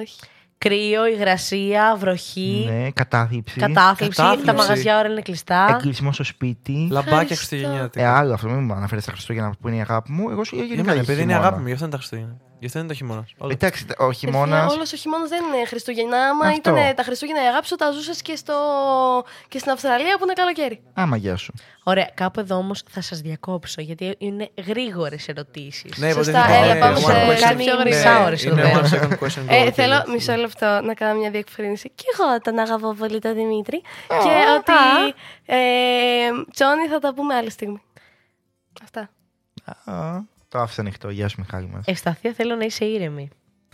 Όχι. 0.00 0.20
Κρύο, 0.58 1.06
υγρασία, 1.06 1.96
βροχή, 1.98 2.64
Ναι, 2.68 2.90
κατάθλιψη. 2.90 3.58
κατάθλιψη. 3.60 4.16
Κατάθλιψη. 4.16 4.46
Τα 4.46 4.54
μαγαζιά 4.54 4.98
ώρα 4.98 5.08
είναι 5.08 5.20
κλειστά. 5.20 5.76
Εγκλεισμό 5.78 6.12
στο 6.12 6.24
σπίτι. 6.24 6.72
Λαμπάκια 6.72 7.00
Ευχαριστώ. 7.10 7.34
Χριστουγεννιάτικα. 7.34 8.04
Ε, 8.04 8.06
άλλο 8.06 8.34
αυτό, 8.34 8.48
μην 8.48 8.64
μου 8.64 8.72
αναφέρει 8.72 9.02
τα 9.02 9.12
Χριστούγεννα 9.12 9.54
που 9.60 9.68
είναι 9.68 9.76
η 9.76 9.80
αγάπη 9.80 10.12
μου. 10.12 10.30
Εγώ 10.30 10.44
σου 10.44 10.56
λέω 10.56 10.64
Για 10.64 10.74
γενικά. 10.74 10.92
μένα, 10.92 11.02
για 11.02 11.12
επειδή 11.12 11.22
είναι 11.22 11.32
η 11.32 11.34
χειμώνα. 11.34 11.46
αγάπη 11.48 11.60
μου, 11.60 11.66
γι' 11.66 11.72
αυτό 11.72 11.84
είναι 11.84 11.92
τα 11.94 11.98
Χριστούγεννα. 11.98 12.36
Γι' 12.60 12.66
αυτό 12.66 12.78
είναι 12.78 12.88
το 12.88 12.94
χειμώνας. 12.94 13.34
Εντάξει, 13.48 13.86
ο 13.98 14.12
χειμώνα. 14.12 14.66
Όλος 14.66 14.92
ο 14.92 14.96
χειμώνας 14.96 15.28
δεν 15.28 15.44
είναι 15.44 15.66
Χριστούγεννα. 15.66 16.16
Άμα 16.28 16.46
Αυτό. 16.46 16.70
ήταν 16.76 16.94
τα 16.94 17.02
Χριστούγεννα 17.02 17.44
η 17.44 17.46
αγάπη 17.46 17.66
σου, 17.66 17.76
τα 17.76 17.90
ζούσε 17.90 18.12
και, 18.22 18.36
στο... 18.36 18.54
και 19.48 19.58
στην 19.58 19.70
Αυστραλία 19.72 20.16
που 20.18 20.24
είναι 20.24 20.32
καλοκαίρι. 20.32 20.82
Άμα 20.94 21.16
γεια 21.16 21.36
σου. 21.36 21.52
Ωραία, 21.82 22.10
κάπου 22.14 22.40
εδώ 22.40 22.56
όμως 22.56 22.82
θα 22.90 23.00
σας 23.00 23.20
διακόψω 23.20 23.80
γιατί 23.80 24.14
είναι 24.18 24.48
γρήγορες 24.66 25.28
ερωτήσεις. 25.28 25.96
Ναι, 25.98 26.10
Σωστά, 26.12 26.30
υποτίθεται 26.30 26.62
έλα, 26.64 26.70
είναι 26.70 26.80
πάμε 26.80 26.96
one 26.98 27.00
σε 27.00 27.12
question. 27.12 27.40
κάτι 27.40 27.56
πιο 27.64 27.74
Ναι, 27.76 27.82
γρήγορα. 27.82 28.24
ώρες 28.24 28.44
εδώ 28.44 28.54
Είναι 28.54 28.62
πέρα. 28.62 28.80
one 28.80 28.86
second 28.92 29.18
question 29.24 29.42
Ε, 29.48 29.66
goal, 29.66 29.72
θέλω 29.72 29.96
κύριε. 30.00 30.12
μισό 30.14 30.34
λεπτό 30.34 30.80
να 30.84 30.94
κάνω 30.94 31.18
μια 31.20 31.30
διευκρίνηση. 31.30 31.90
Και 31.94 32.04
εγώ 32.12 32.40
τον 32.40 32.58
αγαπώ 32.58 32.94
πολύ 32.94 33.18
τον 33.18 33.34
Δημήτρη. 33.34 33.80
και 34.08 34.30
ότι. 34.58 35.14
Ε, 35.46 35.56
Τσόνι 36.52 36.86
θα 36.86 36.98
τα 36.98 37.14
πούμε 37.14 37.34
άλλη 37.34 37.50
στιγμή. 37.50 37.82
Αυτά. 38.82 39.10
Α, 40.48 40.50
Το 40.50 40.58
άφησα 40.58 40.80
ανοιχτό. 40.80 41.10
Γεια 41.10 41.28
σου, 41.28 41.36
Μιχάλη 41.38 41.68
μα. 41.68 41.82
Ευσταθία 41.84 42.32
θέλω 42.32 42.54
να 42.54 42.64
είσαι 42.64 42.84
ήρεμη. 42.84 43.28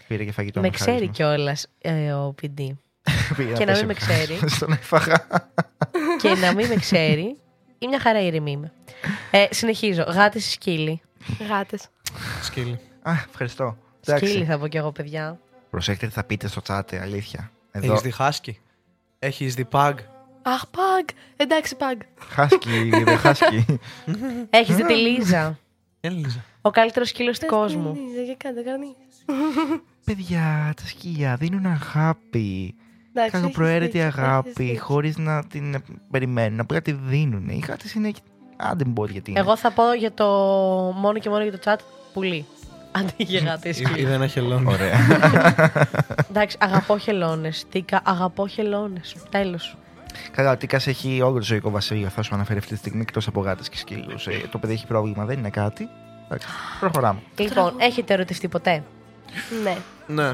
Πήρε 0.08 0.24
και 0.24 0.32
φαγητό. 0.32 0.60
με 0.60 0.66
ο 0.66 0.70
Μιχάλης 0.70 0.94
ξέρει 0.94 1.06
μας. 1.06 1.16
κιόλας 1.16 1.66
ε, 1.80 2.12
ο 2.12 2.34
PD. 2.42 2.46
Πήγε 3.36 3.52
και 3.52 3.64
να 3.64 3.72
πέσει 3.72 3.78
μην 3.78 3.86
με 3.86 3.94
ξέρει. 3.94 4.38
Στον 4.56 4.72
έφαγα. 4.72 5.26
και 6.22 6.34
να 6.34 6.54
μην 6.54 6.66
με 6.66 6.74
ξέρει. 6.74 7.36
Ή 7.78 7.86
μια 7.88 8.00
χαρά 8.00 8.20
ήρεμη 8.20 8.50
είμαι. 8.50 8.72
Ε, 9.30 9.46
συνεχίζω. 9.50 10.02
Γάτες 10.02 10.46
ή 10.46 10.50
σκύλι. 10.50 11.00
Γάτες. 11.48 11.88
Σκύλι. 12.42 12.80
Α, 13.02 13.12
ευχαριστώ. 13.28 13.76
Σκύλι 14.00 14.30
Εντάξει. 14.30 14.44
θα 14.44 14.58
πω 14.58 14.68
κι 14.68 14.76
εγώ, 14.76 14.92
παιδιά. 14.92 15.38
Προσέχετε 15.70 16.06
τι 16.06 16.12
θα 16.12 16.24
πείτε 16.24 16.48
στο 16.48 16.62
chat, 16.66 16.92
ε, 16.92 17.00
αλήθεια. 17.00 17.50
Εδώ. 17.70 17.86
Έχεις 17.92 18.00
δει 18.02 18.10
χάσκι. 18.10 18.58
Έχεις 19.18 19.54
δει 19.54 19.64
παγ. 19.64 19.98
Αχ, 20.42 20.66
παγ. 20.66 21.04
Εντάξει, 21.36 21.76
παγ. 21.76 21.98
Χάσκι, 22.28 22.90
δεν 23.04 23.18
χάσκι. 23.18 23.66
Έχεις 24.50 24.76
δει 24.76 24.86
τη 24.86 24.94
Λίζα; 24.94 25.58
Έλυζα. 26.00 26.44
Ο 26.66 26.70
καλύτερος 26.70 27.08
σκύλος 27.08 27.38
του 27.38 27.46
κόσμου. 27.46 27.96
Για 28.24 28.34
κάντε, 28.36 28.62
κάνει. 28.62 28.94
Παιδιά, 30.04 30.72
τα 30.76 30.86
σκυλιά 30.86 31.36
δίνουν 31.36 31.66
αγάπη. 31.66 32.74
Εντάξει, 33.12 33.30
Καλοπροαίρετη 33.30 33.84
έχεις 33.84 33.92
δίκιο, 33.92 34.06
έχεις 34.06 34.18
αγάπη, 34.18 34.50
δίκιο. 34.52 34.82
χωρίς 34.84 35.16
να 35.16 35.44
την 35.44 35.74
ε, 35.74 35.82
περιμένουν. 36.10 36.60
Απλά 36.60 36.82
τη 36.82 36.92
δίνουν. 36.92 37.48
Οι 37.48 37.64
γάτε 37.68 37.84
είναι 37.96 38.12
Άντε 38.56 38.84
μπότ 38.84 39.10
γιατί 39.10 39.30
είναι. 39.30 39.40
Εγώ 39.40 39.56
θα 39.56 39.70
πω 39.70 39.92
για 39.92 40.12
το 40.12 40.24
μόνο 40.96 41.18
και 41.18 41.28
μόνο 41.28 41.42
για 41.42 41.52
το 41.52 41.58
chat 41.64 41.76
πουλί. 42.12 42.46
Αντί 42.92 43.12
για 43.16 43.40
γάτα 43.40 43.68
ή 43.68 43.72
Ή, 43.76 43.80
ή 43.80 43.84
σκύλο. 43.84 44.08
δεν 44.08 44.22
έχει 44.22 44.38
ελόνι. 44.38 44.66
Ωραία. 44.72 44.98
Εντάξει, 46.30 46.56
αγαπώ 46.60 46.98
χελώνες. 46.98 47.64
Τίκα, 47.70 48.00
αγαπώ 48.04 48.46
χελώνες. 48.46 49.16
Τέλος. 49.30 49.76
Καλά, 50.30 50.50
ο 50.52 50.56
Τίκας 50.56 50.86
έχει 50.86 51.20
όλο 51.20 51.34
το 51.38 51.42
ζωικό 51.42 51.70
βασίλειο. 51.70 52.08
Θα 52.08 52.22
σου 52.22 52.34
αναφέρει 52.34 52.58
αυτή 52.58 52.72
τη 52.72 52.78
στιγμή 52.78 53.00
εκτός 53.00 53.26
από 53.26 53.40
γάτες 53.40 53.68
και 53.68 53.76
σκύλους. 53.76 54.28
το 54.50 54.58
παιδί 54.58 54.72
έχει 54.72 54.86
πρόβλημα, 54.86 55.24
δεν 55.24 55.38
είναι 55.38 55.50
κάτι. 55.50 55.88
Εντάξει, 56.24 56.46
προχωράμε. 56.80 57.20
Λοιπόν, 57.36 57.74
έχετε 57.78 58.12
ερωτευτεί 58.14 58.48
ποτέ; 58.48 58.82
Ναι. 59.62 59.76
Ναι. 60.06 60.28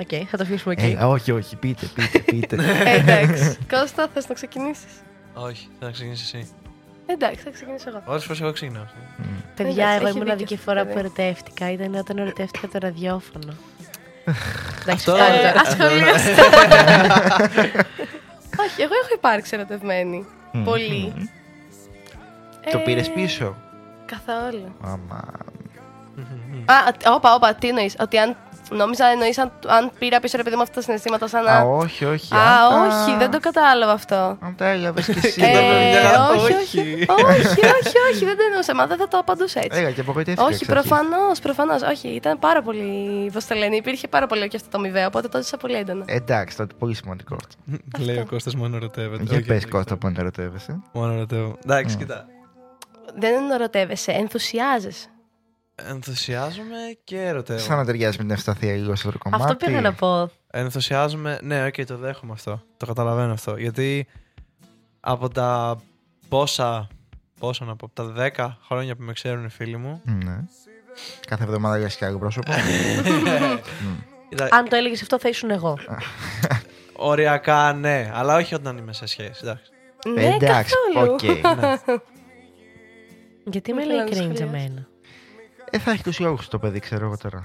Οκ, 0.00 0.08
θα 0.30 0.36
το 0.36 0.42
αφήσουμε 0.42 0.74
εκεί. 0.78 0.96
Ε, 1.00 1.04
όχι, 1.04 1.30
όχι, 1.32 1.56
πείτε, 1.56 1.86
πείτε, 1.94 2.18
πείτε. 2.18 2.56
Ε, 2.84 2.90
εντάξει. 2.98 3.58
Κώστα, 3.70 4.08
θες 4.14 4.28
να 4.28 4.34
ξεκινήσεις; 4.34 4.92
Όχι, 5.34 5.68
θα 5.80 5.90
ξεκινήσει 5.90 6.36
εσύ. 6.36 6.48
Εντάξει, 7.06 7.40
θα 7.44 7.50
ξεκινήσω 7.50 7.88
εγώ. 7.88 8.02
Όλες 8.06 8.24
φορές 8.24 8.40
εγώ 8.40 8.52
ξεκινάω. 8.52 8.82
Παιδιά, 9.56 9.72
εντάξει, 9.72 9.96
εγώ 9.96 10.06
η 10.06 10.08
έχει 10.08 10.18
μοναδική 10.18 10.44
δίκιο 10.44 10.56
φορά 10.64 10.80
αυτό, 10.80 10.92
που 10.92 11.00
παιδί. 11.00 11.06
ερωτεύτηκα 11.22 11.72
ήταν 11.72 11.94
όταν 11.94 12.18
ερωτεύτηκα 12.18 12.68
το 12.68 12.78
ραδιόφωνο. 12.78 13.52
Εντάξει, 14.82 15.10
Αυτό- 15.10 15.14
φτάνει 15.14 15.36
Ε, 15.36 15.40
τώρα. 15.40 15.60
ασχολείστε. 15.60 16.30
Όχι, 18.64 18.82
εγώ 18.82 18.92
έχω 19.04 19.14
υπάρξει 19.14 19.54
ερωτευμένη. 19.54 20.26
Μμμ. 20.52 20.64
Πολύ. 20.64 21.12
Το 22.70 22.78
Ε, 22.78 22.82
πήρε 22.82 23.00
πίσω; 23.02 23.56
Καθόλου. 24.06 24.74
Άμα. 24.82 25.24
Α, 26.64 26.92
τ- 26.98 27.08
όπα, 27.08 27.34
όπα, 27.34 27.54
τι 27.54 27.68
εννοείς; 27.68 27.96
Ότι 28.00 28.18
αν. 28.18 28.36
Νόμιζα 28.70 29.06
εννοείς 29.06 29.38
αν, 29.38 29.52
αν 29.66 29.90
πήρα 29.98 30.20
πίσω 30.20 30.36
ρε 30.36 30.42
παιδί 30.42 30.56
μου 30.56 30.62
αυτά 30.62 30.74
τα 30.74 30.80
συναισθήματα 30.80 31.28
σαν 31.28 31.46
Α, 31.48 31.58
να. 31.58 31.60
όχι, 31.64 32.04
όχι. 32.04 32.34
Α, 32.34 32.38
αν 32.66 32.88
τα- 32.90 33.02
όχι, 33.02 33.16
δεν 33.16 33.30
το 33.30 33.40
κατάλαβα 33.40 33.92
αυτό. 33.92 34.36
Αν 34.40 34.54
τα 34.56 34.66
έλαβες 34.68 35.04
κι 35.04 35.18
εσύ. 35.26 35.42
Ε, 35.42 35.46
παιδιά, 35.46 36.28
όχι, 36.30 36.52
όχι. 36.52 36.78
όχι, 37.08 37.24
όχι, 37.24 37.66
όχι, 37.66 37.96
όχι, 38.12 38.24
δεν 38.24 38.36
το 38.36 38.42
εννοούσα. 38.48 38.74
Μα 38.74 38.86
δεν 38.86 38.96
θα 38.98 39.08
το 39.08 39.18
απαντούσα 39.18 39.60
έτσι. 39.64 39.78
Έγα 39.80 39.90
και 39.90 40.00
απογοητεύτηκα. 40.00 40.46
Όχι, 40.46 40.54
εξ 40.62 40.68
αρχής. 40.70 40.88
προφανώς, 40.88 41.38
προφανώς. 41.40 41.82
Όχι, 41.82 42.08
ήταν 42.08 42.38
πάρα 42.38 42.62
πολύ. 42.62 43.30
Πώς 43.32 43.46
το 43.46 43.54
λένε, 43.54 43.76
υπήρχε 43.76 44.08
πάρα 44.08 44.26
πολύ 44.26 44.48
και 44.48 44.56
αυτό 44.56 44.68
το 44.70 44.78
αμοιβαίο, 44.78 45.06
οπότε 45.06 45.28
το 45.28 45.38
ζήσα 45.42 45.56
πολύ 45.56 45.74
έντονα. 45.74 46.04
Εντάξει, 46.06 46.56
τότε 46.56 46.74
πολύ 46.78 46.94
σημαντικό. 46.94 47.36
Λέει 47.98 48.18
ο 48.18 48.26
Κώστας 48.30 48.54
μόνο 48.54 48.76
ερωτεύεται. 48.76 49.22
Για 49.22 49.36
Όχι, 49.36 49.46
πες 49.46 49.56
όχι, 49.56 49.66
Κώστα 49.68 49.96
που 49.96 50.12
ερωτεύεσαι. 50.18 50.80
Μόνο 50.92 51.12
ερωτεύω. 51.12 51.58
Εντάξει, 51.64 51.96
κοίτα. 51.96 52.26
Δεν 53.18 53.50
ερωτεύεσαι, 53.50 54.12
ενθουσιάζεσαι. 54.12 55.08
Ενθουσιάζομαι 55.74 56.76
και 57.04 57.20
ερωτεύω. 57.22 57.58
Σαν 57.58 57.76
να 57.76 57.84
ταιριάζει 57.84 58.16
με 58.16 58.22
την 58.22 58.32
Ευσταθία 58.32 58.72
λίγο 58.72 58.96
στο 58.96 59.12
κομμάτι. 59.18 59.42
Αυτό 59.42 59.56
πήγα 59.66 59.80
να 59.80 59.92
πω. 59.92 60.30
Ενθουσιάζομαι. 60.50 61.38
Ναι, 61.42 61.66
οκ, 61.66 61.84
το 61.86 61.96
δέχομαι 61.96 62.32
αυτό. 62.32 62.62
Το 62.76 62.86
καταλαβαίνω 62.86 63.32
αυτό. 63.32 63.56
Γιατί 63.56 64.06
από 65.00 65.28
τα 65.28 65.80
πόσα. 66.28 66.88
Πόσα 67.38 67.64
να 67.64 67.76
πω, 67.76 67.90
από 67.94 68.14
τα 68.14 68.30
10 68.36 68.48
χρόνια 68.66 68.96
που 68.96 69.02
με 69.02 69.12
ξέρουν 69.12 69.44
οι 69.44 69.48
φίλοι 69.48 69.76
μου. 69.76 70.02
Ναι. 70.04 70.38
Κάθε 71.26 71.44
εβδομάδα 71.44 71.78
λες 71.78 71.96
και 71.96 72.04
άλλο 72.04 72.18
πρόσωπο. 72.18 72.52
Κοίτα, 74.28 74.48
Αν 74.50 74.68
το 74.68 74.76
έλεγες 74.76 75.02
αυτό, 75.02 75.18
θα 75.18 75.28
ήσουν 75.28 75.50
εγώ. 75.50 75.78
Οριακά 76.92 77.72
ναι, 77.72 78.10
αλλά 78.14 78.36
όχι 78.36 78.54
όταν 78.54 78.78
είμαι 78.78 78.92
σε 78.92 79.06
σχέση. 79.06 79.40
Εντάξει. 79.42 79.70
Ναι, 80.14 80.34
Εντάξει, 80.34 80.74
καθόλου. 80.94 81.12
οκ. 81.12 81.22
ναι. 81.86 81.96
Γιατί 83.50 83.72
με 83.72 83.84
Δεν 83.84 83.88
λέει 83.88 83.96
θέλω 84.08 84.26
να 84.26 84.32
cringe 84.32 84.36
σχολιάσω. 84.36 84.56
εμένα. 84.56 84.86
Ε, 85.70 85.78
θα 85.78 85.90
έχει 85.90 86.02
τους 86.02 86.18
λόγους 86.18 86.48
το 86.48 86.58
παιδί, 86.58 86.78
ξέρω 86.78 87.04
εγώ 87.06 87.16
τώρα. 87.16 87.44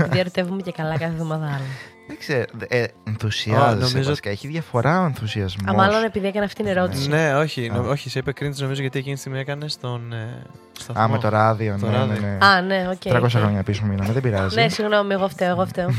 Επειδή 0.00 0.18
ερωτεύομαι 0.18 0.62
και 0.62 0.72
καλά 0.72 0.98
κάθε 0.98 1.12
εβδομάδα 1.12 1.46
άλλο. 1.46 1.64
Δεν 2.08 2.18
ξέρω. 2.18 2.44
Ε, 2.68 2.84
ενθουσιάζεσαι 3.06 3.92
νομίζω- 3.92 4.08
βασικά. 4.08 4.30
Έχει 4.30 4.48
διαφορά 4.48 5.00
ο 5.02 5.04
ενθουσιασμός. 5.04 5.70
Α, 5.70 5.74
μάλλον 5.74 6.04
επειδή 6.04 6.26
έκανα 6.26 6.44
αυτή 6.44 6.56
την 6.62 6.66
ερώτηση. 6.66 7.08
Ναι, 7.08 7.34
όχι, 7.36 7.70
νο- 7.70 7.80
Α. 7.80 7.88
όχι, 7.88 8.10
σε 8.10 8.18
είπε 8.18 8.30
cringe 8.40 8.56
νομίζω 8.58 8.80
γιατί 8.80 8.98
εκείνη 8.98 9.14
τη 9.14 9.20
στιγμή 9.20 9.38
έκανες 9.38 9.78
τον. 9.78 10.12
Ε, 10.12 10.42
σταθμό. 10.80 11.02
Α, 11.02 11.08
με 11.08 11.18
το 11.18 11.28
ράδιο, 11.28 11.76
Το 11.80 11.86
ναι, 11.86 11.92
ναι, 11.92 11.98
ράδιο. 11.98 12.20
ναι. 12.20 12.46
Α, 12.46 12.60
ναι, 12.60 12.88
οκ. 12.92 13.00
300 13.14 13.22
οκ. 13.22 13.30
χρόνια 13.30 13.62
πίσω 13.62 13.84
μείναμε, 13.84 14.12
δεν 14.12 14.22
πειράζει. 14.22 14.60
Ναι, 14.60 14.68
συγγνώμη, 14.68 15.12
εγώ 15.12 15.28
φταίω, 15.28 15.48
εγώ 15.50 15.66
φταίω. 15.66 15.88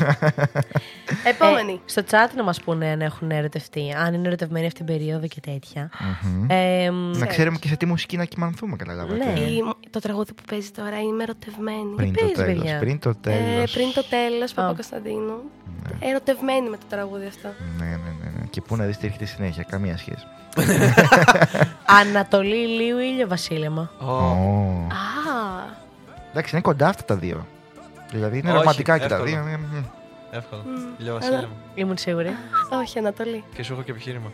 Επόμενη. 1.23 1.71
Ε, 1.71 1.79
στο 1.85 2.01
chat 2.09 2.31
να 2.35 2.43
μας 2.43 2.61
πούνε 2.61 2.87
αν 2.91 3.01
έχουν 3.01 3.31
ερωτευτεί, 3.31 3.93
αν 4.05 4.13
είναι 4.13 4.27
ερωτευμένοι 4.27 4.65
αυτήν 4.65 4.85
την 4.85 4.97
περίοδο 4.97 5.27
και 5.27 5.39
τέτοια. 5.39 5.89
Μμμ. 6.21 6.45
Ε, 6.49 6.91
μ, 6.91 7.17
Να 7.17 7.25
ξέρουμε 7.25 7.57
και 7.57 7.67
σε 7.67 7.75
τι 7.75 7.85
μουσική 7.85 8.17
να 8.17 8.25
κοιμανθούμε, 8.25 8.75
καταλάβατε. 8.75 9.25
Ναι. 9.25 9.39
Η- 9.39 9.63
Το 9.89 9.99
τραγούδι 9.99 10.33
που 10.33 10.43
παίζει 10.49 10.69
τώρα 10.71 10.99
είμαι 11.01 11.23
ερωτευμένη. 11.23 11.93
Πριν 11.95 12.13
το 12.13 12.19
παίζεις, 12.19 12.35
τέλος, 12.37 12.55
παιδιά; 12.57 12.79
Πριν 12.79 12.99
το 12.99 13.09
Ε, 13.09 13.13
τέλος. 13.21 13.71
πριν 13.71 13.93
το 13.93 14.03
τέλος, 14.09 14.51
Α. 14.51 14.53
Παπα-Κωνσταντίνου. 14.55 15.37
Ερωτευμένη 15.99 16.69
με 16.69 16.77
το 16.77 16.85
τραγούδι 16.89 17.25
αυτό. 17.25 17.49
Ναι, 17.79 17.85
ναι, 17.85 17.91
ναι, 17.95 18.29
ναι. 18.39 18.45
Και 18.49 18.61
πού 18.61 18.75
να 18.75 18.85
δεις 18.85 18.97
τι 18.97 19.05
έρχεται 19.07 19.25
συνέχεια, 19.25 19.63
καμία 19.69 19.97
σχέση. 19.97 20.25
Ανατολή 22.01 22.55
ηλίου 22.55 22.97
ήλιο 22.99 23.27
βασίλεμα. 23.27 23.91
Ω, 23.99 24.05
Ω. 24.05 24.87
Α, 24.89 25.77
Εντάξει, 26.31 26.49
είναι 26.55 26.61
κοντά 26.61 26.87
αυτά 26.87 27.03
τα 27.05 27.15
δύο. 27.15 27.45
Δηλαδή 28.11 28.37
είναι 28.37 28.49
Όχι, 28.49 28.57
ρομαντικά 28.59 28.97
και 28.97 29.07
τα 29.07 29.15
εύκολο. 29.15 29.31
δύο. 29.31 29.43
ναι, 29.43 29.57
μ. 29.57 29.83
Εύκολο. 30.31 30.61
Μμ. 30.65 30.79
Ηλιο 30.99 31.13
Βασίλειο 31.13 31.39
μου. 31.39 31.57
Ήμουν 31.75 31.97
σίγουρη. 31.97 32.29
όχι, 32.81 32.99
Ανατολή. 32.99 33.43
Και 33.55 33.63
σου 33.63 33.73
έχω 33.73 33.81
και 33.81 33.91
επιχείρημα. 33.91 34.31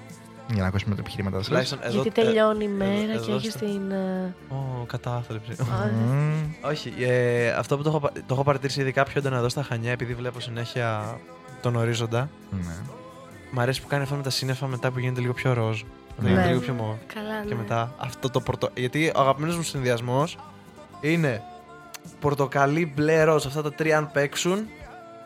Για 0.54 0.62
να 0.62 0.68
ακούσουμε 0.68 0.96
το 0.96 1.02
επιχείρημα 1.02 1.32
σας. 1.38 1.46
Τουλάχιστον 1.48 1.80
εδώ. 1.82 2.02
Γιατί 2.02 2.22
ε, 2.22 2.24
τελειώνει 2.24 2.64
η 2.64 2.68
εδώ- 2.68 2.76
μέρα 2.78 3.12
εδώ 3.14 3.26
και 3.26 3.32
έχει 3.32 3.50
στο- 3.50 3.60
την. 3.60 3.92
ε, 3.92 4.34
Ω, 4.50 4.86
κατάθλιψη. 4.88 5.52
α, 5.62 6.70
Όχι, 6.70 6.94
ε, 7.00 7.50
αυτό 7.52 7.78
που 7.78 7.84
το 7.84 7.90
έχω, 7.90 8.00
πα- 8.00 8.12
το 8.14 8.34
έχω 8.34 8.44
παρατηρήσει 8.44 8.82
ειδικά 8.82 9.04
πιο 9.04 9.14
έντονα 9.18 9.38
εδώ 9.38 9.50
στα 9.50 9.64
Χανιά, 9.64 9.92
επειδή 9.92 10.14
βλέπω 10.14 10.40
συνέχεια 10.40 11.18
τον 11.62 11.76
ορίζοντα. 11.76 12.30
Ναι. 12.52 12.76
Μ' 13.52 13.60
αρέσει 13.60 13.82
που 13.82 13.88
κάνει 13.88 14.04
αυτό 14.04 14.16
με 14.16 14.24
τα 14.24 14.30
σύννεφα 14.30 14.68
μετά 14.68 14.92
που 14.92 15.00
γίνεται 15.00 15.22
λίγο 15.22 15.34
πιο 15.34 15.54
ροζ. 15.54 15.82
Ναι. 16.18 16.30
Γίνεται 16.30 16.48
λίγο 16.48 16.60
πιο 16.60 16.74
μοβ. 16.74 16.96
Καλά, 17.14 17.40
ναι. 17.40 17.46
Και 17.46 17.56
μετά 17.56 17.94
αυτό 17.98 18.30
το 18.30 18.42
πορτο... 18.42 18.70
Γιατί 18.76 19.12
ο 19.16 19.20
αγαπημένος 19.20 19.56
μου 19.56 19.62
συνδυασμός 19.64 20.38
είναι 21.02 21.42
πορτοκαλί 22.20 22.92
μπλε 22.96 23.24
ροζ. 23.24 23.46
Αυτά 23.46 23.62
τα 23.62 23.74
τρία 23.74 23.98
αν 23.98 24.10
παίξουν 24.12 24.68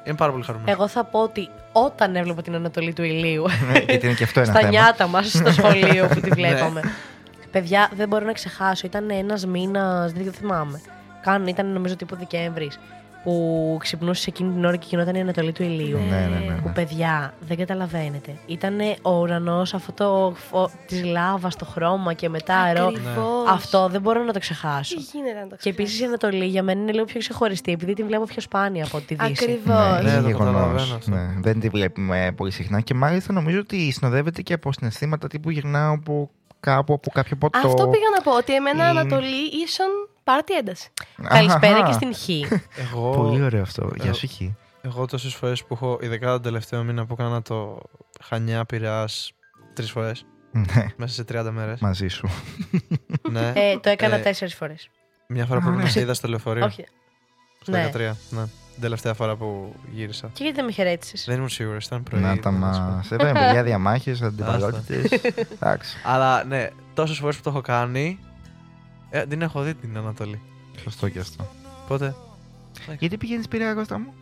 είναι 0.03 0.15
πάρα 0.17 0.31
πολύ 0.31 0.43
χαρούμενος. 0.43 0.73
Εγώ 0.73 0.87
θα 0.87 1.03
πω 1.03 1.19
ότι 1.19 1.49
όταν 1.71 2.15
έβλεπα 2.15 2.41
την 2.41 2.55
Ανατολή 2.55 2.93
του 2.93 3.03
ηλίου 3.03 3.45
Ναι, 3.71 3.79
Γιατί 3.79 4.05
είναι 4.05 4.15
και 4.15 4.23
αυτό 4.23 4.39
ένα 4.39 4.49
στα 4.51 4.59
θέμα. 4.59 4.71
νιάτα 4.71 5.07
μας 5.07 5.27
στο 5.31 5.51
σχολείο 5.51 6.07
που 6.07 6.19
τη 6.19 6.29
βλέπαμε. 6.29 6.81
Παιδιά, 7.51 7.89
δεν 7.95 8.07
μπορώ 8.07 8.25
να 8.25 8.33
ξεχάσω. 8.33 8.87
Ήταν 8.87 9.09
ένας 9.09 9.45
μήνας, 9.45 10.11
δεν 10.11 10.25
το 10.25 10.31
θυμάμαι. 10.31 10.81
Καν 11.21 11.47
ήταν 11.47 11.71
νομίζω 11.73 11.95
τύπου 11.95 12.15
Δεκέμβρης. 12.15 12.79
Που 13.23 13.77
ξυπνούσε 13.79 14.25
εκείνη 14.29 14.53
την 14.53 14.65
ώρα 14.65 14.75
και 14.75 14.85
γινόταν 14.89 15.15
η 15.15 15.19
Ανατολή 15.21 15.51
του 15.51 15.63
ηλίου. 15.63 15.97
Ναι, 16.09 16.15
ναι, 16.17 16.45
ναι. 16.47 16.55
Που 16.61 16.67
ναι. 16.67 16.73
παιδιά, 16.73 17.33
δεν 17.39 17.57
καταλαβαίνετε. 17.57 18.35
Ήταν 18.45 18.79
ο 19.01 19.11
ουρανός 19.19 19.73
αυτό 19.73 19.91
το 19.91 20.33
φω... 20.49 20.69
της 20.87 21.03
λάβας 21.03 21.53
στο 21.53 21.65
χρώμα 21.65 22.13
και 22.13 22.29
μετά 22.29 22.55
αερό. 22.57 22.85
Ακριβώς. 22.85 23.49
Αυτό 23.49 23.87
δεν 23.87 24.01
μπορώ 24.01 24.23
να 24.23 24.33
το 24.33 24.39
ξεχάσω. 24.39 24.95
Τι 24.95 25.01
γίνεται 25.13 25.39
να 25.39 25.47
το 25.47 25.55
Και 25.61 25.69
επίσης 25.69 25.99
η 25.99 26.03
Ανατολή 26.03 26.45
για 26.45 26.63
μένα 26.63 26.81
είναι 26.81 26.91
λίγο 26.91 27.05
πιο 27.05 27.19
ξεχωριστή, 27.19 27.71
επειδή 27.71 27.93
την 27.93 28.05
βλέπω 28.05 28.23
πιο 28.23 28.41
σπάνια 28.41 28.85
από 28.85 28.99
τη 28.99 29.15
Δύση. 29.15 29.31
Ακριβώς. 29.43 30.03
Ναι, 30.03 30.09
Ναι, 30.09 30.09
είναι 30.11 30.21
το 30.21 30.27
γεγονός. 30.27 30.53
καταλαβαίνω 30.53 30.95
αυτό. 30.95 31.11
Ναι, 31.11 31.27
δεν 31.41 31.59
τη 31.59 31.69
βλέπουμε 31.69 32.33
πολύ 32.35 32.51
συχνά 32.51 32.79
και 32.81 32.93
μάλιστα 32.93 33.33
νομίζω 33.33 33.59
ότι 33.59 33.91
συνοδεύεται 33.91 34.41
και 34.41 34.53
από 34.53 34.71
συναισθήματα 34.73 35.27
τύπου 35.27 35.49
γυρνάω 35.49 35.93
από 35.93 36.29
κάπου 36.59 36.93
από 36.93 37.09
κάποιο 37.13 37.35
ποτό. 37.37 37.57
Αυτό 37.67 37.87
πήγα 37.87 38.09
να 38.17 38.21
πω, 38.21 38.31
ότι 38.37 38.55
εμένα 38.55 38.85
ή- 38.85 38.87
Ανατολή 38.89 39.45
ίσον 39.65 39.87
πάρτι 40.31 40.53
ένταση. 40.53 40.89
Καλησπέρα 41.23 41.77
Αχα. 41.77 41.85
και 41.87 41.91
στην 41.93 42.15
Χ. 42.15 42.51
Εγώ, 42.77 43.11
Πολύ 43.11 43.41
ωραίο 43.41 43.61
αυτό. 43.61 43.89
Γεια 43.95 44.09
Ε, 44.09 44.13
σου, 44.13 44.27
Χι. 44.27 44.55
εγώ 44.81 45.05
τόσες 45.05 45.33
φορές 45.33 45.63
που 45.63 45.73
έχω, 45.73 45.97
ειδικά 46.01 46.27
τον 46.31 46.41
τελευταίο 46.41 46.83
μήνα 46.83 47.05
που 47.05 47.13
έκανα 47.19 47.41
το 47.41 47.77
Χανιά 48.23 48.65
Πειραιά 48.65 49.07
τρεις 49.73 49.91
φορές 49.91 50.25
Ναι, 50.51 50.85
μέσα 50.97 51.13
σε 51.13 51.23
30 51.23 51.49
μέρες. 51.51 51.79
μαζί 51.79 52.07
σου. 52.07 52.29
ναι. 53.31 53.51
Ε, 53.55 53.77
το 53.79 53.89
έκανα 53.89 54.15
Ε, 54.15 54.19
τέσσερις 54.19 54.55
φορές. 54.55 54.89
Μια 55.27 55.45
φορά 55.45 55.59
που 55.59 55.67
Α, 55.67 55.71
ναι. 55.71 55.83
με 55.83 55.91
είδα 56.01 56.13
στο 56.13 56.27
λεωφορείο. 56.27 56.65
Όχι. 56.65 56.85
Στο 57.61 57.71
Ναι. 57.71 57.89
13. 57.93 57.97
Ναι. 58.29 58.43
Την 58.73 58.81
τελευταία 58.81 59.13
φορά 59.13 59.35
που 59.35 59.75
γύρισα. 59.91 60.29
Και 60.33 60.43
γιατί 60.43 60.55
δεν 60.57 60.65
με 60.65 60.71
χαιρέτησες; 60.71 61.23
Δεν 61.27 61.35
ήμουν 61.37 61.49
σίγουρος, 61.49 61.85
ήταν 61.85 62.03
πρωί. 62.03 62.19
Να 62.21 62.27
τα 62.27 62.33
ήταν 62.33 62.63
άσπρο. 62.63 62.85
μα. 62.85 63.03
Εδώ 63.11 63.27
είναι 63.27 63.39
παιδιά 63.39 63.63
διαμάχες, 63.63 64.21
αντιπαλότητες. 64.21 65.11
Εντάξει. 65.53 65.97
Αλλά 66.03 66.43
ναι, 66.43 66.69
τόσες 66.93 67.17
φορές 67.17 67.35
που 67.35 67.41
το 67.41 67.49
έχω 67.49 67.61
κάνει. 67.61 68.19
Ε, 69.09 69.25
την 69.25 69.41
έχω 69.41 69.61
δει 69.61 69.73
την 69.75 69.97
Ανατολή. 69.97 70.41
Σωστό 70.81 71.09
και 71.09 71.19
αυτό. 71.19 71.47
Οπότε. 71.83 72.15
Γιατί 72.99 73.17
πηγαίνεις 73.17 73.47
πειραία, 73.47 73.73
Κώστα 73.73 73.99
μου; 73.99 74.13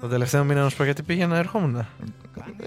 Το 0.00 0.08
τελευταίο 0.08 0.44
μήνα 0.44 0.62
να 0.62 0.68
σου 0.68 0.76
πω 0.76 0.84
γιατί 0.84 1.02
πήγαινα, 1.02 1.36
ερχόμουν. 1.36 1.76
Ε, 1.76 1.86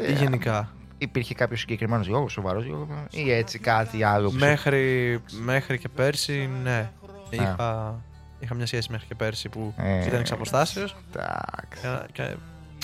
Ή 0.09 0.13
γενικά. 0.13 0.71
Υπήρχε 0.97 1.33
κάποιος 1.33 1.59
συγκεκριμένος 1.59 2.07
λόγος, 2.07 2.31
σοβαρός 2.31 2.65
λόγος, 2.65 2.87
ή 3.11 3.31
έτσι 3.31 3.59
κάτι 3.59 4.03
άλλο. 4.03 4.25
που 4.25 4.31
σου- 4.33 4.39
Μέχρι, 4.39 5.19
μέχρι 5.43 5.77
και 5.79 5.89
πέρσι, 5.89 6.49
ναι. 6.63 6.91
Είχα, 7.29 7.95
είχα 8.39 8.53
μια 8.55 8.65
σχέση 8.65 8.91
μέχρι 8.91 9.07
και 9.07 9.15
πέρσι 9.15 9.49
που 9.49 9.73
Ε. 9.77 10.05
ήταν 10.05 10.19
εξ 10.19 10.31
αποστάσεως 10.31 10.95
Εντάξει. 11.15 12.05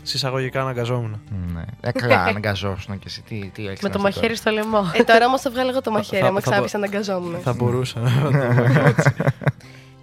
Και, 0.03 0.09
και 0.09 0.09
συσσαγωγικά 0.09 0.61
αναγκαζόμουν. 0.61 1.21
Ναι. 1.53 1.61
Ε, 1.81 1.91
καλά, 1.91 2.23
αναγκαζόσουν 2.23 2.99
και 2.99 3.05
εσύ. 3.07 3.21
Τι, 3.21 3.49
τι 3.53 3.67
έχεις 3.67 3.81
Με 3.81 3.87
να 3.89 3.93
το 3.93 3.97
σου 3.99 4.03
μαχαίρι 4.03 4.35
στο 4.35 4.51
λαιμό. 4.51 4.91
Ε, 4.93 5.03
τώρα 5.03 5.25
όμως 5.25 5.41
το 5.41 5.51
βγάλω 5.51 5.69
εγώ 5.69 5.81
το 5.81 5.91
μαχαίρι, 5.91 6.21
θα- 6.21 6.27
άμα 6.27 6.39
θα 6.39 6.51
ξάπησε 6.51 6.77
πω- 6.77 6.85
αναγκαζόμουν. 6.85 7.39
Θα 7.41 7.53
μπορούσα 7.53 7.99
να 7.99 8.09
το 8.21 8.29
πω 8.31 8.85
έτσι. 8.87 9.13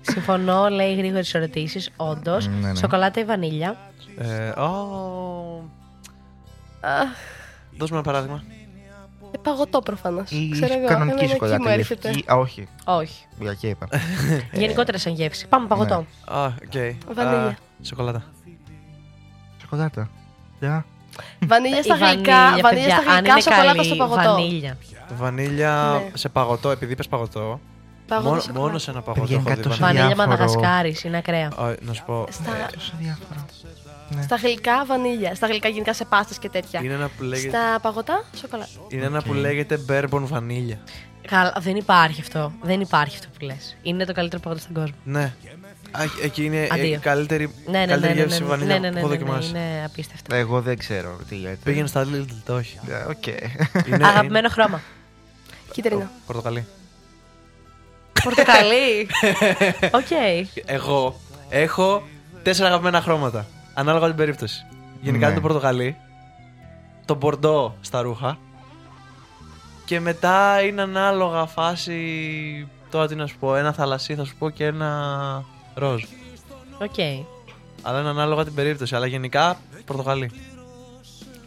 Συμφωνώ, 0.00 0.68
λέει 0.68 0.94
γρήγορες 0.94 1.34
ερωτήσεις. 1.34 1.90
Όντως. 1.96 2.46
Ναι, 2.48 2.68
ναι. 2.68 2.74
Σοκολάτα 2.74 3.20
ή 3.20 3.24
βανίλια; 3.24 3.76
Ε, 4.18 4.48
ω, 4.48 5.64
Αχ, 6.80 7.08
Δώσ' 7.78 7.90
μου 7.90 7.96
ένα 7.96 8.04
παράδειγμα. 8.04 8.42
Ε, 9.34 9.38
παγωτό 9.42 9.80
προφανώς. 9.80 10.30
Ή 10.30 10.48
Ξέρω 10.52 10.74
εγώ. 10.74 10.86
κανονική 10.86 11.12
εμένα 11.12 11.22
εκεί 11.22 11.32
σοκολάτα. 11.32 11.62
μου 11.62 11.68
έρχεται. 11.68 12.08
λευκή. 12.08 12.24
Α, 12.32 12.34
όχι. 12.36 12.68
Όχι. 12.84 13.26
Γλυκιά 13.38 13.68
είπα. 13.70 13.88
Γενικότερα 14.52 14.98
σαν 14.98 15.12
γεύση. 15.12 15.46
Πάμε 15.46 15.66
παγωτό. 15.66 16.04
Α, 16.24 16.44
οκ. 16.46 16.72
Βανίλια. 17.14 17.46
Α, 17.46 17.54
Σοκολάτα. 17.82 18.22
Σοκολάτα. 19.70 20.10
Για. 20.60 20.84
Βανίλια 21.46 21.82
στα 21.82 21.94
Η 21.94 21.98
γλυκά, 21.98 22.36
βανίλια, 22.36 22.62
βανίλια 22.62 22.62
στα 22.62 22.68
παιδιά, 22.68 23.12
αν 23.12 23.18
γλυκά, 23.18 23.32
είναι 23.32 23.40
σοκολάτα 23.40 23.72
καλή 23.74 23.84
στο 23.84 23.96
παγωτό. 23.96 24.22
Βανίλια. 24.32 24.76
Βανίλια 25.16 26.00
Ναι. 26.04 26.10
σε 26.16 26.28
παγωτό, 26.28 26.70
επειδή 26.70 26.92
είπες 26.92 27.08
παγωτό. 27.08 27.60
Παγωτό 28.06 28.28
μόνο, 28.28 28.40
σοκολάτα. 28.40 28.66
μόνο 28.66 28.78
σε 28.78 28.90
ένα 28.90 29.00
παγωτό 29.00 29.20
Παιδιά, 29.22 29.36
έχω 29.36 29.46
είναι 29.48 29.54
δει 29.56 29.62
κάτι 29.62 29.68
τόσο 29.68 29.80
βανίλια. 29.82 30.02
Βανίλια 30.14 30.24
διάφορο. 30.26 30.48
Μαδαγασκάρη, 30.58 30.96
είναι 31.04 31.16
ακραία. 31.16 31.46
Α, 31.46 31.74
Να 31.80 31.92
σου 31.92 32.02
πω. 32.06 32.26
Στα, 32.30 32.50
Τόσο 32.74 32.92
διάφορο. 32.98 33.44
Ναι. 34.08 34.22
στα 34.22 34.36
γλυκά, 34.36 34.84
βανίλια. 34.84 35.34
Στα 35.34 35.46
γλυκά, 35.46 35.68
γενικά 35.68 35.94
σε 35.94 36.04
πάστες 36.04 36.38
και 36.38 36.48
τέτοια. 36.48 36.80
Είναι 36.82 36.94
ένα 36.94 37.08
που 37.16 37.22
λέγεται, 37.22 37.56
Στα 37.56 37.78
παγωτά, 37.82 38.24
σοκολάτα. 38.36 38.68
είναι 38.88 39.04
ένα 39.04 39.22
που 39.22 39.32
λέγεται 39.34 39.80
bourbon 39.88 40.22
βανίλια. 40.24 40.78
Καλά, 41.26 41.54
δεν 41.60 41.76
υπάρχει 41.76 42.20
αυτό. 42.20 42.52
Δεν 42.62 42.80
υπάρχει 42.80 43.16
αυτό 43.16 43.28
που 43.38 43.44
λες. 43.44 43.76
Είναι 43.82 44.04
το 44.04 44.12
καλύτερο 44.12 44.42
παγωτό 44.42 44.60
στον 44.62 44.74
κόσμο. 44.74 44.94
Ναι. 45.04 45.32
Α, 45.92 46.02
εκεί 46.22 46.44
είναι 46.44 46.68
Αντίο. 46.70 46.84
η 46.84 46.96
καλύτερη, 46.98 47.54
Ναι, 47.66 47.78
ναι, 47.78 47.78
ναι. 47.78 47.86
καλύτερη 47.86 48.14
ναι, 48.14 48.20
γεύση 48.20 48.40
ναι, 48.42 48.48
βανίλια 48.48 48.78
ναι, 48.78 48.90
ναι, 48.90 48.92
που 48.92 48.98
έχω 48.98 49.08
ναι, 49.08 49.14
ναι, 49.14 49.18
δοκιμάσει. 49.18 49.48
Είναι 49.50 49.82
απίστευτο. 49.86 50.34
Εγώ 50.34 50.60
δεν 50.60 50.78
ξέρω 50.78 51.16
τι 51.28 51.34
λέτε. 51.34 51.58
Πήγαινε 51.64 51.86
στα 51.86 52.04
Lidl, 52.04 52.26
το 52.44 52.54
όχι. 52.54 52.78
Ε, 52.88 53.10
Οκ. 53.10 53.26
Είναι, 53.86 54.06
Αγαπημένο 54.08 54.48
χρώμα. 54.48 54.80
Κίτρινο. 55.72 56.00
είναι 56.00 56.08
πορτοκαλί. 56.26 56.66
Πορτοκαλί. 58.22 59.08
Οκ. 60.00 60.10
Εγώ 60.64 61.20
έχω 61.48 62.02
τέσσερα 62.42 62.68
αγαπημένα 62.68 63.00
χρώματα. 63.00 63.46
Ανάλογα 63.74 64.06
την 64.06 64.16
περίπτωση. 64.16 64.64
Γενικά 65.00 65.26
Ναι. 65.26 65.32
είναι 65.32 65.40
το 65.40 65.46
πορτοκαλί, 65.48 65.96
το 67.04 67.14
μπορντό 67.14 67.76
στα 67.80 68.00
ρούχα 68.00 68.38
και 69.84 70.00
μετά 70.00 70.62
είναι 70.62 70.82
ανάλογα 70.82 71.46
φάση. 71.46 71.98
Τώρα 72.90 73.06
τι 73.08 73.14
να 73.14 73.26
σου 73.26 73.36
πω, 73.38 73.56
ένα 73.56 73.72
θαλασσί 73.72 74.14
θα 74.14 74.24
σου 74.24 74.36
πω 74.38 74.50
και 74.50 74.64
ένα 74.64 75.44
ροζ. 75.74 76.02
Οκ. 76.78 76.98
Αλλά 77.82 78.00
είναι 78.00 78.08
ανάλογα 78.08 78.44
την 78.44 78.54
περίπτωση. 78.54 78.94
Αλλά 78.94 79.06
γενικά 79.06 79.56
πορτοκαλί. 79.84 80.30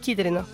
Κίτρινο. 0.00 0.44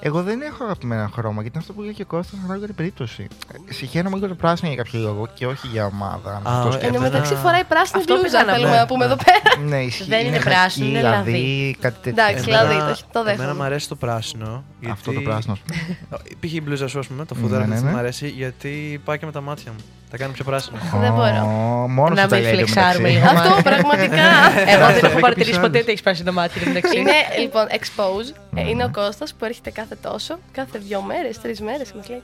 Εγώ 0.00 0.22
δεν 0.22 0.40
έχω 0.40 0.64
αγαπημένο 0.64 1.10
χρώμα 1.12 1.32
γιατί 1.42 1.48
είναι 1.48 1.58
αυτό 1.58 1.72
που 1.72 1.80
λέει 1.82 1.92
και 1.94 2.02
ο 2.02 2.06
Κώστας 2.06 2.40
ανάλογα 2.44 2.66
την 2.66 2.74
περίπτωση. 2.74 3.26
Ε, 3.68 3.72
Συγχαίρομαι 3.72 4.18
για 4.18 4.28
το 4.28 4.34
πράσινο 4.34 4.72
για 4.72 4.82
κάποιο 4.82 5.00
λόγο 5.00 5.28
και 5.34 5.46
όχι 5.46 5.66
για 5.66 5.86
ομάδα. 5.86 6.30
αν 6.36 6.46
Α, 6.46 6.58
αυτό 6.58 6.60
ε, 6.60 6.62
Εν 6.64 6.70
τω 6.72 6.78
σκέφτεται. 6.78 6.98
μεταξύ 6.98 7.34
φοράει 7.34 7.64
πράσινη 7.64 8.00
Αυτό 8.00 8.14
μπλούζα, 8.14 8.30
πήγα 8.38 8.44
να 8.44 8.52
θέλουμε 8.52 8.72
πω. 8.72 8.76
να 8.78 8.86
πούμε 8.86 9.06
Ναι. 9.06 9.12
εδώ 9.12 9.22
πέρα. 9.24 9.66
Ναι, 9.68 9.82
ισχύει. 9.82 10.04
Δεν 10.04 10.26
είναι 10.26 10.38
χακί, 10.38 10.48
πράσινο, 10.48 10.86
είναι 10.86 11.02
λαδί. 11.02 11.30
λαδί, 11.30 11.76
κάτι 11.80 11.98
τέτοιο. 12.02 12.24
Εντάξει, 12.24 12.50
Εμένα- 12.50 12.62
λαδί, 12.72 12.92
το- 12.92 13.06
το 13.12 13.22
δέχομαι. 13.24 13.42
Εμένα 13.42 13.54
μου 13.58 13.62
αρέσει 13.62 13.88
το 13.88 13.94
πράσινο. 13.96 14.64
Αυτό 14.90 15.10
γιατί- 15.10 15.24
το 15.24 15.30
πράσινο. 15.30 15.52
ας 15.52 15.58
πούμε. 15.60 16.18
Π.χ. 16.40 16.52
η 16.52 16.60
μπλούζα 16.60 16.86
σου, 16.88 16.98
α 16.98 17.02
πούμε, 17.08 17.24
το 17.24 17.34
Ναι, 17.34 17.40
φούτρα 17.40 17.66
ναι, 17.66 17.72
αυτή 17.74 17.84
ναι. 17.86 17.90
μου 17.90 17.96
αρέσει 17.98 18.28
γιατί 18.28 19.00
πάει 19.04 19.18
και 19.18 19.26
με 19.26 19.32
τα 19.32 19.40
μάτια 19.40 19.72
μου. 19.72 19.78
Τα 20.10 20.16
κάνει 20.16 20.32
πιο 20.32 20.44
πράσινο. 20.44 20.78
Δεν 21.00 21.12
μπορώ. 21.12 21.42
Ω, 21.82 21.88
Μόνος 21.88 22.16
Να 22.18 22.22
σου 22.22 22.28
τα 22.28 22.36
μην 22.36 22.44
λέει 22.44 22.54
φλεξάρουμε 22.54 23.08
εντωμεταξύ. 23.08 23.12
λίγο. 23.12 23.38
Αυτό 23.40 23.48
μάτια. 23.54 23.62
πραγματικά. 23.70 24.26
Εγώ 24.72 24.86
δεν 24.86 24.98
Θα 25.00 25.06
έχω 25.06 25.08
βρει 25.10 25.20
παρατηρήσει 25.20 25.50
κάποιος 25.52 25.56
ποτέ 25.56 25.66
άλλος. 25.68 25.80
ότι 25.82 25.90
έχεις 25.90 26.02
πράσινο 26.02 26.32
μάτι 26.32 26.60
εν 26.64 26.68
μεταξύ. 26.72 26.98
Είναι 26.98 27.12
λοιπόν 27.42 27.64
expose. 27.78 28.28
Ε, 28.54 28.68
Είναι 28.70 28.84
ο 28.84 28.90
Κώστας 28.98 29.34
που 29.38 29.44
έρχεται 29.44 29.70
κάθε 29.70 29.94
τόσο, 30.02 30.38
κάθε 30.52 30.78
δύο 30.78 31.00
μέρες, 31.02 31.40
τρεις 31.40 31.60
μέρες 31.60 31.86
και 31.90 31.96
μας 31.96 32.08
λέει 32.08 32.18
«Α, 32.18 32.22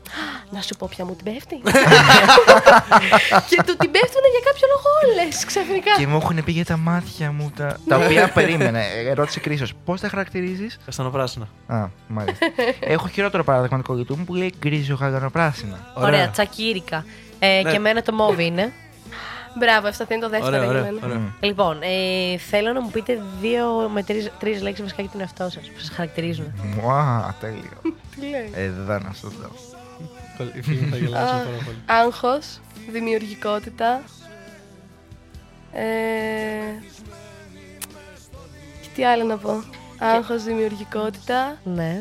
Να 0.50 0.60
σου 0.60 0.74
πω 0.78 0.86
ποια 0.90 1.04
μου 1.04 1.14
την 1.18 1.24
πέφτει. 1.32 1.56
και 3.50 3.56
του 3.66 3.74
την 3.82 3.90
πέφτουν 3.90 4.24
για 4.34 4.42
κάποιο 4.48 4.66
λόγο 4.72 4.88
όλες 5.02 5.44
ξαφνικά. 5.44 5.92
Και 5.98 6.06
μου 6.06 6.16
έχουν 6.16 6.44
πει 6.44 6.52
για 6.52 6.64
τα 6.64 6.76
μάτια 6.76 7.32
μου 7.32 7.52
τα, 7.56 7.76
τα 7.88 7.96
οποία 7.96 8.28
περίμενε. 8.28 8.82
Ε, 9.08 9.12
Ρώτησε 9.12 9.40
κρίσος. 9.40 9.72
Πώς 9.84 10.00
τα 10.00 10.08
χαρακτηρίζεις; 10.08 10.78
Καστανοπράσινα. 10.84 11.48
Α, 11.66 11.86
μάλιστα. 12.08 12.46
Έχω 12.80 13.08
χειρότερο 13.08 13.44
παράδειγμα 13.44 13.76
του 13.78 13.84
κολλητού 13.84 14.16
μου 14.18 14.24
που 14.24 14.34
λέει 14.34 14.54
γκρίζο 14.58 14.96
χαγανοπράσινα. 14.96 15.78
Ωραία, 15.94 16.28
τσακίρικα. 16.30 17.04
Ε, 17.44 17.60
Ναι. 17.62 17.70
Και 17.70 17.76
εμένα 17.76 18.02
το 18.02 18.12
μόβ 18.12 18.38
είναι. 18.40 18.72
Μπράβο, 19.58 19.88
αυτό 19.88 20.04
θα 20.04 20.14
είναι 20.14 20.22
το 20.22 20.28
δεύτερο 20.30 20.56
Ωραία, 20.56 20.60
για 20.62 20.70
ωραία. 20.70 20.82
μένα. 20.92 21.06
ωραία. 21.06 21.34
Λοιπόν, 21.40 21.78
ε, 21.82 22.38
θέλω 22.38 22.72
να 22.72 22.80
μου 22.80 22.90
πείτε 22.90 23.22
δύο 23.40 23.90
με 23.92 24.02
τρεις 24.38 24.62
λέξεις 24.62 24.82
βασικά 24.82 25.02
για 25.02 25.10
τον 25.10 25.20
εαυτό 25.20 25.48
σας 25.50 25.66
που 25.70 25.78
σας 25.78 25.90
χαρακτηρίζουν. 25.90 26.52
Μουά, 26.80 27.34
τέλειο. 27.40 27.80
Τι 28.14 28.20
λέει; 28.20 28.50
Ε, 28.54 28.70
δεν 28.70 29.02
να 29.02 29.12
σου 29.12 29.20
το 29.20 29.28
δω. 29.40 29.50
Οι 30.56 30.62
φίλοι 30.62 30.80
μου 30.80 30.90
θα 30.90 30.96
γελάσουν 30.96 31.36
Α, 31.38 31.42
πάρα 31.42 31.56
πολύ. 31.64 31.76
Άγχος, 31.86 32.60
δημιουργικότητα. 32.90 34.00
Ε, 35.72 35.82
και 38.82 38.88
τι 38.94 39.04
άλλο 39.04 39.24
να 39.24 39.36
πω. 39.36 39.62
Άγχος, 39.98 40.42
δημιουργικότητα. 40.42 41.56
Ναι. 41.64 42.00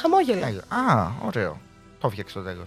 Χαμόγελο. 0.00 0.40
Τέλειο. 0.40 0.60
Α, 0.68 1.10
ωραίο. 1.26 1.58
Το 2.00 2.06
έφτιαξε 2.06 2.34
το 2.34 2.42
τέλο. 2.42 2.62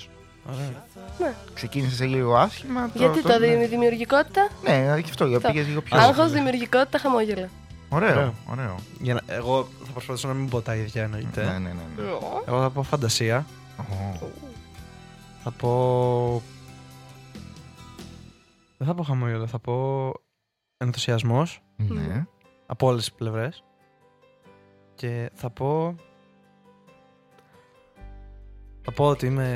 Ωραία. 0.53 0.83
Ναι. 1.19 1.33
Ξεκίνησε 1.53 1.95
σε 1.95 2.05
λίγο 2.05 2.35
άσχημα. 2.35 2.89
Γιατί 2.93 3.21
τώρα- 3.21 3.39
το 3.39 3.45
ναι. 3.45 3.55
δι- 3.55 3.69
δημιουργικότητα; 3.69 4.49
Ναι, 4.63 4.77
γι' 5.03 5.09
αυτό. 5.09 5.25
Αυτό. 5.25 5.47
Πήγες 5.51 5.67
λίγο 5.67 5.81
πιο. 5.81 5.97
Άγχος, 5.99 6.31
δημιουργικότητα, 6.31 6.97
χαμόγελο. 6.97 7.47
Ωραίο. 7.89 8.09
Ωραίο. 8.15 8.33
ωραίο. 8.51 8.75
Για 8.99 9.13
να- 9.13 9.21
Εγώ 9.33 9.67
θα 9.85 9.91
προσπαθήσω 9.91 10.27
να 10.27 10.33
μην 10.33 10.49
πω 10.49 10.61
τα 10.61 10.75
ίδια 10.75 11.03
εννοείται. 11.03 11.43
Ναι, 11.43 11.51
ναι, 11.51 11.57
ναι. 11.57 11.73
ναι. 11.97 12.03
Εγώ 12.45 12.61
θα 12.61 12.69
πω 12.69 12.83
φαντασία. 12.83 13.45
Ω, 13.79 14.27
Θα 15.43 15.51
πω. 15.51 16.41
Δεν 18.77 18.87
θα 18.87 18.93
πω 18.95 19.03
χαμόγελο, 19.03 19.47
θα 19.47 19.59
πω 19.59 20.11
ενθουσιασμός 20.77 21.61
Ναι. 21.75 22.25
από 22.65 22.87
όλες 22.87 22.99
τις 23.03 23.13
πλευρές. 23.13 23.63
Και 24.95 25.29
θα 25.33 25.49
πω. 25.49 25.95
Θα 28.83 28.91
πω 28.91 29.05
ότι 29.05 29.25
είμαι. 29.25 29.47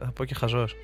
Θα 0.00 0.12
πω 0.12 0.24
και 0.24 0.34
χαζός. 0.34 0.76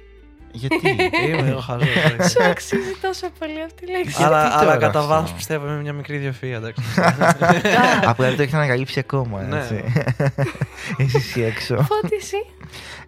Γιατί; 0.52 0.88
είμαι 1.28 1.48
εγώ 1.48 1.60
χαζός. 1.60 1.88
Σου 2.30 2.42
αξίζει 2.42 2.96
τόσο 3.00 3.30
πολύ 3.38 3.62
αυτή 3.62 3.84
η 3.84 3.90
λέξη. 3.90 4.22
αλλά 4.22 4.40
Γιατί 4.40 4.54
αλλά 4.54 4.64
τώρα 4.64 4.76
κατά 4.76 4.98
αυτό; 4.98 5.10
βάθος 5.10 5.32
πιστεύω 5.32 5.66
είμαι 5.66 5.80
μια 5.80 5.92
μικρή 5.92 6.16
ιδιοφυα, 6.16 6.56
εντάξει. 6.56 6.82
Απλά 8.10 8.26
δεν 8.26 8.36
το 8.36 8.42
έχεις 8.42 8.54
ανακαλύψει 8.54 8.98
ακόμα. 8.98 9.42
Ναι. 9.42 9.58
Έτσι. 9.58 9.84
Είσαι 10.96 11.16
εσύ 11.16 11.40
έξω. 11.42 11.76
Φώτη 11.76 12.14
εσύ. 12.14 12.36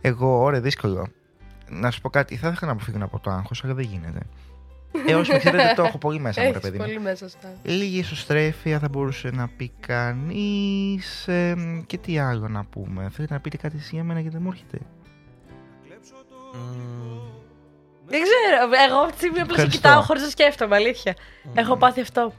Εγώ, 0.01 0.43
ωραία, 0.43 0.61
δύσκολο. 0.61 1.09
Να 1.69 1.91
σου 1.91 2.01
πω 2.01 2.11
κάτι, 2.11 2.37
θα 2.37 2.49
ήθελα 2.49 2.67
να 2.67 2.73
αποφύγω 2.73 2.99
από 3.01 3.19
το 3.19 3.31
άγχος, 3.31 3.65
αλλά 3.65 3.75
δεν 3.75 3.85
γίνεται. 3.85 4.21
Έω 5.07 5.19
με 5.19 5.39
ξέρετε, 5.39 5.73
το 5.77 5.83
έχω 5.85 5.99
πολύ 5.99 6.21
μέσα 6.21 6.41
μου, 6.41 6.47
ρε 6.47 6.53
Έχεις 6.53 6.63
παιδί 6.63 6.79
μου. 6.79 6.85
πολύ 6.85 7.01
μέσα 7.01 7.29
στα. 7.29 7.53
Λίγη 7.63 7.99
ισοστρέφεια 7.99 8.79
θα 8.79 8.89
μπορούσε 8.89 9.31
να 9.31 9.49
πει 9.49 9.73
κανείς. 9.81 11.29
και 11.87 11.99
τι 11.99 12.19
άλλο 12.19 12.49
να 12.49 12.65
πούμε. 12.65 13.09
Θέλετε 13.13 13.35
να 13.35 13.41
πείτε 13.41 13.57
κάτι 13.57 13.77
εσύ 13.77 13.91
για 13.95 14.05
μένα 14.05 14.21
γιατί 14.21 14.37
δεν 14.37 14.45
μου 14.45 14.51
έρχεται; 14.53 14.79
Μμμ, 16.55 17.19
Δεν 18.07 18.21
ξέρω. 18.23 18.85
Εγώ 18.89 18.99
αυτή 18.99 19.13
τη 19.13 19.19
στιγμή 19.19 19.41
απλά 19.41 19.55
σε 19.55 19.61
Ευχαριστώ. 19.61 19.89
κοιτάω 19.89 20.03
χωρίς 20.03 20.23
να 20.23 20.29
σκέφτομαι, 20.29 20.77
αλήθεια. 20.77 21.17
Έχω 21.55 21.77
πάθει 21.77 22.01
αυτό. 22.01 22.33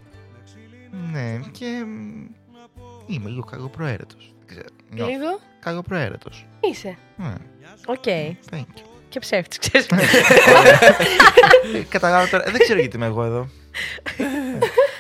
Ναι, 1.12 1.40
και. 1.52 1.84
μ, 1.86 2.26
Είμαι 3.08 3.30
λίγο 3.30 3.44
καλοπροαίρετο. 3.44 4.16
Δεν 4.18 4.46
ξέρω. 4.48 4.66
Νιώθω. 4.90 5.12
Λίγο; 5.12 5.40
Καλοπροαίρετο. 5.60 6.30
Είσαι. 6.60 6.98
Ναι, 7.18 7.34
Οκ. 7.86 8.04
thank 8.52 8.60
you. 8.60 8.95
Και 9.16 9.22
ψεύτης, 9.22 9.58
ξέρεις. 9.58 9.88
Ε, 11.76 11.80
Καταλάβω 11.90 12.28
τώρα, 12.30 12.44
δεν 12.44 12.60
ξέρω 12.60 12.80
γιατί 12.80 12.96
είμαι 12.96 13.06
εγώ 13.06 13.24
εδώ. 13.24 13.48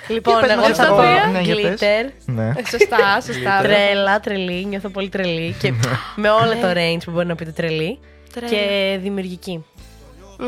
λοιπόν, 0.07 0.39
πες 0.41 0.49
εγώ 0.51 0.61
μας 0.61 0.77
θα 0.77 0.83
αυτό, 0.83 0.95
πω 0.95 1.01
ναι, 1.31 1.39
για 1.41 1.55
πες. 1.55 1.79
glitter. 1.79 2.11
Ναι. 2.25 2.47
Ε, 2.47 2.65
Σωστά, 2.69 3.21
σωστά. 3.25 3.61
Τρέλα, 3.61 4.19
τρελή, 4.19 4.65
νιώθω 4.65 4.89
πολύ 4.89 5.09
τρελή. 5.09 5.55
Και 5.59 5.73
με 6.15 6.29
όλο 6.29 6.51
το 6.51 6.71
range 6.73 7.03
που 7.05 7.11
μπορεί 7.11 7.25
να 7.25 7.35
πείτε 7.35 7.51
τρελή. 7.51 7.99
Τρέλα. 8.33 8.51
Και 8.51 8.97
δημιουργική. 9.01 9.65
Μμμ, 10.39 10.47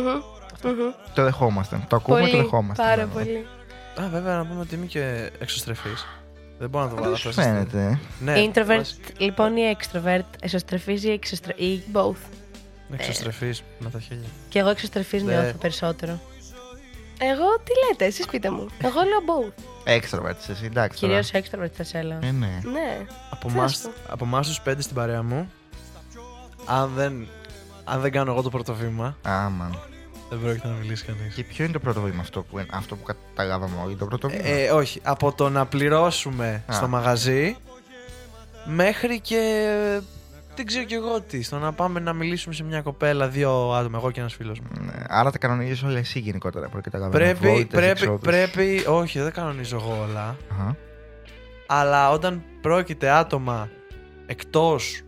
μμμ. 0.64 0.92
Το 1.14 1.24
δεχόμαστε. 1.24 1.80
Το 1.88 1.96
ακούμε, 1.96 2.20
το 2.20 2.26
Πολύ, 2.26 2.38
δεχόμαστε. 2.42 2.84
πάρα 2.84 2.96
ναι. 3.06 3.12
πολύ. 3.14 3.48
Α, 4.02 4.08
βέβαια 4.12 4.36
να 4.36 4.46
πούμε 4.46 4.60
ότι 4.62 4.76
είμαι 4.76 4.86
και 4.86 5.30
εξωστρεφής. 5.40 6.08
Δεν 6.60 6.70
μπορώ 6.70 6.86
να 6.86 6.90
το 6.96 7.02
βάλω 7.02 7.14
αυτό. 7.14 7.30
Πώς 7.30 7.36
φαίνεται. 7.44 8.00
Ναι, 8.20 8.34
Introvert, 8.38 9.12
λοιπόν, 9.18 9.56
ή 9.58 9.78
extrovert. 9.80 10.26
Εσωστρεφής 10.42 11.04
ή 11.04 11.12
εξωστρεφή. 11.12 11.64
Ή... 11.64 11.84
Both. 11.94 12.30
Εξωστρεφή 12.94 13.54
με 13.80 13.90
τα 13.90 14.00
χέρια. 14.00 14.28
Και 14.50 14.60
εγώ 14.60 14.70
εξωστρεφή 14.70 15.22
Ναι. 15.22 15.34
νιώθω 15.34 15.58
περισσότερο. 15.58 16.20
Εγώ 17.20 17.46
τι 17.64 17.72
λέτε, 17.90 18.06
εσείς 18.06 18.26
πείτε 18.26 18.50
μου. 18.52 18.68
Εγώ 18.84 19.02
λέω 19.02 19.20
both. 19.28 19.62
Extrovert, 19.90 20.50
εσύ, 20.50 20.66
εντάξει. 20.66 21.02
τώρα. 21.02 21.22
Κυρίως 21.22 21.32
extrovert 21.34 21.72
θα 21.74 21.84
σε 21.84 21.98
έλεγα. 21.98 22.20
Ε, 22.28 22.32
ναι. 22.32 22.60
Ναι. 22.72 23.06
Από 23.30 23.48
Τι 23.48 23.54
εμά 23.54 23.62
να 23.62 23.68
σου 23.68 23.90
από 24.10 24.26
εμάς 24.26 24.48
τους 24.48 24.62
πέντε 24.62 24.82
στην 24.82 24.96
παρέα 24.96 25.24
μου, 25.24 25.52
αν 26.66 26.92
δεν, 26.96 27.28
αν 27.84 28.02
δεν 28.02 28.12
κάνω 28.12 28.32
εγώ 28.32 28.42
το 28.42 28.50
πρώτο 28.50 28.74
βήμα, 28.74 29.18
Άμαν. 29.22 29.80
δεν 30.30 30.40
πρόκειται 30.40 30.68
να 30.68 30.74
μιλήσει 30.74 31.06
κανείς. 31.06 31.34
Και 31.36 31.44
ποιο 31.44 31.64
είναι 31.64 31.74
το 31.74 31.80
πρώτο 31.80 32.02
βήμα 32.02 32.22
αυτό 32.22 32.42
που, 32.44 32.60
αυτό 32.70 32.96
που 32.96 33.04
καταλάβαμε 33.04 33.76
όλοι, 33.86 33.96
το 33.96 34.06
πρώτο 34.06 34.30
βήμα; 34.30 34.48
Ε, 34.48 34.70
όχι, 34.72 35.00
από 35.04 35.32
το 35.34 35.50
να 35.50 35.66
πληρώσουμε 35.66 36.64
Α. 36.68 36.74
στο 36.74 36.88
μαγαζί 36.88 37.58
μέχρι 38.66 39.20
και 39.20 39.42
δεν 40.58 40.66
ξέρω 40.66 40.86
κι 40.86 40.94
εγώ 40.94 41.22
τι. 41.22 41.42
Στο 41.44 41.58
να 41.58 41.72
πάμε 41.74 42.00
να 42.00 42.14
μιλήσουμε 42.14 42.54
σε 42.56 42.64
μια 42.64 42.82
κοπέλα, 42.82 43.28
δύο 43.28 43.72
άτομα, 43.72 43.98
εγώ 43.98 44.12
και 44.12 44.20
ένας 44.20 44.34
φίλος 44.34 44.60
μου. 44.60 44.68
Ναι, 44.86 44.94
άρα 45.08 45.32
τα 45.32 45.38
κανονίζεις 45.38 45.84
όλα 45.84 45.98
εσύ 45.98 46.20
γενικότερα. 46.20 46.70
Που 46.70 46.80
καταλαβαίνω. 46.82 47.24
Πρέπει, 47.24 47.48
Βόλτες, 47.48 47.68
πρέπει, 47.80 47.90
εξόδους. 48.02 48.22
πρέπει. 48.22 48.84
Όχι, 48.88 49.20
δεν 49.20 49.32
κανονίζω 49.32 49.76
εγώ 49.82 50.08
όλα. 50.10 50.36
Αχα. 50.52 50.76
Αλλά 51.68 52.12
όταν 52.12 52.44
πρόκειται 52.62 53.10
άτομα 53.10 53.70
εκτός 54.26 55.02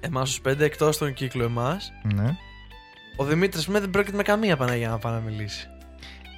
εμάς 0.00 0.28
τους 0.28 0.40
πέντε, 0.40 0.64
εκτός 0.64 0.98
των 0.98 1.14
κύκλου 1.14 1.42
εμάς, 1.44 1.92
Ναι. 2.14 2.36
ο 3.16 3.24
Δημήτρης 3.24 3.66
πούμε 3.66 3.80
δεν 3.80 3.90
πρόκειται 3.90 4.16
με 4.16 4.22
καμία 4.22 4.56
Παναγία 4.56 4.88
να 4.88 4.98
πάει 4.98 5.12
να 5.12 5.20
μιλήσει. 5.20 5.66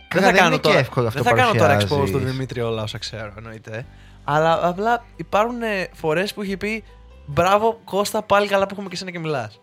Καλά, 0.08 0.32
δεν 0.32 0.44
είναι 0.46 0.54
και 0.54 0.60
τώρα, 0.60 0.78
εύκολο 0.78 1.06
αυτό 1.06 1.22
δεν 1.22 1.32
θα 1.32 1.36
που 1.36 1.42
κάνω 1.42 1.58
τώρα 1.58 1.74
παρουσιάζεις. 1.76 2.04
expose 2.04 2.08
στον 2.08 2.24
Δημήτρη 2.30 2.60
όλα 2.60 2.82
όσα 2.82 2.98
ξέρω, 2.98 3.32
εννοείται. 3.36 3.86
Αλλά 4.24 4.66
απλά 4.68 5.04
υπάρχουν 5.16 5.58
φορές 5.92 6.34
που 6.34 6.42
έχει 6.42 6.56
πει 6.56 6.84
Μπράβο, 7.26 7.80
Κώστα, 7.84 8.22
πάλι 8.22 8.46
καλά 8.48 8.62
που 8.66 8.70
έχουμε 8.72 8.88
και 8.88 8.94
εσένα 8.94 9.10
και 9.10 9.18
μιλάς. 9.18 9.60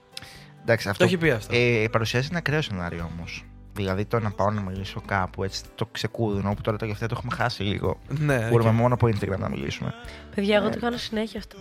Εντάξει, 0.61 0.89
αυτό 0.89 0.99
Το 0.99 1.05
έχει 1.05 1.17
πει 1.17 1.29
αυτό. 1.29 1.55
Ε, 1.55 1.87
παρουσιάζει 1.91 2.27
ένα 2.29 2.37
ακραίο 2.37 2.61
σενάριο 2.61 3.09
όμως. 3.15 3.45
Δηλαδή 3.73 4.05
το 4.05 4.19
να 4.19 4.31
πάω 4.31 4.51
να 4.51 4.61
μιλήσω 4.61 5.01
κάπου 5.05 5.43
έτσι 5.43 5.61
το 5.75 5.85
ξεκούδουνο 5.85 6.53
που 6.53 6.61
τώρα 6.61 6.77
το 6.77 6.83
τελευταίο 6.83 7.07
το 7.07 7.15
έχουμε 7.17 7.35
χάσει 7.35 7.63
λίγο. 7.63 7.99
Ναι, 8.07 8.47
Μπορούμε 8.49 8.69
οκ. 8.69 8.75
μόνο 8.75 8.93
από 8.93 9.07
Instagram 9.07 9.37
να 9.37 9.49
μιλήσουμε. 9.49 9.93
Παιδιά, 10.35 10.55
εγώ 10.55 10.69
το 10.69 10.79
κάνω 10.79 10.97
συνέχεια 10.97 11.39
αυτό. 11.39 11.57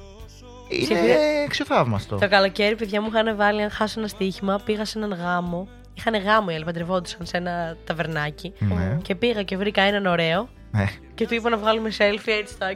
Είναι 0.69 0.85
Σίγουρα. 0.85 1.15
αξιοθαύμαστο. 1.47 2.17
Το 2.17 2.29
καλοκαίρι, 2.29 2.77
παιδιά 2.77 3.01
μου 3.01 3.09
είχαν 3.13 3.37
βάλει, 3.37 3.63
αν 3.63 3.71
χάσω 3.71 3.99
ένα 4.01 4.09
στοίχημα, 4.09 4.61
πήγα 4.65 4.85
σε 4.85 4.99
έναν 4.99 5.19
γάμο. 5.19 5.69
Είχαν 5.95 6.15
γάμο 6.23 6.47
οι 6.51 6.55
άλλοι, 6.55 6.65
παντρευόντουσαν 6.65 7.27
σε 7.27 7.37
ένα 7.37 7.77
ταβερνάκι. 7.85 8.53
Ναι. 8.59 8.99
Και 9.03 9.15
πήγα 9.15 9.43
και 9.43 9.57
βρήκα 9.57 9.83
έναν 9.83 10.07
ωραίο 10.07 10.49
Ναι. 10.71 10.87
Και 11.21 11.27
του 11.27 11.35
είπα 11.35 11.51
να 11.51 11.57
βγάλουμε 11.57 11.91
selfie 11.99 12.33
έτσι 12.41 12.55
τα 12.59 12.67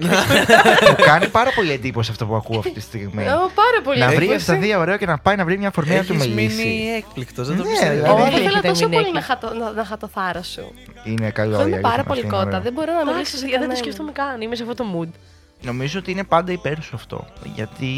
Μου 0.90 0.96
κάνει 1.04 1.28
πάρα 1.28 1.50
πολύ 1.54 1.72
εντύπωση 1.72 2.10
αυτό 2.10 2.26
που 2.26 2.34
ακούω 2.34 2.58
αυτή 2.58 2.70
τη 2.70 2.80
στιγμή. 2.80 3.22
Ω, 3.22 3.50
πάρα 3.54 3.80
πολύ. 3.84 3.98
να 3.98 4.06
βρει 4.06 4.16
εντύπωση. 4.16 4.34
αυτά 4.36 4.56
δύο 4.56 4.78
ωραίο 4.80 4.96
και 4.96 5.06
να 5.06 5.18
πάει 5.18 5.36
να 5.36 5.44
βρει 5.44 5.58
μια 5.58 5.70
φορμή 5.70 5.94
να 5.94 6.04
του 6.04 6.12
Έχεις 6.12 6.26
μιλήσει. 6.28 6.66
μείνει 6.66 6.90
έκπληκτος, 6.96 7.46
δεν 7.48 7.56
το 7.56 7.62
Ναι, 7.62 7.68
πιστεύω. 7.70 7.92
δηλαδή. 7.92 8.10
Εγώ 8.10 8.22
Όχι, 8.22 8.30
ήθελα 8.32 8.48
έχετε 8.48 8.68
τόσο 8.68 8.88
μείνει 8.88 9.02
πολύ 9.02 9.12
να 9.12 9.18
έκπληκτος. 9.18 9.50
χατώ, 9.50 9.64
να, 9.64 9.70
να 9.72 9.84
χατώ 9.84 10.08
θάρρο 10.08 10.42
σου. 10.42 10.72
Είναι 11.04 11.30
καλό. 11.30 11.54
Εγώ 11.54 11.62
η 11.62 11.66
είμαι 11.66 11.74
αλήθεια 11.76 11.80
πάρα 11.80 11.94
είναι 11.94 12.02
πολύ 12.08 12.20
αυτή, 12.20 12.26
είναι 12.34 12.36
κότα. 12.36 12.46
ωραίο. 12.48 12.60
Δεν 12.60 12.72
μπορώ 12.72 12.92
να 12.92 12.98
μιλήσω 12.98 13.12
Εντάξει, 13.14 13.30
σε 13.36 13.40
δεν 13.40 13.50
το 13.50 13.54
κανέναν. 13.56 13.76
σκέφτομαι 13.76 14.12
καν. 14.12 14.40
Είμαι 14.40 14.54
σε 14.56 14.62
αυτό 14.62 14.74
το 14.74 14.84
mood. 14.94 15.08
Νομίζω 15.60 15.98
ότι 15.98 16.10
είναι 16.10 16.24
πάντα 16.24 16.52
υπέρ 16.52 16.82
σου 16.82 16.94
αυτό. 16.94 17.26
Γιατί 17.54 17.88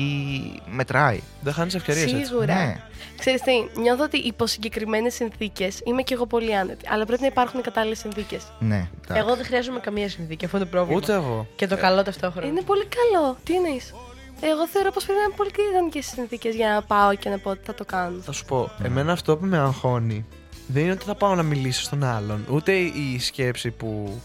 μετράει. 0.71 1.21
Δεν 1.41 1.53
χάνεις 1.53 1.75
ευκαιρίες 1.75 2.13
έτσι. 2.13 2.25
Σίγουρα. 2.25 2.55
Ναι. 2.55 2.81
Ξέρεις 3.19 3.41
τι, 3.41 3.81
νιώθω 3.81 4.05
ότι 4.05 4.17
υπό 4.17 4.47
συγκεκριμένες 4.47 5.15
συνθήκες 5.15 5.81
είμαι 5.85 6.03
και 6.03 6.15
εγώ 6.15 6.27
πολύ 6.27 6.57
άνετη. 6.57 6.87
Αλλά 6.89 7.07
πρέπει 7.07 7.21
να 7.21 7.27
υπάρχουν 7.27 7.63
κατάλληλες 7.63 7.99
συνθήκες. 7.99 8.43
Ναι. 8.59 8.89
εντάξει. 9.05 9.23
Εγώ 9.23 9.37
δεν 9.37 9.45
χρειάζομαι 9.45 9.81
καμία 9.81 10.09
συνθήκη, 10.09 10.45
αυτό 10.45 10.57
είναι 10.57 10.67
το 10.67 10.71
πρόβλημα. 10.71 10.99
Ούτε 10.99 11.13
εγώ. 11.13 11.47
Και 11.57 11.67
το 11.67 11.77
καλό 11.77 12.03
ταυτόχρονα. 12.03 12.47
Είναι 12.47 12.63
πολύ 12.63 12.85
καλό. 12.85 13.37
Τι 13.45 13.55
εννοείς; 13.55 13.95
Εγώ 14.41 14.69
θεωρώ 14.69 14.91
πως 14.91 15.05
πρέπει 15.05 15.19
να 15.19 15.25
είναι 15.25 15.35
πολύ 15.37 15.71
ιδανικές 15.71 16.07
συνθήκες 16.07 16.55
για 16.55 16.69
να 16.69 16.83
πάω 16.83 17.15
και 17.15 17.29
να 17.29 17.39
πω 17.39 17.51
ότι 17.51 17.61
θα 17.65 17.75
το 17.75 17.85
κάνω. 17.85 18.21
Θα 18.21 18.33
σου 18.33 18.45
πω, 18.45 18.71
εμένα 18.83 19.13
αυτό 19.13 19.37
που 19.37 19.47
με 19.47 19.59
αγχώνει 19.59 20.27
δεν 20.67 20.83
είναι 20.83 20.93
ότι 20.93 21.05
θα 21.05 21.15
πάω 21.15 21.35
να 21.35 21.43
μιλήσω 21.43 21.83
στον 21.83 22.05
άλλον, 22.05 22.47
ούτε 22.51 22.73
η 22.73 23.19
σκέψη 23.19 23.71
που, 23.71 24.21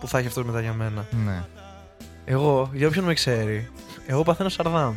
που 0.00 0.08
θα 0.08 0.18
έχει 0.18 0.26
αυτός 0.26 0.44
μετά 0.44 0.60
για 0.60 0.72
μένα. 0.72 1.06
Ναι. 1.24 1.44
Εγώ, 2.24 2.70
για 2.72 2.86
όποιον 2.86 3.04
με 3.04 3.14
ξέρει, 3.14 3.70
εγώ 4.06 4.22
παθαίνω 4.22 4.48
σαρδάμ. 4.48 4.94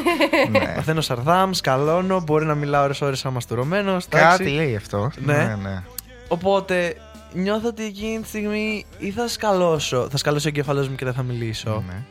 ναι. 0.50 0.72
παθαίνω 0.74 1.00
σαρδάμ, 1.00 1.52
σκαλώνω, 1.52 2.20
μπορεί 2.20 2.44
να 2.44 2.54
μιλάω 2.54 2.82
ώρες-ώρες 2.84 3.18
σαν 3.18 3.32
μαστουρωμένος, 3.32 4.06
Κάτι 4.08 4.24
εντάξει. 4.24 4.48
λέει 4.48 4.76
αυτό. 4.76 5.10
Ναι. 5.24 5.36
ναι. 5.36 5.54
ναι. 5.62 5.82
Οπότε 6.28 6.96
νιώθω 7.32 7.68
ότι 7.68 7.84
εκείνη 7.84 8.20
τη 8.20 8.28
στιγμή 8.28 8.86
ή 8.98 9.10
θα 9.10 9.28
σκαλώσω, 9.28 10.08
θα 10.10 10.16
σκαλώσει 10.16 10.46
ο 10.46 10.48
εγκεφαλός 10.48 10.88
μου 10.88 10.94
και 10.94 11.04
δεν 11.04 11.14
θα 11.14 11.22
μιλήσω. 11.22 11.84
Ναι. 11.88 12.02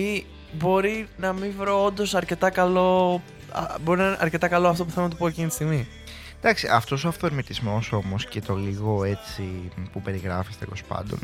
Ή 0.00 0.26
μπορεί 0.52 1.08
να 1.16 1.32
μην 1.32 1.52
βρω 1.58 1.84
όντως 1.84 2.14
αρκετά 2.14 2.50
καλό. 2.50 3.20
α, 3.52 3.62
Μπορεί 3.80 4.00
να 4.00 4.06
είναι 4.06 4.16
αρκετά 4.20 4.48
καλό 4.48 4.68
αυτό 4.68 4.84
που 4.84 4.90
θέλω 4.90 5.04
να 5.04 5.10
του 5.10 5.16
πω 5.16 5.26
εκείνη 5.26 5.48
τη 5.48 5.54
στιγμή. 5.54 5.88
Εντάξει, 6.40 6.68
αυτός 6.72 7.04
ο 7.04 7.08
αυθορμητισμό 7.08 7.80
όμως 7.90 8.26
και 8.26 8.40
το 8.40 8.54
λίγο 8.54 9.04
έτσι 9.04 9.42
που 9.92 10.02
περιγράφει 10.02 10.52
τέλος 10.58 10.82
πάντων. 10.88 11.18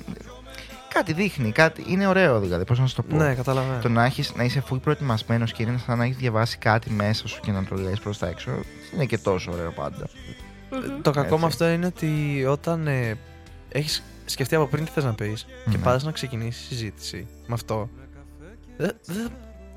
Κάτι 0.94 1.12
δείχνει, 1.12 1.52
κάτι. 1.52 1.84
Είναι 1.88 2.06
ωραίο 2.06 2.40
δηλαδή, 2.40 2.64
πώς 2.64 2.78
να 2.78 2.86
σου 2.86 2.94
το 2.94 3.02
πω. 3.02 3.16
Ναι, 3.16 3.34
καταλαβαίνω. 3.34 3.80
Το 3.82 3.88
να, 3.88 4.04
έχεις, 4.04 4.34
να 4.36 4.44
είσαι 4.44 4.62
full 4.70 4.80
προετοιμασμένος 4.82 5.52
και 5.52 5.62
είναι 5.62 5.78
σαν 5.86 5.98
να 5.98 6.04
έχεις 6.04 6.16
διαβάσει 6.16 6.58
κάτι 6.58 6.90
μέσα 6.90 7.28
σου 7.28 7.40
και 7.40 7.50
να 7.52 7.64
το 7.64 7.76
λες 7.76 8.00
προς 8.00 8.18
τα 8.18 8.26
έξω. 8.26 8.50
δεν 8.50 8.62
Είναι 8.94 9.04
και 9.04 9.18
τόσο 9.18 9.52
ωραίο 9.52 9.70
πάντα. 9.70 10.08
Το 11.02 11.10
κακό 11.10 11.26
Έτσι. 11.28 11.40
με 11.40 11.46
αυτό 11.46 11.68
είναι 11.68 11.86
ότι 11.86 12.44
όταν 12.48 12.86
ε, 12.86 13.18
έχεις 13.68 14.02
σκεφτεί 14.24 14.54
από 14.54 14.66
πριν 14.66 14.84
τι 14.84 14.90
θες 14.90 15.04
να 15.04 15.14
πεις 15.14 15.46
και 15.70 15.76
Ναι. 15.76 15.82
πας 15.82 16.04
να 16.04 16.10
ξεκινήσεις 16.12 16.66
συζήτηση 16.66 17.26
με 17.46 17.54
αυτό. 17.54 17.88
δε- 18.76 18.90
δε- 19.04 19.28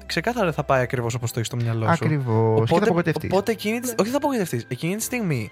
ξεκάθαρα 0.06 0.46
δεν 0.46 0.54
θα 0.54 0.64
πάει 0.64 0.82
ακριβώς 0.82 1.14
όπως 1.14 1.30
το 1.32 1.40
έχεις 1.40 1.48
στο 1.48 1.58
μυαλό 1.58 1.86
σου. 1.86 1.92
Ακριβώς. 1.92 2.60
Και 2.60 2.66
θα 2.68 2.76
Οπότε, 2.76 2.84
απογοητευτείς. 2.86 3.30
οπότε 3.32 3.52
εκείνη, 3.52 3.80
τη- 3.80 3.94
όχι 4.02 4.10
θα 4.10 4.18
απογοητευτείς. 4.18 4.66
Εκείνη 4.68 4.96
τη 4.96 5.04
στιγμή 5.04 5.52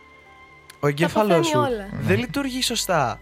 ο 0.75 0.79
Τα 0.79 0.87
εγκέφαλός 0.87 1.27
παθαίνει 1.27 1.45
σου 1.45 1.59
όλα. 1.59 1.89
δεν 2.01 2.17
λειτουργεί 2.19 2.61
σωστά 2.61 3.19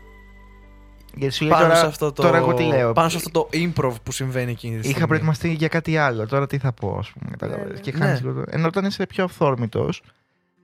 Γιατί 1.17 1.33
σου 1.35 1.43
λέει 1.43 1.51
πάνω 1.53 1.63
τώρα, 1.63 1.75
σε 1.79 1.85
αυτό 1.85 2.11
το. 2.11 2.21
τώρα 2.21 2.37
εγώ 2.37 2.53
τι 2.53 2.63
λέω. 2.63 2.93
Πάνω 2.93 3.09
σε 3.09 3.17
αυτό 3.17 3.29
το 3.29 3.49
improv 3.53 3.93
που 4.03 4.11
συμβαίνει 4.11 4.51
εκείνη 4.51 4.73
τη 4.75 4.79
στιγμή. 4.79 4.97
Είχα 4.97 5.07
προετοιμαστεί 5.07 5.53
για 5.53 5.67
κάτι 5.67 5.97
άλλο. 5.97 6.27
Τώρα 6.27 6.47
τι 6.47 6.57
θα 6.57 6.71
πω, 6.73 6.95
ας 6.99 7.09
πούμε. 7.11 7.29
κατάλαβες. 7.31 7.67
Ναι, 7.67 7.73
ναι. 7.73 7.79
Και 7.79 7.91
χάνεις 7.91 8.21
Ναι. 8.21 8.27
λίγο 8.29 8.43
το- 8.43 8.51
Ενώ 8.51 8.67
όταν 8.67 8.85
είσαι 8.85 9.05
πιο 9.05 9.23
αυθόρμητος, 9.23 10.01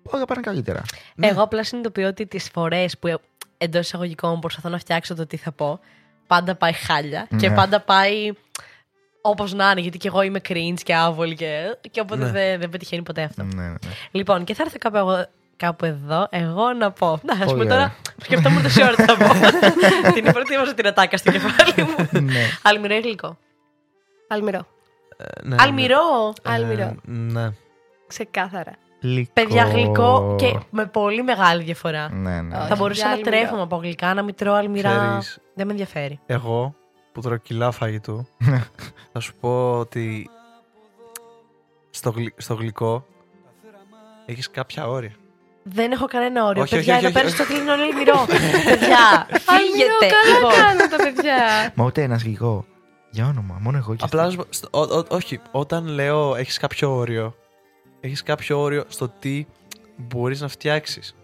όλα 0.03 0.25
πάνε 0.25 0.41
καλύτερα. 0.41 0.81
Ναι. 1.15 1.27
Εγώ 1.27 1.41
απλά 1.43 1.63
συνειδητοποιώ 1.63 2.07
ότι 2.07 2.25
τις 2.25 2.49
φορές 2.53 2.97
που 2.97 3.19
εντός 3.57 3.81
εισαγωγικών 3.85 4.39
προσπαθώ 4.39 4.69
να 4.69 4.77
φτιάξω 4.77 5.15
το 5.15 5.25
τι 5.27 5.38
θα 5.38 5.51
πω, 5.51 5.80
πάντα 6.27 6.55
πάει 6.55 6.73
χάλια 6.73 7.27
και 7.38 7.49
Ναι. 7.49 7.55
πάντα 7.55 7.80
πάει 7.81 8.31
όπως 9.21 9.53
να 9.53 9.71
είναι, 9.71 9.81
γιατί 9.81 9.97
και 9.97 10.07
εγώ 10.07 10.21
είμαι 10.21 10.39
cringe 10.49 10.80
και 10.84 10.95
άβολη 10.95 11.35
και, 11.35 11.77
και 11.91 11.99
οπότε 11.99 12.23
Ναι. 12.23 12.31
δεν, 12.31 12.59
δεν 12.59 12.69
πετυχαίνει 12.69 13.01
ποτέ 13.03 13.23
αυτό. 13.23 13.43
Ναι, 13.43 13.61
ναι, 13.61 13.67
ναι. 13.69 13.75
Λοιπόν, 14.11 14.43
και 14.43 14.53
θα 14.53 14.63
έρθω 14.65 14.77
κάπου, 14.77 14.97
εγώ, 14.97 15.25
κάπου 15.65 15.85
εδώ 15.85 16.27
εγώ 16.30 16.73
να 16.73 16.91
πω. 16.91 17.19
Να, 17.23 17.34
ας 17.34 17.40
Πολύ 17.40 17.52
πούμε 17.52 17.64
ωραία. 17.64 17.76
τώρα 17.77 17.95
σκεφτόμουν 18.22 18.64
τόση 18.64 18.84
ώρα 18.84 18.95
τι 18.95 19.03
θα 19.03 19.18
πω. 19.18 19.26
την 20.14 20.31
προετοίμασα 20.31 20.73
την 20.73 20.88
ατάκα 20.88 21.18
στο 21.18 21.31
κεφάλι 21.31 21.73
μου. 21.84 22.19
ναι. 22.22 22.41
Αλμυρό 22.61 22.95
ή 22.95 22.99
γλυκό. 22.99 23.38
Αλμυρό. 24.27 24.65
Ε, 25.18 25.23
ναι, 25.48 25.56
Αλμυρό! 25.60 26.34
ναι. 26.48 26.53
Αλμυρό. 26.53 26.81
Ε, 26.81 26.95
ναι. 27.06 27.52
Ξεκάθαρα. 28.07 28.72
Γλυκό. 29.02 29.31
Παιδιά, 29.34 29.64
γλυκό 29.64 30.35
και 30.40 30.60
με 30.69 30.85
πολύ 30.85 31.23
μεγάλη 31.23 31.64
διαφορά. 31.64 32.10
Ναι, 32.11 32.41
ναι. 32.41 32.57
Όχι. 32.57 32.68
Θα 32.68 32.76
μπορούσα 32.76 32.98
για 32.99 33.06
να 33.07 33.11
αλμυρό. 33.14 33.31
τρέφομαι 33.31 33.61
από 33.61 33.76
γλυκά, 33.76 34.14
να 34.14 34.22
μην 34.22 34.35
τρώω 34.35 34.53
αλμυρά. 34.53 34.90
Ξέρεις, 35.19 35.38
Δεν 35.53 35.65
με 35.65 35.72
ενδιαφέρει. 35.72 36.19
εγώ 36.26 36.76
που 37.11 37.22
τρώω 37.22 37.38
κιλά 37.38 37.72
φαγητού, 37.72 38.27
θα 39.14 39.19
σου 39.19 39.34
πω 39.40 39.77
ότι 39.80 40.30
στο, 41.90 42.10
γλυ- 42.10 42.41
στο 42.41 42.53
γλυκό 42.53 43.06
έχεις 44.26 44.49
κάποια 44.52 44.88
όρια. 44.88 45.11
Δεν 45.64 45.91
έχω 45.91 46.06
κανένα 46.06 46.45
όριο. 46.45 46.61
Όχι, 46.61 46.76
παιδιά, 46.76 46.95
όχι, 46.98 47.06
εδώ 47.06 47.07
όχι, 47.07 47.14
πέρα 47.14 47.26
όχι. 47.27 47.35
στο 47.35 47.45
κλείνω 47.53 47.72
αλμυρό. 47.72 48.26
παιδιά, 48.65 49.27
Αλμυρό, 49.45 49.68
φύγετε. 49.69 50.07
καλά 50.15 50.34
Λοιπόν, 50.35 50.52
κάνετε, 50.52 50.95
παιδιά. 51.03 51.38
Μα 51.76 51.85
ούτε 51.85 52.02
ένα 52.02 52.15
γλυκό. 52.15 52.65
Για 53.10 53.26
όνομα, 53.27 53.57
μόνο 53.61 53.77
εγώ 53.77 53.95
και 53.95 54.03
Απλά 54.06 54.26
εσύ. 54.26 54.35
να 54.38 54.41
σου 54.44 54.48
πω, 54.49 54.53
στο- 54.53 54.95
ο- 54.95 54.98
ο- 54.99 55.06
όχι, 55.15 55.40
όταν 55.52 55.88
λέω 55.88 56.35
έχεις 56.35 56.57
κάποιο 56.57 56.95
όριο, 56.95 57.35
έχεις 57.99 58.23
κάποιο 58.23 58.60
όριο 58.60 58.84
στο 58.88 59.07
τι 59.19 59.45
μπορείς 59.98 60.41
να 60.41 60.48
φτιάξεις. 60.48 61.15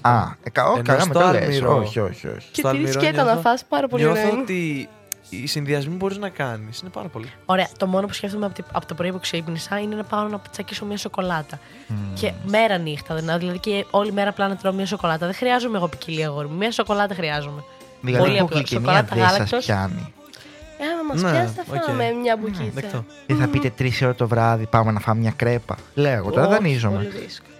Α, 0.00 0.22
ε, 0.42 0.50
κα- 0.50 0.64
όχι, 0.68 0.78
Ενώ 0.78 0.86
καλά 0.88 1.06
με 1.06 1.12
στο 1.14 1.24
το 1.24 1.30
λες. 1.32 1.42
αλμυρό- 1.42 1.78
Όχι, 1.80 2.00
όχι, 2.00 2.26
όχι. 2.28 2.48
Και 2.52 2.60
Στο 2.60 2.62
τη 2.62 2.68
αλμυρό 2.76 2.92
σκέτα 3.00 3.16
να 3.16 3.22
νιώθω- 3.24 3.40
φας 3.42 3.64
πάρα 3.64 3.88
πολύ 3.88 4.02
Νιώθω 4.02 4.20
ωραία. 4.20 4.32
είναι. 4.32 4.40
ότι 4.42 4.88
οι 5.28 5.46
συνδυασμοί 5.46 5.90
που 5.90 5.96
μπορείς 5.96 6.16
να 6.18 6.28
κάνεις 6.28 6.80
είναι 6.80 6.90
πάρα 6.90 7.08
πολύ. 7.08 7.32
Ωραία, 7.44 7.68
το 7.78 7.86
μόνο 7.86 8.06
που 8.06 8.12
σκέφτομαι 8.12 8.46
από, 8.46 8.54
τη- 8.54 8.62
από 8.72 8.86
το 8.86 8.94
πρωί 8.94 9.12
που 9.12 9.20
ξύπνησα 9.20 9.78
είναι 9.80 9.94
να 9.94 10.04
πάω 10.04 10.28
να 10.28 10.40
τσακίσω 10.52 10.84
μια 10.84 10.96
σοκολάτα. 10.96 11.58
Και 12.14 12.32
μέρα 12.46 12.78
νύχτα, 12.78 13.14
δηλαδή, 13.14 13.38
δηλαδή 13.38 13.58
και 13.58 13.84
όλη 13.90 14.12
μέρα 14.12 14.28
απλά 14.30 14.48
να 14.48 14.56
τρώω 14.56 14.72
μια 14.72 14.86
σοκολάτα. 14.86 15.26
Δεν 15.26 15.34
χρειάζομαι 15.34 15.76
εγώ 15.76 15.88
ποικιλία 15.88 16.26
αγόρι 16.26 16.48
μου. 16.48 16.56
Μια 16.56 16.70
σοκολάτα 16.72 17.14
χρειάζομαι. 17.14 17.62
Δηλαδή 18.00 18.24
Πολύ 18.24 18.38
που 18.38 18.44
απλό. 18.44 18.56
γλυκαιμία 18.56 18.88
Σοκολάτα, 18.90 19.14
δεν 19.14 19.24
σας 19.24 19.32
γάλακτος. 19.32 19.64
πιάνει. 19.64 20.12
Ε, 20.78 20.84
άμα 20.84 21.02
μας 21.12 21.22
Ναι, 21.22 21.30
πιάσεις 21.30 21.54
θα 21.56 21.62
οκ. 21.74 21.82
φάμε 21.82 22.10
μια 22.22 22.36
μπουκίτσα. 22.36 22.70
Δεκτό. 22.74 23.04
Δεν 23.26 23.36
θα 23.36 23.46
πείτε 23.48 23.70
τρεις 23.70 24.02
ώρα 24.02 24.14
το 24.14 24.28
βράδυ 24.28 24.66
πάμε 24.66 24.90
να 24.92 25.00
φάμε 25.00 25.20
μια 25.20 25.32
κρέπα. 25.36 25.76
Λέω 25.94 26.12
εγώ 26.12 26.30
τώρα 26.30 26.46
Όχι, 26.46 26.54
δανείζομαι. 26.54 26.96
πολύ 26.96 27.08
δύσκολο. 27.08 27.54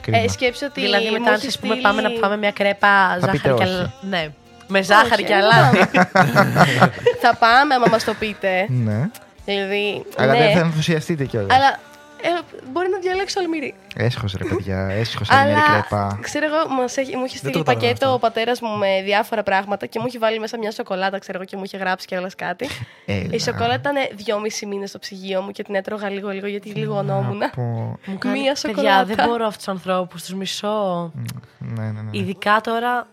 Κρίμα. 0.00 0.18
Ε, 0.18 0.28
σκέψου 0.28 0.66
ότι 0.70 0.80
δηλαδή 0.80 1.04
μου 1.06 1.12
μετά, 1.12 1.28
αν 1.28 1.34
έχει 1.34 1.44
σας 1.44 1.58
πούμε, 1.58 1.74
στείλει- 1.74 1.86
πάμε 1.88 2.02
να 2.02 2.10
πάμε 2.20 2.36
μια 2.36 2.50
κρέπα 2.50 3.18
Θα 3.20 3.30
πείτε 3.30 3.48
ζάχαρη 3.48 3.54
και 3.54 3.62
όχι. 3.62 3.72
αλάτι. 3.72 3.92
Ναι. 4.08 4.28
Με 4.66 4.82
ζάχαρη 4.82 5.12
Όχι, 5.12 5.24
και 5.24 5.32
ε, 5.32 5.36
αλάτι. 5.36 5.78
Θα 7.22 7.36
πάμε 7.38 7.74
άμα 7.74 7.86
μας 7.90 8.04
το 8.04 8.14
πείτε. 8.18 8.66
Ναι. 8.68 9.10
Δηλαδή, 9.44 10.04
Αλλά 10.16 10.32
ναι. 10.32 10.38
δεν 10.38 10.52
θα 10.52 10.58
ενθουσιαστείτε 10.58 11.24
κιόλας. 11.24 11.56
Αλλά 11.56 11.78
ε, 12.22 12.28
μπορεί 12.72 12.88
να 12.88 12.98
διαλέξω 12.98 13.40
αλμυρί. 13.40 13.74
Έσχος 13.96 14.34
ρε 14.38 14.44
παιδιά, 14.44 14.86
έσχος 14.88 15.26
σαν 15.26 15.46
μια 15.46 15.56
Αλλά 15.56 15.70
κρέπα. 15.70 16.18
ξέρω 16.22 16.46
εγώ, 16.46 16.74
μας 16.74 16.96
έχει, 16.96 17.16
μου 17.16 17.24
έχει 17.24 17.38
Δεν 17.38 17.38
στείλει 17.38 17.52
το 17.52 17.58
καταλαβαίνω 17.58 17.80
πακέτο 17.80 18.04
αυτό. 18.04 18.16
ο 18.16 18.18
πατέρας 18.18 18.60
μου 18.60 18.76
με 18.78 19.02
διάφορα 19.04 19.42
πράγματα 19.42 19.86
και 19.86 19.98
μου 19.98 20.04
έχει 20.08 20.18
βάλει 20.18 20.38
μέσα 20.38 20.58
μια 20.58 20.70
σοκολάτα, 20.70 21.18
ξέρω 21.18 21.38
εγώ, 21.38 21.46
και 21.46 21.56
μου 21.56 21.62
είχε 21.64 21.76
γράψει 21.76 22.06
κιόλα 22.06 22.30
κάτι. 22.36 22.68
Έλα. 23.06 23.28
Η 23.30 23.38
σοκολάτα 23.40 23.74
ήταν 23.74 23.94
δυόμιση 24.14 24.66
μήνες 24.66 24.88
στο 24.88 24.98
ψυγείο 24.98 25.40
μου 25.42 25.50
και 25.50 25.62
την 25.62 25.74
έτρωγα 25.74 26.08
λίγο-λίγο 26.10 26.46
γιατί 26.46 26.68
λιγωνόμουν. 26.68 27.36
Να 27.36 27.48
πω. 27.50 27.62
Μου 28.04 28.18
κάνει, 28.18 28.40
Μία 28.40 28.56
Παιδιά, 28.62 28.70
σοκολάτα. 28.76 29.04
δεν 29.04 29.26
μπορώ 29.28 29.46
αυτούς 29.46 29.64
τους 29.64 29.68
ανθρώπους, 29.74 30.22
τους 30.22 30.34
μισώ. 30.34 31.12
Ναι, 31.58 31.82
ναι, 31.82 31.90
ναι. 32.00 32.08
Ειδικά 32.10 32.60
τώρα 32.62 33.06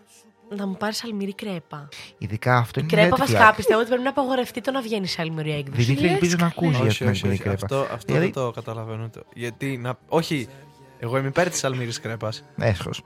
να 0.56 0.68
μου 0.68 0.76
πάρεις 0.78 1.04
αλμυρή 1.04 1.34
κρέπα. 1.36 1.90
Ειδικά 2.18 2.58
αυτό 2.58 2.80
Η 2.80 2.84
είναι 2.92 3.02
κρέπα 3.02 3.16
red 3.16 3.20
βασικά 3.20 3.52
flag. 3.52 3.56
πιστεύω 3.56 3.80
ότι 3.80 3.88
πρέπει 3.88 4.04
να 4.04 4.10
απαγορευτεί 4.10 4.62
το 4.62 4.72
να 4.72 4.82
βγαίνει 4.82 5.08
σε 5.08 5.22
αλμυρή 5.22 5.52
έκδοση. 5.52 5.82
Δημήτρη, 5.84 6.08
ελπίζω 6.08 6.36
να 6.40 6.46
ακούσει 6.46 6.70
για 6.70 6.80
όχι, 6.86 6.98
την 6.98 7.08
όχι, 7.08 7.22
αλμυρή 7.24 7.34
όχι. 7.34 7.42
κρέπα. 7.58 7.76
Αυτό, 7.76 7.94
αυτό 7.94 8.06
Δηλαδή- 8.14 8.26
δεν 8.32 8.34
το 8.44 8.52
καταλαβαίνω. 8.52 9.04
ούτε. 9.04 9.22
Γιατί 9.34 9.78
να. 9.78 9.98
Όχι, 10.08 10.48
εγώ 11.00 11.18
είμαι 11.18 11.28
υπέρ 11.28 11.50
της 11.50 11.64
αλμύρης 11.64 12.00
κρέπας. 12.00 12.44
Έσχος. 12.58 13.02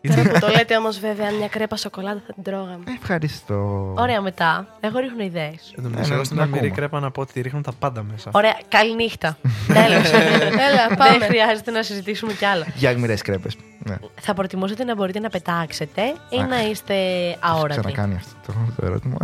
Τώρα 0.00 0.22
που 0.22 0.38
το 0.40 0.48
λέτε 0.48 0.76
όμως, 0.76 0.98
βέβαια, 0.98 1.30
μια 1.32 1.48
κρέπα 1.48 1.76
σοκολάτα 1.76 2.22
θα 2.26 2.32
την 2.32 2.42
τρώγαμε. 2.42 2.84
Ευχαριστώ. 3.00 3.92
Ωραία, 3.98 4.20
μετά. 4.20 4.66
Εγώ 4.80 4.98
ρίχνω 4.98 5.22
ιδέες. 5.24 5.72
Εν 5.76 5.82
τω 5.82 5.82
Ναι, 5.82 5.88
μεταξύ, 5.88 6.08
ναι, 6.10 6.14
εγώ 6.14 6.24
στην 6.24 6.36
να 6.36 6.42
Αλμυρή 6.42 6.58
ακούμε. 6.66 6.74
κρέπα 6.76 7.00
να 7.00 7.10
πω 7.10 7.20
ότι 7.20 7.40
ρίχνουν 7.40 7.62
τα 7.62 7.72
πάντα 7.78 8.02
μέσα. 8.02 8.30
Ωραία, 8.34 8.56
καληνύχτα. 8.68 9.38
Τέλος. 9.66 10.10
Έλα, 10.68 10.86
Δεν 10.88 10.96
πάμε. 10.96 11.24
χρειάζεται 11.26 11.70
να 11.70 11.82
συζητήσουμε 11.82 12.32
κι 12.32 12.44
άλλα. 12.44 12.66
Για 12.74 12.90
αγμυρέ 12.90 13.14
κρέπες. 13.14 13.56
Ναι. 13.78 13.96
Θα 14.20 14.34
προτιμούσατε 14.34 14.84
να 14.84 14.94
μπορείτε 14.94 15.18
να 15.20 15.28
πετάξετε 15.28 16.02
ή 16.28 16.36
Αχ, 16.40 16.48
να 16.48 16.62
είστε 16.68 16.94
Έχω 17.30 17.38
αόρατοι; 17.40 17.80
ξανακάνει 17.80 18.14
αυτό 18.14 18.34
το, 18.46 18.52
το 18.76 18.86
ερώτημα. 18.86 19.16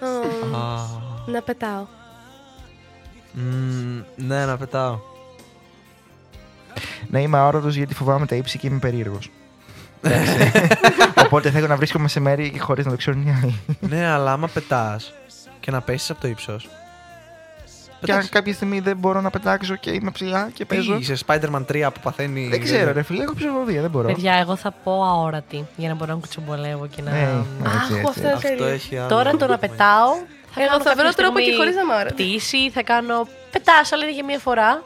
Μμμ, 0.00 0.54
Α, 0.54 0.78
Να 1.26 1.42
πετάω. 1.42 1.86
μμ, 3.32 4.00
Ναι, 4.16 4.44
να 4.46 4.56
πετάω. 4.56 4.98
να 7.10 7.18
είμαι 7.18 7.38
αόρατος 7.38 7.74
γιατί 7.74 7.94
φοβάμαι 7.94 8.26
τα 8.26 8.34
ύψη 8.34 8.58
και 8.58 8.66
είμαι 8.66 8.78
περίεργος. 8.78 9.30
Οπότε 11.24 11.50
θέλω 11.50 11.66
να 11.66 11.76
βρίσκομαι 11.76 12.08
σε 12.08 12.20
μέρη 12.20 12.58
χωρίς 12.58 12.84
να 12.84 12.90
το 12.90 12.96
ξέρουν 12.96 13.26
οι 13.26 13.38
άλλοι. 13.42 13.60
Ναι, 13.80 14.06
αλλά 14.06 14.32
άμα 14.32 14.48
πετάς 14.48 15.12
και 15.60 15.70
να 15.70 15.80
πέσεις 15.80 16.10
από 16.10 16.20
το 16.20 16.28
ύψος. 16.28 16.68
Και 18.04 18.12
αν 18.12 18.28
κάποια 18.28 18.52
στιγμή 18.54 18.80
δεν 18.80 18.96
μπορώ 18.96 19.20
να 19.20 19.30
πετάξω 19.30 19.76
και 19.76 19.90
είμαι 19.90 20.10
ψηλά 20.10 20.50
και 20.54 20.64
παίζω. 20.64 20.96
Είσαι 21.00 21.16
Spider-Man 21.26 21.64
3 21.72 21.88
που 21.94 22.00
παθαίνει. 22.02 22.48
Δεν 22.48 22.62
ξέρω, 22.62 22.92
ρε 22.92 23.02
φίλε, 23.02 23.22
έχω 23.22 23.34
ψυχοφοβία, 23.34 23.80
δεν 23.80 23.90
μπορώ. 23.90 24.06
Παιδιά, 24.06 24.34
εγώ 24.34 24.56
θα 24.56 24.70
πω 24.84 25.04
αόρατη 25.04 25.64
για 25.76 25.88
να 25.88 25.94
μπορώ 25.94 26.12
να 26.12 26.18
κουτσομπολεύω 26.18 26.86
και 26.86 27.02
να. 27.02 27.10
Ναι, 27.10 27.20
έτσι, 27.20 27.76
Αχ, 27.76 27.90
έτσι. 27.90 28.02
αυτό 28.08 28.28
Αυτό 28.28 28.48
θέλει. 28.48 28.62
έχει 28.62 28.96
άλλο. 28.98 29.08
Τώρα 29.08 29.30
το 29.36 29.46
να 29.46 29.58
πετάω. 29.58 30.10
Θα 30.54 30.60
Εγώ 30.62 30.70
κάνω 30.70 30.82
θα 30.82 30.94
βρω 30.94 31.02
κάποια 31.02 31.12
τρόπο 31.12 31.36
και 31.38 31.42
στιγμή 31.42 31.58
χωρίς 31.58 31.74
να 31.74 31.80
είμαι 31.80 31.92
αόρατη. 31.94 32.12
Πτήση, 32.14 32.70
θα 32.70 32.82
κάνω. 32.82 33.26
Πετά, 33.50 33.72
αλλά 33.92 34.02
είναι 34.04 34.12
για 34.14 34.24
μία 34.24 34.38
φορά. 34.38 34.82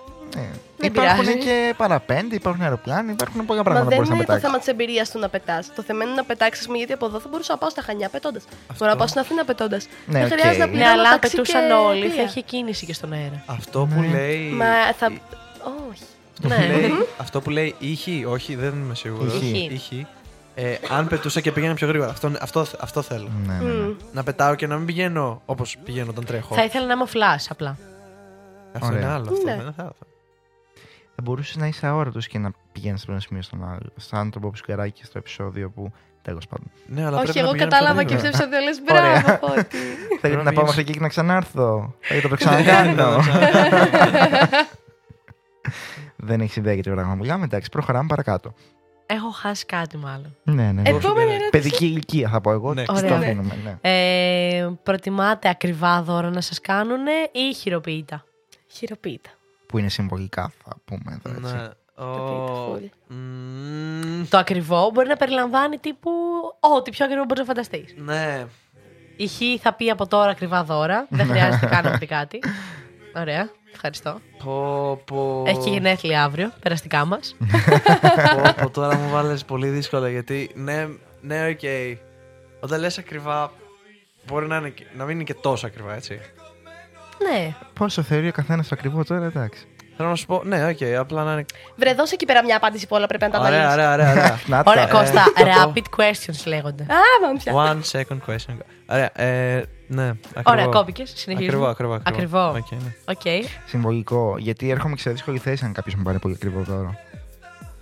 Ναι. 0.78 0.88
Δεν 0.88 1.02
Υπάρχουν 1.04 1.24
πειράζει. 1.24 1.38
και 1.46 1.74
παραπέντε, 1.76 2.34
υπάρχουν 2.34 2.62
αεροπλάνα, 2.62 3.10
υπάρχουν 3.12 3.44
πολλά 3.46 3.58
Μα 3.58 3.64
πράγματα 3.64 3.84
που 3.84 3.88
δεν 3.88 3.96
μπορείς 3.96 4.08
να 4.08 4.14
είναι 4.14 4.24
το 4.24 4.32
πετάξεις. 4.32 4.46
θέμα 4.48 4.58
της 4.58 4.68
εμπειρίας 4.68 5.10
του 5.10 5.18
να 5.18 5.28
πετάς. 5.28 5.74
Το 5.74 5.82
θέμα 5.82 6.04
είναι 6.04 6.12
να 6.14 6.24
πετάξεις, 6.24 6.66
γιατί 6.76 6.92
από 6.92 7.06
εδώ 7.06 7.18
θα 7.20 7.28
μπορούσα 7.30 7.52
να 7.52 7.58
πάω 7.58 7.70
στα 7.70 7.82
Χανιά 7.82 8.08
πετώντας. 8.08 8.44
Μπορώ 8.78 8.90
να 8.90 8.96
πάω 8.96 9.06
στην 9.06 9.20
Αθήνα 9.20 9.44
πετώντας. 9.44 9.86
Ναι, 10.06 10.18
δεν 10.18 10.22
οκ. 10.32 10.38
χρειάζεται 10.38 10.58
να 10.58 10.66
Ναι, 10.66 10.72
Ναι, 10.72 10.76
πληρώνω 10.78 10.92
αλλά 11.00 11.08
αν 11.08 11.20
ταξί 11.20 11.36
πετούσαν 11.36 11.66
και 11.66 11.72
όλοι, 11.72 12.02
θα 12.06 12.12
πλοία. 12.12 12.22
είχε 12.24 12.40
κίνηση 12.40 12.86
και 12.86 12.94
στον 12.94 13.12
αέρα. 13.12 13.42
Αυτό 13.46 13.88
που 13.94 14.00
Ναι. 14.00 14.06
λέει. 14.08 14.40
Μα 14.60 14.66
θα. 14.98 15.06
Όχι. 15.90 16.02
Αυτό 16.34 16.48
που 16.48 16.48
Ναι. 16.48 16.66
λέει- 16.66 17.06
Αυτό 17.18 17.40
που 17.40 17.50
λέει 17.50 17.74
ήχη, 17.78 18.24
όχι, 18.28 18.54
δεν 18.54 18.68
είμαι 18.82 18.94
σίγουρος. 18.94 19.34
Ήχη. 19.34 19.68
Ήχη. 19.72 20.06
Ε, 20.54 20.74
αν 20.90 21.08
πετούσα 21.08 21.40
και 21.40 21.52
πήγαινα 21.52 21.74
πιο 21.74 21.86
γρήγορα. 21.86 22.10
Αυτό, 22.10 22.30
αυτό, 22.40 22.66
αυτό 22.80 23.02
θέλω. 23.02 23.28
Ναι, 23.46 23.54
ναι, 23.54 23.70
ναι. 23.70 23.86
Μμ. 23.86 23.92
Να 24.12 24.22
πετάω 24.22 24.54
και 24.54 24.66
να 24.66 24.76
μην 24.76 24.86
πηγαίνω 24.86 25.42
όπως 25.46 25.76
πηγαίνω 25.84 26.10
όταν 26.10 26.24
τρέχω. 26.24 26.54
Θα 26.54 26.64
ήθελα 26.64 26.86
να 26.86 26.92
είμαι 26.92 27.04
flash 27.12 27.46
απλά. 27.48 27.76
Αυτό 28.72 28.86
Ωραία. 28.86 29.00
είναι 29.00 29.10
άλλο. 29.10 29.30
Αυτό 29.32 29.44
Ναι. 29.44 29.60
δεν 29.64 29.72
θα 29.76 29.92
Θα 31.18 31.22
μπορούσες 31.22 31.56
να 31.56 31.66
είσαι 31.66 31.86
αόρατος 31.86 32.26
και 32.28 32.38
να 32.38 32.50
πηγαίνεις 32.72 33.02
από 33.02 33.12
ένα 33.12 33.20
σημείο 33.20 33.42
στον 33.42 33.64
άλλο. 33.68 33.92
Σαν 33.96 34.30
το 34.30 34.40
Bob 34.44 34.50
Σκεράκι 34.56 35.04
στο 35.04 35.18
επεισόδιο 35.18 35.70
που. 35.70 35.92
Τέλος 36.22 36.46
πάντων. 36.46 36.70
Ναι, 36.86 37.04
αλλά 37.06 37.16
Όχι, 37.16 37.22
πρέπει 37.24 37.38
να 37.38 37.42
εγώ 37.44 37.52
πηγαίνω 37.52 37.70
κατάλαβα 37.70 38.04
πιο 38.04 38.08
και 38.08 38.14
αυτό 38.14 38.28
γρήγορα. 38.28 38.56
επεισόδιο 38.56 38.94
λες. 38.94 39.02
Ωραία. 39.04 39.22
Μπράβο, 39.22 39.46
Φώτη. 39.54 39.76
Θέλετε 40.20 40.42
να 40.42 40.42
πάω 40.42 40.42
πηγαίνεις- 40.42 40.66
μέχρι 40.66 40.80
εκεί 40.80 40.92
και 40.92 41.00
να 41.00 41.08
ξανάρθω. 41.08 41.94
Θέλετε 42.00 42.28
να 42.28 42.36
το 42.36 42.40
ξανακάνω. 42.44 43.20
Δεν 46.16 46.40
έχεις 46.40 46.56
ιδέα 46.56 46.74
για 46.74 46.82
το 46.82 46.90
πράγμα 46.90 47.12
που 47.12 47.18
μιλάμε. 47.18 47.44
Εντάξει, 47.44 47.68
προχωράμε 47.68 48.06
παρακάτω. 48.08 48.54
Έχω 49.06 49.30
χάσει 49.30 49.66
κάτι 49.66 49.96
μάλλον. 49.96 50.36
Ναι, 50.44 50.72
ναι. 50.72 50.72
ναι. 50.72 50.88
Επόμενη 50.88 51.30
ερώτηση. 51.30 51.50
Παιδική 51.50 51.84
ηλικία 51.84 52.28
θα 52.28 52.40
πω 52.40 52.50
εγώ. 52.50 52.74
Ναι. 52.74 52.84
Το 52.84 52.92
Ωραία. 52.96 53.16
αφήνουμε, 53.16 53.54
ναι. 53.64 53.76
Ε, 53.90 54.68
προτιμάτε 54.82 55.48
ακριβά 55.48 56.02
δώρα 56.02 56.30
να 56.30 56.40
σας 56.40 56.60
κάνουνε 56.60 57.10
ή 57.32 57.54
χειροποίητα; 57.54 58.24
Χειροποίητα. 58.66 59.30
Που 59.66 59.78
είναι 59.78 59.88
συμβολικά, 59.88 60.52
θα 60.64 60.76
πούμε 60.84 61.20
εδώ 61.24 61.38
έτσι. 61.38 61.54
Ναι. 61.54 61.68
Ο- 62.04 62.72
πείτε, 62.74 62.90
Μμμ, 63.08 64.24
Το 64.28 64.38
ακριβό 64.38 64.90
μπορεί 64.92 65.08
να 65.08 65.16
περιλαμβάνει 65.16 65.78
τύπου 65.78 66.10
ό,τι 66.76 66.90
πιο 66.90 67.04
ακριβό 67.04 67.24
μπορείς 67.24 67.38
να 67.40 67.44
φανταστείς. 67.48 67.94
Ναι. 67.96 68.46
Η 69.16 69.26
Χ 69.28 69.60
θα 69.60 69.72
πει 69.74 69.90
από 69.90 70.06
τώρα 70.06 70.30
ακριβά 70.30 70.64
δώρα. 70.64 71.06
Δεν 71.10 71.26
χρειάζεται 71.30 71.66
καν 71.66 71.84
να 71.84 71.98
πει 71.98 72.06
κάτι. 72.06 72.38
Ωραία. 73.16 73.48
Ευχαριστώ. 73.72 74.20
Πω, 74.44 74.96
πω. 75.04 75.44
Έχει 75.46 75.58
και 75.58 75.70
γενέθλια 75.70 76.24
αύριο, 76.24 76.52
περαστικά 76.60 77.04
μας. 77.04 77.36
πω, 78.34 78.52
πω, 78.62 78.70
τώρα 78.70 78.96
μου 78.96 79.10
βάλες 79.10 79.44
πολύ 79.44 79.68
δύσκολα 79.68 80.08
γιατί 80.08 80.50
ναι, 80.54 80.86
ναι, 81.20 81.48
οκ. 81.48 81.60
Όταν 82.60 82.80
λες 82.80 82.98
ακριβά, 82.98 83.52
μπορεί 84.26 84.46
να, 84.46 84.56
είναι, 84.56 84.68
και- 84.68 84.86
να 84.96 85.04
μην 85.04 85.14
είναι 85.14 85.24
και 85.24 85.34
τόσο 85.34 85.66
ακριβά, 85.66 85.94
έτσι. 85.94 86.20
Ναι. 87.22 87.54
Πόσο 87.74 88.02
θεωρεί 88.02 88.28
ο 88.28 88.32
καθένας 88.32 88.68
το 88.68 88.74
ακριβό 88.78 89.04
τώρα, 89.04 89.24
εντάξει. 89.24 89.64
Θέλω 89.96 90.08
να 90.08 90.14
σου 90.14 90.26
πω, 90.26 90.42
ναι, 90.44 90.66
οκ, 90.68 90.98
απλά 90.98 91.24
να 91.24 91.32
είναι. 91.32 91.44
Βρε, 91.76 91.94
δώσε 91.94 92.14
εκεί 92.14 92.24
πέρα 92.24 92.44
μια 92.44 92.56
απάντηση 92.56 92.86
που 92.86 92.96
όλα 92.96 93.06
πρέπει 93.06 93.24
να 93.24 93.30
τα 93.30 93.38
Ωραία, 93.38 93.70
αναλύσει. 93.70 93.74
ωραία, 93.74 93.92
ωραία. 93.92 94.10
ωραία. 94.12 94.38
Να 94.56 94.62
τα. 94.62 94.70
Ωραία, 94.70 94.82
ε, 94.88 94.90
Κώστα. 94.90 95.22
θα 95.34 95.44
πω. 95.44 95.72
Rapid 95.74 96.00
questions 96.02 96.42
λέγονται. 96.46 96.82
Α, 96.82 96.96
πάμε 97.20 97.38
πια. 97.38 97.52
One 97.54 97.98
second 97.98 98.18
question. 98.32 98.54
Ωραία, 98.86 99.10
ε, 99.22 99.62
ναι, 99.86 100.08
ακριβό. 100.08 100.50
Ωραία, 100.50 100.66
κόπηκες. 100.66 101.12
Συνεχίζουμε. 101.16 101.46
Ακριβό, 101.68 101.94
ακριβό. 101.94 102.00
Ακριβό. 102.02 102.48
Οκ, 102.48 102.70
ναι. 102.70 102.94
Οκ. 103.04 103.44
Συμβολικό. 103.66 104.34
Γιατί 104.38 104.70
έρχομαι 104.70 104.96
σε 104.96 105.10
δύσκολη 105.10 105.38
θέση 105.38 105.64
αν 105.64 105.72
κάποιος 105.72 105.94
μου 105.94 106.02
πάρει 106.02 106.18
πολύ 106.18 106.34
ακριβό 106.34 106.60
δώρο. 106.60 106.94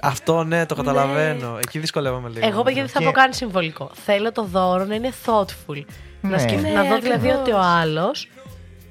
Αυτό 0.01 0.44
ναι, 0.44 0.66
το 0.66 0.74
καταλαβαίνω. 0.74 1.56
Εκεί 1.62 1.78
δυσκολεύομαι 1.78 2.28
λίγο. 2.28 2.47
Εγώ, 2.47 2.62
παιδιά, 2.62 2.82
δεν 2.82 2.90
θα 2.90 2.98
Και- 2.98 3.05
πω 3.05 3.11
καν 3.11 3.32
συμβολικό. 3.32 3.90
Θέλω 4.05 4.32
το 4.32 4.44
δώρο 4.44 4.85
να 4.85 4.94
είναι 4.94 5.11
thoughtful. 5.27 5.82
Να, 6.20 6.28
Ναι. 6.31 6.39
σκεφ- 6.39 6.62
Ναι, 6.62 6.69
να 6.70 6.82
δω 6.85 6.98
δηλαδή 6.98 7.15
ακριβώς. 7.31 7.40
ότι 7.40 7.52
ο 7.52 7.59
άλλος 7.61 8.28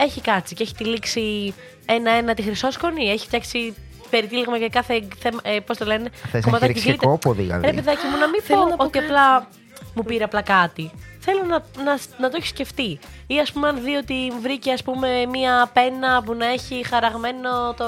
έχει 0.04 0.22
κάτσει 0.22 0.56
και 0.56 0.64
έχει 0.64 0.76
τυλίξει 0.76 1.54
ένα-ένα 1.86 2.34
τη 2.34 2.42
χρυσόσκονη, 2.42 3.10
έχει 3.10 3.26
φτιάξει 3.26 3.74
περιτύλιγμα 4.10 4.58
για 4.58 4.70
κάθε 4.70 5.08
θέμα. 5.20 5.40
Ε, 5.44 5.60
Πώς 5.60 5.78
το 5.78 5.86
λένε, 5.86 6.10
Θες 6.14 6.34
να 6.34 6.40
κομματάκι 6.40 6.64
έχει 6.72 6.74
ρίξει 6.74 6.90
γλύτα. 6.90 7.08
κόπο 7.08 7.34
δηλαδή. 7.34 7.66
Ρε 7.66 7.74
παιδάκι 7.74 8.06
μου, 8.12 8.18
να 8.18 8.30
μην 8.30 8.42
Θέλω 8.42 8.64
πω 8.64 8.70
να 8.70 8.76
πω 8.76 8.84
ότι 8.84 8.92
κάτι. 9.00 9.06
απλά 9.06 9.48
μου 9.94 10.04
πήρε 10.04 10.24
απλά 10.24 10.42
κάτι. 10.42 10.92
Θέλω 11.26 11.44
να, 11.44 11.84
να, 11.84 11.98
να 12.20 12.30
το 12.30 12.36
έχει 12.38 12.48
σκεφτεί. 12.48 13.00
Ή 13.28 13.40
ας 13.40 13.52
πούμε, 13.52 13.68
αν 13.68 13.84
δει 13.84 13.96
ότι 13.96 14.16
βρήκε 14.42 14.72
ας 14.72 14.84
πούμε, 14.84 15.26
μία 15.26 15.70
πένα 15.74 16.24
που 16.24 16.34
να 16.34 16.46
έχει 16.46 16.84
χαραγμένο 16.88 17.74
το, 17.78 17.86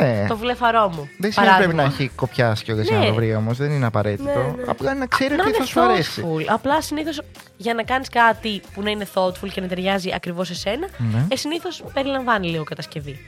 Ναι. 0.00 0.24
το 0.28 0.36
βλεφαρό 0.36 0.88
μου. 0.88 1.08
Δεν 1.18 1.32
σημαίνει 1.32 1.52
πρέπει 1.56 1.74
παράδειγμα. 1.74 1.82
να 1.82 1.88
έχει 1.88 2.08
κοπιάσει 2.08 2.64
κιόλα 2.64 2.82
για 2.82 2.92
να 2.96 2.98
Ναι. 3.02 3.06
το 3.08 3.14
βρει 3.14 3.34
όμως. 3.34 3.56
Δεν 3.56 3.70
είναι 3.70 3.86
απαραίτητο. 3.86 4.24
Ναι, 4.28 4.34
ναι. 4.34 4.62
Απλά 4.66 4.94
να 4.94 5.06
ξέρει 5.06 5.34
Να 5.36 5.40
ότι 5.42 5.48
είναι 5.48 5.58
θα 5.58 5.64
σου 5.64 5.80
αρέσει. 5.80 6.22
thoughtful. 6.26 6.44
Απλά 6.48 6.82
συνήθως 6.82 7.20
για 7.56 7.74
να 7.74 7.82
κάνεις 7.82 8.08
κάτι 8.08 8.60
που 8.74 8.82
να 8.82 8.90
είναι 8.90 9.06
thoughtful 9.14 9.48
και 9.52 9.60
να 9.60 9.66
ταιριάζει 9.66 10.10
ακριβώς 10.14 10.46
σε 10.46 10.54
σένα, 10.54 10.88
Ναι. 11.12 11.26
ε, 11.28 11.36
συνήθως 11.36 11.84
περιλαμβάνει 11.92 12.48
λίγο 12.48 12.64
κατασκευή. 12.64 13.20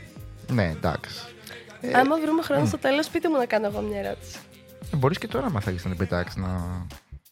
Ναι, 0.49 0.65
εντάξει. 0.65 1.11
Άμα 1.95 2.17
βρούμε 2.25 2.43
χρόνο 2.43 2.67
στο 2.67 2.79
τέλος, 2.79 3.09
πείτε 3.09 3.29
μου 3.29 3.37
να 3.37 3.45
κάνω 3.47 3.67
εγώ 3.67 3.81
μια 3.81 3.99
ερώτηση. 4.01 4.37
Μπορείς 4.93 5.19
και 5.19 5.29
τώρα, 5.29 5.47
άμα 5.47 5.61
θέλει 5.61 5.77
να 5.83 5.89
την 5.89 5.97
πετάξεις, 5.99 6.37
να 6.37 6.61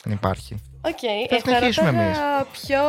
να 0.05 0.13
υπάρχει. 0.13 0.63
Οκ, 0.85 0.99
Θα 1.29 1.35
ε, 1.37 1.39
θα 1.41 1.45
συνεχίσουμε 1.45 1.91
ρώταγα 1.91 2.47
ποιο, 2.53 2.81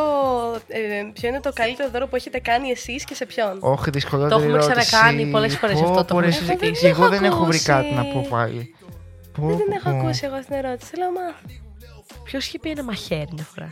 ε, 0.68 0.80
ποιο 1.14 1.27
είναι 1.30 1.40
το 1.40 1.52
καλύτερο 1.53 1.90
δώρο 1.90 2.07
που 2.07 2.15
έχετε 2.15 2.40
κάνει 2.40 2.69
εσείς 2.69 3.03
και 3.03 3.15
σε 3.15 3.26
ποιον; 3.26 3.57
Όχι, 3.60 3.90
δυσκολότερη 3.90 4.34
Το 4.35 4.40
έχουμε 4.45 4.57
ερώτηση. 4.57 4.85
ξανακάνει 4.85 5.26
πολλές 5.26 5.57
φορές 5.57 5.80
Πω, 5.80 5.90
αυτό, 5.90 5.95
το 6.06 6.14
πω, 6.14 6.19
έχουμε 6.19 6.26
ρε, 6.26 6.31
συζητήσει. 6.31 6.81
Και 6.81 6.88
εγώ 6.88 7.02
Δεν 7.02 7.10
δεν 7.10 7.23
έχω 7.23 7.35
έχω 7.35 7.45
βρει 7.45 7.56
ακούσει. 7.56 7.69
κάτι 7.72 7.94
να 7.94 8.06
πω 8.06 8.26
πάλι. 8.30 8.76
Πω, 9.34 9.48
Δεν 9.48 9.57
την 9.57 9.65
πω, 9.65 9.73
έχω 9.76 9.90
πω. 9.90 9.98
ακούσει 9.98 10.26
εγώ 10.26 10.41
στην 10.41 10.56
ερώτηση. 10.56 10.90
Θέλω 10.95 11.03
να 11.14 11.22
μάθω. 11.22 11.45
Ποιος 12.24 12.46
είχε 12.48 12.60
πει 12.60 12.70
ένα 12.70 12.84
μαχαίρι 12.84 13.28
μια 13.34 13.46
φορά; 13.56 13.72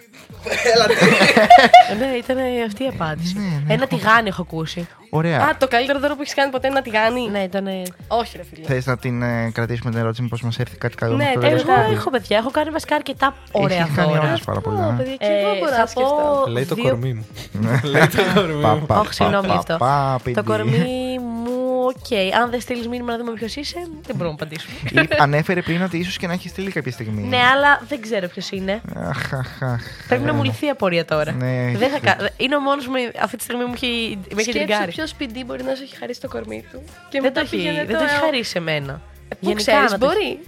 ναι, 1.99 2.05
ήταν 2.17 2.37
αυτή 2.67 2.83
η 2.83 2.87
απάντηση. 2.87 3.37
Ναι, 3.37 3.43
ναι, 3.43 3.73
ένα 3.73 3.73
έχω- 3.73 3.85
τηγάνι 3.97 4.27
έχω 4.27 4.41
ακούσει. 4.41 4.87
Ωραία. 5.13 5.39
Α, 5.41 5.57
το 5.57 5.67
καλύτερο 5.67 5.99
δώρο 5.99 6.15
που 6.15 6.21
έχεις 6.21 6.33
κάνει 6.33 6.51
ποτέ 6.51 6.67
είναι 6.67 6.75
να 6.75 6.81
τηγάνει. 6.81 7.29
Ναι, 7.29 7.39
ήταν. 7.39 7.67
Όχι, 8.07 8.37
ρε 8.37 8.43
φίλε. 8.43 8.65
Θες 8.65 8.85
να 8.85 8.97
την 8.97 9.21
ε, 9.21 9.51
κρατήσουμε 9.53 9.91
την 9.91 9.99
ερώτηση, 9.99 10.21
μήπως 10.21 10.41
μας 10.41 10.59
έρθει 10.59 10.77
κάτι 10.77 10.95
καλό 10.95 11.15
Ναι, 11.15 11.23
με 11.25 11.33
το 11.33 11.39
τέλος 11.39 11.61
τέλος 11.63 11.77
Εγώ 11.77 11.87
του 11.87 11.93
έχω 11.93 12.09
παιδιά, 12.09 12.37
έχω 12.37 12.51
κάνει 12.51 12.69
βασικά 12.69 12.95
αρκετά 12.95 13.35
Έχεις 13.51 13.51
ωραία 13.65 13.89
κάνει 13.95 14.09
δώρα. 14.13 14.27
όντως 14.27 14.43
πάρα 14.43 14.61
πολλά. 14.61 14.87
Ω, 14.87 14.89
ε. 14.91 14.93
παιδιά, 14.97 15.15
και 15.15 15.25
εγώ 15.25 15.49
Ε, 15.55 15.59
μπορώ 15.59 15.71
θα 15.71 15.77
να 15.77 15.85
σκεφτώ. 15.85 16.41
πω 16.43 16.49
Λέει 16.51 16.65
το 16.65 16.75
δύο- 16.75 16.83
κορμί 16.89 17.13
μου. 17.13 17.25
Ναι. 17.51 17.79
Λέει 17.83 18.07
το 18.07 18.17
κορμί 18.35 18.61
Πα, 18.61 18.75
μου. 18.75 18.85
πα, 18.85 18.99
Όχι, 18.99 19.13
συγγνώμη 19.13 19.47
πα, 19.47 19.53
γι' 19.53 19.57
αυτό. 19.59 19.75
πα, 19.77 20.13
Το 20.15 20.21
παιδί. 20.23 20.41
κορμί 20.41 21.19
μου, 21.19 21.40
οκ. 21.85 22.35
Αν 22.41 22.49
δεν 22.49 22.61
στείλεις 22.61 22.87
μήνυμα 22.87 23.11
να 23.11 23.17
δούμε 23.17 23.31
ποιος 23.31 23.55
είσαι, 23.55 23.75
δεν 24.05 24.15
μπορούμε 24.15 24.35
να 24.39 24.45
απαντήσουμε. 24.45 24.73
Ή- 25.03 25.07
Ανέφερε 25.17 25.61
πριν 25.61 25.81
ότι 25.83 25.97
ίσως 25.97 26.17
και 26.17 26.27
να 26.27 26.33
έχει 26.33 26.49
στείλει 26.49 26.71
κάποια 26.71 26.91
στιγμή. 26.91 27.21
ναι, 27.27 27.37
αλλά 27.37 27.81
δεν 27.87 28.01
ξέρω 28.01 28.27
ποιος 28.27 28.49
είναι. 28.51 28.81
Αχ, 28.95 29.33
αχ, 29.33 29.61
αχ. 29.63 29.81
Πρέπει 30.07 30.23
να 30.23 30.33
μου 30.33 30.43
λυθεί 30.43 30.65
η 30.65 30.69
απορία 30.69 31.05
τώρα. 31.05 31.31
Ναι, 31.31 31.71
δεν 31.77 31.89
θα 31.89 31.95
έχει- 31.95 31.99
κα... 32.05 32.29
Είναι 32.37 32.55
ο 32.55 32.59
μόνος 32.59 32.85
που 32.85 32.91
με- 32.91 33.11
αυτή 33.21 33.37
τη 33.37 33.43
στιγμή 33.43 33.63
μου 33.65 33.73
έχει, 33.75 34.17
με 34.21 34.41
έχει 34.41 34.41
Σκέψου 34.41 34.65
τριγκάρει. 34.65 34.91
ποιος 34.91 35.09
σπίτι 35.09 35.43
μπορεί 35.43 35.63
να 35.63 35.75
σου 35.75 35.83
έχει 35.83 35.95
χαρίσει 35.97 36.21
το 36.21 36.27
κορμί 36.27 36.65
του. 36.71 36.81
Και 36.85 36.91
Δεν 37.11 37.21
μετά 37.21 37.33
το 37.33 37.39
έχει, 37.45 37.55
πήγαινε 37.55 37.85
δεν 37.85 37.97
το 37.97 38.03
έχει 38.03 38.15
χαρίσει 38.19 38.49
σε 38.49 38.59
μένα. 38.59 39.01
Πού 39.29 39.35
Γενικά 39.39 39.71
ξέρεις, 39.71 39.91
να 39.91 39.97
το 39.97 40.05
έχει- 40.09 40.15
μπορεί. 40.23 40.39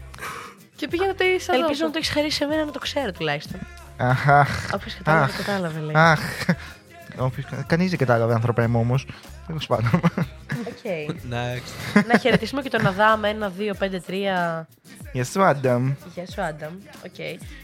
Και 0.75 0.87
πήγαινε 0.87 1.13
το 1.13 1.23
ίδιο 1.23 1.55
Ελπίζω 1.55 1.85
να 1.85 1.91
το 1.91 1.97
έχεις 1.97 2.09
χαρίσει 2.09 2.37
σε 2.37 2.45
μένα 2.45 2.65
να 2.65 2.71
το 2.71 2.79
ξέρω 2.79 3.11
τουλάχιστον. 3.11 3.59
Αχ, 3.97 4.29
αχ. 4.29 4.49
Όποιος 4.73 4.95
κατάλαβε, 4.95 5.23
Αχ. 5.31 5.37
κατάλαβε. 5.45 5.79
Λέει. 5.79 5.91
Αχ. 5.95 6.19
Κανείς 7.67 7.89
δεν 7.89 7.99
κατάλαβε, 7.99 8.33
άνθρωπε 8.33 8.67
μου 8.67 8.79
όμως. 8.79 9.07
Τέλος 9.47 9.65
πάντων. 9.65 10.01
Οκ. 10.67 10.83
Next. 11.29 12.03
να 12.07 12.17
χαιρετήσουμε 12.17 12.61
και 12.61 12.69
τον 12.69 12.87
Αδάμ 12.87 13.21
1, 13.21 13.51
2, 13.57 13.73
5, 13.79 13.99
3. 13.99 14.65
Γεια 15.11 15.25
σου, 15.25 15.43
Άνταμ. 15.43 15.93
Γεια 16.13 16.25
σου, 16.27 16.41
Άνταμ. 16.41 16.73
Οκ. 17.05 17.19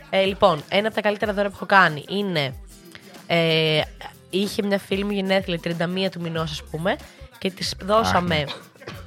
Ε, 0.09 0.23
λοιπόν, 0.23 0.63
ένα 0.69 0.87
από 0.87 0.95
τα 0.95 1.01
καλύτερα 1.01 1.33
δώρα 1.33 1.47
που 1.47 1.55
έχω 1.55 1.65
κάνει 1.65 2.05
είναι. 2.09 2.53
Ε, 3.27 3.81
είχε 4.29 4.63
μια 4.63 4.79
φίλη 4.79 5.03
μου 5.03 5.11
γενέθλια 5.11 5.59
31 5.63 6.09
του 6.11 6.21
μηνός, 6.21 6.51
ας 6.51 6.63
πούμε, 6.63 6.95
και 7.37 7.51
της 7.51 7.75
δώσαμε. 7.81 8.45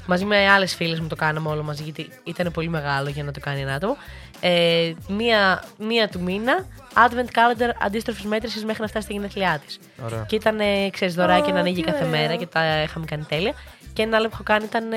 Μαζί 0.07 0.25
με 0.25 0.49
άλλες 0.49 0.75
φίλες 0.75 1.01
μου 1.01 1.07
το 1.07 1.17
κάναμε 1.17 1.49
όλο 1.49 1.63
μαζί, 1.63 1.83
γιατί 1.83 2.09
ήταν 2.25 2.53
πολύ 2.53 2.69
μεγάλο 2.69 3.09
για 3.09 3.25
να 3.25 3.33
το 3.33 3.41
κάνει 3.41 3.61
ένα 3.61 3.75
άτομο. 3.75 3.97
Ε, 4.45 4.93
μία, 5.09 5.63
μία 5.79 6.09
του 6.09 6.21
μήνα, 6.21 6.67
advent 6.95 7.27
calendar 7.39 7.71
αντίστροφης 7.81 8.25
μέτρησης 8.25 8.65
μέχρι 8.65 8.83
να 8.83 8.89
φτάσει 8.89 9.05
στη 9.05 9.13
γενέθλιά 9.15 9.63
της. 9.67 9.79
Ωραία. 10.05 10.25
Και 10.29 10.37
ήταν, 10.37 10.61
ε, 10.61 10.91
ξέρεις, 10.91 11.15
δωράκι 11.15 11.51
Ω, 11.51 11.53
να 11.53 11.61
ανοίγει 11.61 11.83
τι 11.83 11.91
κάθε 11.91 12.05
ωραίο. 12.07 12.11
μέρα 12.21 12.37
και 12.37 12.47
τα 12.47 12.83
είχαμε 12.83 13.05
κάνει 13.05 13.23
τέλεια. 13.29 13.53
Και 13.93 14.03
ένα 14.03 14.17
άλλο 14.17 14.27
που 14.27 14.33
έχω 14.35 14.43
κάνει 14.43 14.65
ήταν. 14.65 14.93
Ε, 14.93 14.97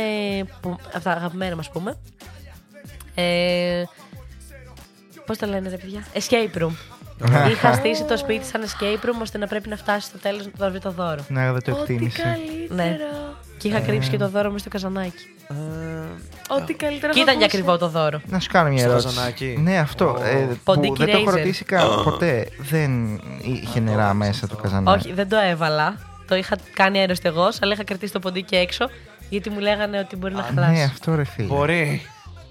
που, 0.62 0.78
αυτά 0.96 1.12
αγαπημένα, 1.12 1.56
ας 1.60 1.70
πούμε. 1.70 1.98
Ε, 3.16 3.84
Πώς 5.26 5.38
το 5.38 5.46
λένε, 5.46 5.70
ρε 5.70 5.78
παιδιά; 5.78 6.04
Escape 6.14 6.62
room. 6.62 6.72
Είχα 7.52 7.74
στήσει 7.74 8.04
το 8.04 8.18
σπίτι 8.18 8.46
σαν 8.46 8.62
escape 8.66 9.06
room 9.06 9.22
ώστε 9.22 9.38
να 9.38 9.48
πρέπει 9.48 9.70
να 9.70 9.76
φτάσει 9.76 10.08
στο 10.08 10.18
τέλος 10.18 10.46
να 10.46 10.52
το 10.66 10.70
βρει 10.72 10.80
το 10.80 10.92
δώρο. 10.92 11.26
Ναι, 11.28 11.52
δεν 11.52 11.62
το 11.64 11.72
Ό,τι 11.72 11.94
εκτίμησε. 11.94 12.22
Ναι. 12.70 12.84
καλύτερο. 12.84 13.10
Και 13.58 13.68
είχα 13.68 13.80
κρύψει 13.80 14.10
και 14.10 14.18
το 14.18 14.30
δώρο 14.30 14.48
μέσα 14.48 14.60
στο 14.60 14.70
καζανάκι. 14.70 15.26
Ε, 15.50 15.54
Ό,τι 16.50 16.74
καλύτερο. 16.74 17.14
Και 17.14 17.20
έχω 17.20 17.30
ήταν 17.30 17.38
για 17.38 17.46
ακούσει. 17.46 17.46
ακριβό 17.46 17.78
το 17.78 17.90
δώρο. 17.90 18.22
Να 18.26 18.40
σου 18.40 18.50
κάνω 18.52 18.70
μια 18.70 18.80
Στο 18.80 18.90
ερώτηση. 18.90 19.08
καζανάκι. 19.16 19.58
Ναι, 19.62 19.78
αυτό. 19.78 20.06
Ω. 20.20 20.24
ε, 20.24 20.36
που 20.36 20.58
Ποντίκι 20.64 20.94
δεν 21.06 21.12
το 21.12 21.18
έχω 21.18 21.30
Razer. 21.30 21.36
ρωτήσει 21.36 21.64
καν 21.66 22.04
ποτέ. 22.04 22.48
Δεν 22.58 23.20
είχε 23.42 23.80
νερά 23.80 24.14
μέσα 24.14 24.48
το 24.48 24.56
καζανάκι. 24.56 24.98
Όχι, 25.08 25.14
δεν 25.16 25.30
το 25.30 25.38
έβαλα. 25.38 25.96
Το 26.28 26.36
είχα 26.36 26.56
κάνει 26.74 27.00
αεροστεγό, 27.00 27.48
αλλά 27.62 27.74
είχα 27.74 27.84
κρατήσει 27.84 28.12
το 28.14 28.20
ποντίκι 28.20 28.56
έξω 28.56 28.90
γιατί 29.30 29.50
μου 29.50 29.60
λέγανε 29.60 30.00
ότι 30.00 30.16
μπορεί 30.16 30.34
να 30.34 30.42
Ναι, 30.42 30.62
χαλάσει. 30.62 30.82
αυτό 30.84 31.16
ρε 31.16 31.24
φίλε. 31.24 31.48
Μπορεί. 31.48 32.02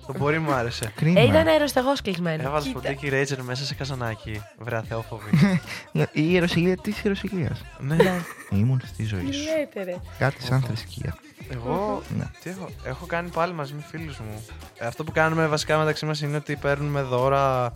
Το 0.07 0.15
μπορεί 0.19 0.39
μου 0.39 0.53
άρεσε. 0.53 0.93
Κρίμα. 0.97 1.21
Ε, 1.21 1.25
ήταν 1.25 1.47
αεροστεγός 1.47 2.01
κλεισμένος. 2.03 2.47
Έβαλες 2.47 2.67
Κοίτα. 2.67 2.81
ποντίκι 2.81 3.09
Ρέιτζερ 3.09 3.43
μέσα 3.43 3.65
σε 3.65 3.75
καζανάκι. 3.75 4.43
Βρε 4.59 4.83
θεόφοβη. 4.89 5.31
Η 6.13 6.31
ιεροσιλία 6.31 6.77
της 6.77 7.03
ιεροσιλία. 7.03 7.57
ναι. 7.79 8.21
Ήμουν 8.51 8.81
στη 8.87 9.05
ζωή 9.05 9.33
σου. 9.33 9.43
Λέτε, 9.59 9.83
ρε. 9.85 9.97
Κάτι 10.19 10.43
σαν 10.43 10.61
θρησκεία. 10.63 11.17
Εγώ 11.53 12.03
Ναι. 12.19 12.25
τι 12.43 12.51
έχω, 12.51 12.69
έχω 12.85 13.07
κάνει 13.07 13.29
πάλι 13.29 13.53
μαζί 13.53 13.73
με 13.75 13.83
φίλους 13.91 14.19
μου. 14.19 14.45
Ε, 14.79 14.87
αυτό 14.87 15.05
που 15.05 15.13
κάνουμε 15.13 15.47
βασικά 15.47 15.79
μεταξύ 15.79 16.07
μας 16.07 16.21
είναι 16.21 16.37
ότι 16.37 16.57
παίρνουμε 16.57 17.03
δώρα. 17.03 17.75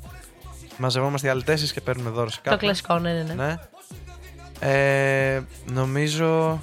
Μαζευόμαστε 0.78 1.26
οι 1.26 1.30
άλλοι 1.30 1.42
τέσσερις 1.42 1.72
και 1.72 1.80
παίρνουμε 1.80 2.10
δώρα 2.10 2.30
σε 2.30 2.36
Το 2.36 2.42
κάποιον. 2.50 2.58
κλασικό, 2.60 2.98
ναι, 2.98 3.12
ναι. 3.12 3.22
ναι. 3.22 3.44
Ναι. 3.44 3.56
Ε, 4.60 5.42
νομίζω 5.64 6.62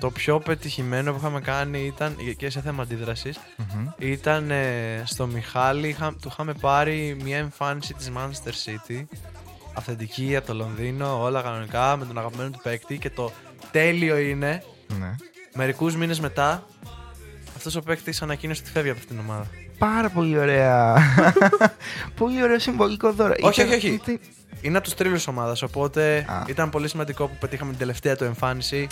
το 0.00 0.10
πιο 0.10 0.38
πετυχημένο 0.38 1.12
που 1.12 1.18
είχαμε 1.18 1.40
κάνει 1.40 1.78
ήταν 1.86 2.16
και 2.36 2.50
σε 2.50 2.60
θέμα 2.60 2.82
αντίδρασης 2.82 3.38
Μμμ. 3.56 3.86
ήταν 3.98 4.50
ε, 4.50 5.02
στο 5.04 5.26
Μιχάλη. 5.26 5.88
είχα- 5.88 6.12
του 6.22 6.28
είχαμε 6.32 6.52
πάρει 6.60 7.16
μια 7.22 7.36
εμφάνιση 7.38 7.94
της 7.94 8.10
Manchester 8.16 8.50
City. 8.64 9.04
Αυθεντική 9.74 10.36
από 10.36 10.46
το 10.46 10.54
Λονδίνο, 10.54 11.22
όλα 11.22 11.42
κανονικά 11.42 11.96
με 11.96 12.04
τον 12.04 12.18
αγαπημένο 12.18 12.50
του 12.50 12.60
παίκτη. 12.62 12.98
Και 12.98 13.10
το 13.10 13.32
τέλειο 13.70 14.16
είναι 14.18 14.62
Ναι. 14.98 15.14
Μερικούς 15.54 15.96
μήνες 15.96 16.20
μετά, 16.20 16.64
αυτός 17.56 17.76
ο 17.76 17.80
παίκτης 17.82 18.22
ανακοίνωσε 18.22 18.60
ότι 18.64 18.70
φεύγει 18.70 18.90
από 18.90 18.98
αυτήν 18.98 19.16
την 19.16 19.24
ομάδα. 19.28 19.46
Πάρα 19.78 20.08
πολύ 20.08 20.38
ωραία. 20.38 20.96
πολύ 22.20 22.42
ωραίο 22.42 22.58
συμβολικό 22.58 23.12
δώρο. 23.12 23.34
όχι, 23.40 23.60
Ήταν- 23.60 23.76
όχι, 23.76 23.86
όχι. 23.86 23.94
ήταν- 23.94 24.20
Είναι 24.60 24.76
από 24.76 24.86
τους 24.86 24.94
τρίλους 24.96 25.26
ομάδας. 25.26 25.62
Οπότε 25.62 26.24
Α. 26.28 26.42
ήταν 26.46 26.70
πολύ 26.70 26.88
σημαντικό 26.88 27.26
που 27.26 27.36
πετύχαμε 27.40 27.70
την 27.70 27.78
τελευταία 27.78 28.16
του 28.16 28.24
εμφάνιση. 28.24 28.86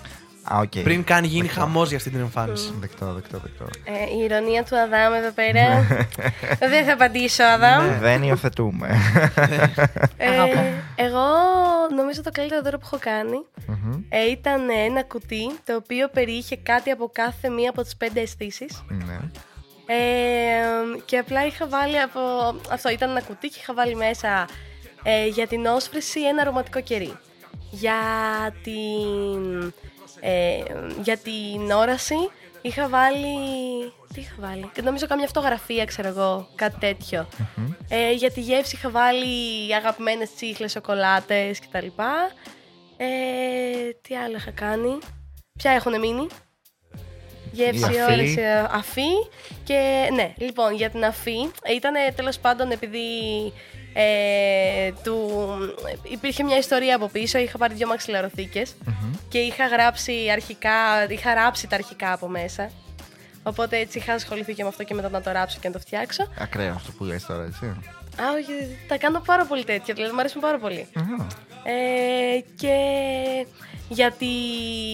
Α, 0.52 0.58
οκ. 0.58 0.82
Πριν 0.82 1.04
καν 1.04 1.24
γίνει 1.24 1.46
Δεκτό. 1.46 1.60
χαμός 1.60 1.88
για 1.88 1.96
αυτή 1.96 2.10
την 2.10 2.20
εμφάνιση. 2.20 2.72
Δεκτό, 2.80 3.12
δεκτό, 3.12 3.38
δεκτό. 3.38 3.64
Ε, 3.84 3.92
η 4.18 4.24
ειρωνεία 4.24 4.64
του 4.64 4.76
Αδάμ 4.78 5.12
εδώ 5.14 5.30
πέρα. 5.30 5.86
Δεν 6.58 6.84
θα 6.84 6.92
απαντήσω, 6.92 7.44
Αδάμ. 7.44 7.86
Ναι. 7.86 7.98
Δεν 7.98 8.22
υιοθετούμε. 8.22 8.88
Ε, 10.16 10.28
εγώ 10.96 11.26
νομίζω 11.96 12.22
το 12.22 12.30
καλύτερο 12.32 12.62
δώρο 12.62 12.78
που 12.78 12.84
έχω 12.86 12.98
κάνει 13.00 13.44
Μμμ. 13.66 14.02
ε, 14.08 14.20
ήταν 14.30 14.60
ένα 14.86 15.02
κουτί 15.02 15.58
το 15.64 15.74
οποίο 15.76 16.08
περιείχε 16.08 16.56
κάτι 16.56 16.90
από 16.90 17.10
κάθε 17.12 17.48
μία 17.48 17.70
από 17.70 17.82
τις 17.82 17.96
πέντε 17.96 18.20
αισθήσεις. 18.20 18.84
Ναι. 18.88 19.18
Ε, 19.86 19.96
και 21.04 21.18
απλά 21.18 21.46
είχα 21.46 21.66
βάλει 21.68 22.00
από. 22.00 22.20
Αυτό 22.70 22.90
ήταν 22.90 23.10
ένα 23.10 23.20
κουτί 23.22 23.48
και 23.48 23.58
είχα 23.60 23.74
βάλει 23.74 23.94
μέσα 23.96 24.46
ε, 25.02 25.26
για 25.26 25.46
την 25.46 25.66
όσφρηση 25.66 26.20
ένα 26.20 26.40
αρωματικό 26.40 26.80
κερί. 26.80 27.12
Για 27.78 28.00
την. 28.62 29.72
Ε, 30.20 30.62
για 31.02 31.16
την 31.16 31.70
όραση 31.70 32.30
είχα 32.62 32.88
βάλει. 32.88 33.92
Τι 34.14 34.20
είχα 34.20 34.34
βάλει; 34.38 34.70
Νομίζω 34.82 35.06
κάμια 35.06 35.24
αυτογραφία, 35.24 35.84
ξέρω 35.84 36.08
εγώ, 36.08 36.48
κάτι 36.54 36.78
τέτοιο. 36.78 37.28
Ε, 37.88 38.12
για 38.12 38.30
τη 38.30 38.40
γεύση 38.40 38.76
είχα 38.76 38.90
βάλει 38.90 39.74
αγαπημένες 39.74 40.34
τσίχλες, 40.34 40.70
σοκολάτες 40.70 41.60
κτλ. 41.60 41.86
Ε, 42.96 43.06
τι 44.02 44.16
άλλο 44.16 44.36
είχα 44.36 44.50
κάνει; 44.50 44.98
Ποια 45.58 45.70
έχουν 45.70 45.98
μείνει; 45.98 46.26
Γεύση, 47.52 47.84
αφή. 47.84 48.00
όρεξη, 48.12 48.40
αφή. 48.70 49.10
Και 49.64 50.08
ναι, 50.14 50.32
λοιπόν, 50.36 50.74
για 50.74 50.90
την 50.90 51.04
αφή 51.04 51.50
ήταν 51.74 51.94
τέλος 52.16 52.38
πάντων 52.38 52.70
επειδή 52.70 52.98
ε, 53.94 54.92
του, 55.02 55.30
υπήρχε 56.02 56.42
μια 56.42 56.56
ιστορία 56.56 56.96
από 56.96 57.08
πίσω. 57.08 57.38
Είχα 57.38 57.58
πάρει 57.58 57.74
δύο 57.74 57.86
μαξιλαροθήκες 57.86 58.74
και 59.28 59.38
είχα 59.38 59.66
γράψει 59.66 60.12
αρχικά, 60.32 60.70
είχα 61.08 61.34
ράψει 61.34 61.66
τα 61.66 61.74
αρχικά 61.74 62.12
από 62.12 62.28
μέσα. 62.28 62.70
Οπότε 63.42 63.78
έτσι 63.78 63.98
είχα 63.98 64.12
ασχοληθεί 64.12 64.54
και 64.54 64.62
με 64.62 64.68
αυτό 64.68 64.84
και 64.84 64.94
μετά 64.94 65.08
να 65.08 65.20
το 65.20 65.30
ράψω 65.30 65.58
και 65.60 65.68
να 65.68 65.74
το 65.74 65.80
φτιάξω. 65.80 66.28
Ακραίο 66.38 66.72
αυτό 66.72 66.92
που 66.92 67.04
λες 67.04 67.26
τώρα, 67.26 67.44
έτσι. 67.44 67.64
Α, 68.22 68.24
όχι, 68.38 68.78
τα 68.88 68.96
κάνω 68.96 69.20
πάρα 69.26 69.44
πολύ 69.44 69.64
τέτοια, 69.64 69.94
δηλαδή 69.94 70.12
μου 70.12 70.20
αρέσουν 70.20 70.40
πάρα 70.40 70.58
πολύ. 70.58 70.88
Αχα. 70.94 71.26
Ε, 71.64 72.40
και 72.56 72.76
για, 73.88 74.12
τη, 74.12 74.26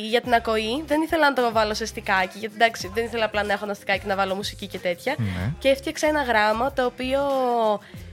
για 0.08 0.20
την 0.20 0.34
ακοή 0.34 0.82
δεν 0.86 1.02
ήθελα 1.02 1.28
να 1.28 1.34
το 1.34 1.52
βάλω 1.52 1.74
σε 1.74 1.86
στικάκι, 1.86 2.38
γιατί 2.38 2.54
εντάξει 2.54 2.90
δεν 2.94 3.04
ήθελα 3.04 3.24
απλά 3.24 3.42
να 3.42 3.52
έχω 3.52 3.64
ένα 3.64 3.74
στικάκι 3.74 4.06
να 4.06 4.16
βάλω 4.16 4.34
μουσική 4.34 4.66
και 4.66 4.78
τέτοια. 4.78 5.14
Ναι. 5.18 5.52
Και 5.58 5.68
έφτιαξα 5.68 6.06
ένα 6.06 6.22
γράμμα 6.22 6.72
το 6.72 6.84
οποίο 6.84 7.20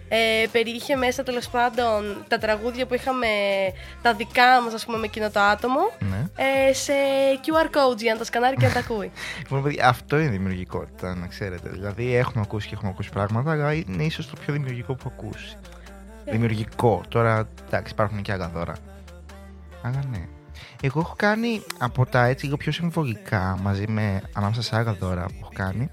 ε, 0.09 0.45
περιείχε 0.51 0.95
μέσα 0.95 1.23
τέλος 1.23 1.49
πάντων 1.49 2.23
τα 2.27 2.37
τραγούδια 2.37 2.85
που 2.85 2.93
είχαμε 2.93 3.27
τα 4.01 4.13
δικά 4.13 4.61
μας 4.63 4.73
ας 4.73 4.85
πούμε 4.85 4.97
με 4.97 5.05
εκείνο 5.05 5.29
το 5.29 5.39
άτομο 5.39 5.79
Ναι. 5.99 6.25
ε, 6.67 6.73
σε 6.73 6.93
QR 7.45 7.65
codes 7.65 7.97
για 7.97 8.11
να 8.13 8.17
τα 8.19 8.25
σκανάρει 8.25 8.55
και 8.55 8.65
να 8.65 8.71
τα 8.73 8.79
ακούει. 8.79 9.11
Λοιπόν, 9.39 9.63
παιδιά, 9.63 9.87
αυτό 9.87 10.19
είναι 10.19 10.29
δημιουργικότητα, 10.29 11.15
να 11.15 11.27
ξέρετε. 11.27 11.69
Δηλαδή, 11.69 12.15
έχουμε 12.15 12.43
ακούσει 12.45 12.67
και 12.67 12.73
έχουμε 12.73 12.89
ακούσει 12.89 13.09
πράγματα, 13.09 13.51
αλλά 13.51 13.73
είναι 13.73 14.03
ίσως 14.03 14.27
το 14.29 14.35
πιο 14.45 14.53
δημιουργικό 14.53 14.93
που 14.93 15.03
έχω 15.15 15.25
ακούσει. 15.27 15.57
Δημιουργικό. 16.25 17.01
Τώρα, 17.07 17.47
εντάξει, 17.67 17.93
υπάρχουν 17.93 18.21
και 18.21 18.31
άλλα 18.31 18.47
δώρα. 18.47 18.75
Αλλά 19.81 19.99
ναι. 20.11 20.25
Εγώ 20.81 20.99
έχω 20.99 21.13
κάνει 21.17 21.61
από 21.77 22.05
τα 22.05 22.25
έτσι 22.25 22.45
λίγο 22.45 22.57
πιο 22.57 22.71
συμβολικά 22.71 23.57
μαζί 23.61 23.85
με 23.87 24.21
ανάμεσα 24.33 24.61
σε 24.61 24.75
άλλα 24.75 24.93
δώρα 24.93 25.25
που 25.25 25.35
έχω 25.41 25.51
κάνει 25.53 25.89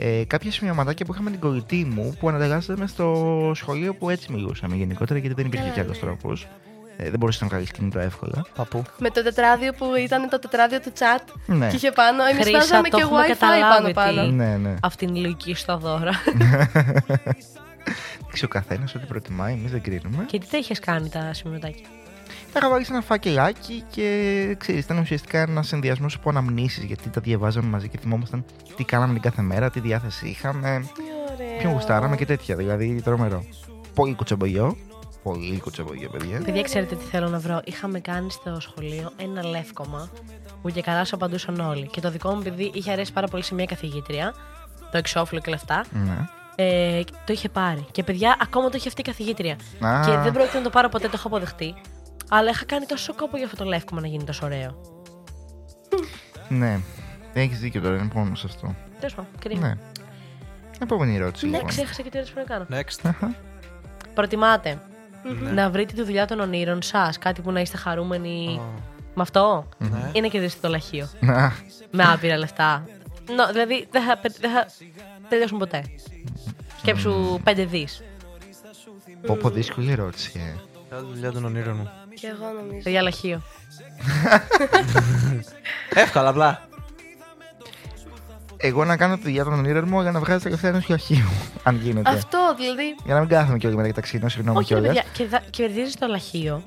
ε, 0.00 0.24
κάποια 0.26 0.50
σημειωματάκια 0.52 1.06
που 1.06 1.12
είχαμε 1.14 1.30
την 1.30 1.40
κολλητή 1.40 1.84
μου 1.94 2.16
που 2.20 2.28
ανατελάσσαμε 2.28 2.86
στο 2.86 3.50
σχολείο 3.54 3.94
που 3.94 4.10
έτσι 4.10 4.32
μιλούσαμε 4.32 4.76
γενικότερα 4.76 5.18
γιατί 5.18 5.34
δεν 5.34 5.46
υπήρχε 5.46 5.64
Καλά, 5.64 5.74
και 5.74 5.80
άλλος 5.80 5.96
ναι. 5.96 6.02
τρόπος. 6.06 6.46
Ε, 6.96 7.10
δεν 7.10 7.18
μπορούσες 7.18 7.40
να 7.40 7.46
βγάλεις 7.48 7.70
κινητό 7.70 7.98
εύκολα. 7.98 8.46
Παππού. 8.56 8.82
με 8.98 9.10
το 9.10 9.22
τετράδιο 9.22 9.72
που 9.72 9.86
ήταν 10.04 10.28
το 10.28 10.38
τετράδιο 10.38 10.80
του 10.80 10.92
chat 10.98 11.24
Ναι. 11.46 11.68
και 11.68 11.76
είχε 11.76 11.90
πάνω, 11.90 12.24
εμείς 12.24 12.42
Χρήσα, 12.42 12.58
βάζαμε 12.58 12.88
το 12.88 12.96
και 12.96 13.02
έχουμε 13.02 13.22
wifi 13.24 13.28
καταλάβει 13.28 13.92
πάνω 13.92 14.14
πάνω. 14.14 14.28
τι- 14.28 14.32
Ναι, 14.34 14.56
ναι. 14.56 14.74
Αυτή 14.82 15.04
είναι 15.04 15.18
η 15.18 15.22
λογική 15.22 15.54
στα 15.54 15.76
δώρα. 15.76 16.12
Εντάξει, 18.22 18.44
ο 18.44 18.48
καθένας 18.48 18.94
ό,τι 18.94 19.06
προτιμάει, 19.06 19.52
εμείς 19.52 19.70
δεν 19.70 19.82
κρίνουμε. 19.82 20.24
και 20.26 20.38
τι 20.38 20.46
τα 20.50 20.58
είχες 20.58 20.78
κάνει 20.80 21.08
τα 21.08 21.30
σημειωτάκια. 21.34 21.86
Τα 22.52 22.58
είχα 22.58 22.68
βάλει 22.70 22.84
σε 22.84 22.92
ένα 22.92 23.02
φακελάκι 23.02 23.84
και 23.90 24.06
ξέρεις, 24.58 24.84
ήταν 24.84 24.98
ουσιαστικά 24.98 25.38
ένας 25.38 25.66
συνδυασμός 25.66 26.14
από 26.14 26.28
αναμνήσεις 26.30 26.84
γιατί 26.84 27.08
τα 27.08 27.20
διαβάζαμε 27.20 27.68
μαζί 27.68 27.88
και 27.88 27.98
θυμόμασταν 27.98 28.44
τι 28.76 28.84
κάναμε 28.84 29.12
την 29.12 29.22
κάθε 29.22 29.42
μέρα, 29.42 29.70
τι 29.70 29.80
διάθεση 29.80 30.26
είχαμε, 30.28 30.84
Τι 30.94 31.02
ωραίο. 31.32 31.58
ποιον 31.58 31.72
γουστάραμε 31.72 32.16
και 32.16 32.26
τέτοια. 32.26 32.56
Δηλαδή 32.56 33.00
τρομερό. 33.04 33.44
Πολύ 33.94 34.14
κουτσομπολιό. 34.14 34.76
Πολύ 35.22 35.60
κουτσομπολιό, 35.60 36.08
παιδιά. 36.08 36.40
Παιδιά, 36.44 36.62
ξέρετε 36.62 36.94
τι 36.94 37.04
θέλω 37.04 37.28
να 37.28 37.38
βρω. 37.38 37.60
Είχαμε 37.64 38.00
κάνει 38.00 38.30
στο 38.30 38.60
σχολείο 38.60 39.12
ένα 39.16 39.46
λεύκομα 39.46 40.08
που 40.62 40.70
και 40.70 40.82
καλά 40.82 41.04
σου 41.04 41.14
απαντούσαν 41.14 41.60
όλοι. 41.60 41.86
Και 41.86 42.00
το 42.00 42.10
δικό 42.10 42.34
μου 42.34 42.42
παιδί 42.42 42.70
είχε 42.74 42.90
αρέσει 42.92 43.12
πάρα 43.12 43.26
πολύ 43.26 43.42
σε 43.42 43.54
μια 43.54 43.64
καθηγήτρια, 43.64 44.34
το 44.90 44.98
εξώφυλλο 44.98 45.40
και 45.40 45.50
λεφτά. 45.50 45.84
Ναι. 45.90 46.26
Ε, 46.60 47.02
το 47.24 47.32
είχε 47.32 47.48
πάρει. 47.48 47.86
Και 47.92 48.02
παιδιά, 48.02 48.36
ακόμα 48.42 48.68
το 48.68 48.76
είχε 48.76 48.88
αυτή 48.88 49.00
η 49.00 49.04
καθηγήτρια. 49.04 49.56
Α. 49.80 50.00
Και 50.06 50.16
δεν 50.16 50.32
πρόκειται 50.32 50.56
να 50.56 50.62
το 50.62 50.70
πάρω 50.70 50.88
ποτέ, 50.88 51.06
το 51.06 51.12
έχω 51.14 51.26
αποδεχτεί. 51.26 51.74
Αλλά 52.28 52.50
είχα 52.50 52.64
κάνει 52.64 52.86
τόσο 52.86 53.14
κόπο 53.14 53.36
για 53.36 53.46
αυτό 53.46 53.56
το 53.56 53.64
λεύκομα 53.64 54.00
να 54.00 54.06
γίνει 54.06 54.24
τόσο 54.24 54.46
ωραίο. 54.46 54.80
Ναι. 56.48 56.80
Έχεις 57.32 57.58
δίκιο 57.58 57.80
τώρα, 57.80 57.96
είναι 57.96 58.08
πόνος 58.14 58.44
αυτό. 58.44 58.74
Τέλος 58.98 59.14
πάντων, 59.14 59.30
κρίμα. 59.38 59.66
Ναι. 59.68 59.74
Επόμενη 60.80 61.14
ερώτηση. 61.16 61.44
Ναι, 61.46 61.52
λοιπόν. 61.52 61.68
ξέχασα 61.68 62.02
και 62.02 62.10
τι 62.10 62.16
ερώτηση 62.18 62.34
πρέπει 62.34 62.50
να 62.50 62.56
κάνω. 62.66 62.82
Next. 62.82 63.28
Προτιμάτε 64.14 64.80
Ναι. 65.42 65.50
να 65.50 65.70
βρείτε 65.70 65.94
τη 65.94 66.02
δουλειά 66.02 66.26
των 66.26 66.40
ονείρων 66.40 66.82
σας, 66.82 67.18
κάτι 67.18 67.40
που 67.40 67.52
να 67.52 67.60
είστε 67.60 67.76
χαρούμενοι 67.76 68.60
Ω, 68.60 68.72
με 69.14 69.22
αυτό, 69.22 69.68
Ναι. 69.78 70.10
ή 70.12 70.20
να 70.20 70.26
κερδίσετε 70.28 70.60
το 70.66 70.68
λαχείο 70.72 71.08
Να. 71.20 71.52
με 71.90 72.04
άπειρα 72.12 72.36
λεφτά. 72.38 72.84
Νο, 73.36 73.46
δηλαδή 73.52 73.86
δεν 73.90 74.02
θα, 74.02 74.20
δεν 74.40 74.50
θα 74.50 74.66
τελειώσουν 75.28 75.58
ποτέ. 75.58 75.82
Σκέψου 76.78 77.40
5 77.44 77.66
δις. 77.68 78.02
Πω 79.26 79.36
πω 79.36 79.50
δύσκολη 79.50 79.90
ερώτηση. 79.90 80.32
ε. 80.36 80.60
Ποια 80.88 81.02
δουλειά 81.04 81.32
των 81.32 81.44
ονείρων 81.44 81.76
μου. 81.76 81.90
Και 82.20 82.26
εγώ 82.26 82.52
νομίζω. 82.56 82.80
Παιδιά, 82.82 83.02
λαχείο. 83.02 83.42
Εύκολα, 85.94 86.28
απλά. 86.28 86.68
Εγώ 88.56 88.84
να 88.84 88.96
κάνω 88.96 89.16
τη 89.16 89.22
δουλειά 89.22 89.44
των 89.44 89.52
ονείρων 89.52 89.84
μου 89.88 90.00
για 90.02 90.10
να 90.10 90.20
βγάζει 90.20 90.42
τελευταία 90.42 90.70
ενό 90.70 90.80
χιλιαχείου. 90.80 91.28
Αν 91.62 91.76
γίνεται. 91.76 92.10
Αυτό 92.10 92.54
δηλαδή. 92.56 92.94
Για 93.04 93.14
να 93.14 93.20
μην 93.20 93.28
κάθομαι 93.28 93.58
και 93.58 93.66
όλοι 93.66 93.76
μεταξύ 93.76 94.16
ενό 94.16 94.28
συγγνώμη 94.28 94.58
Όχι, 94.58 94.74
ρε 94.74 94.80
κιόλας. 94.80 94.96
παιδιά, 94.96 95.10
και 95.12 95.26
δα- 95.30 95.42
κερδίζεις 95.50 95.96
το 95.96 96.06
λαχείο. 96.06 96.62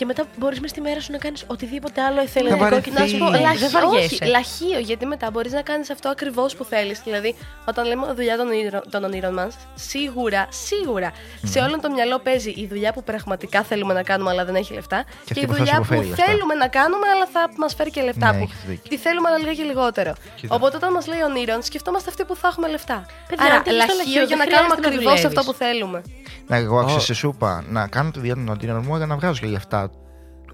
Και 0.00 0.06
μετά 0.06 0.24
μπορείς 0.36 0.60
μες 0.60 0.70
στη 0.70 0.80
μέρα 0.80 1.00
σου 1.00 1.12
να 1.12 1.18
κάνεις 1.18 1.44
οτιδήποτε 1.46 2.00
άλλο 2.02 2.20
εθελοντικό 2.20 2.56
και 2.56 2.62
βαρεθείς. 2.64 2.92
να 2.92 3.00
Να 3.00 3.06
σου 3.06 3.18
πω, 3.18 3.28
Ναι, 3.30 3.38
λαχ... 3.40 3.58
δεν 3.58 3.70
βαριέσαι. 3.70 4.14
όχι, 4.14 4.24
λαχείο, 4.30 4.78
γιατί 4.78 5.06
μετά 5.06 5.30
μπορείς 5.30 5.52
να 5.52 5.62
κάνεις 5.62 5.90
αυτό 5.90 6.08
ακριβώς 6.08 6.56
που 6.56 6.64
θέλεις. 6.64 7.00
Δηλαδή, 7.04 7.34
όταν 7.64 7.86
λέμε 7.86 8.06
δουλειά 8.12 8.36
των, 8.36 8.46
όνειρων- 8.46 8.90
των 8.90 9.04
ονείρων 9.04 9.32
μας, 9.34 9.54
σίγουρα, 9.74 10.46
σίγουρα 10.50 11.12
σε 11.42 11.58
όλο 11.60 11.80
το 11.80 11.90
μυαλό 11.90 12.18
παίζει 12.18 12.50
η 12.50 12.66
δουλειά 12.66 12.92
που 12.92 13.02
πραγματικά 13.04 13.62
θέλουμε 13.62 13.92
να 13.94 14.02
κάνουμε 14.02 14.30
αλλά 14.30 14.44
δεν 14.44 14.54
έχει 14.54 14.72
λεφτά. 14.74 15.04
Και, 15.24 15.32
αυτή 15.32 15.40
η 15.40 15.46
που 15.46 15.52
θα 15.52 15.58
δουλειά 15.58 15.72
σου 15.74 15.78
που 15.80 15.84
αποφέρει 15.94 16.08
λεφτά. 16.08 16.24
θέλουμε 16.24 16.54
να 16.54 16.68
κάνουμε 16.68 17.06
αλλά 17.14 17.26
θα 17.32 17.48
μας 17.56 17.74
φέρει 17.74 17.90
και 17.90 18.02
λεφτά. 18.02 18.32
Ναι, 18.32 18.38
που 18.38 18.42
έχεις 18.44 18.60
δίκιο. 18.66 18.88
τη 18.90 18.96
θέλουμε 18.96 19.28
αλλά 19.28 19.38
λίγα 19.38 19.52
και 19.54 19.62
λιγότερο. 19.62 20.12
Κοίτα. 20.36 20.54
Οπότε 20.54 20.76
όταν 20.76 20.92
μας 20.92 21.06
λέει 21.06 21.20
ονείρων, 21.22 21.62
σκεφτόμαστε 21.62 22.10
αυτή 22.10 22.24
που 22.24 22.36
θα 22.36 22.48
έχουμε 22.48 22.68
λεφτά. 22.68 23.06
Παιδιά, 23.28 23.44
Άρα, 23.46 23.54
αν 23.54 23.62
τύχεις 23.62 23.82
στο 23.82 23.86
λαχείο 23.86 24.04
λαχείο, 24.04 24.26
για 24.26 24.36
δεν 24.36 24.38
να 24.38 24.44
κάνουμε 24.54 24.74
χρειάζεται 24.74 24.88
να 24.88 24.94
ακριβώς 24.94 25.20
δουλεύεις. 25.20 25.38
αυτό 25.38 25.40
που 25.52 25.58
θέλουμε. 25.64 26.02
Να, 26.46 26.56
εγώ 26.56 26.78
άκουσα 26.78 26.96
Ω. 26.96 27.00
σε 27.00 27.14
σούπα 27.14 27.64
να 27.68 27.86
κάνω 27.88 28.10
τη 28.10 28.18
δουλειά 28.18 28.34
των 28.34 28.48
ονείρων 28.48 28.82
μου 28.86 28.96
για 28.96 29.06
να 29.06 29.16
βγάζω 29.16 29.40
και 29.40 29.46
λεφτά. 29.46 29.89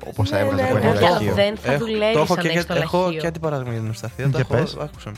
Όπως 0.04 0.28
θα 0.28 0.36
Ναι, 0.36 0.42
έβγαζα 0.42 0.62
ναι, 0.62 0.68
από 0.68 0.78
ναι. 0.78 0.84
ένα 0.84 0.92
Παιδιά, 0.92 1.10
λαχείο. 1.10 1.34
δεν 1.34 1.56
θα 1.56 1.72
Έχω- 1.72 1.84
δουλεύεις 1.84 2.14
το 2.14 2.20
έχω 2.20 2.32
αν 2.34 2.38
και, 2.40 2.48
έχεις 2.48 2.66
το 2.66 2.74
έχω 2.74 2.98
λαχείο. 3.04 3.20
και 3.20 3.26
αντιπαράδειγμα 3.26 3.72
για 3.72 3.80
την 3.80 3.90
ευσταθία. 3.90 4.24
Για 4.24 4.32
Το 4.32 4.38
έχω, 4.38 4.54
πες. 4.54 4.76
άκουσα. 4.80 5.12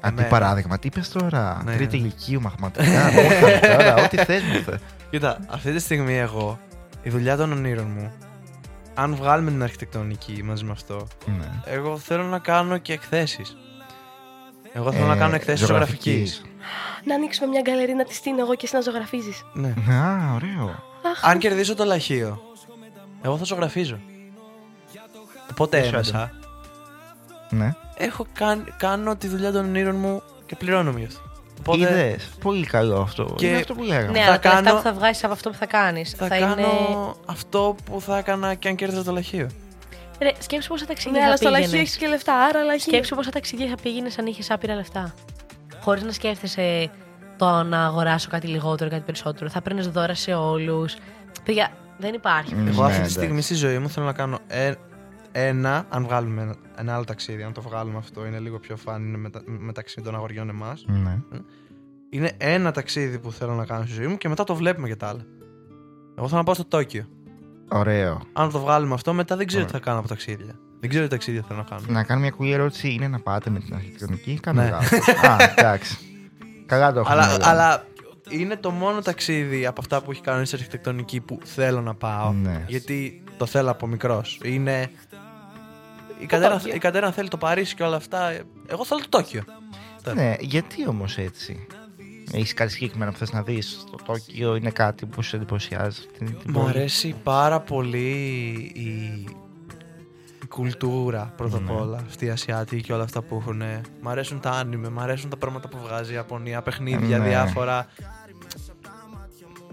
Αντιπαράδειγμα, 0.00 0.78
τι 0.78 0.86
είπες 0.86 1.08
τώρα; 1.08 1.62
Ναι, 1.64 1.74
Τρίτη 1.74 1.96
ναι. 1.96 2.02
ηλικίου 2.02 2.40
μαθηματικά. 2.40 2.84
νότα 3.12 3.76
τώρα, 3.76 3.94
Ό,τι 4.04 4.16
θες 4.16 4.42
μου 4.42 4.62
θες. 4.64 4.78
Κοίτα, 5.10 5.38
αυτή 5.50 5.72
τη 5.72 5.78
στιγμή 5.78 6.18
εγώ, 6.18 6.58
η 7.02 7.10
δουλειά 7.10 7.36
των 7.36 7.52
ονείρων 7.52 7.86
μου, 7.96 8.12
αν 8.94 9.14
βγάλουμε 9.14 9.50
την 9.50 9.62
αρχιτεκτονική 9.62 10.42
μαζί 10.44 10.64
με 10.64 10.70
αυτό, 10.70 11.06
Ναι. 11.26 11.50
εγώ 11.64 11.98
θέλω 11.98 12.22
να 12.24 12.38
κάνω 12.38 12.78
και 12.78 12.92
εκθέσεις. 12.92 13.56
Εγώ 14.72 14.92
θέλω 14.92 15.04
Ε, 15.04 15.08
να 15.08 15.16
κάνω 15.16 15.34
εκθέσεις 15.34 15.66
ζωγραφικής. 15.66 16.12
ζωγραφικής. 16.12 16.42
Να 17.04 17.14
ανοίξουμε 17.14 17.46
μια 17.48 17.60
γκαλερί 17.60 17.92
να 17.94 18.04
τη 18.04 18.14
στείλω 18.14 18.40
εγώ 18.40 18.54
και 18.54 18.64
εσύ 18.64 18.74
να 18.74 18.80
ζωγραφίζεις. 18.80 19.42
Ναι. 19.52 19.68
Α, 19.94 20.34
ωραίο. 20.34 20.74
Αν 21.22 21.38
κερδίσω 21.38 21.74
το 21.74 21.84
λαχείο, 21.84 22.40
εγώ 23.22 23.36
θα 23.36 23.44
ζωγραφίζω. 23.44 23.98
Οπότε 25.50 25.78
Πόσο 25.78 25.88
έμεσα, 25.94 26.30
Ναι. 27.50 27.74
έχω 27.96 28.26
κάν, 28.32 28.74
κάνω 28.76 29.16
τη 29.16 29.28
δουλειά 29.28 29.52
των 29.52 29.64
ονείρων 29.64 29.96
μου 29.96 30.22
και 30.46 30.56
πληρώνομαι 30.56 30.98
γι' 30.98 31.04
αυτό. 31.06 31.20
Οπότε 31.60 31.78
Είδες. 31.78 32.28
Πολύ 32.40 32.66
καλό 32.66 33.00
αυτό. 33.00 33.34
Και- 33.36 33.46
Είναι 33.46 33.56
αυτό 33.56 33.74
που 33.74 33.82
λέγαμε. 33.82 34.06
Ναι, 34.10 34.18
Θα 34.20 34.24
αλλά 34.26 34.38
τα 34.38 34.48
λεφτά 34.48 34.62
κάνω- 34.62 34.76
που 34.76 34.82
θα 34.82 34.92
βγάλει 34.92 35.14
από 35.22 35.32
αυτό 35.32 35.50
που 35.50 35.56
θα 35.56 35.66
κάνεις. 35.66 36.10
θα, 36.10 36.26
Θα, 36.26 36.38
κάνω 36.38 36.52
είναι. 36.52 36.68
αυτό 37.26 37.76
που 37.84 38.00
θα 38.00 38.18
έκανα 38.18 38.54
και 38.54 38.68
αν 38.68 38.74
κέρδιζα 38.74 39.02
το 39.04 39.12
λαχείο. 39.12 39.46
Ρε, 40.20 40.30
σκέψου 40.38 40.68
πόσα 40.68 40.86
ταξίδια 40.86 41.18
Ναι, 41.18 41.24
αλλά 41.24 41.30
θα 41.30 41.36
στο 41.36 41.48
λαχείο 41.50 41.64
πήγαινες. 41.66 41.86
έχεις 41.88 41.96
και 42.00 42.08
λεφτά, 42.08 42.34
άρα 42.44 42.62
λαχείο. 42.62 42.92
Σκέψου 42.92 43.14
πόσα 43.14 43.30
ταξίδια 43.30 43.66
θα 43.68 43.74
πήγαινες 43.82 44.18
αν 44.18 44.26
είχες 44.26 44.50
άπειρα 44.50 44.74
λεφτά. 44.74 45.14
Χωρίς 45.80 46.02
να 46.02 46.12
σκέφτεσαι 46.12 46.90
το 47.38 47.62
να 47.62 47.84
αγοράσω 47.84 48.28
κάτι 48.30 48.46
λιγότερο, 48.46 48.90
κάτι 48.90 49.02
περισσότερο. 49.02 49.50
Θα 49.50 49.60
παίρνεις 49.62 49.88
δώρα 49.88 50.14
σε 50.14 50.34
όλους. 50.34 50.94
Παιδιά, 51.44 51.70
δεν 52.02 52.14
υπάρχει. 52.14 52.54
Μμ. 52.54 52.66
Εγώ 52.66 52.80
Ναι, 52.82 52.86
αυτή 52.86 52.92
τη 52.92 52.96
εντάξει. 52.98 53.12
στιγμή 53.14 53.40
στη 53.42 53.54
ζωή 53.54 53.78
μου 53.78 53.88
θέλω 53.88 54.06
να 54.06 54.12
κάνω 54.12 54.38
ε- 54.46 54.72
ένα, 55.32 55.86
αν 55.88 56.02
βγάλουμε 56.04 56.42
ένα, 56.42 56.54
ένα 56.76 56.94
άλλο 56.94 57.04
ταξίδι, 57.04 57.42
αν 57.42 57.52
το 57.52 57.60
βγάλουμε 57.62 57.98
αυτό, 57.98 58.26
είναι 58.26 58.38
λίγο 58.38 58.58
πιο 58.58 58.76
φαν, 58.76 59.04
είναι 59.06 59.16
μετα- 59.16 59.42
μεταξύ 59.46 60.00
των 60.00 60.14
αγοριών 60.14 60.48
εμάς. 60.48 60.84
Ναι. 60.88 61.18
Είναι 62.10 62.30
ένα 62.38 62.70
ταξίδι 62.70 63.18
που 63.18 63.32
θέλω 63.32 63.54
να 63.54 63.64
κάνω 63.64 63.84
στη 63.84 63.92
ζωή 63.94 64.06
μου 64.06 64.16
και 64.18 64.28
μετά 64.28 64.44
το 64.44 64.54
βλέπουμε 64.54 64.88
και 64.88 64.96
τα 64.96 65.08
άλλα. 65.08 65.20
Εγώ 66.18 66.26
θέλω 66.26 66.38
να 66.38 66.44
πάω 66.44 66.54
στο 66.54 66.64
Τόκιο. 66.64 67.04
Ωραίο. 67.68 68.20
Αν 68.32 68.50
το 68.50 68.58
βγάλουμε 68.60 68.94
αυτό, 68.94 69.12
μετά 69.12 69.36
δεν 69.36 69.46
ξέρω 69.46 69.64
τι 69.64 69.70
θα 69.70 69.76
Ωραία. 69.76 69.86
κάνω 69.88 69.98
από 69.98 70.08
ταξίδια. 70.08 70.54
Δεν 70.80 70.88
ξέρω 70.90 71.04
τι 71.04 71.10
ταξίδια 71.10 71.42
θέλω 71.48 71.58
να 71.58 71.64
κάνω. 71.64 71.82
Να 71.88 72.04
κάνω 72.04 72.20
μια 72.20 72.30
κουλή 72.30 72.50
ερώτηση. 72.52 72.88
Είναι 72.92 73.08
να 73.08 73.18
πάτε 73.20 73.50
με 73.50 73.58
την 73.58 73.74
αρχιτεκτονική. 73.74 74.38
Κάνω 74.42 74.62
Ναι. 74.62 74.70
λάθος; 74.70 75.08
Α, 75.08 75.36
εντάξει. 75.56 75.98
Καλά 76.66 76.92
το 76.92 77.00
έχω. 77.00 77.12
αλλά, 77.12 77.26
μυαλό. 77.26 77.44
αλλά 77.46 77.84
είναι 78.30 78.56
το 78.56 78.70
μόνο 78.70 79.00
ταξίδι 79.00 79.66
από 79.66 79.80
αυτά 79.80 80.02
που 80.02 80.10
έχει 80.10 80.20
κάνει 80.20 80.46
σε 80.46 80.56
αρχιτεκτονική 80.56 81.20
που 81.20 81.38
θέλω 81.44 81.80
να 81.80 81.94
πάω. 81.94 82.32
Ναι. 82.32 82.64
Γιατί 82.68 83.22
το 83.36 83.46
θέλω 83.46 83.70
από 83.70 83.86
μικρός. 83.86 84.40
Είναι. 84.44 84.90
Η 86.18 86.26
κατέρα, 86.26 86.58
Τόκιο. 86.58 86.74
η 86.74 86.78
κατέρα 86.78 87.12
θέλει 87.12 87.28
το 87.28 87.36
Παρίσι 87.36 87.74
και 87.74 87.82
όλα 87.82 87.96
αυτά. 87.96 88.32
Εγώ 88.66 88.84
θέλω 88.84 89.00
το 89.00 89.08
Τόκιο. 89.08 89.42
Ναι, 90.14 90.34
γιατί 90.40 90.88
όμως 90.88 91.18
έτσι; 91.18 91.66
Έχεις 92.32 92.54
κάτι 92.54 92.70
συγκεκριμένο 92.72 93.10
που 93.12 93.18
θες 93.18 93.32
να 93.32 93.42
δεις; 93.42 93.84
Το 93.90 93.96
Τόκιο 94.04 94.54
είναι 94.56 94.70
κάτι 94.70 95.06
που 95.06 95.22
σε 95.22 95.36
εντυπωσιάζει. 95.36 96.00
Την, 96.18 96.26
την 96.26 96.36
Μου 96.46 96.52
πόλη. 96.52 96.68
αρέσει 96.68 97.14
πάρα 97.22 97.60
πολύ 97.60 98.10
η, 98.74 98.80
η 98.80 99.26
κουλτούρα 100.54 101.32
πρώτα 101.36 101.56
απ' 101.56 101.62
Ναι. 101.70 101.72
όλα. 101.80 101.96
Αυτή 102.06 102.24
η 102.24 102.30
Ασιατική 102.30 102.82
και 102.82 102.92
όλα 102.92 103.02
αυτά 103.02 103.22
που 103.22 103.36
έχουν. 103.40 103.62
Μ' 104.02 104.08
αρέσουν 104.08 104.40
τα 104.40 104.50
άνιμε, 104.50 104.88
μ' 104.88 105.00
αρέσουν 105.00 105.30
τα 105.30 105.36
πράγματα 105.36 105.68
που 105.68 105.78
βγάζει 105.82 106.10
η 106.10 106.14
Ιαπωνία, 106.14 106.62
παιχνίδια, 106.62 107.18
Ναι. 107.18 107.28
διάφορα. 107.28 107.86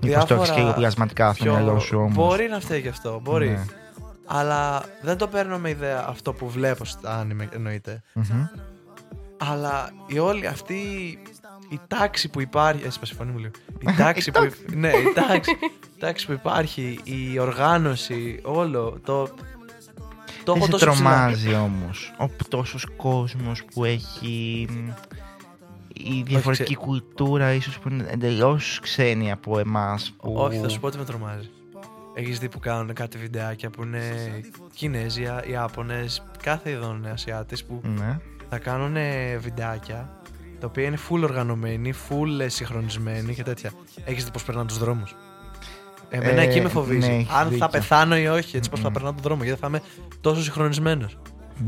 Μήπως 0.02 0.26
το 0.26 0.34
έχεις 0.36 0.50
και 0.50 0.60
λίγο 0.60 0.74
πλασματικά 0.74 1.34
στο 1.34 1.44
πιο- 1.44 1.54
μυαλό 1.54 1.80
σου 1.80 1.98
όμως. 1.98 2.14
Μπορεί 2.14 2.48
να 2.48 2.60
φταίει 2.60 2.80
γι' 2.80 2.88
αυτό, 2.88 3.20
μπορεί. 3.24 3.50
Ναι. 3.50 3.66
Αλλά 4.26 4.84
δεν 5.02 5.18
το 5.18 5.28
παίρνω 5.28 5.58
με 5.58 5.70
ιδέα 5.70 6.06
αυτό 6.08 6.34
που 6.34 6.50
βλέπω 6.50 6.86
στα 6.86 7.18
άνιμε 7.18 7.50
εννοείται. 7.54 8.02
Μμμ. 8.14 8.46
Αλλά 9.38 9.90
η 10.08 10.20
όλη 10.20 10.48
αυτή 10.48 10.76
η 11.70 11.80
τάξη 11.88 12.30
που 12.30 12.42
υπάρχει. 12.42 12.86
Έσπασε 12.86 13.14
η 13.14 13.18
φωνή 13.18 13.32
μου 13.32 13.38
λίγο. 13.38 13.52
Η 13.92 13.94
τάξη 13.98 14.32
που, 14.32 14.50
ναι, 14.76 14.88
η 14.90 15.14
τάξη, 15.28 15.52
η 15.96 16.00
τάξη 16.00 16.26
που 16.26 16.32
υπάρχει, 16.32 17.00
η 17.04 17.40
οργάνωση, 17.40 18.40
όλο 18.44 19.00
το. 19.04 19.30
Το 20.44 20.54
Δεν 20.54 20.62
έχω 20.62 20.66
σε 20.66 20.72
τόσο 20.86 20.92
ψηλά. 20.92 21.10
τρομάζει 21.10 21.54
όμως. 21.54 22.14
Ο 22.20 22.30
τόσο 22.50 22.78
κόσμος 22.98 23.64
που 23.74 23.84
έχει. 23.86 24.68
μ, 24.70 24.90
Η 25.94 26.24
διαφορετική 26.26 26.74
ξέ- 26.76 26.86
κουλτούρα, 26.88 27.54
ίσως 27.54 27.80
που 27.80 27.90
είναι 27.90 28.06
εντελώς 28.10 28.80
ξένη 28.82 29.32
από 29.32 29.60
εμάς. 29.60 30.14
Που... 30.22 30.34
Όχι, 30.38 30.58
θα 30.60 30.70
σου 30.70 30.80
πω 30.80 30.90
τι 30.90 30.98
με 30.98 31.06
τρομάζει. 31.06 31.50
Έχεις 32.14 32.40
δει 32.40 32.50
που 32.50 32.60
κάνουν 32.60 32.94
κάτι 32.94 33.18
βιντεάκια 33.18 33.70
που 33.70 33.84
είναι 33.84 34.02
Κινέζοι, 34.74 35.24
Ιάπωνε, 35.52 36.06
κάθε 36.44 36.70
ειδών 36.70 37.06
Ασιάτες 37.14 37.64
που 37.66 37.82
Ναι. 37.98 38.18
θα 38.50 38.58
κάνουν 38.58 38.96
βιντεάκια 39.40 40.14
τα 40.60 40.68
οποία 40.68 40.84
είναι 40.84 40.98
full 41.10 41.22
οργανωμένοι, 41.24 41.94
full 42.10 42.40
ε, 42.40 42.48
συγχρονισμένοι 42.48 43.34
και 43.34 43.44
τέτοια. 43.44 43.72
Έχεις 44.06 44.24
δει 44.24 44.32
πώς 44.32 44.44
περνάνε 44.44 44.68
τους 44.68 44.78
δρόμους; 44.78 45.16
Εμένα 46.10 46.42
Ε, 46.42 46.44
εκεί 46.46 46.62
με 46.62 46.70
φοβίζει. 46.70 47.08
ναι, 47.10 47.16
έχεις 47.16 47.30
Αν 47.34 47.44
δίκιο. 47.50 47.58
θα 47.58 47.70
πεθάνω 47.70 48.18
ή 48.18 48.28
όχι, 48.28 48.58
έτσι 48.58 48.70
πώς 48.70 48.80
θα 48.80 48.88
Μμμ. 48.88 48.94
περνάω 48.94 49.12
τον 49.14 49.22
δρόμο, 49.24 49.44
γιατί 49.44 49.60
θα 49.60 49.68
είμαι 49.68 49.82
τόσο 50.22 50.42
συγχρονισμένος. 50.44 51.18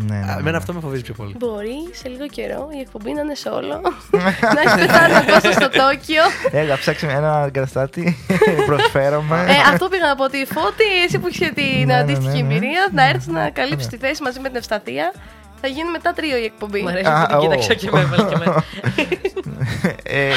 Ναι, 0.07 0.15
ναι, 0.15 0.25
ναι. 0.25 0.35
Εμένα 0.39 0.57
αυτό 0.57 0.73
με 0.73 0.79
φοβίζει 0.79 1.01
πιο 1.03 1.13
πολύ. 1.13 1.35
Μπορεί 1.39 1.75
σε 1.91 2.07
λίγο 2.09 2.27
καιρό 2.27 2.69
η 2.77 2.79
εκπομπή 2.79 3.13
να 3.13 3.21
είναι 3.21 3.33
solo. 3.43 3.81
να 4.55 4.61
έχει 4.65 4.85
πεθάνει 4.85 5.13
ο 5.13 5.31
Κώστας 5.33 5.53
στο 5.53 5.69
Τόκιο. 5.69 6.23
Έλα, 6.51 6.77
ψάξαμε 6.77 7.13
ένα 7.13 7.43
εγκαταστάτη. 7.47 8.17
Προσφέρομαι. 8.69 9.41
ε, 9.47 9.71
αυτό 9.73 9.87
πήγα 9.87 10.07
να 10.07 10.15
πω 10.15 10.23
ότι 10.23 10.45
Φώτη, 10.45 10.83
εσύ 11.05 11.19
που 11.19 11.27
είχε 11.27 11.49
την 11.55 11.63
Ναι, 11.77 11.83
ναι, 11.85 11.97
αντίστοιχη 11.99 12.41
ναι, 12.41 12.47
ναι. 12.47 12.55
εμπειρία, 12.55 12.87
να 12.91 13.07
έρθεις 13.09 13.27
να 13.27 13.49
καλύψεις 13.49 13.91
Ναι. 13.91 13.97
τη 13.97 14.05
θέση 14.05 14.23
μαζί 14.23 14.39
με 14.39 14.47
την 14.47 14.57
Ευσταθία. 14.57 15.13
Θα 15.61 15.67
γίνει 15.67 15.89
μετά 15.89 16.13
τρίο 16.13 16.37
η 16.37 16.43
εκπομπή. 16.43 16.81
Μ' 16.81 16.87
αρέσει 16.87 17.09
Α, 17.09 17.21
που 17.21 17.27
την 17.27 17.37
ω. 17.37 17.41
κοίταξα 17.41 17.73
και 17.73 17.89
με 17.91 17.99
έβαλε 17.99 18.23
και 18.23 18.33
εμένα. 18.33 18.63
Ε, 20.03 20.31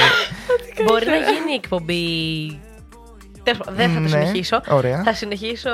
Μπορεί 0.86 1.06
να 1.06 1.16
γίνει 1.16 1.50
η 1.52 1.54
εκπομπή. 1.54 2.60
Τέλος 3.44 3.58
πάντων, 3.58 3.74
Δεν 3.74 3.88
θα 3.88 3.94
το 3.94 4.00
ναι, 4.00 4.08
συνεχίσω. 4.08 4.60
Ωραία. 4.68 5.02
Θα 5.02 5.14
συνεχίσω 5.14 5.70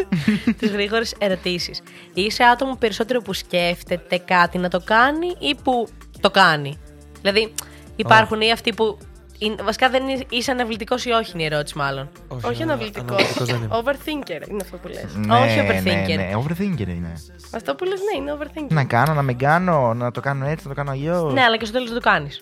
τις 0.58 0.70
γρήγορες 0.70 1.14
ερωτήσεις. 1.18 1.82
Είσαι 2.14 2.42
άτομο 2.44 2.76
περισσότερο 2.78 3.20
που 3.22 3.32
σκέφτεται 3.32 4.18
κάτι 4.18 4.58
να 4.58 4.68
το 4.68 4.80
κάνει 4.84 5.26
ή 5.38 5.54
που 5.64 5.88
το 6.20 6.30
κάνει; 6.30 6.78
Δηλαδή, 7.20 7.54
υπάρχουν 7.96 8.40
ή 8.40 8.52
αυτοί 8.52 8.72
που. 8.74 8.98
είναι- 9.38 9.62
βασικά 9.62 9.88
δεν 9.90 10.08
είναι- 10.08 10.24
είσαι 10.30 10.50
αναβλητικός 10.50 11.04
ή 11.04 11.10
όχι, 11.10 11.30
είναι 11.34 11.42
η 11.42 11.46
ερώτηση 11.46 11.78
μάλλον. 11.78 12.08
Όχι 12.42 12.62
αναβλητικός. 12.62 13.10
αναβλητικός 13.10 13.46
δεν 13.48 13.56
είμαι. 13.56 13.68
Overthinker 13.84 14.48
είναι 14.48 14.58
αυτό 14.62 14.76
που 14.76 14.88
λες. 14.88 15.14
Ναι, 15.14 15.34
όχι 15.34 15.56
ναι, 15.60 15.68
overthinker. 15.68 16.16
Ναι, 16.16 16.30
overthinker 16.34 16.88
είναι. 16.88 17.12
Αυτό 17.54 17.74
που 17.74 17.84
λες 17.84 18.00
ναι, 18.00 18.20
είναι 18.20 18.36
overthinker. 18.40 18.72
Να 18.74 18.84
κάνω, 18.84 19.14
να 19.14 19.22
μην 19.22 19.38
κάνω, 19.38 19.94
να 19.94 20.10
το 20.10 20.20
κάνω 20.20 20.46
έτσι, 20.46 20.68
να 20.68 20.74
το 20.74 20.76
κάνω 20.76 20.90
αλλιώς. 20.90 21.32
Ναι, 21.32 21.40
αλλά 21.42 21.56
και 21.56 21.64
στο 21.64 21.74
τέλος 21.74 21.90
δεν 21.92 22.00
το 22.02 22.08
κάνεις. 22.10 22.40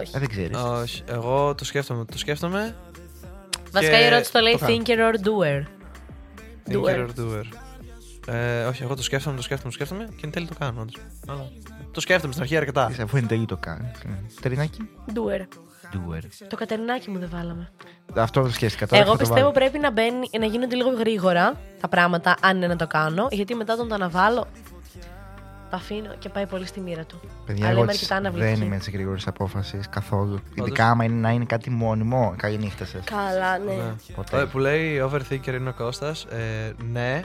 Όχι. 0.00 0.12
Ε, 0.16 0.18
δεν 0.18 0.28
ξέρεις. 0.28 0.56
Όχι, 0.58 1.02
εγώ 1.08 1.54
το 1.54 1.64
σκέφτομαι. 1.64 2.04
Το 2.12 2.18
σκέφτομαι. 2.18 2.76
Βασικά 3.80 4.00
η 4.00 4.04
ερώτηση 4.04 4.32
το 4.32 4.40
λέει 4.40 4.52
το 4.52 4.58
κάνω. 4.58 4.74
thinker 4.74 4.98
or 4.98 5.14
doer. 5.26 5.62
Thinker 6.70 7.06
or 7.06 7.20
doer. 7.20 7.44
Ε, 8.34 8.64
όχι, 8.64 8.82
εγώ 8.82 8.94
το 8.96 9.02
σκέφτομαι, 9.02 9.36
το 9.36 9.42
σκέφτομαι, 9.42 9.70
το 9.70 9.84
σκέφτομαι 9.84 10.08
και 10.16 10.20
εν 10.26 10.30
τέλει 10.30 10.46
το 10.46 10.54
κάνω. 10.58 10.80
όντως. 10.80 10.96
Αλλά 11.28 11.48
το 11.92 12.00
σκέφτομαι 12.00 12.32
στην 12.32 12.44
αρχή 12.44 12.56
αρκετά. 12.56 12.84
Αφού 13.02 13.16
είναι 13.16 13.26
τέλειο 13.26 13.46
το 13.46 13.56
κάνεις. 13.56 13.90
Τερινάκι. 14.40 14.78
Doer. 15.14 15.40
Doer. 15.94 16.20
Το 16.48 16.56
κατερινάκι 16.56 17.10
μου 17.10 17.18
δεν 17.18 17.28
βάλαμε. 17.32 17.72
Αυτό 18.14 18.42
το 18.42 18.50
σκέφτηκα 18.50 18.86
τώρα. 18.86 19.02
Εγώ 19.02 19.10
θα 19.10 19.16
το 19.16 19.22
πιστεύω 19.22 19.40
βάλω. 19.40 19.52
πρέπει 19.52 19.78
να, 19.78 19.90
μπαίνει, 19.90 20.28
να 20.38 20.46
γίνονται 20.46 20.76
λίγο 20.76 20.90
γρήγορα 20.90 21.56
τα 21.80 21.88
πράγματα, 21.88 22.36
αν 22.40 22.56
είναι 22.56 22.66
να 22.66 22.76
το 22.76 22.86
κάνω, 22.86 23.28
γιατί 23.30 23.54
μετά 23.54 23.72
όταν 23.72 23.88
το 23.88 23.94
αναβάλω, 23.94 24.46
τα 25.70 25.76
αφήνω 25.76 26.14
και 26.18 26.28
πάει 26.28 26.46
πολύ 26.46 26.66
στη 26.66 26.80
μοίρα 26.80 27.04
του. 27.04 27.20
Παιδιά, 27.46 27.62
Αλλά 27.64 27.72
εγώ 27.72 27.82
είμαι 27.82 27.92
τις- 27.92 28.10
αρκετά 28.10 28.20
δεν 28.30 28.32
αναβλητική. 28.40 28.66
είμαι 28.66 28.78
σε 28.80 28.90
γρήγορε 28.90 29.18
απόφασης 29.26 29.88
καθόλου. 29.88 30.38
Ειδικά 30.54 30.90
άμα 30.90 31.04
είναι 31.04 31.14
να 31.14 31.30
είναι 31.30 31.44
κάτι 31.44 31.70
μόνιμο. 31.70 32.34
Καλή 32.36 32.58
νύχτα 32.58 32.84
σας. 32.84 33.04
Καλά, 33.04 33.58
ναι. 33.58 33.72
Ναι. 33.72 33.92
Ποτέ. 34.14 34.40
Ε, 34.40 34.44
Που 34.44 34.58
λέει 34.58 35.02
overthinker 35.10 35.46
είναι 35.54 35.68
ο 35.68 35.72
Κώστας. 35.72 36.24
Ε, 36.24 36.72
ναι. 36.92 37.20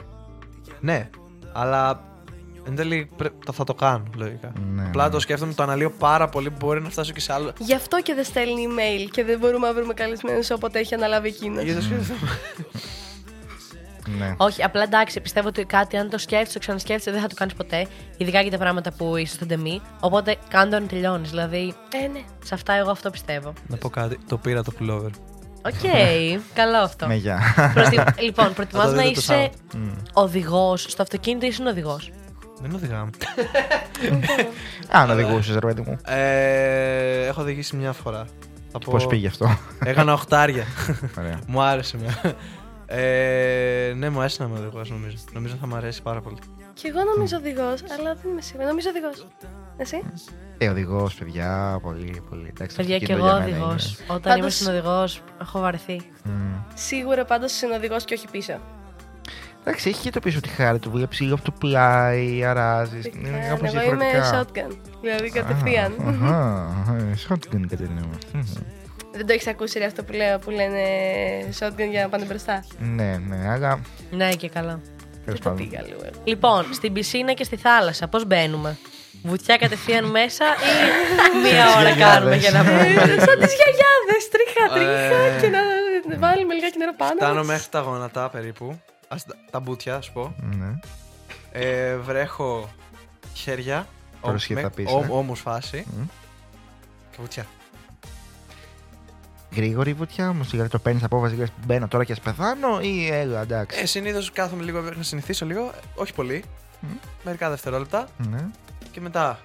Ναι. 0.80 1.10
Αλλά 1.52 2.02
Εν 2.66 2.76
τέλει 2.76 3.10
πρέ- 3.16 3.32
το- 3.44 3.52
θα 3.52 3.64
το 3.64 3.74
κάνω, 3.74 4.02
λογικά. 4.16 4.52
Ναι, 4.74 4.82
Απλά 4.86 5.04
ναι. 5.04 5.10
το 5.10 5.20
σκέφτομαι, 5.20 5.52
το 5.52 5.62
αναλύω 5.62 5.90
πάρα 5.90 6.28
πολύ. 6.28 6.50
Μπορεί 6.50 6.82
να 6.82 6.88
φτάσω 6.90 7.12
και 7.12 7.20
σε 7.20 7.32
άλλο. 7.32 7.52
Γι' 7.58 7.74
αυτό 7.74 8.02
και 8.02 8.14
δεν 8.14 8.24
στέλνει 8.24 8.66
email 8.68 9.08
και 9.10 9.24
δεν 9.24 9.38
μπορούμε 9.38 9.66
να 9.66 9.74
βρούμε 9.74 9.94
καλεσμένους 9.94 10.50
όποτε 10.50 10.78
έχει 10.78 10.94
αναλάβει 10.94 11.28
εκείνος. 11.28 11.62
Γιατί 11.62 11.78
το 11.78 11.84
σκέφτομαι. 11.84 12.20
Ναι. 14.18 14.34
Όχι, 14.36 14.62
απλά 14.62 14.82
εντάξει, 14.82 15.20
πιστεύω 15.20 15.48
ότι 15.48 15.64
κάτι 15.64 15.96
αν 15.96 16.10
το 16.10 16.18
σκέφτεσαι, 16.18 16.52
το 16.52 16.58
ξανασκέφτεσαι, 16.58 17.10
δεν 17.10 17.20
θα 17.20 17.26
το 17.26 17.34
κάνεις 17.34 17.54
ποτέ. 17.54 17.86
Ειδικά 18.16 18.40
για 18.40 18.50
τα 18.50 18.58
πράγματα 18.58 18.92
που 18.92 19.16
είσαι 19.16 19.34
στον 19.34 19.48
τεμή. 19.48 19.80
Οπότε 20.00 20.36
κάντο 20.48 20.78
να 20.78 20.86
τελειώνεις. 20.86 21.30
Δηλαδή, 21.30 21.74
Ε, 22.04 22.06
ναι. 22.06 22.20
σε 22.44 22.54
αυτά 22.54 22.72
εγώ 22.72 22.90
αυτό 22.90 23.10
πιστεύω. 23.10 23.52
να 23.66 23.76
πω 23.76 23.88
κάτι. 23.88 24.18
Το 24.28 24.36
πήρα 24.38 24.62
το 24.62 24.72
πουλόβερ. 24.80 25.10
Οκ, 25.66 25.90
καλό 26.60 26.76
αυτό. 26.78 27.06
Ναι, 27.06 27.14
γεια. 27.14 27.40
Προστι- 27.74 28.20
Λοιπόν, 28.22 28.52
προτιμάς 28.54 28.84
Θα 28.84 28.90
το 28.90 28.96
να 28.96 29.02
δείτε 29.02 29.14
το 29.14 29.20
είσαι 29.20 29.32
Σάββατο. 29.72 30.00
οδηγός 30.12 30.82
στο 30.88 31.02
αυτοκίνητο 31.02 31.44
ή 31.46 31.48
ήσουν 31.48 31.66
οδηγός; 31.66 32.12
Δεν 32.60 32.74
οδηγάμε. 32.74 33.10
Α, 34.96 35.06
να 35.06 35.12
οδηγούσες, 35.12 35.54
ρε 35.54 35.60
παιδί 35.66 35.80
μου. 35.86 35.98
Ε, 36.04 37.26
έχω 37.26 37.40
οδηγήσει 37.40 37.76
μια 37.76 37.92
φορά. 37.92 38.24
Θα 38.72 38.78
πω- 38.78 38.90
Πώς 38.92 39.06
πήγε 39.06 39.26
αυτό; 39.26 39.56
Έκανα 39.84 40.12
οχτάρια. 40.12 40.64
Ωραία. 41.18 41.38
μου 41.46 41.62
άρεσε 41.62 41.96
μια. 41.96 42.34
Ε, 42.86 43.92
ναι, 43.96 44.10
μου 44.10 44.18
άρεσε 44.20 44.42
να 44.42 44.48
είμαι 44.48 44.58
οδηγός, 44.58 44.90
νομίζω. 44.90 45.16
Νομίζω 45.32 45.56
θα 45.60 45.66
μου 45.66 45.74
αρέσει 45.76 46.02
πάρα 46.02 46.20
πολύ. 46.20 46.36
Και 46.74 46.88
εγώ 46.88 46.98
νομίζω 47.14 47.36
οδηγός, 47.36 47.82
αλλά 47.98 48.14
δεν 48.22 48.30
είμαι 48.30 48.40
σίγουρη. 48.40 48.66
Νομίζω 48.66 48.88
οδηγός. 48.90 49.26
Εσύ; 49.76 50.02
Ε, 50.58 50.68
οδηγός, 50.68 51.14
παιδιά, 51.14 51.78
πολύ, 51.82 52.22
πολύ. 52.30 52.52
Εντάξει, 52.56 52.76
Παιδιά, 52.76 52.98
και 52.98 53.04
αυτοκίνητο 53.04 53.26
εγώ 53.36 53.36
για 53.44 53.52
μένα 53.54 53.64
οδηγός. 53.66 53.86
είναι. 53.86 53.96
Όταν 54.08 54.20
Πάντως- 54.22 54.38
ήμουν 54.38 54.50
στην 54.50 54.68
οδηγός, 54.68 55.22
έχω 55.40 55.60
βαρεθεί. 55.60 56.00
Μμ. 56.24 56.30
Σίγουρα 56.74 57.24
πάντως 57.24 57.62
είναι 57.62 57.74
οδηγός 57.74 58.04
και 58.04 58.14
όχι 58.14 58.26
πίσω. 58.30 58.52
Εντάξει, 59.66 59.88
έχει 59.88 60.00
και 60.02 60.10
το 60.10 60.20
πίσω 60.20 60.40
τη 60.40 60.48
χάρη 60.48 60.78
του. 60.78 60.90
Βλέπει 60.90 61.22
λίγο 61.22 61.34
από 61.34 61.44
το 61.44 61.50
πλάι, 61.58 62.44
αράζεις. 62.44 63.04
Είναι 63.06 63.28
Ε, 63.28 63.48
κάπω 63.48 63.64
εγώ 63.66 63.80
είμαι 63.82 64.04
διαφορετικά. 64.10 64.44
shotgun. 64.70 64.76
Δηλαδή 65.00 65.30
κατευθείαν. 65.30 65.92
Αχα, 66.06 66.66
αχα, 66.80 66.96
Shotgun, 67.28 67.60
Κατερίνα 67.68 68.00
μου. 68.00 68.18
Μμμ. 68.32 68.42
Δεν 69.16 69.26
το 69.26 69.32
έχεις 69.32 69.46
ακούσει 69.46 69.78
ρε, 69.78 69.84
αυτό 69.84 70.04
που 70.04 70.12
λέω 70.12 70.38
που 70.38 70.50
λένε 70.50 70.82
shotgun 71.60 71.88
για 71.90 72.02
να 72.02 72.08
πάνε 72.08 72.24
μπροστά. 72.24 72.64
Ναι, 72.78 73.16
ναι, 73.26 73.48
αλλά 73.50 73.80
Ναι, 74.10 74.34
και 74.34 74.48
καλά. 74.48 74.80
τέλος 75.24 75.24
Δεν 75.24 75.34
το 75.34 75.40
πάντων. 75.42 75.56
πήγα 75.68 75.82
λίγο. 75.82 75.98
εγώ. 76.02 76.20
Λοιπόν, 76.24 76.66
στην 76.74 76.92
πισίνα 76.92 77.32
και 77.32 77.44
στη 77.44 77.56
θάλασσα, 77.56 78.08
πώς 78.08 78.26
μπαίνουμε; 78.26 78.76
Βουτιά 79.22 79.56
κατευθείαν 79.56 80.04
μέσα 80.04 80.44
ή 80.44 81.42
μία 81.42 81.70
ώρα 81.70 81.80
γιαγιάδες. 81.82 82.14
κάνουμε 82.14 82.36
για 82.36 82.50
να 82.50 82.58
πούμε. 82.64 82.84
Σαν 83.26 83.38
τις 83.38 83.54
γιαγιάδες, 83.54 84.28
τρίχα, 84.30 84.74
τρίχα 84.74 85.22
Ε. 85.24 85.40
και 85.40 85.48
να 85.48 85.58
βάλουμε 86.18 86.54
λιγάκι 86.54 86.78
νερό 86.78 86.92
πάνω. 86.96 87.14
Φτάνω 87.14 87.34
μας. 87.34 87.46
μέχρι 87.46 87.68
τα 87.70 87.80
γόνατα 87.80 88.28
περίπου. 88.30 88.80
Ας, 89.08 89.24
τα- 89.24 89.34
τα 89.50 89.60
μπουτια, 89.60 89.94
ας 89.96 90.12
πω. 90.12 90.34
Ναι. 90.58 90.66
Ε, 91.52 91.96
βρέχω 91.96 92.68
χέρια. 93.34 93.86
Πρόσχε, 94.20 94.54
με- 94.54 94.60
θα 94.60 94.70
πεις, 94.70 94.90
ω- 94.92 95.04
ε. 95.04 95.06
Όμως 95.10 95.40
φάση. 95.40 95.84
Μμ. 95.96 96.02
Και 97.10 97.16
βουτιά. 97.20 97.46
Γρήγορη 99.56 99.92
βουτιά 99.92 100.28
όμως, 100.28 100.50
δηλαδή 100.50 100.70
το 100.70 100.78
παίρνεις 100.78 101.02
απόφαση, 101.02 101.34
λες 101.36 101.48
μπαίνω 101.66 101.88
τώρα 101.88 102.04
και 102.04 102.12
ας 102.12 102.20
πεθάνω 102.20 102.80
ή 102.80 103.08
έλα, 103.08 103.40
εντάξει. 103.40 103.80
Ε, 103.80 103.86
Συνήθως 103.86 104.32
κάθομαι 104.32 104.62
λίγο 104.62 104.80
να 104.80 105.02
συνηθίσω 105.02 105.46
λίγο. 105.46 105.70
Όχι 105.94 106.14
πολύ. 106.14 106.44
Μμ. 106.80 106.86
Μερικά 107.24 107.50
δευτερόλεπτα. 107.50 108.08
Ναι. 108.30 108.46
Και 108.90 109.00
μετά. 109.00 109.38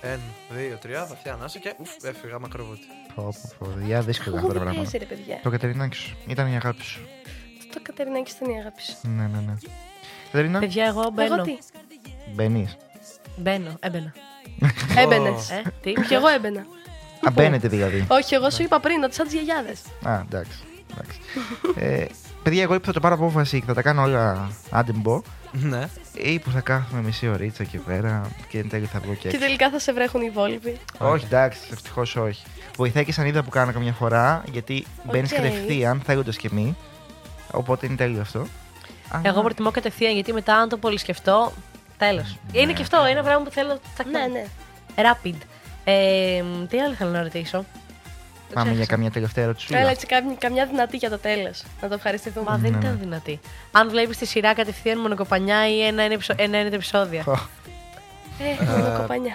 Ένα, 0.00 0.20
δύο, 0.50 0.76
τρία, 0.80 1.06
βαθιά 1.06 1.32
ανάσα 1.32 1.58
και 1.58 1.74
ουφ, 1.78 1.90
έφυγα 2.04 2.38
μακροβούτι. 2.38 2.80
Πω, 3.14 3.22
πω, 3.22 3.50
πω, 3.58 3.72
παιδιά, 3.74 4.00
δύσκολα 4.02 4.36
αυτά 4.36 4.48
Εγώ 4.48 4.48
τα 4.48 4.52
δεν 4.52 4.62
πράγματα. 4.72 4.90
πιέζει, 4.90 5.06
ρε 5.08 5.14
παιδιά. 5.14 5.40
Το 5.42 5.50
Κατερινάκι 5.50 5.96
σου 5.96 6.16
ήταν 6.26 6.52
η 6.52 6.56
αγάπη 6.56 6.82
σου. 6.82 7.00
Το 7.74 7.80
Κατερινάκι 7.82 8.32
ήταν 8.40 8.54
η 8.54 8.58
αγάπη 8.58 8.82
σου. 8.82 8.94
Ναι, 9.02 9.22
ναι, 9.22 9.40
ναι. 9.46 9.54
Κατερίνα, 10.24 10.58
Παιδιά, 10.58 10.84
εγώ 10.84 11.00
Εγώ 11.00 11.10
μπαίνω. 11.10 11.42
τι; 11.42 11.58
μπαίνεις. 12.34 12.76
Μπαίνω, 13.36 13.76
έμπαινα. 13.80 14.12
Έμπαινες. 14.98 15.50
Ε, 15.50 15.62
τι, 15.82 15.92
Και 15.92 16.14
εγώ 16.14 16.28
έμπαινα. 16.28 16.66
Α, 17.26 17.30
μπαίνετε 17.30 17.68
δηλαδή. 17.68 18.04
Όχι, 18.08 18.34
εγώ 18.34 18.50
σου 18.50 18.62
είπα 18.62 18.80
πριν 18.80 19.02
ότι 19.02 19.14
σαν 19.14 19.24
τις 19.24 19.34
γιαγιάδες. 19.34 19.80
Α, 20.02 20.20
εντάξει. 20.28 20.58
εντάξει. 20.92 21.18
ε, 21.76 22.04
παιδιά, 22.42 22.62
εγώ 22.62 22.74
είπα 22.74 22.84
θα 22.86 22.92
το 22.92 23.00
πάρω 23.00 23.14
απόφαση 23.14 23.60
και 23.60 23.66
θα 23.66 23.74
τα 23.74 23.82
κάνω 23.82 24.02
όλα 24.02 24.50
άντεμπο. 24.70 25.22
Ναι. 25.52 25.88
Ή 26.14 26.38
που 26.38 26.50
θα 26.50 26.60
κάθομαι 26.60 27.02
μισή 27.02 27.28
ωρίτσα 27.28 27.62
εκεί 27.62 27.78
πέρα 27.78 28.30
και 28.48 28.58
εν 28.58 28.68
τέλει 28.68 28.86
θα 28.86 28.98
βγω 29.00 29.12
και 29.12 29.18
Και 29.20 29.28
έξω. 29.28 29.40
τελικά 29.40 29.70
θα 29.70 29.78
σε 29.78 29.92
βρέχουν 29.92 30.20
οι 30.20 30.26
υπόλοιποι. 30.30 30.76
Όχι, 30.98 31.24
εντάξει, 31.24 31.60
ευτυχώς 31.72 32.16
όχι. 32.16 32.42
Βοηθάει 32.76 33.04
και 33.04 33.12
σαν 33.12 33.26
είδα 33.26 33.42
που 33.42 33.50
κάνω 33.50 33.72
καμιά 33.72 33.92
φορά, 33.92 34.44
γιατί 34.52 34.86
μπαίνεις 35.10 35.30
Οκ. 35.32 35.36
κατευθείαν, 35.36 36.00
θέλοντας 36.04 36.36
και 36.36 36.48
μη. 36.52 36.76
Οπότε 37.50 37.86
είναι 37.86 37.96
τέλειο 37.96 38.20
αυτό. 38.20 38.46
Αλλά- 39.10 39.22
Εγώ 39.28 39.42
προτιμώ 39.42 39.70
κατευθείαν 39.70 40.14
γιατί 40.14 40.32
μετά, 40.32 40.56
αν 40.56 40.68
το 40.68 40.76
πολύ 40.76 40.98
σκεφτώ, 40.98 41.52
τέλος. 41.98 42.36
Είναι 42.52 42.72
και 42.72 42.82
αυτό 42.82 43.04
ένα 43.10 43.22
πράγμα 43.22 43.44
που 43.44 43.50
θέλω. 43.50 43.78
τσακ, 43.94 44.06
Ναι, 44.06 44.26
ναι. 44.32 44.44
Rapid. 44.96 45.34
Ε, 45.88 46.42
τι 46.68 46.80
άλλο 46.80 46.94
θέλω 46.94 47.10
να 47.10 47.22
ρωτήσω. 47.22 47.58
Το 48.48 48.54
Πάμε 48.54 48.66
για 48.66 48.72
ξέχασα. 48.74 48.90
καμιά 48.96 49.10
τελευταία 49.10 49.44
ερώτηση. 49.44 49.74
Έλα 49.74 49.90
έτσι 49.90 50.06
καμιά, 50.06 50.34
καμιά 50.38 50.66
δυνατή 50.66 50.96
για 50.96 51.10
το 51.10 51.18
τέλος. 51.18 51.62
Να 51.82 51.88
το 51.88 51.94
ευχαριστηθούμε. 51.94 52.50
Μα 52.50 52.56
δεν 52.56 52.70
Ναι, 52.72 52.78
ήταν 52.78 52.90
ναι. 52.90 52.96
δυνατή. 53.04 53.40
Αν 53.72 53.90
βλέπεις 53.90 54.16
τη 54.16 54.26
σειρά 54.26 54.54
κατευθείαν 54.54 54.98
μονοκοπανιά 55.00 55.68
ή 55.68 55.82
ένα 55.86 56.04
είναι, 56.04 56.14
επεισο- 56.14 56.34
ένα 56.40 56.60
είναι 56.60 56.68
τα 56.68 56.74
επεισόδια. 56.74 57.24
Ε, 58.60 58.64
μόνο 58.64 58.96
κοπανιά. 59.00 59.34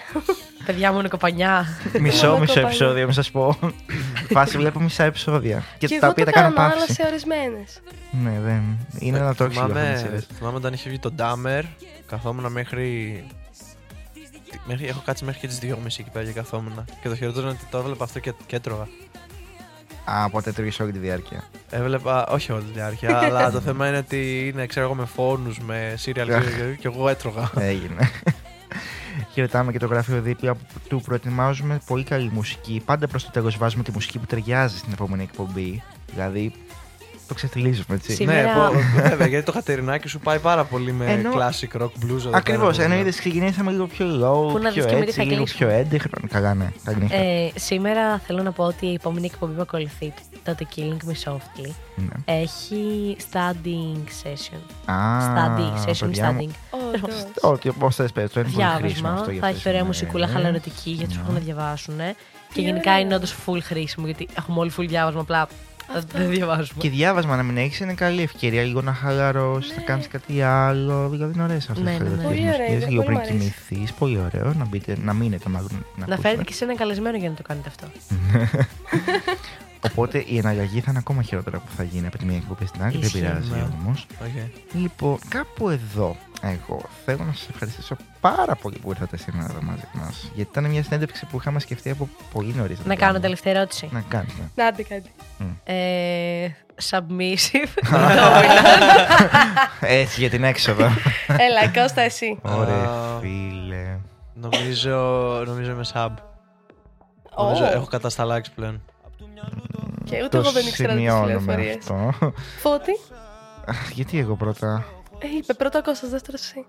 Παιδιά 0.65 0.91
μονοκοπανιά. 0.91 1.65
Μισό, 1.99 2.27
Μόνο 2.27 2.39
μισό 2.39 2.53
κοπανιά. 2.53 2.67
επεισόδιο, 2.67 3.03
μην 3.05 3.13
σας 3.13 3.31
πω. 3.31 3.57
Φάση 4.29 4.57
βλέπω 4.57 4.79
μισά 4.79 5.03
επεισόδια. 5.03 5.63
Και, 5.77 5.87
Και 5.87 5.99
τα 5.99 6.05
εγώ 6.05 6.09
οποία 6.11 6.25
το 6.25 6.31
τα 6.31 6.39
κάνω 6.39 6.53
κάνω, 6.55 6.67
αλλά 6.67 6.77
παύση. 6.79 6.93
σε 6.93 7.03
ορισμένες. 7.07 7.79
Ναι, 8.11 8.39
δεν. 8.43 8.61
Είναι 8.99 9.17
ένα 9.17 9.35
το 9.35 9.47
ξύλο. 9.47 9.63
αυτές 9.65 9.81
τις 9.81 9.87
Θυμάμαι, 9.91 9.97
σειρές. 10.07 10.27
θυμάμαι 10.37 10.57
όταν 10.57 10.73
είχε 10.73 10.89
βγει 10.89 10.99
το 10.99 11.13
Dahmer, 11.19 11.63
καθόμουν 12.07 12.51
μέχρι. 12.51 13.23
Μέχρι 14.65 14.87
έχω 14.87 15.01
κάτσει 15.05 15.25
μέχρι 15.25 15.39
και 15.39 15.47
τις 15.47 15.59
2.30 15.61 15.85
εκεί 15.85 16.09
πέρα 16.13 16.25
και 16.25 16.31
καθόμουν. 16.31 16.85
Και 17.01 17.09
το 17.09 17.15
χειρότερο 17.15 17.47
είναι 17.47 17.57
ότι 17.61 17.71
το 17.71 17.77
έβλεπα 17.77 18.03
αυτό 18.03 18.19
και, 18.19 18.33
και 18.45 18.55
έτρωγα. 18.55 18.87
Α, 20.05 20.23
οπότε 20.25 20.51
τρώγει 20.51 20.71
όλη 20.81 20.91
τη 20.91 20.99
διάρκεια. 20.99 21.43
Έβλεπα, 21.69 22.27
όχι 22.27 22.51
όλη 22.51 22.63
τη 22.63 22.71
διάρκεια, 22.71 23.17
αλλά 23.23 23.51
το 23.51 23.59
θέμα 23.61 23.87
είναι 23.87 23.97
ότι 23.97 24.47
είναι, 24.47 24.65
ξέρω 24.65 24.85
εγώ, 24.85 24.95
με 24.95 25.05
φόνους, 25.05 25.59
με 25.59 25.93
serial 26.05 26.25
και, 26.27 26.75
και 26.79 26.87
εγώ 26.87 27.09
έτρωγα. 27.09 27.51
Έγινε. 27.57 28.11
Χαιρετάμε 29.33 29.71
και 29.71 29.79
το 29.79 29.85
γραφείο 29.85 30.21
δίπλα 30.21 30.53
που 30.53 30.79
του 30.87 31.01
προετοιμάζουμε 31.01 31.79
πολύ 31.85 32.03
καλή 32.03 32.29
μουσική. 32.33 32.81
Πάντα 32.85 33.07
προς 33.07 33.23
το 33.23 33.31
τέλος 33.31 33.57
βάζουμε 33.57 33.83
τη 33.83 33.91
μουσική 33.91 34.19
που 34.19 34.25
ταιριάζει 34.25 34.77
στην 34.77 34.91
επόμενη 34.91 35.23
εκπομπή. 35.23 35.83
Δηλαδή, 36.13 36.51
το 37.31 37.37
ξεφυλίζουμε 37.37 37.95
έτσι. 37.95 38.11
Σήμερα- 38.13 38.41
ναι, 38.41 38.53
πω, 38.53 38.71
βέβαια, 39.09 39.27
γιατί 39.27 39.45
το 39.45 39.51
χατερινάκι 39.51 40.07
σου 40.07 40.19
πάει 40.19 40.39
πάρα 40.39 40.63
πολύ 40.63 40.91
με 40.91 41.05
Ενώ- 41.11 41.31
classic 41.33 41.81
rock 41.81 41.85
blues. 41.85 42.15
εδώ 42.17 42.29
Ακριβώς. 42.33 42.71
πέρα, 42.77 42.83
Ενώ 42.87 42.95
που- 42.95 43.01
είδες 43.01 43.19
ξεκινήσαμε 43.19 43.71
λίγο 43.71 43.87
πιο 43.87 44.05
low, 44.05 44.51
Πού 44.51 44.57
να 44.59 44.71
πιο 44.71 44.83
δεις 44.83 44.85
και 44.85 44.95
με 44.97 45.01
τι 45.01 45.07
έτσι, 45.07 45.19
θα 45.19 45.23
λίγο 45.23 45.35
κλείσουμε. 45.43 45.69
πιο 45.69 45.77
έντεχνο. 45.79 46.27
Καλά, 46.29 46.53
ναι. 46.53 46.71
Καλή 46.83 46.97
νύχτα. 47.01 47.15
Ε, 47.15 47.51
σήμερα 47.55 48.19
θέλω 48.27 48.41
να 48.43 48.51
πω 48.51 48.63
ότι 48.63 48.85
η 48.85 48.93
επόμενη 48.93 49.25
εκπομπή 49.25 49.53
που 49.53 49.61
ακολουθεί, 49.61 50.13
το 50.43 50.55
The 50.59 50.79
Killing 50.79 51.09
Me 51.09 51.31
Softly, 51.31 51.69
Ναι. 51.95 52.33
έχει 52.35 53.15
studying 53.31 54.03
session. 54.23 54.91
Α, 54.93 54.95
Study, 55.19 55.89
session 55.89 55.99
παιδιά 55.99 56.31
μου. 56.31 56.49
studying. 56.49 57.51
Ό,τι 57.51 57.69
όπως 57.69 57.95
θες 57.95 58.11
πες, 58.11 58.31
το 58.31 58.39
είναι 58.39 58.49
πολύ 58.49 58.63
χρήσιμο 58.65 58.91
Διάβασμα. 58.91 59.09
αυτό 59.19 59.31
για 59.31 59.39
Θα 59.41 59.45
αυτές 59.47 59.59
έχει 59.59 59.69
ωραία 59.69 59.81
τις 59.81 59.87
μουσικούλα 59.89 60.27
μέρες. 60.27 60.41
χαλαρωτική 60.41 60.89
για 60.91 61.05
τους 61.07 61.15
που 61.15 61.21
Ναι. 61.21 61.29
έχουν 61.29 61.33
να 61.47 61.53
διαβάσουν. 61.53 61.95
Και 62.53 62.61
γενικά 62.61 62.99
είναι 62.99 63.15
όντως 63.15 63.35
full 63.45 63.59
χρήσιμο 63.61 64.05
γιατί 64.05 64.27
έχουμε 64.37 64.59
όλοι 64.59 64.71
full 64.77 64.85
διάβασμα. 64.87 65.21
Απλά 65.21 65.47
δεν 66.13 66.29
διαβάζουμε. 66.29 66.81
Και 66.81 66.89
διάβασμα 66.89 67.35
να 67.35 67.43
μην 67.43 67.57
έχεις 67.57 67.79
είναι 67.79 67.93
καλή 67.93 68.21
ευκαιρία 68.21 68.63
λίγο 68.63 68.81
να 68.81 68.93
χαλαρώσεις, 68.93 69.75
να 69.75 69.81
κάνεις 69.81 70.07
κάτι 70.07 70.41
άλλο. 70.41 71.09
Δηλαδή 71.09 71.33
είναι 71.33 71.43
ωραίες 71.43 71.69
αυτές 71.69 71.83
Ναι, 71.83 71.91
ναι, 71.91 72.09
ναι. 72.09 72.23
Πολύ 72.23 72.49
ωραία, 72.53 72.65
είναι, 72.65 72.85
Λίγο 72.89 73.03
πολύ 73.03 73.03
πριν 73.03 73.13
μ' 73.13 73.17
αρέσει. 73.17 73.31
κοιμηθείς. 73.31 73.93
Πολύ 73.93 74.17
ωραίο 74.17 74.53
να, 74.53 74.65
μπείτε, 74.65 74.97
να 75.03 75.13
μείνετε 75.13 75.49
μάλλον. 75.49 75.69
Να 75.71 76.03
ακούσετε. 76.03 76.21
φέρετε 76.21 76.43
και 76.43 76.53
σε 76.53 76.63
ένα 76.63 76.75
καλεσμένο 76.75 77.17
για 77.17 77.29
να 77.29 77.35
το 77.35 77.41
κάνετε 77.41 77.69
αυτό. 77.69 77.87
Οπότε 79.85 80.23
η 80.27 80.37
εναλλαγή 80.37 80.79
θα 80.79 80.85
είναι 80.89 80.99
ακόμα 80.99 81.21
χειρότερα 81.21 81.57
που 81.57 81.71
θα 81.77 81.83
γίνει 81.83 82.07
από 82.07 82.17
τη 82.17 82.25
μία 82.25 82.35
εκπομπή 82.35 82.65
στην 82.65 82.83
άλλη. 82.83 82.91
Δεν 82.91 83.01
Ισχύει, 83.01 83.19
πειράζει 83.19 83.49
ναι. 83.49 83.67
όμως. 83.81 84.07
Οκ. 84.21 84.81
Λοιπόν, 84.81 85.19
κάπου 85.27 85.69
εδώ 85.69 86.15
εγώ 86.41 86.81
θέλω 87.05 87.23
να 87.23 87.33
σας 87.33 87.47
ευχαριστήσω 87.49 87.95
πάρα 88.21 88.55
πολύ 88.55 88.77
που 88.77 88.89
ήρθατε 88.89 89.17
σήμερα 89.17 89.47
εδώ 89.49 89.61
μαζί 89.61 89.87
μας. 89.93 90.31
Γιατί 90.35 90.49
ήταν 90.51 90.65
μια 90.65 90.83
συνέντευξη 90.83 91.25
που 91.25 91.37
είχαμε 91.37 91.59
σκεφτεί 91.59 91.89
από 91.89 92.09
πολύ 92.33 92.53
νωρίς. 92.53 92.79
Να 92.85 92.95
κάνω 92.95 93.19
τελευταία 93.19 93.53
ερώτηση. 93.53 93.89
Να 93.91 94.03
κάνεις. 94.07 94.33
Να 94.55 94.65
άντε 94.65 94.83
κάτι. 94.83 95.11
Ε, 95.63 96.47
submissive. 96.89 97.73
Έτσι 99.81 100.19
για 100.19 100.29
την 100.29 100.43
έξοδο. 100.43 100.83
Έλα, 101.47 101.81
Κώστα, 101.81 102.01
εσύ. 102.01 102.39
Ωραία, 102.41 102.89
Α. 102.89 103.19
φίλε. 103.19 103.97
Νομίζω, 104.33 104.97
νομίζω 105.45 105.71
είμαι 105.71 105.85
sub. 105.93 106.09
Ω. 107.35 107.43
Νομίζω 107.43 107.65
έχω 107.65 107.85
κατασταλάξει 107.85 108.51
πλέον. 108.51 108.81
Και 110.03 110.17
ούτε 110.17 110.27
Το 110.29 110.37
εγώ 110.37 110.51
δεν 110.51 110.65
ήξερα 110.67 110.93
τις 110.93 111.01
σημειώνουμε 111.01 111.25
πληροφορίες. 111.25 111.75
αυτό. 111.75 112.13
Φώτη. 112.59 112.91
Γιατί 113.95 114.19
εγώ 114.19 114.35
πρώτα; 114.35 114.85
Ε, 115.23 115.27
είπε 115.37 115.53
πρώτα 115.53 115.79
ο 115.79 115.81
Κώστας, 115.81 116.09
δεύτερος 116.09 116.41
εσύ. 116.41 116.65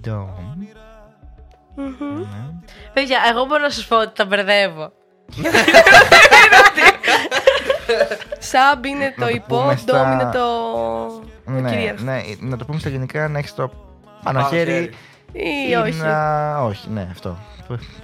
Dom. 0.00 0.28
Μμμ. 1.74 2.18
Ναι. 2.18 2.26
Παιδιά, 2.92 3.18
εγώ 3.30 3.44
μπορώ 3.44 3.62
να 3.62 3.70
σας 3.70 3.86
πω 3.86 4.00
ότι 4.00 4.14
τα 4.14 4.24
μπερδεύω. 4.24 4.92
Sub 8.38 8.84
είναι 8.84 9.04
Να 9.04 9.12
το 9.14 9.20
το 9.20 9.28
υπό, 9.28 9.56
πούμε 9.60 9.76
στα- 9.76 9.92
dom 9.92 10.12
είναι 10.12 10.24
το. 10.24 10.38
το 11.44 11.50
Ναι, 11.50 11.70
κυρίαρχο. 11.70 12.04
ναι, 12.04 12.20
να 12.40 12.56
το 12.56 12.64
πούμε 12.64 12.78
στα 12.78 12.88
ελληνικά 12.88 13.28
να 13.28 13.38
έχεις 13.38 13.54
το 13.54 13.70
πάνω 14.22 14.42
χέρι 14.48 14.90
Ή 15.32 15.70
Ή 15.70 15.74
όχι. 15.74 16.00
να- 16.00 16.58
Όχι, 16.62 16.88
ναι, 16.90 17.08
αυτό. 17.10 17.36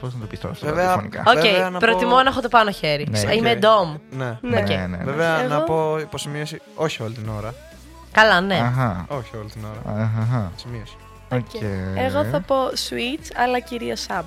Πώ 0.01 0.07
να 0.07 0.11
το 0.21 0.27
πεις 0.29 0.41
τώρα, 0.41 0.55
Βέβαια, 0.61 0.75
ραδιοφωνικά. 0.85 1.23
Οκ, 1.27 1.35
Βέβαια, 1.43 1.71
να 1.71 1.79
προτιμώ 1.79 2.11
πω- 2.15 2.23
να 2.23 2.29
έχω 2.29 2.41
το 2.41 2.49
πάνω 2.49 2.71
χέρι. 2.71 3.07
Ναι, 3.11 3.35
Είμαι 3.35 3.51
οκ. 3.51 3.59
dom. 3.59 3.97
Ναι. 4.11 4.39
Ναι. 4.41 4.57
Οκ. 4.59 4.69
Ναι, 4.69 4.77
ναι, 4.77 4.87
ναι. 4.97 5.05
Βέβαια, 5.05 5.39
Εγώ- 5.39 5.49
να 5.55 5.61
πω 5.63 5.99
υποσημείωση, 5.99 6.61
όχι 6.75 7.03
όλη 7.03 7.15
την 7.15 7.29
ώρα. 7.29 7.55
Καλά, 8.13 8.41
ναι. 8.41 8.55
Αχα. 8.59 9.07
Όχι 9.09 9.37
όλη 9.37 9.51
την 9.51 9.65
ώρα. 9.65 10.01
Αχα. 10.03 10.53
Σημείωση. 10.57 10.97
Οκ. 11.33 11.63
Εγώ 11.97 12.25
θα 12.25 12.41
πω 12.41 12.57
switch, 12.69 13.27
αλλά 13.37 13.59
κυρίως 13.61 14.07
sub. 14.09 14.23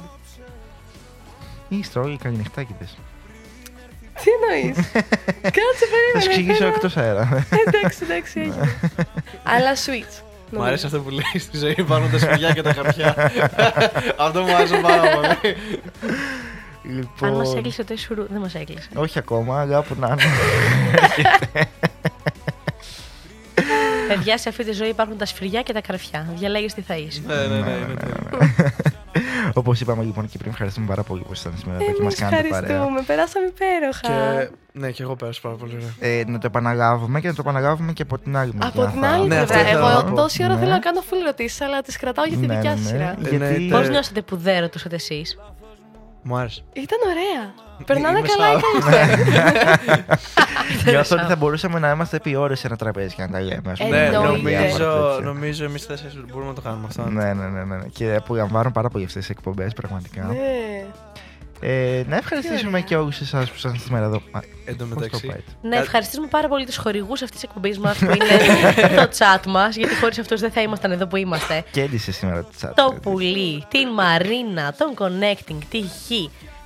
Ή 1.70 1.84
στρώγει 1.84 2.18
καληνυχτάκιδες. 2.18 2.98
Τι 4.24 4.30
εννοείς; 4.32 4.76
Κάτσε, 5.56 5.62
Θα 5.74 5.80
σου 5.82 5.90
περίμενε. 5.92 6.26
εξηγήσω 6.26 6.58
θέλω- 6.58 6.74
εκτός 6.74 6.98
αέρα. 6.98 7.46
Εντάξει, 7.66 8.00
εντάξει, 8.04 8.40
έγινε. 8.40 8.78
Αλλά 9.54 9.74
switch. 9.74 10.22
Μου 10.52 10.64
αρέσει 10.64 10.86
αυτό 10.86 11.00
που 11.00 11.10
λέει 11.10 11.40
στη 11.40 11.58
ζωή 11.58 11.76
υπάρχουν 11.78 12.12
τα 12.12 12.18
σφυγιά 12.20 12.52
και 12.52 12.62
τα 12.62 12.74
χαρτιά. 12.74 13.32
αυτό 14.18 14.42
μου 14.44 14.56
άρεσε 14.56 14.78
πάρα 14.78 15.02
πολύ. 15.16 15.56
Λοιπόν, 16.84 17.30
Αν 17.30 17.36
μας 17.36 17.54
έκλεισε 17.56 17.84
το 17.84 17.94
Ισουρού, 17.94 18.26
δεν 18.30 18.40
μας 18.42 18.56
έκλεισε. 18.56 18.90
Όχι 18.96 19.18
ακόμα, 19.20 19.60
αλλά 19.60 19.82
που 19.82 19.96
να 20.00 20.08
είναι. 20.08 20.24
Παιδιά, 24.08 24.38
σε 24.38 24.50
αυτή 24.50 24.64
τη 24.66 24.72
ζωή 24.72 24.90
υπάρχουν 24.90 25.18
τα 25.18 25.26
σφυριά 25.26 25.62
και 25.62 25.74
τα 25.74 25.82
καρφιά. 25.82 26.28
Διαλέγεις 26.36 26.74
τι 26.74 26.82
θα 26.82 26.96
είσαι. 26.96 27.22
ναι, 27.28 27.36
ναι, 27.36 27.60
ναι, 27.60 27.70
είναι 27.72 27.94
τέλειο. 28.00 28.54
Όπως 29.54 29.80
είπαμε 29.82 30.04
λοιπόν 30.04 30.30
και 30.30 30.38
πριν, 30.38 30.52
ευχαριστούμε 30.52 30.88
πάρα 30.88 31.04
πολύ 31.04 31.22
που 31.22 31.30
ήσασταν 31.34 31.58
σήμερα 31.58 31.84
εδώ 31.84 31.92
και 31.94 32.04
μας 32.04 32.20
Εμείς 32.20 32.32
κάνετε 32.32 32.48
παρέα. 32.50 32.70
ευχαριστούμε. 32.70 33.02
Περάσαμε 33.02 33.46
υπέροχα. 33.46 34.42
Και 34.42 34.50
ναι, 34.72 34.92
και 34.92 35.04
εγώ 35.04 35.16
πέρασα 35.16 35.40
πάρα 35.42 35.56
πολύ 35.56 35.74
ωραία. 35.76 36.12
Ε, 36.20 36.24
να 36.28 36.38
το 36.38 36.48
επαναλάβουμε 36.48 37.20
και 37.22 37.28
να 37.28 37.34
το 37.34 37.42
επαναλάβουμε 37.46 37.94
και 37.94 38.02
από 38.02 38.18
την 38.20 38.38
άλλη 38.38 38.54
μεριά. 38.54 38.82
Από 38.84 38.92
την 38.92 39.02
θα- 39.02 39.08
άλλη 39.10 39.28
Ναι, 39.28 39.36
πλευρά. 39.36 39.56
αυτό 39.56 39.68
ήθελα 39.70 39.80
να 39.94 40.00
Εγώ 40.00 40.04
πω. 40.10 40.16
τόση 40.16 40.44
ώρα 40.44 40.54
Ναι. 40.54 40.60
θέλω 40.60 40.72
να 40.72 40.80
κάνω 40.80 41.00
full 41.10 41.18
ερωτήσεις, 41.26 41.62
αλλά 41.62 41.82
τις 41.82 41.98
κρατάω 41.98 42.26
για 42.26 42.38
τη 42.38 42.46
Ναι, 42.46 42.56
δικιά 42.56 42.70
ναι, 42.72 42.76
σα 42.78 42.82
ναι. 42.84 42.88
σειρά. 42.90 43.16
Γιατί... 43.20 43.36
Εννοείται. 43.36 43.78
Πώς 43.78 43.90
νιώσατε 43.90 44.22
που 44.22 44.36
δεν 44.38 44.60
ρωτούσατε 44.60 44.96
εσείς; 44.96 45.38
Μου 46.28 46.38
άρεσε. 46.38 46.62
Ήταν 46.74 46.98
ωραία. 47.06 47.54
Περνάνε 47.86 48.18
Είμαι 48.20 48.28
καλά 48.28 48.48
οι 48.52 48.60
σαλ. 48.60 48.92
καλύτεροι. 48.92 50.06
Νιώθω 50.86 51.16
ότι 51.16 51.26
θα 51.26 51.36
μπορούσαμε 51.36 51.80
να 51.80 51.90
είμαστε 51.92 52.16
επί 52.18 52.36
ώρες 52.36 52.60
σε 52.60 52.68
ένα 52.68 52.76
τραπέζι 52.76 53.16
και 53.16 53.22
να 53.22 53.28
τα 53.30 53.42
λέμε. 53.42 53.72
ας 53.72 53.78
πούμε, 53.80 53.90
Ναι, 53.90 54.06
Εννοείται. 54.06 54.50
διάφορα 54.50 54.68
νομίζω, 54.68 55.08
τέτοια. 55.08 55.26
νομίζω 55.26 55.66
εμείς 55.66 55.86
τέσσερις 55.86 56.18
μπορούμε 56.32 56.48
να 56.50 56.54
το 56.56 56.62
κάνουμε 56.62 56.86
αυτό. 56.90 57.10
Ναι, 57.10 57.34
ναι, 57.34 57.46
ναι, 57.48 57.64
ναι. 57.64 57.84
Και 57.94 58.16
απολαμβάνω 58.16 58.72
πάρα 58.72 58.90
πολύ 58.90 59.06
αυτές 59.06 59.22
τις 59.26 59.30
εκπομπές, 59.36 59.74
πραγματικά. 59.74 60.24
Ναι. 60.24 60.36
Ε, 61.62 62.04
να 62.08 62.16
ευχαριστήσουμε 62.16 62.68
ωραία. 62.70 62.82
και 62.82 62.96
όλους 62.96 63.20
εσάς 63.20 63.50
που 63.50 63.54
ήσασταν 63.58 63.82
σήμερα 63.82 64.06
εδώ. 64.06 64.22
Α, 64.32 64.40
Εν 64.66 64.78
τω 64.78 64.84
πώς 64.86 64.94
το 64.94 65.00
μεταξύ. 65.00 65.26
είπα 65.26 65.36
έτσι. 65.36 65.48
Να 65.62 65.78
ευχαριστήσουμε 65.78 66.28
πάρα 66.28 66.48
πολύ 66.48 66.66
τους 66.66 66.78
χορηγούς 66.78 67.22
αυτής 67.22 67.40
της 67.40 67.44
εκπομπής 67.50 67.80
μας 67.80 67.98
που 67.98 68.06
είναι 68.16 68.96
το 68.96 69.10
chat 69.18 69.46
μας, 69.48 69.76
γιατί 69.76 69.96
χωρίς 69.96 70.20
αυτούς 70.20 70.40
δεν 70.42 70.52
θα 70.52 70.62
ήμασταν 70.62 70.92
εδώ 70.92 71.08
που 71.08 71.16
είμαστε. 71.16 71.64
Κέρδισε 71.72 72.12
σήμερα 72.12 72.44
το 72.44 72.50
chat. 72.62 72.72
Το 72.76 72.98
πουλί, 73.02 73.66
την 73.70 73.88
Μαρίνα, 73.90 74.76
τον 74.78 74.94
Connecting, 74.98 75.58
τη 75.70 75.82
Χ, 75.82 76.08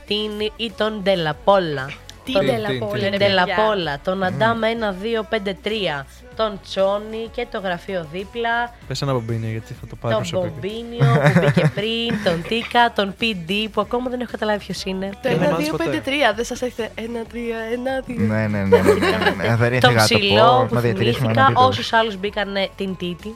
την 0.08 0.32
ή 0.56 0.72
τον 0.78 1.02
Ντελαπόλα. 1.04 1.90
Τι 2.24 2.32
Τον 2.32 2.46
τελαπόλα, 2.46 2.90
Τον 2.92 3.10
ρε 3.10 3.18
Ντελαπόλα, 3.18 4.00
τον 4.04 4.24
Αντάμ 4.24 4.60
1-2-5-3, 4.64 6.06
τον 6.36 6.60
Τσόνι 6.64 7.30
και 7.36 7.48
το 7.52 7.60
γραφείο 7.60 8.08
δίπλα, 8.12 8.74
Πες 8.88 9.02
ένα 9.02 9.14
μπομπίνι 9.14 9.52
γιατί 9.52 9.74
θα 9.74 9.88
το 9.88 9.96
πάρει 9.96 10.14
τον 10.14 10.24
προσωπικά. 10.24 10.54
Μπομπίνιο 10.54 11.22
που 11.24 11.40
μπήκε 11.44 11.72
πριν, 11.80 12.24
τον 12.24 12.44
Τίκα, 12.48 12.92
τον 12.96 13.16
PD 13.22 13.68
που 13.72 13.82
ακόμα 13.82 14.10
δεν 14.10 14.20
έχω 14.22 14.32
καταλάβει 14.32 14.60
ποιος 14.60 14.84
είναι. 14.84 15.10
Το 15.22 15.30
Δεν 15.30 15.38
1, 15.40 15.42
2, 15.42 15.46
θυμάσαι 15.46 15.72
5, 15.72 15.72
3. 15.72 15.72
ποτέ. 15.72 16.34
Δεν 16.36 16.46
σας 16.46 16.62
έχετε 16.62 16.90
1, 16.96 17.00
3, 17.02 17.02
1, 17.06 18.10
2. 18.10 18.14
Ναι, 18.18 18.48
ναι, 18.48 18.48
ναι. 18.48 18.64
ναι, 18.64 18.82
ναι, 18.82 19.48
ναι. 19.48 19.56
Δεν 19.56 19.70
Το 19.80 19.90
ήθελα 19.90 19.94
να 19.94 20.08
το 20.08 20.16
ψηλό 20.16 20.58
πω. 20.60 20.66
που 20.70 20.76
Να 20.76 20.82
διατηρήσουμε 20.82 21.20
θυμήθηκα, 21.20 21.32
ένα 21.32 21.42
επίπεδο. 21.46 21.68
όσους 21.68 21.94
άλλους 21.94 22.18
μπήκαν 22.18 22.48
την 22.76 22.98
Τίτη. 22.98 23.36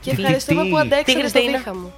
Και 0.00 0.10
Τι- 0.14 0.22
ευχαριστούμε 0.22 0.62
τι- 0.62 0.68
που 0.68 0.74
τι 0.74 0.80
αντέξατε 0.80 1.10
στο 1.10 1.18
Χριστίνα; 1.20 1.58
βήχα 1.58 1.74
μου. 1.74 1.92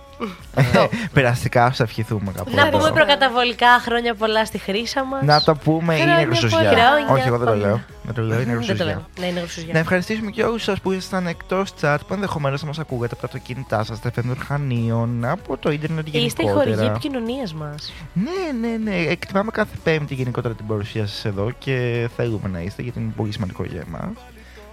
Περαστικά 1.12 1.72
σου 1.72 1.82
ευχηθούμε 1.82 2.32
κάπου. 2.36 2.51
Να 2.55 2.66
εδώ. 2.66 2.78
πούμε 2.78 2.90
προκαταβολικά 2.90 3.66
χρόνια 3.80 4.14
πολλά 4.14 4.44
στη 4.44 4.59
χρήσα 4.59 5.05
μας. 5.05 5.22
Να 5.22 5.40
το 5.43 5.55
πούμε, 5.56 5.94
είναι 5.94 6.02
Χρόνια 6.05 6.24
γρουσουζιά. 6.24 6.59
πολλά. 6.59 7.14
Όχι, 7.16 7.26
εγώ 7.28 7.38
δεν 7.38 7.47
το 7.47 7.52
Χρόνια 7.52 7.66
λέω. 7.66 7.80
Δεν 8.02 8.14
το 8.14 8.22
λέω, 8.22 8.40
είναι 8.40 8.44
Δεν 8.44 8.47
το 8.47 8.52
γρουσουζιά. 8.52 8.84
λέω. 8.84 9.06
Ναι, 9.20 9.26
είναι 9.26 9.38
γρουσουζιά. 9.40 9.72
Να 9.72 9.78
ευχαριστήσουμε 9.78 10.30
και 10.30 10.43
όλους 10.43 10.62
σας 10.62 10.80
που 10.80 10.93
ήσασταν 10.93 11.26
εκτός 11.26 11.70
chat 11.80 11.97
που 12.06 12.14
ενδεχομένως 12.14 12.60
να 12.60 12.66
μας 12.66 12.78
ακούγατε 12.78 13.12
από 13.12 13.20
τα 13.20 13.26
αυτοκίνητά 13.26 13.84
σας, 13.84 14.01
τα 14.01 14.10
FM 14.16 14.34
Χανίων, 14.47 15.24
από 15.24 15.56
το 15.56 15.70
ίντερνετ 15.70 16.06
Είστε 16.10 16.43
η 16.43 16.47
χορηγή 16.47 16.60
γενικότερα. 16.70 16.90
επικοινωνίας 16.90 17.55
μας. 17.55 17.93
Ναι, 18.12 18.68
ναι, 18.68 18.76
ναι. 18.76 18.97
Εκτιμάμε 18.97 19.51
κάθε 19.51 19.76
Πέμπτη 19.82 20.14
γενικότερα 20.14 20.55
την 20.55 20.66
παρουσία 20.66 21.06
σας 21.06 21.24
εδώ 21.24 21.51
και 21.59 22.09
θέλουμε 22.16 22.48
να 22.48 22.60
είστε 22.60 22.82
γιατί 22.82 22.98
είναι 23.01 23.12
πολύ 23.16 23.32
σημαντικό 23.32 23.64
για 23.64 23.82
εμάς. 23.86 24.10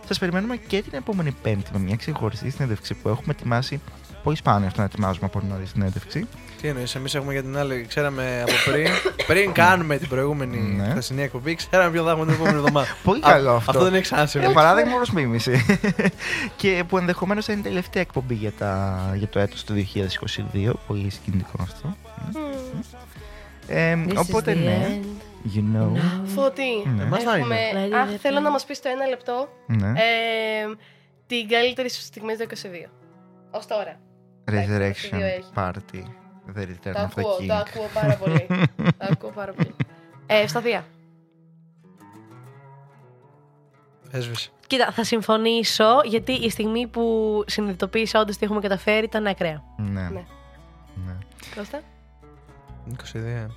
Σας 0.07 0.19
περιμένουμε 0.19 0.55
και 0.55 0.81
την 0.81 0.91
επόμενη 0.93 1.35
Πέμπτη 1.41 1.69
με 1.73 1.79
μια 1.79 1.95
ξεχωριστή 1.95 2.49
συνέντευξη 2.49 2.93
που 2.93 3.09
έχουμε 3.09 3.35
ετοιμάσει. 3.39 3.81
Πολύ 4.23 4.35
σπάνιο 4.35 4.67
αυτό 4.67 4.79
να 4.79 4.85
ετοιμάζουμε 4.85 5.25
από 5.25 5.41
νωρίς 5.49 5.69
συνέντευξη. 5.69 6.27
Τι 6.61 6.67
εννοείς, 6.67 6.95
εμείς 6.95 7.15
έχουμε 7.15 7.33
για 7.33 7.41
την 7.41 7.57
άλλη, 7.57 7.85
ξέραμε 7.87 8.41
από 8.47 8.71
πριν. 8.71 8.87
πριν 9.27 9.51
κάνουμε 9.51 9.97
την 9.97 10.07
προηγούμενη 10.09 10.57
Ναι. 10.57 10.89
χθεσινή 10.89 11.21
εκπομπή, 11.21 11.55
ξέραμε 11.55 11.91
ποιο 11.91 12.03
θα 12.03 12.09
έχουμε 12.09 12.25
την 12.25 12.33
επόμενη 12.33 12.57
εβδομάδα. 12.57 12.87
Πολύ 13.03 13.19
Α, 13.25 13.29
καλό 13.31 13.51
αυτό. 13.53 13.71
Αυτό 13.71 13.83
δεν 13.83 13.93
έχει 13.93 14.07
Για 14.07 14.11
ξανασυμβεί. 14.25 14.53
παράδειγμα, 14.53 14.91
ω 14.95 15.13
μίμηση. 15.13 15.65
και 16.57 16.83
που 16.87 16.97
ενδεχομένως 16.97 17.45
θα 17.45 17.51
είναι 17.51 17.61
η 17.61 17.63
τελευταία 17.63 18.01
εκπομπή 18.01 18.33
για, 18.33 18.51
τα, 18.51 18.99
για 19.17 19.27
το 19.27 19.39
έτος 19.39 19.63
του 19.63 19.73
2022. 20.53 20.71
Πολύ 20.87 21.09
συγκινητικό 21.09 21.57
αυτό. 21.61 21.95
Ε, 23.67 23.97
This 24.07 24.11
is 24.11 24.15
οπότε 24.17 24.51
the 24.53 24.57
ναι, 24.57 24.99
end. 25.01 25.05
you 25.55 25.59
know. 25.77 25.91
Φώτη. 26.25 26.63
Ναι. 26.95 27.03
Εμάς 27.03 27.23
θα 27.23 27.35
έχουμε- 27.35 27.55
είναι. 27.85 27.97
Αχ, 27.97 28.09
θέλω 28.21 28.39
να 28.39 28.51
μας 28.51 28.65
πεις 28.65 28.79
το 28.81 28.89
ένα 28.89 29.05
λεπτό 29.07 29.47
ναι. 29.67 29.87
ε, 29.87 30.75
την 31.27 31.47
καλύτερη 31.47 31.91
σου 31.91 32.01
στιγμή 32.01 32.35
του 32.37 32.45
22. 32.49 32.89
Ω 33.51 33.59
τώρα. 33.67 33.99
Resurrection 34.51 35.09
δύο 35.11 35.25
έχει. 35.25 35.49
Party. 35.55 36.03
The 36.55 36.61
Return 36.61 36.75
Το 36.83 36.89
of 36.91 36.95
the 36.95 37.07
ακούω, 37.17 37.37
King. 37.39 37.47
το 37.47 37.53
ακούω 37.53 37.87
πάρα 37.93 38.15
πολύ. 38.15 38.47
το 38.97 39.07
ακούω 39.11 39.29
πάρα 39.29 39.51
πολύ. 39.53 39.75
Ε, 40.25 40.39
Ευσταθία. 40.41 40.85
Έσβησε. 44.11 44.49
Κοίτα, 44.67 44.91
θα 44.91 45.03
συμφωνήσω 45.03 46.01
γιατί 46.05 46.31
η 46.31 46.49
στιγμή 46.49 46.87
που 46.87 47.43
συνειδητοποίησα 47.47 48.19
όντως 48.19 48.37
τι 48.37 48.45
έχουμε 48.45 48.59
καταφέρει 48.61 49.05
ήταν 49.05 49.27
ακραία. 49.27 49.63
Ναι. 49.77 50.01
Ναι. 50.01 50.09
ναι. 51.05 51.17
Κώστα; 51.55 51.81
22. 53.13 53.47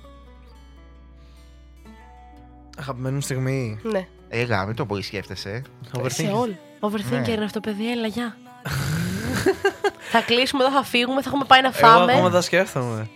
Αγαπημένη 2.77 3.21
στιγμή. 3.21 3.79
Ναι. 3.83 4.07
Ε, 4.29 4.43
γάμα 4.43 4.73
το 4.73 4.85
πολύ 4.85 5.01
σκέφτεσαι. 5.01 5.61
Σε 5.81 5.91
Overthinking. 6.27 6.35
όλη. 6.39 6.57
Overthinker 6.79 7.21
Ναι. 7.25 7.31
είναι 7.31 7.43
αυτό, 7.43 7.59
παιδί, 7.59 7.91
έλα, 7.91 8.07
γεια. 8.07 8.37
θα 10.11 10.21
κλείσουμε 10.21 10.63
εδώ, 10.63 10.73
θα 10.73 10.83
φύγουμε, 10.83 11.21
θα 11.21 11.29
έχουμε 11.29 11.45
πάει 11.47 11.61
να 11.61 11.71
Εγώ 11.77 11.87
ακόμα 11.87 12.13
φάμε. 12.17 12.29
τα 12.29 12.41
σκέφτομαι. 12.41 13.09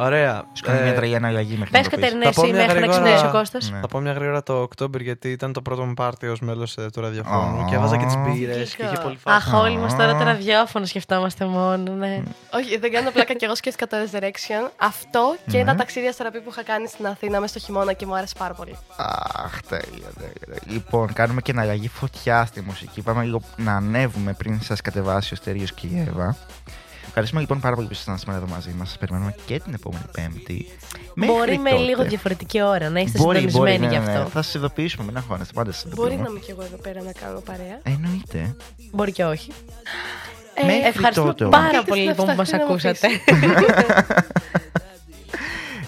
Ωραία. 0.00 0.44
Σου 0.52 0.62
κάνει 0.64 0.78
Ε, 0.78 0.82
μια 0.82 0.94
τραγία 0.94 1.16
αναλλαγή 1.16 1.56
μέχρι 1.56 1.70
Πες 1.70 1.82
να 1.84 1.88
το 1.90 1.96
πεις. 1.96 2.04
Κατερίνα, 2.04 2.24
Θα 2.32 2.40
πω 2.40 2.42
εσύ 2.42 2.52
μια 2.52 2.66
μέχρι 2.66 2.80
να 2.80 2.86
γρήγορα- 2.86 3.02
ξυπνήσει 3.10 3.26
ο 3.34 3.38
Κώστας. 3.38 3.70
Ναι. 3.70 3.80
Θα 3.80 3.86
πω 3.88 3.98
μια 4.00 4.12
γρήγορα 4.12 4.42
το 4.42 4.52
October 4.62 5.00
γιατί 5.00 5.30
ήταν 5.30 5.52
το 5.52 5.62
πρώτο 5.62 5.84
μου 5.84 5.94
πάρτι 5.94 6.26
ως 6.26 6.40
μέλος 6.40 6.74
του 6.92 7.00
ραδιοφώνου 7.00 7.62
Α. 7.62 7.66
και 7.68 7.74
έβαζα 7.74 7.96
και 7.96 8.04
τις 8.04 8.16
μπύρες 8.16 8.56
και 8.56 8.60
Φυσικά. 8.62 8.84
είχε 8.84 8.96
πολύ 9.02 9.16
φάση. 9.16 9.36
Αχ, 9.36 9.62
όλοι 9.62 9.76
μας 9.76 9.96
τώρα 9.96 10.16
το 10.16 10.24
ραδιόφωνο 10.24 10.84
σκεφτόμαστε 10.84 11.44
μόνο, 11.44 11.92
ναι. 11.94 12.22
Όχι, 12.54 12.78
δεν 12.78 12.92
κάνω 12.92 13.10
πλάκα 13.10 13.34
και 13.34 13.44
εγώ 13.44 13.54
σκέφτηκα 13.54 13.86
το 13.86 13.96
Resurrection. 14.04 14.70
Αυτό 14.76 15.36
και 15.50 15.58
Ναι. 15.58 15.64
τα 15.64 15.74
ταξίδια 15.74 16.12
στο 16.12 16.22
ραπή 16.24 16.40
που 16.40 16.50
είχα 16.50 16.62
κάνει 16.62 16.88
στην 16.88 17.06
Αθήνα 17.06 17.40
μέσα 17.40 17.58
στο 17.58 17.66
χειμώνα 17.66 17.92
και 17.92 18.06
μου 18.06 18.14
άρεσε 18.16 18.34
πάρα 18.38 18.54
πολύ. 18.54 18.76
Αχ, 18.96 19.60
τέλεια, 19.68 19.84
τέλεια. 20.18 20.32
τέλεια. 20.44 20.60
Λοιπόν, 20.66 21.12
κάνουμε 21.12 21.40
και 21.40 21.50
εναλλαγή 21.50 21.88
φωτιά 21.88 22.44
στη 22.44 22.60
μουσική. 22.60 23.02
Πάμε 23.02 23.24
λίγο 23.24 23.40
να 23.56 23.72
ανέβουμε 23.76 24.32
πριν 24.32 24.60
σας 24.62 24.80
κατεβάσει 24.80 25.32
ο 25.34 25.36
Στέριος 25.36 25.72
και 25.72 25.86
η 25.86 26.04
Εύα. 26.08 26.36
Ευχαριστούμε 27.12 27.40
λοιπόν 27.40 27.60
πάρα 27.60 27.74
πολύ 27.74 27.86
που 27.86 27.92
ήσασταν 27.92 28.18
σήμερα 28.18 28.38
εδώ 28.38 28.46
μαζί 28.54 28.70
μας. 28.78 28.88
Σας 28.88 28.98
περιμένουμε 28.98 29.34
και 29.46 29.60
την 29.60 29.74
επόμενη 29.74 30.04
Πέμπτη. 30.12 30.66
Μέχρι 31.14 31.34
Μπορεί 31.34 31.58
με 31.58 31.70
τότε- 31.70 31.82
λίγο 31.82 32.02
διαφορετική 32.04 32.62
ώρα 32.62 32.88
να 32.90 33.00
είστε 33.00 33.18
Μπορεί, 33.18 33.38
μπορεί, 33.38 33.50
συντονισμένοι 33.50 33.86
ναι, 33.86 33.98
γι' 33.98 34.04
ναι. 34.10 34.12
αυτό. 34.18 34.28
Θα 34.28 34.42
σας 34.42 34.54
ειδοποιήσουμε, 34.54 35.04
μην 35.04 35.16
αγχώνεστε. 35.16 35.52
Πάντα 35.54 35.72
σας 35.72 35.84
Μπορεί 35.94 36.08
να 36.08 36.14
ειδοποιούμε. 36.14 36.30
είμαι 36.30 36.44
κι 36.46 36.50
εγώ 36.50 36.62
εδώ 36.62 36.76
πέρα 36.76 37.02
να 37.02 37.12
κάνω 37.12 37.40
παρέα. 37.40 37.78
Εννοείται. 37.82 38.56
Μπορεί 38.92 39.12
και 39.12 39.24
όχι. 39.24 39.50
Ε, 40.54 40.64
Μέχρι 40.64 40.82
Ευχαριστούμε 40.88 41.28
τότε 41.28 41.44
όμως. 41.44 41.58
πάρα 41.58 41.68
Ήρθες 41.70 41.84
πολύ 41.88 42.04
να 42.04 42.10
λοιπόν 42.10 42.26
που 42.26 42.34
μας 42.36 42.48
φτιαχτεί 42.48 42.66
να 42.66 42.66
μου 42.66 42.72
ακούσατε. 42.72 43.08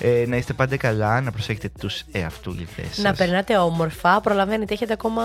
Ε, 0.05 0.25
να 0.27 0.37
είστε 0.37 0.53
πάντα 0.53 0.77
καλά, 0.77 1.21
να 1.21 1.31
προσέχετε 1.33 1.71
τους 1.81 2.03
εαυτούληδε 2.13 2.83
σας. 2.89 2.99
Να 2.99 3.13
περνάτε 3.15 3.57
όμορφα. 3.57 4.21
Προλαβαίνετε, 4.21 4.75
έχετε 4.75 4.93
ακόμα 4.93 5.23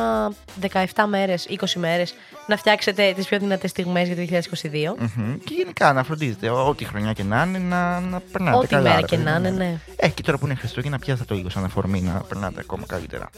17 0.62 1.06
μέρες, 1.10 1.46
20 1.50 1.80
μέρες 1.80 2.14
να 2.48 2.58
φτιάξετε 2.58 3.14
τις 3.16 3.26
πιο 3.28 3.40
δυνατές 3.40 3.70
στιγμές 3.70 4.08
για 4.08 4.16
το 4.16 4.22
2022. 4.22 4.96
Και 5.44 5.54
γενικά 5.58 5.94
να 5.94 6.04
φροντίζετε, 6.04 6.50
ό- 6.50 6.68
ό,τι 6.68 6.86
χρονιά 6.86 7.14
και 7.14 7.24
να 7.24 7.44
είναι, 7.44 7.58
να, 7.58 8.00
να 8.00 8.20
περνάτε 8.32 8.58
Ό,τι 8.58 8.68
καλά. 8.68 8.82
μέρα 8.90 8.96
ρε 8.96 9.02
και 9.08 9.16
παιδί 9.16 9.30
να 9.30 9.40
μου. 9.40 9.46
είναι, 9.48 9.50
ναι. 9.58 9.78
Ε, 9.96 10.08
και 10.10 10.22
τώρα 10.22 10.38
που 10.38 10.46
είναι 10.46 10.56
Χριστούγεννα, 10.56 11.00
πιάστε 11.00 11.26
το 11.26 11.36
λίγο 11.36 11.50
σαν 11.50 11.64
αφορμή 11.64 12.02
να 12.02 12.12
περνάτε 12.28 12.60
ακόμα 12.60 12.84
καλύτερα. 12.88 13.30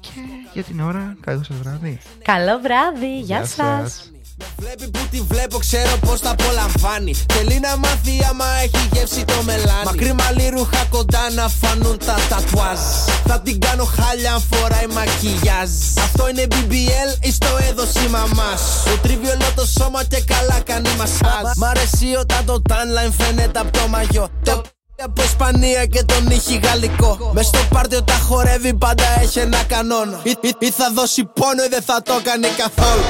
Και 0.00 0.10
για 0.52 0.62
την 0.62 0.80
ώρα, 0.80 1.16
καλό 1.20 1.42
σας 1.42 1.56
βράδυ. 1.56 1.98
Καλό 2.24 2.58
βράδυ. 2.62 3.06
Γεια 3.20 3.36
Γεια 3.36 3.44
σας. 3.46 3.54
σας. 3.92 4.12
Με 4.38 4.44
βλέπει 4.58 4.90
που 4.90 4.98
τη 5.10 5.20
βλέπω, 5.20 5.58
ξέρω 5.58 5.96
πως 6.06 6.20
τα 6.20 6.30
απολαμβάνει. 6.30 7.14
Θέλει 7.32 7.60
να 7.60 7.76
μάθει 7.76 8.14
άμα 8.30 8.44
έχει 8.62 8.88
γεύση 8.92 9.24
το 9.24 9.42
μελάνι. 9.42 9.84
Μακρύ 9.84 10.12
μαλλί 10.12 10.48
ρούχα 10.48 10.84
κοντά 10.90 11.30
να 11.34 11.48
φανούν 11.48 11.98
τα 11.98 12.16
τατουάζ. 12.28 12.78
Θα 13.26 13.40
την 13.40 13.60
κάνω 13.60 13.84
χάλια 13.84 14.32
αν 14.34 14.42
φοράει 14.52 14.86
μακιγιάζ. 14.86 15.70
Αυτό 16.06 16.28
είναι 16.28 16.46
BBL 16.50 17.10
ή 17.28 17.32
στο 17.32 17.46
έδωση 17.70 18.08
μαμάς. 18.10 18.60
Το 18.84 18.98
τρίβει 19.02 19.26
όλο 19.28 19.48
το 19.56 19.66
σώμα 19.78 20.04
και 20.04 20.20
καλά 20.26 20.60
κάνει 20.64 20.88
μασάζ. 20.98 21.44
Μ' 21.56 21.64
αρέσει 21.64 22.06
όταν 22.20 22.44
το 22.44 22.62
timeline 22.70 23.12
φαίνεται 23.18 23.58
από 23.58 23.78
το 23.78 23.88
μαγιό. 23.88 24.28
Το 24.44 24.62
από 25.02 25.22
Ισπανία 25.22 25.86
και 25.86 26.02
τον 26.02 26.30
ήχη 26.30 26.60
γαλλικό. 26.64 27.30
Μες 27.34 27.46
στο 27.46 27.58
πάρτι 27.70 27.94
όταν 27.96 28.18
χορεύει 28.20 28.74
πάντα 28.74 29.04
έχει 29.20 29.38
ένα 29.38 29.62
κανόνα. 29.62 30.20
Ή, 30.22 30.30
ή- 30.40 30.54
ή 30.58 30.70
θα 30.70 30.90
δώσει 30.94 31.24
πόνο 31.24 31.62
ή 31.64 31.68
δεν 31.68 31.82
θα 31.82 32.02
το 32.02 32.20
κάνει 32.24 32.48
καθόλου. 32.48 33.02